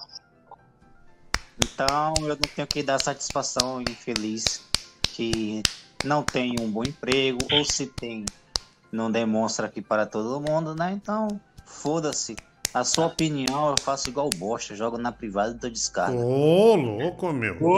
[1.62, 4.68] Então eu não tenho que dar satisfação ao infeliz
[5.02, 5.62] que
[6.04, 8.24] não tem um bom emprego, ou se tem,
[8.92, 10.92] não demonstra aqui para todo mundo, né?
[10.94, 11.28] Então,
[11.64, 12.36] foda-se.
[12.74, 16.14] A sua opinião eu faço igual bosta, jogo na privada e dou descarga.
[16.14, 17.56] Ô, louco, meu.
[17.62, 17.68] Ô,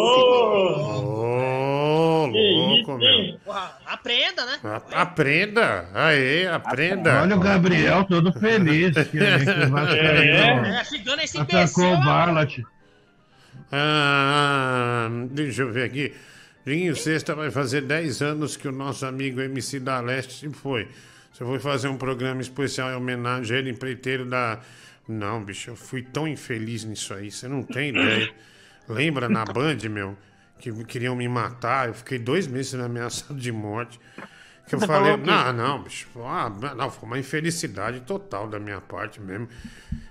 [2.26, 3.38] louco, meu.
[3.86, 4.58] Aprenda, né?
[4.64, 5.88] A- Aprenda.
[5.94, 7.22] Aê, aprenda.
[7.22, 8.92] Olha o Gabriel todo feliz.
[8.94, 11.92] Que, que o Vascaíno É, chegando esse atacou imbecil.
[11.92, 12.58] o Barlat.
[13.72, 16.12] Ah, deixa eu ver aqui.
[16.64, 20.88] Vinho Sexta vai fazer 10 anos que o nosso amigo MC da Leste se foi.
[21.32, 24.60] Você foi fazer um programa especial em homenagem a ele, empreiteiro da.
[25.08, 28.32] Não, bicho, eu fui tão infeliz nisso aí, você não tem ideia.
[28.88, 30.16] Lembra na Band, meu,
[30.58, 33.98] que queriam me matar, eu fiquei dois meses sendo ameaçado de morte.
[34.68, 38.80] Que eu Você falei, não, não, bicho, ah, não, foi uma infelicidade total da minha
[38.80, 39.48] parte mesmo.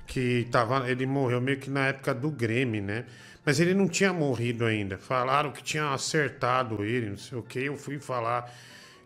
[0.08, 3.06] Que tava, ele morreu meio que na época do Grêmio, né?
[3.50, 4.96] Mas ele não tinha morrido ainda.
[4.96, 7.58] Falaram que tinha acertado ele, não sei o que.
[7.58, 8.44] Eu fui falar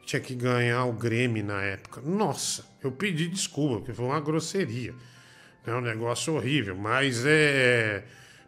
[0.02, 2.02] que tinha que ganhar o Grêmio na época.
[2.02, 4.94] Nossa, eu pedi desculpa, porque foi uma grosseria.
[5.66, 8.04] É um negócio horrível, mas é.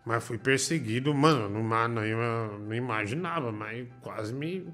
[0.06, 1.48] Mas fui perseguido, mano.
[1.48, 4.68] Não, não, eu não imaginava, mas quase me.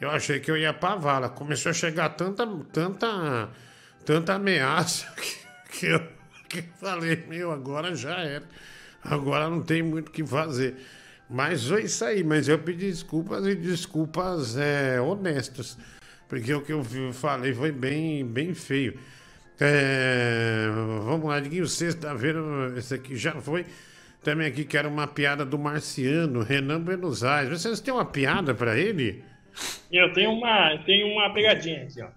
[0.00, 1.28] Eu achei que eu ia pra vala.
[1.28, 3.50] Começou a chegar tanta, tanta,
[4.02, 6.08] tanta ameaça que, que eu,
[6.48, 8.48] que eu falei, meu, agora já era.
[9.04, 10.76] Agora não tem muito o que fazer.
[11.30, 15.78] Mas foi isso aí, mas eu pedi desculpas e desculpas é, honestas.
[16.28, 18.98] Porque o que eu falei foi bem, bem feio.
[19.60, 20.66] É,
[21.04, 22.38] vamos lá, Diguinho, sexta-feira,
[22.76, 23.66] esse aqui já foi.
[24.22, 27.60] Também aqui que era uma piada do Marciano, Renan Buenos Aires.
[27.62, 29.24] Vocês têm uma piada pra ele?
[29.90, 32.08] Eu tenho uma, tenho uma pegadinha aqui, ó.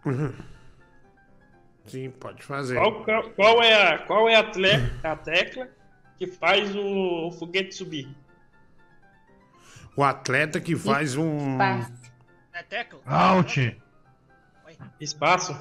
[1.86, 2.76] Sim, pode fazer.
[2.76, 5.68] Qual, qual, qual é a, qual é a, tle- a tecla
[6.22, 8.08] que faz o, o foguete subir?
[9.96, 11.60] O atleta que faz um.
[11.60, 13.02] É tecla?
[13.08, 13.76] Out.
[15.00, 15.58] Espaço.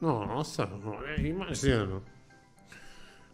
[0.00, 2.02] Nossa, olha aí, Marciano.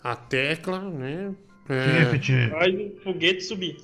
[0.02, 1.36] A tecla, né?
[1.68, 2.50] Shift.
[2.50, 3.76] Faz o foguete subir.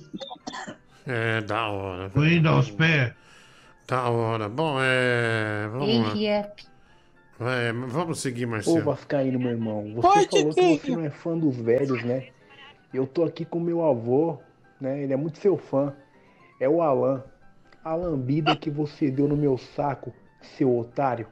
[1.05, 2.09] É, da hora.
[2.09, 3.13] Windows P.
[3.87, 4.49] Da hora.
[4.49, 5.69] Bom, é.
[5.71, 6.51] Vamos lá.
[7.39, 8.83] É, vamos seguir, Ô Marciano.
[8.83, 12.29] Vascaíno, meu irmão, você Pode, falou que você não é fã dos velhos, né?
[12.93, 14.39] Eu tô aqui com meu avô,
[14.81, 15.03] né?
[15.03, 15.93] Ele é muito seu fã.
[16.59, 17.23] É o Alan.
[17.83, 20.13] A lambida que você deu no meu saco,
[20.57, 21.27] seu otário.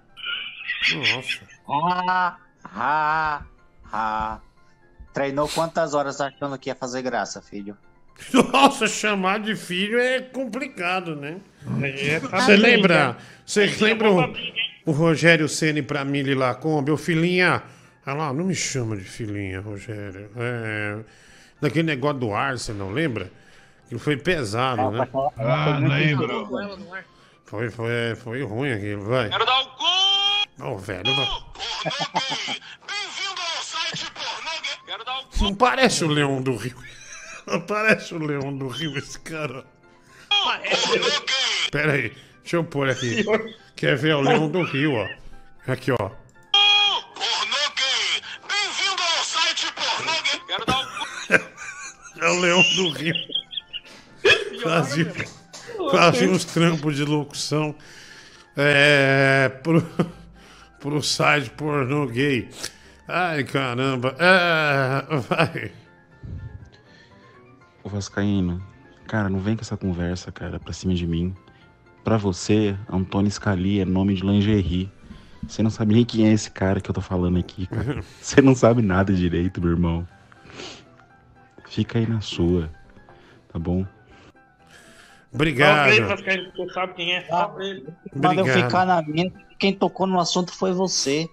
[0.94, 1.42] Nossa.
[1.68, 3.44] Ah, ah,
[3.92, 4.40] ah.
[5.12, 7.76] Treinou quantas horas achando que ia fazer graça, filho?
[8.54, 11.40] Nossa, chamar de filho é complicado, né?
[11.82, 13.18] É, tá Você lembra?
[13.46, 16.92] Você lembra é o, o Rogério Ceni pra Mili Lacombe?
[16.92, 17.64] Ô filhinha.
[18.06, 20.30] Olha lá, não me chama de filhinha, Rogério.
[20.38, 21.00] É,
[21.60, 23.32] daquele negócio do Arsenal, lembra?
[23.90, 25.08] Que foi pesado, né?
[25.38, 26.48] Ah, lembro.
[27.46, 29.30] Foi, foi, foi ruim aquilo, vai.
[29.30, 30.66] Quero dar o cu!
[30.68, 31.04] Ô, velho.
[35.42, 36.76] Não parece o Leão do Rio.
[37.46, 39.66] Não parece o Leão do Rio, esse cara.
[41.72, 43.24] Pera aí, deixa eu pôr aqui.
[43.76, 45.08] Quer ver o Leão do Rio, ó.
[45.68, 46.10] Aqui, ó.
[52.18, 53.14] É o Leão do Rio.
[54.64, 55.14] Fazia,
[55.92, 57.76] fazia uns trampos de locução
[58.56, 59.86] é, pro,
[60.80, 62.50] pro site pornô gay.
[63.08, 64.16] Ai, caramba.
[64.18, 65.72] É, vai.
[67.84, 68.66] Ô Vascaíno,
[69.08, 71.36] cara, não vem com essa conversa, cara, pra cima de mim.
[72.06, 74.92] Pra você, Antônio Scali é nome de lingerie.
[75.48, 78.04] Você não sabe nem quem é esse cara que eu tô falando aqui, cara.
[78.22, 80.08] Você não sabe nada direito, meu irmão.
[81.68, 82.70] Fica aí na sua,
[83.52, 83.84] tá bom?
[85.34, 85.78] Obrigado.
[85.78, 87.22] Fala pra ele, Vascaíno, você sabe quem é.
[87.22, 87.88] Fala pra ele.
[88.16, 89.34] Manda eu ficar na minha.
[89.58, 91.28] Quem tocou no assunto foi você.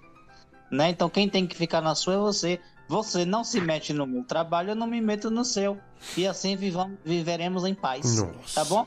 [0.71, 0.89] Né?
[0.89, 2.59] Então quem tem que ficar na sua é você.
[2.89, 5.79] Você não se mete no meu trabalho, eu não me meto no seu.
[6.17, 8.17] E assim vivam, viveremos em paz.
[8.17, 8.55] Nossa.
[8.55, 8.87] Tá bom?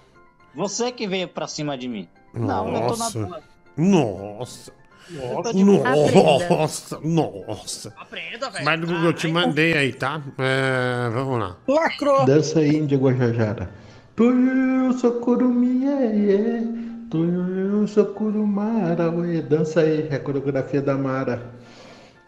[0.55, 2.07] Você que veio pra cima de mim.
[2.33, 3.11] Não, eu tô na Nossa.
[3.11, 3.43] tua.
[3.77, 4.71] Nossa.
[5.11, 6.49] Eu boa.
[6.49, 7.93] Nossa, nossa.
[7.95, 8.65] Aprenda, velho.
[8.65, 10.21] Mas eu te mandei aí, tá?
[10.39, 11.55] É, vamos lá.
[11.67, 12.25] Lacrou.
[12.25, 13.69] Dança aí, Índia Guajajara.
[14.15, 16.63] Tuiu, socurumi, é,
[17.11, 19.41] Tuiu, socurumara, ué.
[19.41, 21.51] Dança aí, é a coreografia da Mara.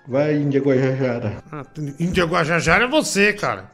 [0.08, 1.44] Vai, Índia Guajajara.
[1.52, 1.66] Ah,
[2.00, 3.72] Índia Guajajara é você, cara.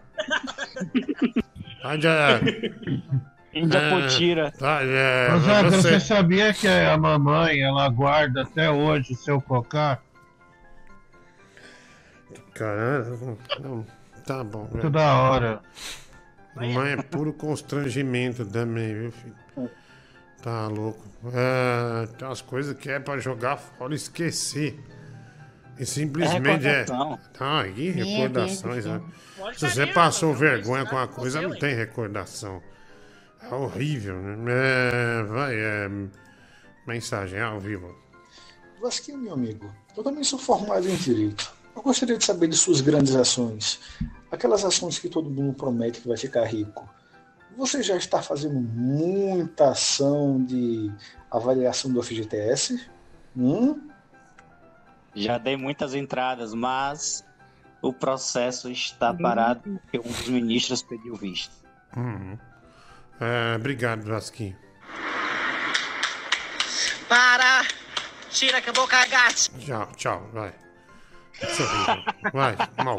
[3.53, 3.79] Índia...
[3.79, 4.51] Índia Potira.
[4.51, 5.81] Tá, é, Ô, Zeca, você.
[5.81, 9.99] você sabia que a mamãe, ela guarda até hoje o seu cocá?
[12.53, 13.37] Caramba,
[14.25, 14.67] tá bom.
[14.71, 15.61] Muito da hora.
[16.55, 19.35] Mamãe é puro constrangimento também, viu, filho?
[20.41, 21.01] Tá louco.
[21.33, 24.77] É, tem umas coisas que é pra jogar fora e esquecer.
[25.79, 26.81] E simplesmente é.
[26.81, 27.19] recordação.
[27.39, 29.01] Ah, e recordações, né?
[29.55, 32.61] Se você passou vergonha com a coisa, não tem recordação.
[33.49, 34.51] É horrível, né?
[34.51, 35.89] É, vai, é.
[36.87, 37.95] Mensagem ao vivo.
[38.81, 41.53] Vasquinho, meu amigo, eu também sou formado em Direito.
[41.75, 43.79] Eu gostaria de saber de suas grandes ações.
[44.29, 46.87] Aquelas ações que todo mundo promete que vai ficar rico.
[47.57, 50.91] Você já está fazendo muita ação de
[51.31, 52.89] avaliação do FGTS?
[53.35, 53.89] Hum?
[55.15, 57.23] Já dei muitas entradas, mas
[57.81, 61.53] o processo está parado porque um dos ministros pediu visto.
[61.95, 62.37] Uhum.
[63.19, 64.55] É, obrigado, Vasquinho.
[67.07, 67.65] Para!
[68.29, 69.31] Tira que eu vou cagar.
[69.33, 70.53] Tchau, tchau, vai.
[71.41, 72.29] É.
[72.31, 72.97] Vai, mal.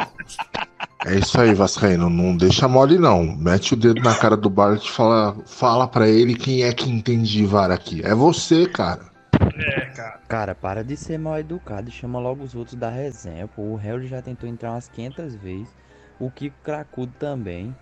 [1.07, 2.09] É isso aí, Vascaíno.
[2.09, 3.25] Não deixa mole, não.
[3.37, 6.91] Mete o dedo na cara do Bart e fala, fala pra ele quem é que
[6.91, 8.01] entende de vara aqui.
[8.05, 9.07] É você, cara.
[9.57, 10.21] É, cara.
[10.29, 13.47] Cara, para de ser mal educado e chama logo os outros da resenha.
[13.49, 15.69] Pô, o Harry já tentou entrar umas 500 vezes.
[16.19, 17.75] O Kiko Cracudo também.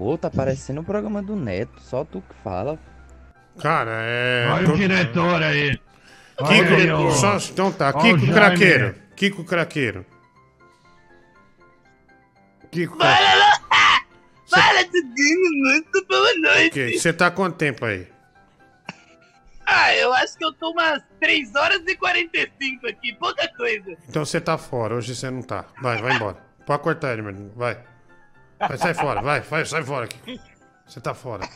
[0.00, 1.78] Pô, tá parecendo o programa do Neto.
[1.82, 2.78] Só tu que fala.
[3.60, 4.48] Cara, é.
[4.50, 5.78] Olha tô- o diretor aí.
[6.40, 7.10] Olha Kiko, aí, ó.
[7.10, 8.32] só, então tá, Olha Kiko.
[8.32, 8.94] Craqueiro.
[9.14, 10.06] Kiko Craqueiro.
[12.70, 13.40] Kiko Craqueiro.
[14.48, 16.80] Fala, Tudinho, muito boa noite.
[16.80, 18.08] Ok, Você tá quanto tempo aí?
[19.66, 23.98] Ah, eu acho que eu tô umas 3 horas e 45 aqui, pouca coisa.
[24.08, 25.66] Então você tá fora, hoje você não tá.
[25.82, 26.38] Vai, vai embora.
[26.64, 27.52] Pode cortar ele, meu amigo.
[27.54, 27.89] Vai.
[28.60, 30.40] Vai, sai fora, vai, vai, sai fora aqui.
[30.86, 31.48] Você tá fora.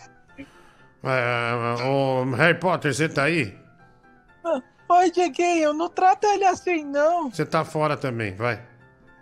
[1.02, 3.55] Vai, ah, ô, Harry Potter, você tá aí?
[4.89, 7.31] Oi, Dieguinho, não trata ele assim, não.
[7.31, 8.60] Você tá fora também, vai.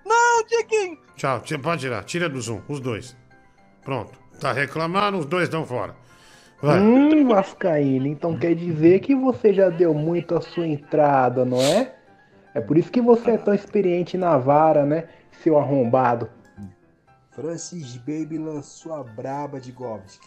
[0.05, 0.99] Não, Dieguinho.
[1.17, 3.17] Tchau, pode tirar, tira do Zoom, os dois.
[3.85, 4.19] Pronto.
[4.41, 5.95] Tá reclamando, os dois estão fora.
[6.61, 6.79] Vai.
[6.79, 11.93] Hum, Vascaíno, então quer dizer que você já deu muito a sua entrada, não é?
[12.55, 15.09] É por isso que você é tão experiente na vara, né,
[15.43, 16.29] seu arrombado?
[17.35, 20.27] Francis Baby lançou a braba de Govski.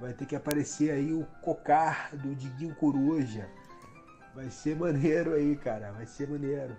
[0.00, 3.46] Vai ter que aparecer aí o cocar do Diguinho Coruja.
[4.34, 5.92] Vai ser maneiro aí, cara.
[5.92, 6.74] Vai ser maneiro.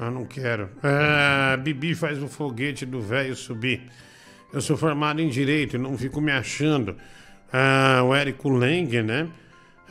[0.00, 0.70] Eu não quero.
[0.82, 3.88] É, Bibi faz o foguete do velho subir.
[4.52, 6.96] Eu sou formado em direito e não fico me achando.
[7.52, 9.28] Ah, o Érico Leng, né?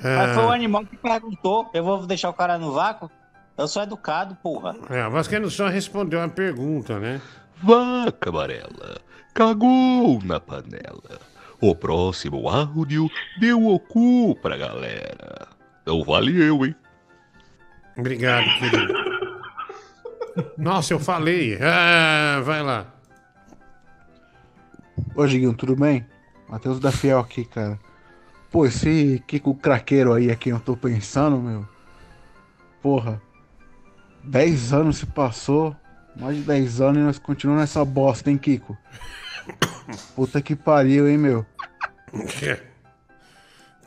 [0.01, 1.69] Mas foi o Ah, animal que perguntou.
[1.73, 3.09] Eu vou deixar o cara no vácuo?
[3.57, 4.75] Eu sou educado, porra.
[4.89, 7.21] é, a Vascaíno só respondeu a pergunta, né?
[7.61, 9.01] Vaca amarela,
[9.33, 11.19] cagou na panela.
[11.59, 15.47] O próximo áudio deu o cu pra galera.
[15.85, 16.75] Não vale eu, hein?
[17.97, 18.93] Obrigado, querido.
[20.55, 21.57] Nossa, eu falei.
[21.59, 22.85] Ah, vai lá.
[25.15, 26.05] Ô, Diguinho, tudo bem?
[26.47, 27.79] Matheus da Fiel aqui, cara.
[28.51, 31.67] Pô, esse Kiko craqueiro aí é quem eu tô pensando, meu.
[32.81, 33.19] Porra.
[34.23, 35.75] 10 anos se passou.
[36.19, 38.77] Mais de 10 anos e nós continuamos nessa bosta, hein, Kiko?
[40.15, 41.45] Puta que pariu, hein, meu.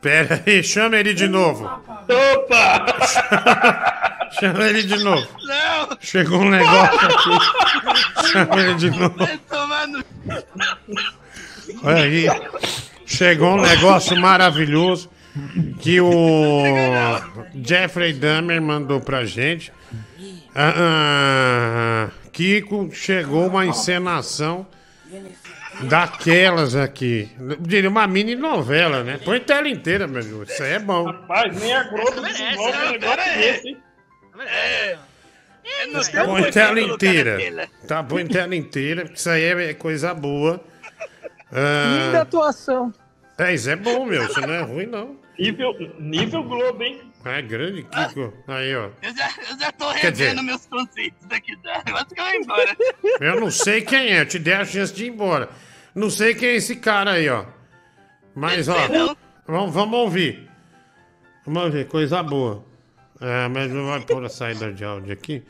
[0.00, 1.65] Pera aí, chama ele de novo.
[1.67, 2.86] Opa!
[4.31, 5.26] Chama ele de novo.
[5.42, 5.99] Não!
[6.00, 8.31] Chegou um negócio aqui.
[8.31, 9.17] Chama ele de novo.
[9.89, 10.05] No...
[11.83, 12.26] Aí
[13.05, 15.10] chegou um negócio maravilhoso
[15.81, 16.62] que o
[17.62, 19.73] Jeffrey Dahmer mandou pra gente.
[20.55, 24.67] Ah, ah, Kiko chegou uma encenação
[25.83, 27.28] daquelas aqui.
[27.60, 29.18] Diria uma mini novela, né?
[29.25, 30.50] Põe tela inteira, meu Deus.
[30.50, 31.05] Isso aí é bom.
[31.05, 33.78] Rapaz, nem a Globo desenvolve um negócio desse, hein?
[36.26, 37.68] Põe tela inteira.
[37.86, 40.60] Tá, põe tela inteira, porque isso aí é coisa boa.
[41.52, 42.92] Ah, Linda atuação.
[43.39, 44.25] é, isso é bom, meu.
[44.25, 45.17] Isso não é ruim, não.
[45.39, 47.00] Nível, nível Globo, hein?
[47.25, 48.33] É grande, Kiko.
[48.49, 48.89] Aí, ó.
[49.03, 51.83] Eu já, eu já tô Quer dizer- revendo meus conceitos daqui da.
[51.87, 52.77] Eu acho que eu vou embora.
[53.21, 55.49] Eu não sei quem é, eu te dei a chance de ir embora.
[55.95, 57.45] Não sei quem é esse cara aí, ó.
[58.35, 58.75] Mas, ó,
[59.47, 60.49] vamos, vamos ouvir.
[61.45, 62.65] Vamos ouvir, coisa boa.
[63.21, 65.43] É, mas não vai pôr a saída de áudio aqui.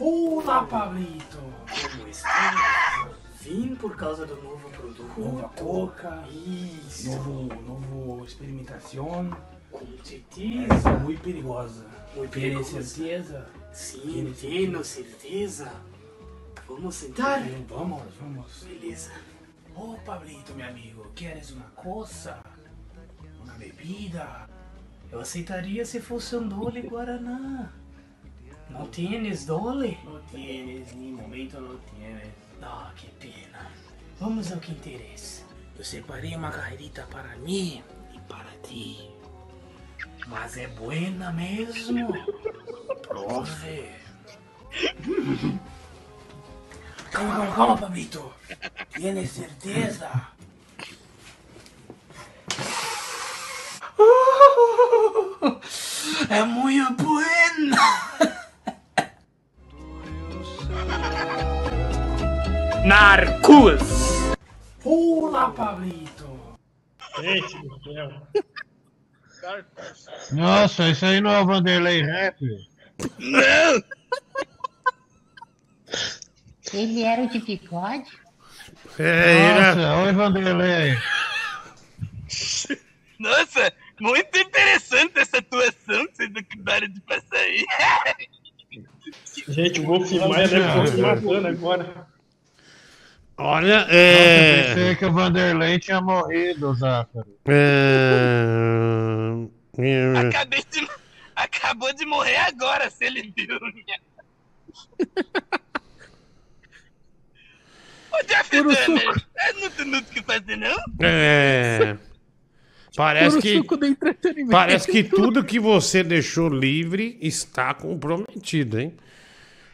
[0.00, 1.38] Olá, Pablito!
[1.38, 3.08] Como está?
[3.40, 5.04] Vim por causa do novo produto.
[5.20, 6.24] Nova coca.
[6.28, 7.10] Isso.
[7.10, 9.30] Novo, novo experimentação.
[9.72, 10.90] Com certeza.
[11.00, 11.86] Muito perigosa.
[12.14, 12.82] Muito Tiene perigosa.
[12.82, 13.48] certeza?
[13.72, 15.72] Sim, tenho certeza.
[16.68, 17.42] Vamos sentar?
[17.68, 18.64] Vamos, vamos.
[18.64, 19.10] Beleza.
[19.74, 22.38] Oh, Pablito, meu amigo, queres uma coça?
[23.42, 24.48] Uma bebida?
[25.10, 27.72] Eu aceitaria se fosse um dole Guaraná.
[28.70, 29.98] Não tienes dole?
[30.04, 32.30] Não tienes, em momento não tienes.
[32.62, 33.70] Ah, que pena.
[34.20, 35.42] Vamos ao que interessa.
[35.76, 37.82] Eu separei uma carreirita para mim
[38.14, 39.10] e para ti.
[40.26, 42.12] Mas é buena mesmo.
[43.06, 43.90] Prove.
[47.10, 48.32] Calma, calma, calma, Pablito.
[48.94, 50.10] Tienes certeza?
[56.30, 57.76] É muito buena.
[62.86, 63.82] Narcos.
[64.84, 66.58] Olá, Pablito.
[67.20, 68.26] Gente do céu.
[70.32, 72.36] Nossa, isso aí não é o Vanderlei Rap?
[73.18, 73.82] Não!
[76.72, 78.10] Ele era o de bigode?
[78.98, 80.98] É, Nossa, oi Vanderlei.
[83.18, 87.64] Nossa, muito interessante essa atuação que vocês acabaram de passar aí.
[89.48, 92.11] Gente, o Wolf Maia deve estar se matando agora.
[93.36, 94.74] Olha, Nossa, eu é.
[94.74, 97.26] pensei que o Vanderlei tinha morrido, Zácaro.
[99.78, 100.28] é...
[100.28, 100.88] Acabei de...
[101.34, 103.58] Acabou de morrer agora, se ele viu.
[108.12, 109.52] Ô, Jeff Dahmer, é,
[109.84, 110.76] muito o que fazer, não?
[111.00, 111.96] É.
[112.94, 114.50] Parece que, suco do entretenimento.
[114.50, 118.94] parece que tudo que você deixou livre está comprometido, hein?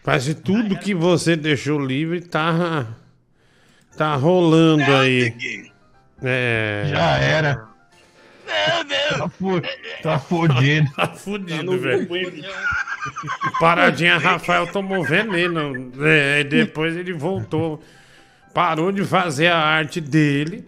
[0.04, 2.96] Parece que tudo que você deixou livre tá,
[3.98, 5.34] tá rolando aí.
[6.22, 6.84] É.
[6.88, 7.68] Já era.
[8.46, 9.18] Não, não.
[9.18, 9.60] Tá, fu
[10.02, 10.90] tá fudido.
[10.94, 12.08] Tá fudido, velho.
[13.60, 15.92] Paradinha, Rafael tomou veneno.
[16.00, 17.82] É, depois ele voltou.
[18.54, 20.64] Parou de fazer a arte dele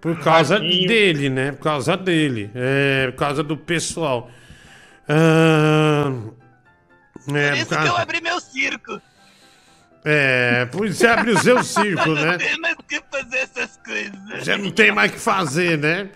[0.00, 1.52] por causa dele, né?
[1.52, 2.50] Por causa dele.
[2.54, 4.30] É, por causa do pessoal.
[5.08, 6.12] Ah,
[7.28, 9.00] é, Por por isso que eu causa, abri meu circo.
[10.04, 12.38] É, por isso você abriu o seu circo, Não né?
[12.38, 14.44] tem mais o que fazer essas coisas.
[14.44, 16.08] Já não tem mais o que fazer, né?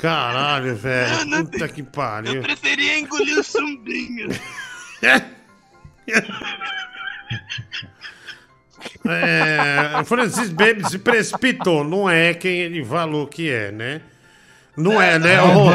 [0.00, 1.16] Caralho, velho.
[1.26, 2.34] Não, não Puta que pariu.
[2.34, 4.28] Eu preferia engolir o chumbinho.
[9.06, 11.84] É, o Francis Baby se precipitou.
[11.84, 14.00] Não é quem ele falou que é, né?
[14.76, 15.40] Não é, né?
[15.42, 15.66] ô,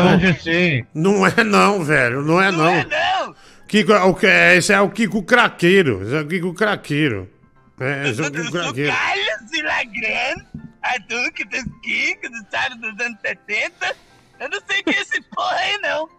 [0.94, 2.22] Não é não, velho.
[2.22, 2.84] Não é não.
[2.84, 3.36] Não!
[3.68, 4.58] Kiko, o que é?
[4.58, 6.02] Esse é o Kiko Craqueiro.
[6.04, 7.30] Esse é o Kiko Craqueiro.
[7.80, 8.94] É, é o Kiko Craqueiro.
[8.94, 10.46] Carlos Villagrán,
[10.82, 13.96] a Duque dos Kikos, do sábado dos anos 70.
[14.40, 16.10] Eu não sei quem é esse porra aí, não.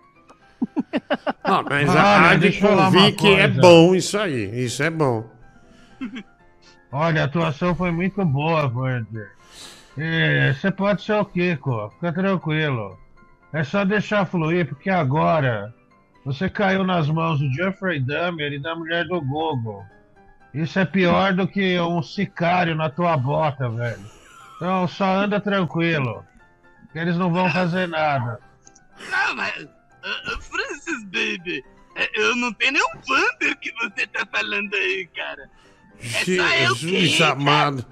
[1.47, 4.65] Não, mas Olha, a uma convir que é bom isso aí.
[4.65, 5.29] Isso é bom.
[6.93, 9.31] Olha, a atuação foi muito boa, Vander.
[9.97, 12.99] E Você pode ser o Kiko, fica tranquilo.
[13.53, 15.75] É só deixar fluir, porque agora
[16.25, 19.85] você caiu nas mãos do Jeffrey Dahmer e da mulher do Google.
[20.53, 24.05] Isso é pior do que um sicário na tua bota, velho.
[24.57, 26.25] Então só anda tranquilo.
[26.93, 28.41] Que eles não vão fazer nada.
[29.11, 29.69] Não, mas.
[30.03, 31.65] ah, ah, Francis Baby,
[31.97, 35.49] eh, eu não tenho nenhum Wander que você tá falando aí, cara.
[36.03, 37.23] É só eu Jesus que.
[37.23, 37.87] amado.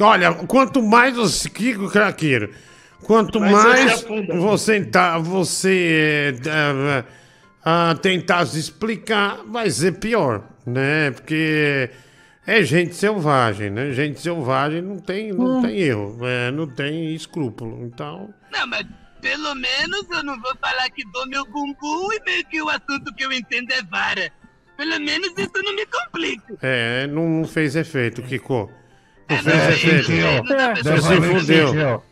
[0.00, 1.48] Olha, quanto mais você.
[1.48, 2.52] Kiko Craqueiro.
[3.02, 7.04] Quanto Mas mais você tá, você eh,
[7.64, 11.10] ah, tentar se explicar, vai ser pior, né?
[11.10, 11.90] Porque
[12.46, 13.92] É gente selvagem, né?
[13.92, 15.62] Gente selvagem não tem, não Hum.
[15.62, 17.84] tem erro, é, não tem escrúpulo.
[17.84, 18.84] Então, Não, mas
[19.20, 23.14] pelo menos eu não vou falar que dou meu bumbum e meio que o assunto
[23.14, 24.32] que eu entendo é vara.
[24.76, 26.56] Pelo menos isso não me complica.
[26.60, 28.68] é, não, não fez efeito, Kiko.
[29.30, 30.06] Não É, fez não, efeito.
[30.82, 32.02] Você É, se fudeu.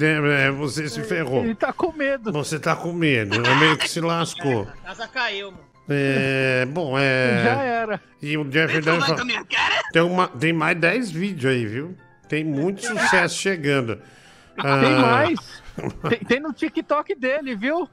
[0.00, 1.44] É, é, você se ferrou.
[1.44, 2.30] Ele tá com medo.
[2.32, 4.62] Você tá com medo, é meio que se lascou.
[4.84, 5.73] A casa caiu, mano.
[5.88, 7.42] É, bom, é.
[7.44, 8.00] Já era.
[8.22, 8.44] E o
[9.06, 9.82] fala- minha cara?
[9.92, 11.94] tem, uma, tem mais 10 vídeos aí, viu?
[12.28, 13.96] Tem muito sucesso chegando.
[13.96, 15.38] Tem Ah, mais.
[16.08, 17.88] Tem, tem no TikTok dele, viu?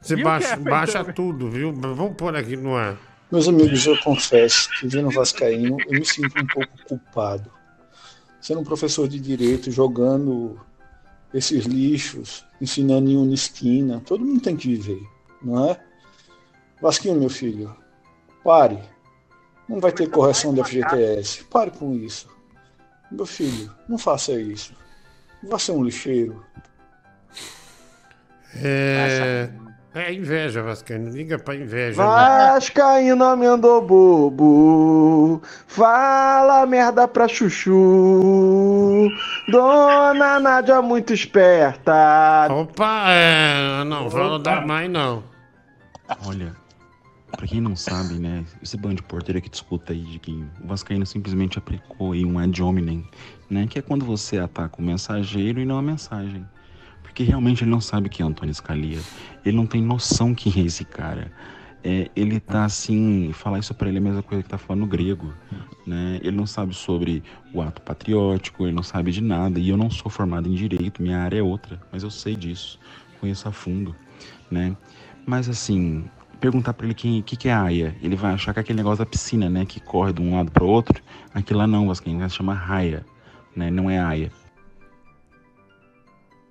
[0.00, 1.70] Você Viu, baixa, baixa tudo, viu?
[1.70, 2.96] Vamos pôr aqui no ar.
[3.30, 7.50] Meus amigos, eu confesso que vendo Vascaíno, eu me sinto um pouco culpado.
[8.40, 10.58] Sendo um professor de direito, jogando
[11.32, 15.02] esses lixos, ensinando em uma esquina, todo mundo tem que viver,
[15.42, 15.78] não é?
[16.80, 17.74] Vasquinho, meu filho,
[18.42, 18.78] pare.
[19.68, 21.44] Não vai ter correção do FGTS.
[21.44, 22.28] Pare com isso.
[23.10, 24.74] Meu filho, não faça isso.
[25.42, 26.44] Vá ser um lixeiro.
[28.56, 29.48] É.
[29.96, 31.08] É inveja, Vascaíno.
[31.10, 32.02] Liga pra inveja.
[32.02, 32.08] né?
[32.54, 39.08] Vascaíno amendou bobo, fala merda pra chuchu.
[39.48, 42.48] Dona Nádia muito esperta.
[42.50, 43.84] Opa, é.
[43.84, 45.22] Não, não dá mais não.
[46.26, 46.56] Olha,
[47.36, 50.20] pra quem não sabe, né, esse bando de porteiro que discuta aí
[50.62, 53.04] o Vascaíno simplesmente aplicou aí um ad hominem,
[53.50, 56.44] né, que é quando você ataca o mensageiro e não a mensagem.
[57.02, 59.00] Porque realmente ele não sabe quem é Antônio Scalia.
[59.44, 61.30] Ele não tem noção quem é esse cara.
[61.84, 64.84] É, ele tá assim, falar isso pra ele é a mesma coisa que tá falando
[64.86, 65.32] grego,
[65.86, 66.18] né?
[66.22, 67.22] Ele não sabe sobre
[67.52, 69.60] o ato patriótico, ele não sabe de nada.
[69.60, 72.80] E eu não sou formado em direito, minha área é outra, mas eu sei disso,
[73.20, 73.94] conheço a fundo,
[74.50, 74.76] né?
[75.24, 76.04] Mas assim,
[76.44, 78.98] perguntar pra ele quem que, que é aia, ele vai achar que é aquele negócio
[78.98, 81.02] da piscina, né, que corre de um lado para outro.
[81.32, 83.02] Aquilo lá não, Vascaíno, vai se chama raia,
[83.56, 83.70] né?
[83.70, 84.30] Não é aia.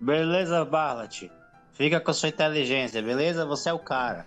[0.02, 1.30] Beleza, Barlat.
[1.74, 3.46] Fica com a sua inteligência, beleza?
[3.46, 4.26] Você é o cara.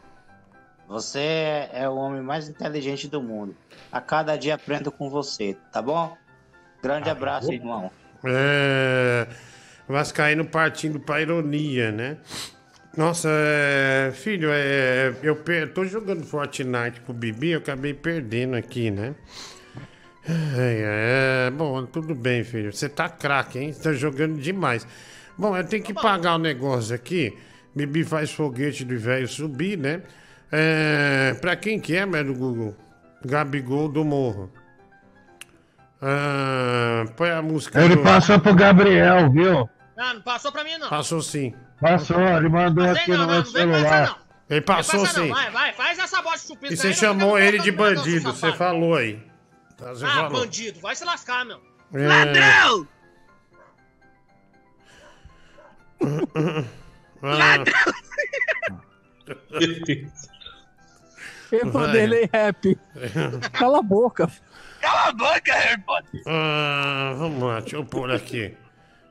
[0.86, 3.56] Você é o homem mais inteligente do mundo.
[3.90, 6.16] A cada dia aprendo com você, tá bom?
[6.80, 7.90] Grande abraço, irmão.
[8.24, 9.26] É.
[9.88, 12.18] Vascaíno partindo pra ironia, né?
[12.97, 15.73] Nossa, é, filho, é, eu per...
[15.73, 19.15] tô jogando Fortnite com o Bibi, eu acabei perdendo aqui, né?
[20.57, 22.73] É, é, bom, tudo bem, filho.
[22.73, 23.73] Você tá craque, hein?
[23.73, 24.86] Você tá jogando demais.
[25.36, 27.36] Bom, eu tenho que pagar o negócio aqui.
[27.75, 30.00] Bibi faz foguete do velho subir, né?
[30.50, 32.75] É, pra quem que é, do Google?
[33.25, 34.50] Gabigol do Morro.
[36.00, 37.83] Ah, põe a música.
[37.83, 39.68] Ele do- passou pro Gabriel, viu?
[39.97, 40.89] Não, não passou pra mim, não.
[40.91, 41.55] Passou sim.
[41.81, 44.07] Passou, ele mandou Mas aqui aí no não, meu não, celular.
[44.08, 44.16] não.
[44.49, 45.28] Ele passou Não passa sim.
[45.28, 45.34] Não.
[45.34, 48.33] Vai, vai, faz essa bosta de chupisco E você aí, chamou não ele de bandido,
[48.33, 49.20] você falou aí.
[49.76, 50.41] Tá, Você Ah, falou.
[50.41, 51.60] bandido, vai se lascar, meu.
[51.94, 52.07] É.
[52.08, 52.89] Ladrão!
[57.23, 57.65] Ah,
[61.52, 61.86] Eu Vai.
[61.86, 62.76] modelei rap.
[63.52, 64.31] Cala a boca.
[64.81, 66.23] Cala a boca, Harry Potter.
[66.26, 68.57] ah, vamos lá, deixa eu pôr aqui.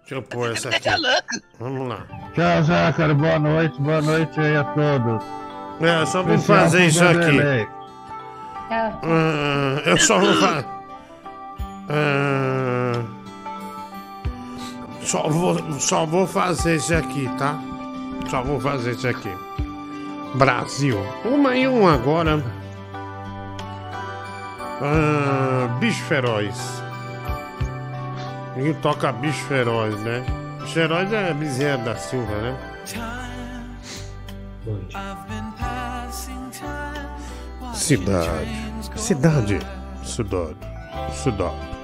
[0.05, 0.81] Deixa eu pôr essa aqui.
[0.81, 1.27] Deixa louco.
[1.59, 2.05] Vamos lá.
[2.35, 3.15] Tchau, Zácaro.
[3.15, 5.23] Boa noite, boa noite aí a todos.
[5.81, 7.67] É, só vou fazer isso aqui.
[8.69, 10.65] Ah, eu só vou fazer.
[15.01, 17.59] só, vou, só vou fazer isso aqui, tá?
[18.29, 19.31] Só vou fazer isso aqui.
[20.35, 20.99] Brasil.
[21.25, 22.43] Uma e um agora.
[24.83, 26.84] Ah, bicho feroz.
[28.55, 30.25] Ninguém toca bicho feroz, né?
[30.59, 32.57] Bicho feroz é Bezerra da Silva, né?
[37.73, 38.49] Cidade.
[38.95, 39.59] Cidade.
[40.03, 40.57] Cidade.
[41.11, 41.75] Cidade.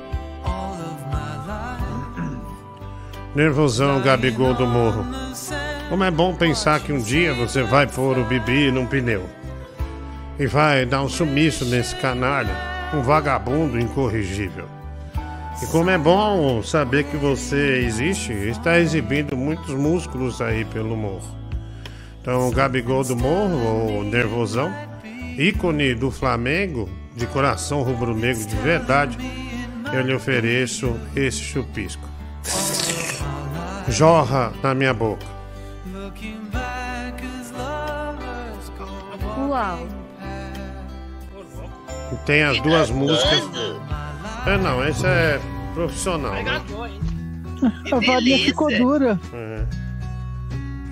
[3.36, 5.06] Nervosão, Gabigol do Morro.
[5.90, 9.30] Como é bom pensar que um dia você vai pôr o Bibi num pneu.
[10.40, 12.56] E vai dar um sumiço nesse canalha,
[12.94, 14.81] um vagabundo incorrigível.
[15.62, 21.42] E como é bom saber que você existe está exibindo muitos músculos aí pelo morro.
[22.22, 24.72] Então, o Gabigol do Morro, ou Nervosão,
[25.38, 29.18] ícone do Flamengo, de coração rubro-negro de verdade,
[29.92, 32.08] eu lhe ofereço esse chupisco.
[33.88, 35.26] Jorra na minha boca.
[39.50, 39.88] Uau.
[42.26, 43.42] Tem as duas músicas.
[44.46, 45.40] É, não, esse é
[45.74, 46.34] profissional.
[46.34, 46.62] Né?
[47.92, 49.20] A varinha ficou dura.
[49.34, 49.66] É.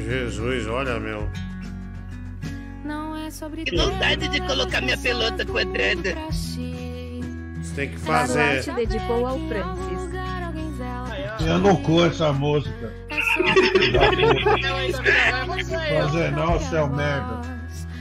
[0.04, 1.30] Jesus, olha, meu.
[3.66, 6.16] Que vontade de colocar minha pelota quadrada.
[6.32, 8.64] Você Tem que fazer.
[8.64, 10.10] Duarte dedicou ao Francis.
[11.46, 12.94] Eu não curto essa música.
[15.90, 17.42] Fazer não, seu merda.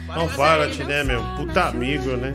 [0.08, 1.22] Não Varat, né, meu?
[1.36, 2.32] Puta amigo, né?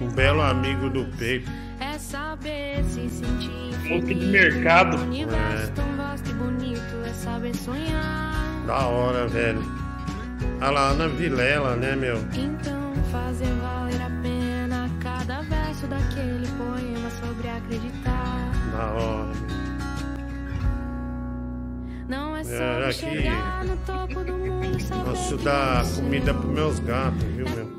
[0.00, 1.50] Um belo amigo do peito.
[1.80, 4.96] É saber se sentir Música de mercado.
[5.02, 5.66] Universo É.
[5.74, 8.64] tão vasto e bonito é saber sonhar.
[8.66, 9.62] Da hora, velho.
[10.60, 12.16] Olha lá, Ana Vilela, né, meu?
[12.34, 18.50] Então fazer valer a pena cada verso daquele poema sobre acreditar.
[18.72, 19.32] Da hora.
[22.08, 22.92] Não é só É, aqui.
[22.94, 27.77] chegar no topo do mundo, Posso dar comida pros meus gatos, viu, meu?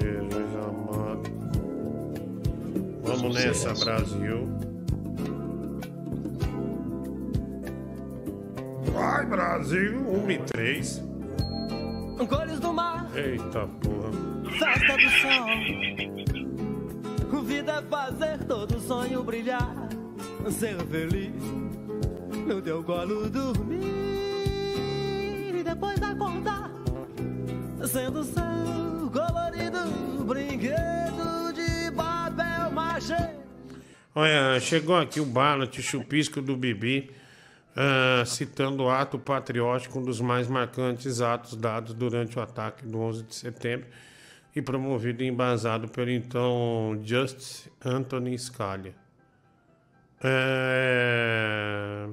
[0.00, 1.30] Jesus amado.
[3.04, 4.48] Vamos nessa, Brasil.
[8.92, 9.98] Vai, Brasil!
[10.00, 11.02] 1 e 3.
[12.28, 14.10] Cores do mar, Eita porra.
[14.58, 15.46] festa do sol.
[17.44, 19.88] Vida é fazer todo sonho brilhar.
[20.50, 21.32] Ser feliz
[22.46, 23.84] no teu colo dormir.
[25.54, 26.70] E depois acordar.
[27.86, 28.42] Sendo seu
[29.12, 33.30] colorido brinquedo de papel machê.
[34.12, 37.12] Olha, chegou aqui o Barnett, o chupisco do Bibi,
[37.76, 42.98] ah, citando o ato patriótico, um dos mais marcantes atos dados durante o ataque do
[42.98, 43.86] 11 de setembro
[44.54, 48.96] e promovido e embasado pelo então Justice Anthony Scalia.
[50.24, 52.08] É...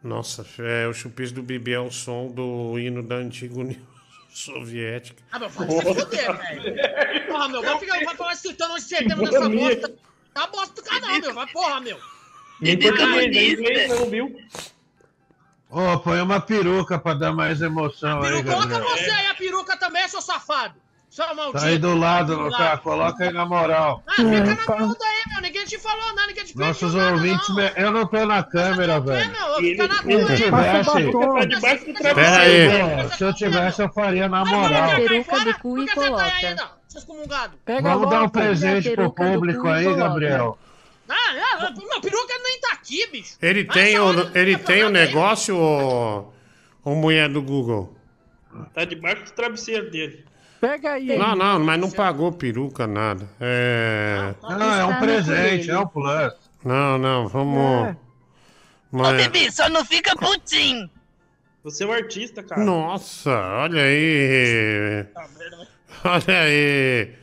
[0.00, 3.97] Nossa, é, o chupisco do Bibi é o som do hino da antiga União
[4.38, 5.20] Soviética.
[5.32, 7.26] Ah, meu, vai se fuder, velho.
[7.26, 9.94] Porra, meu, vai ficar vai falar citando onde setembro nessa bosta.
[10.32, 11.34] Tá bosta do canal, meu.
[11.34, 11.98] Vai, porra, meu.
[12.62, 14.36] Em português, inglês não, viu?
[15.68, 18.88] Ô, põe uma peruca pra dar mais emoção aí, Coloca Gabriel.
[18.96, 20.80] você aí a peruca também, seu safado.
[21.10, 21.58] Seu maldito.
[21.58, 22.80] Tá aí do lado, Do Lucas.
[22.80, 24.02] Coloca aí na moral.
[24.06, 25.42] Ah, fica na muda aí, meu.
[25.42, 28.42] Ninguém te falou nada, ninguém te pediu Nossos nada, ouvintes, me- eu não tô na
[28.42, 29.32] câmera, velho.
[29.32, 29.54] meu.
[29.56, 30.90] Fica na Se eu tivesse.
[30.90, 32.72] Tá debaixo do Pera travesseiro.
[33.00, 33.10] aí.
[33.16, 34.68] Se eu tivesse, eu faria na moral.
[34.68, 36.72] Tira a peruca do cu e coloca.
[37.82, 39.94] Vamos dar um presente pro público aí.
[39.94, 40.58] Gabriel.
[41.08, 43.36] Ah, meu peruca nem tá aqui, bicho.
[43.40, 46.30] Ele tem o, ele tem o negócio, ô,
[46.84, 47.96] ô mulher do Google?
[48.74, 50.24] Tá debaixo do travesseiro dele.
[50.60, 51.16] Pega aí.
[51.16, 53.28] Não, não, mas não pagou peruca, nada.
[53.40, 54.34] É.
[54.42, 56.34] Não, é um presente, é um plus.
[56.64, 57.90] Não, não, vamos.
[57.90, 57.96] Ô,
[58.90, 59.26] Mas...
[59.28, 60.90] Bibi, só não fica putinho.
[61.62, 62.64] Você é um artista, cara.
[62.64, 65.06] Nossa, olha aí.
[66.04, 67.14] Olha aí.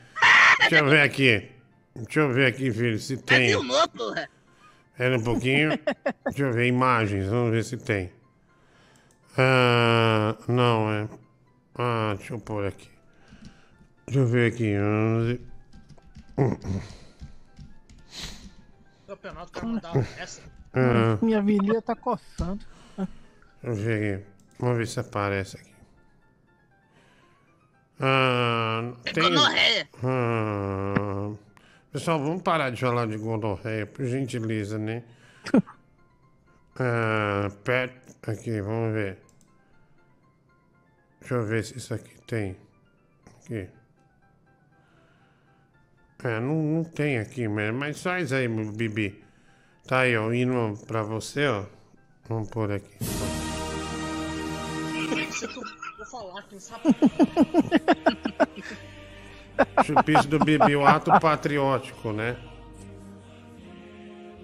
[0.60, 1.50] Deixa eu ver aqui.
[1.96, 3.50] Deixa eu ver aqui, filho, se tem.
[3.50, 4.30] Filmou, porra.
[4.98, 5.78] Era um pouquinho.
[6.26, 8.12] Deixa eu ver imagens, vamos ver se tem.
[9.38, 11.08] Ah, não, é.
[11.78, 12.94] Ah, deixa eu pôr aqui.
[14.06, 14.74] Deixa eu ver aqui.
[14.77, 15.42] 11.
[19.08, 20.42] Campeonato, mandar uma essa.
[20.74, 22.64] Ah, Minha virilha tá coçando.
[22.98, 23.09] deixa
[23.64, 24.25] eu ver aqui.
[24.59, 25.75] Vamos ver se aparece aqui.
[28.00, 29.24] Ah, tem...
[29.24, 29.90] gonorreia.
[30.03, 31.32] Ah,
[31.92, 35.03] pessoal, vamos parar de falar de gonorreia, por gentileza, né?
[36.77, 37.93] Ah, pet...
[38.27, 39.17] Aqui, vamos ver.
[41.22, 42.58] Deixa eu ver se isso aqui tem.
[43.38, 43.69] Aqui.
[46.26, 49.24] É, não, não tem aqui, mas, mas faz aí, Bibi.
[49.88, 51.66] Tá aí, ó, indo pra você, ó.
[52.28, 52.98] Vamos pôr aqui.
[55.98, 56.82] Vou falar aqui, sabe?
[59.86, 62.36] Chupiço do Bibi, o ato patriótico, né?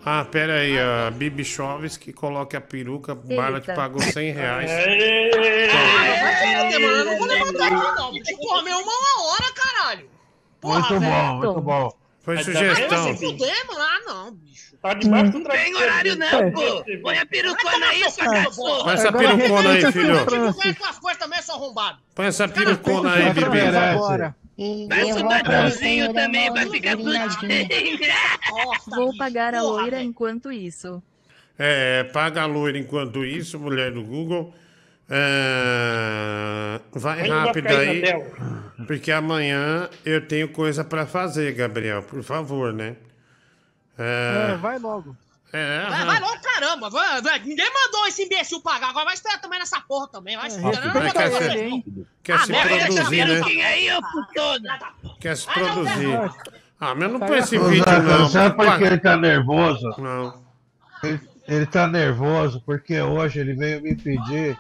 [0.05, 4.33] Ah, pera aí, a Bibi Choves que coloca a peruca, o Bala te pagou 100
[4.33, 4.69] reais.
[4.69, 4.83] Mano.
[6.73, 8.11] Eu não vou levantar aqui, não.
[8.11, 8.37] bicho.
[8.63, 10.20] Meu irmão, uma hora, caralho.
[10.61, 11.11] Porra, Muito velho.
[11.11, 11.91] bom, muito bom.
[12.21, 13.03] Foi Vai sugestão.
[13.17, 13.79] se fuder, mano.
[13.81, 14.75] Ah, não, bicho.
[14.79, 15.77] Tá debaixo do Tem travesseiro.
[15.79, 16.31] horário dele.
[16.31, 16.83] não, pô.
[17.01, 18.83] Põe a perucona aí, seu cachorro.
[18.83, 20.25] Põe essa perucona aí, filho.
[20.53, 21.97] Vai com as coisas também, seu arrombado.
[22.15, 24.87] Põe essa perucona aí, Bibi.
[24.89, 27.99] Faz um batonzinho também pra ficar putinho.
[28.95, 31.01] Vou pagar a loira enquanto isso.
[31.57, 34.53] É, paga a loira enquanto isso, mulher do Google.
[35.13, 38.01] É, vai rápido aí,
[38.87, 42.95] porque amanhã eu tenho coisa pra fazer, Gabriel, por favor, né?
[43.97, 45.15] É, É, vai logo.
[45.53, 46.89] é, Vai, vai logo, caramba.
[46.89, 47.39] Vai, vai.
[47.39, 48.89] Ninguém mandou esse imbecil pagar.
[48.89, 50.37] Agora vai esperar também nessa porra também.
[50.37, 51.83] Vai É, não, quer se-
[52.23, 53.33] quer Ah, se produzir, né?
[53.35, 53.87] Peruquinha aí.
[55.19, 56.31] Quer se produzir.
[56.79, 58.29] Ah, mas não põe esse vídeo, não.
[58.29, 59.87] Sabe por que ele tá nervoso?
[59.99, 60.41] Não.
[61.03, 64.57] Ele, ele tá nervoso porque hoje ele veio me pedir.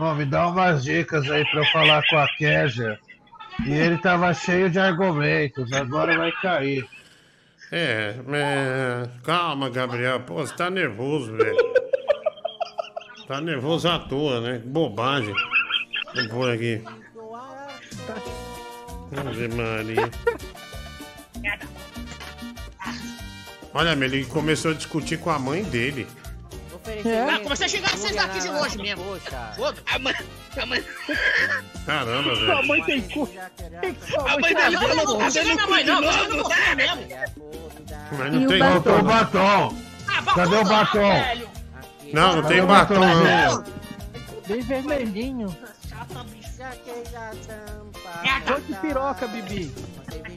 [0.00, 2.98] Ó, me dá umas dicas aí pra eu falar com a Késia
[3.66, 6.88] E ele tava cheio de argumentos, agora vai cair.
[7.70, 10.20] É, é, calma, Gabriel.
[10.20, 11.54] Pô, você tá nervoso, velho.
[13.28, 14.58] Tá nervoso à toa, né?
[14.58, 15.34] Que bobagem.
[16.14, 16.82] Vou pôr aqui.
[19.16, 20.10] Ave Maria.
[23.72, 26.08] Olha, ele começou a discutir com a mãe dele.
[26.86, 29.04] Ah, comecei a xingar vocês daqui de longe mesmo.
[29.56, 29.82] Foda.
[29.86, 30.14] A mãe,
[30.60, 30.84] a mãe,
[31.86, 32.68] Caramba, Sua velho.
[32.68, 33.28] mãe tem cu.
[34.08, 36.12] Sua a mãe dele falou, Não xinga minha mãe, não.
[36.12, 37.08] Xinga meu filho mesmo.
[38.18, 39.76] Mas não tem o batom.
[40.08, 41.22] Ah, Cadê o não, batom?
[42.12, 43.64] Não, não tem batom, não.
[44.48, 45.56] Bem vermelhinho.
[48.46, 49.72] Foi de piroca, Bibi.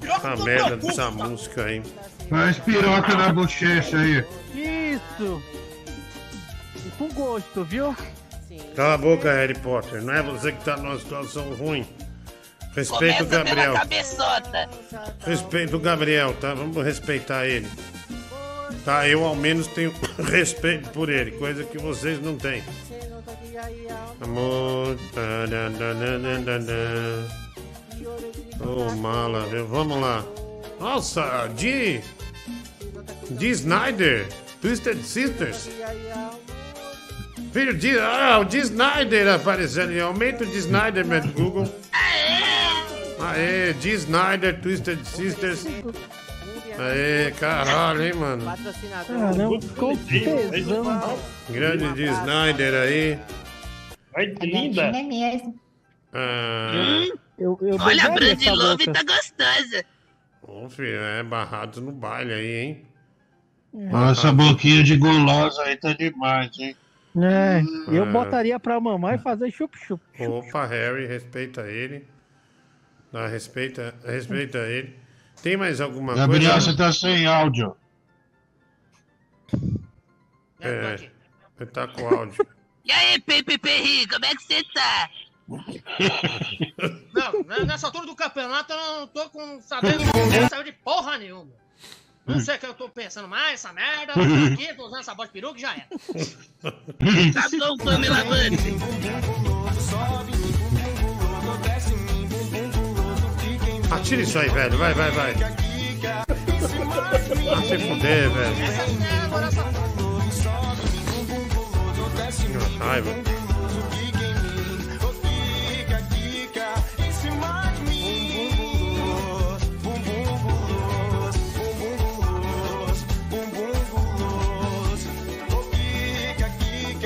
[0.03, 1.81] Essa merda dessa música aí.
[2.29, 4.23] Faz piroca na bochecha aí.
[4.53, 5.41] Isso.
[6.97, 7.95] Com gosto, viu?
[8.75, 10.01] Cala a boca, Harry Potter.
[10.01, 11.87] Não é você que tá numa situação ruim.
[12.75, 13.73] Respeita o começa pela Gabriel.
[13.73, 14.69] cabeçota.
[15.25, 16.53] Respeita o Gabriel, tá?
[16.53, 17.67] Vamos respeitar ele.
[18.83, 19.93] Tá, eu ao menos tenho
[20.29, 22.63] respeito por ele, coisa que vocês não têm.
[24.21, 24.97] Amor.
[28.59, 29.67] Ô, mala, viu?
[29.67, 30.23] Vamos lá.
[30.79, 32.01] Nossa, de.
[33.29, 34.27] De Snyder.
[34.61, 35.69] Twisted Sisters.
[37.53, 37.97] Filho de.
[37.99, 39.97] Ah, o de Snyder aparecendo.
[40.01, 41.73] Aumenta o de Snyder, meu Google.
[43.19, 45.65] Aê, de Snyder, Twisted Sisters.
[46.79, 48.43] Aê, caralho, hein, mano.
[49.07, 49.97] Caramba, ficou.
[51.49, 53.19] Grande de Snyder aí.
[54.15, 54.81] Ai, que linda.
[54.85, 55.59] É mesmo.
[56.11, 57.05] Ah,
[57.37, 58.93] Eu, eu Olha, a beberia Brand essa Love louca.
[58.93, 59.85] tá gostosa.
[60.41, 62.85] Ô, filho, é barrados no baile aí, hein?
[63.73, 66.75] Nossa, boquinha de gulosa aí tá demais, hein?
[67.15, 67.61] É,
[67.95, 68.11] eu Ah.
[68.11, 70.01] botaria pra mamar e fazer chup-chup.
[70.19, 72.07] Opa, Harry, respeita ele.
[73.11, 74.97] Dá, respeita, respeita ele.
[75.43, 76.71] Tem mais alguma Gabriel, coisa?
[76.71, 77.75] você tá sem áudio.
[80.59, 80.97] É,
[81.57, 82.45] você tá com áudio.
[82.85, 85.09] E aí, Pepe Perri, como é que você tá?
[87.13, 89.99] Não, nessa altura do campeonato eu não tô com sabendo
[90.63, 91.51] de porra nenhuma.
[92.25, 94.13] Não sei o que eu tô pensando mais, essa merda.
[94.13, 95.87] Tô aqui, tô usando essa bola de peruca e já era.
[97.33, 98.57] Tá bom, Pamela Bunny.
[103.91, 104.77] Atira isso aí, velho.
[104.77, 105.33] Vai, vai, vai.
[107.51, 108.55] Ah, se fuder, velho.
[112.37, 113.42] Que raiva.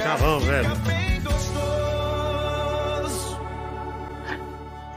[0.07, 0.69] Tá bom, velho.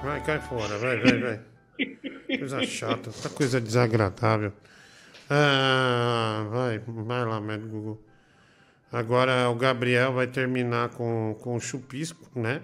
[0.05, 1.40] Vai, cai fora, vai, vai, vai.
[2.39, 4.52] Coisa chata, essa coisa desagradável.
[5.28, 8.00] Ah, vai, vai lá, médico Google.
[8.92, 12.62] Agora o Gabriel vai terminar com, com o chupisco, né?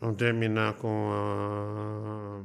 [0.00, 2.40] Vamos terminar com a.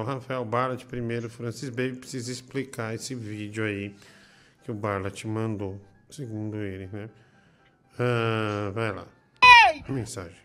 [0.00, 3.96] O Rafael Barlat primeiro, Francis Baby precisa explicar esse vídeo aí
[4.62, 7.08] que o Barlat mandou, segundo ele, né?
[7.98, 9.06] Ah, vai lá.
[9.88, 10.40] Mensagem.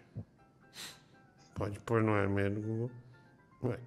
[1.55, 2.91] Pode pôr no ar mesmo, Google.
[3.61, 3.79] Vai.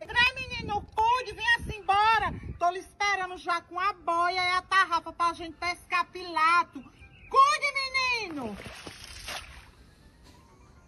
[0.00, 2.32] Vem, menino, cuide, vem assim embora.
[2.58, 6.82] Tô lhe esperando já com a boia e a tarrafa pra gente pescar pilato.
[6.82, 8.56] Cuide, menino!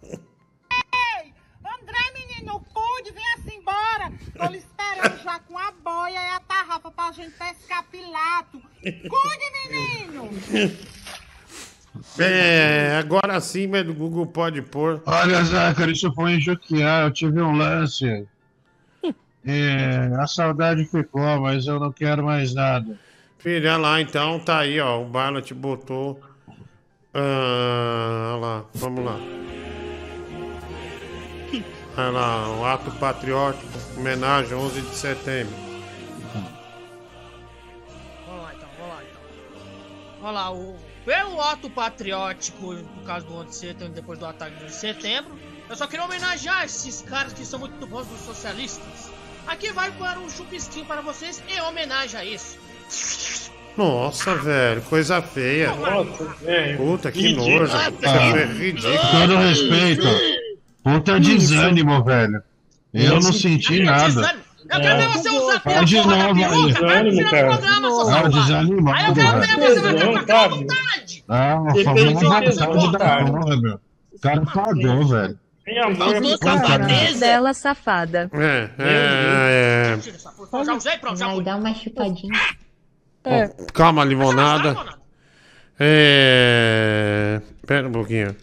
[0.03, 1.33] Ei,
[1.65, 3.36] André, menino, cuide, assim
[3.67, 4.11] embora.
[4.37, 8.61] Tô lhe esperando já com a boia e a tarrafa pra gente pescar pilato.
[8.81, 10.29] Cuide, menino!
[12.19, 15.01] É, agora sim, mas o Google pode pôr.
[15.05, 18.27] Olha, Zácaro, isso foi Juquiá, eu tive um lance.
[19.45, 22.99] É, a saudade ficou, mas eu não quero mais nada.
[23.39, 25.01] Filha lá, então, tá aí, ó.
[25.01, 26.19] O Barlat botou.
[27.13, 29.17] Ah, olha lá, vamos lá.
[31.97, 33.65] Olha lá, o ato patriótico,
[33.97, 35.53] homenagem 11 de setembro.
[38.27, 39.21] Vamos lá então, vamos lá então.
[40.21, 44.63] Vamos lá, o, pelo ato patriótico, por causa do 11 de setembro, depois do ataque
[44.63, 45.31] de setembro,
[45.67, 49.11] eu só queria homenagear esses caras que são muito bons dos socialistas.
[49.47, 52.57] Aqui vai para um chupisquinho para vocês em homenagem a isso.
[53.75, 55.73] Nossa, velho, coisa feia.
[55.75, 56.77] Nossa, velho.
[56.77, 57.59] Puta, que Ridículo.
[57.59, 57.73] nojo.
[57.75, 58.99] Ah, É ridículo.
[59.11, 60.03] Todo respeito.
[60.93, 62.41] Puta desânimo, velho.
[62.93, 64.35] Eu não senti nada.
[64.69, 67.49] Eu quero ver você usar a Fala de da peruca, vai tirar cara.
[67.49, 68.89] do programa, seu safado.
[68.93, 69.59] Aí eu quero ver velho.
[69.59, 70.55] você ficar com sabe?
[70.55, 71.23] vontade.
[71.27, 73.25] Ah, uma vontade tesão, da cara.
[73.25, 73.79] porra, meu.
[74.11, 75.39] O cara pagou, velho.
[75.65, 76.37] Caralho.
[76.37, 77.19] safadeza.
[77.19, 78.31] Dela safada.
[78.33, 80.65] É, é, é.
[80.65, 82.33] Já usei, pronto, já Vai dar uma chupadinha.
[83.73, 84.77] Calma, limonada.
[85.79, 87.41] É.
[87.65, 88.35] Pera um pouquinho.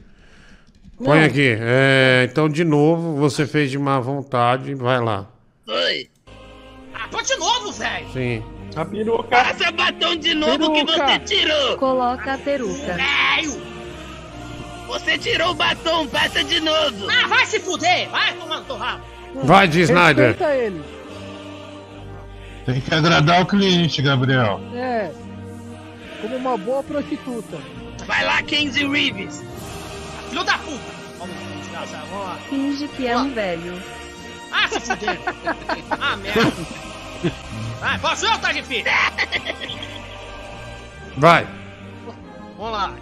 [1.02, 1.26] Põe Não.
[1.26, 1.56] aqui.
[1.60, 4.74] É, então, de novo, você fez de má vontade.
[4.74, 5.26] Vai lá.
[5.66, 6.08] Oi.
[6.94, 8.12] Ah, pô, de novo, velho.
[8.12, 8.42] Sim.
[8.76, 9.28] A peruca.
[9.28, 11.78] Passa batom de novo que você tirou.
[11.78, 12.94] Coloca a peruca.
[12.94, 13.74] Velho.
[14.86, 17.06] Você tirou o batom, passa de novo.
[17.08, 18.08] Ah, vai se fuder.
[18.10, 18.34] Vai
[18.66, 19.02] teu rabo.
[19.42, 20.36] Vai, de Snyder.
[20.40, 20.82] Ele.
[22.66, 24.60] Tem que agradar o cliente, Gabriel.
[24.74, 25.10] É.
[26.20, 27.58] Como uma boa prostituta.
[28.06, 29.42] Vai lá, Kenzie Reeves.
[30.34, 30.82] Filho da puta.
[31.16, 31.36] Vamos.
[32.10, 32.38] Vamos lá.
[32.50, 33.80] Finge que é um velho.
[34.50, 35.20] Ah, se fuder.
[35.92, 36.52] ah, merda.
[37.78, 38.90] Vai, posso eu, tá difícil?
[41.18, 41.46] Vai.
[42.58, 42.92] Vamos lá.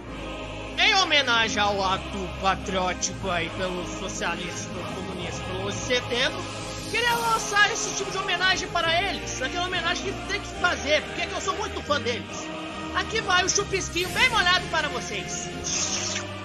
[0.77, 6.43] Em homenagem ao ato patriótico aí pelos socialistas, pelos comunistas, pelo 11 de setembro,
[6.91, 9.41] queria lançar esse tipo de homenagem para eles.
[9.41, 12.47] Aquela homenagem que tem que fazer, porque é que eu sou muito fã deles.
[12.93, 15.49] Aqui vai o chupisquinho bem molhado para vocês.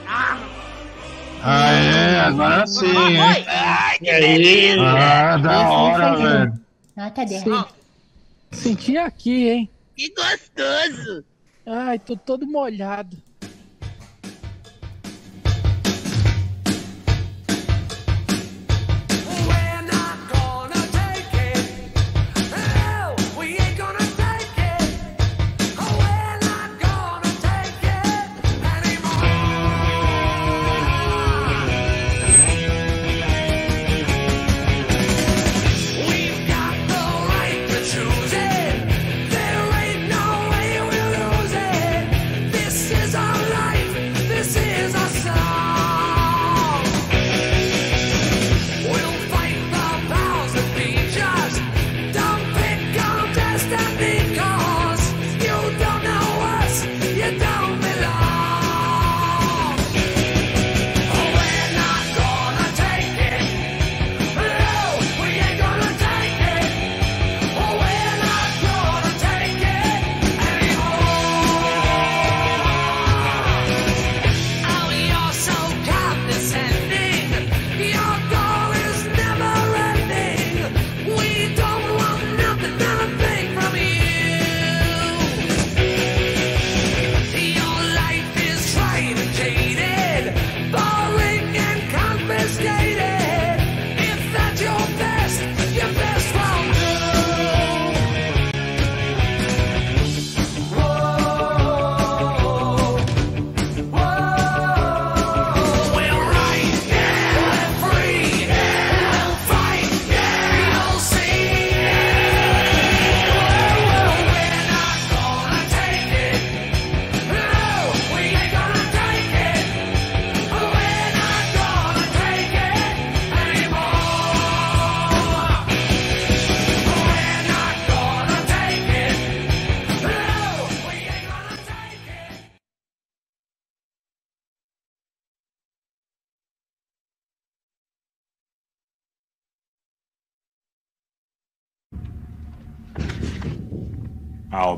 [0.06, 0.38] Ah,
[1.42, 3.20] Ah, é, agora sim, hein?
[3.20, 4.82] Ai, que delícia.
[4.82, 6.60] Ah, da hora, velho.
[6.96, 7.44] Nota 10.
[8.50, 9.70] Senti aqui, hein?
[9.96, 11.24] Que gostoso.
[11.66, 13.16] Ai, tô todo molhado.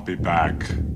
[0.01, 0.90] I'll be back.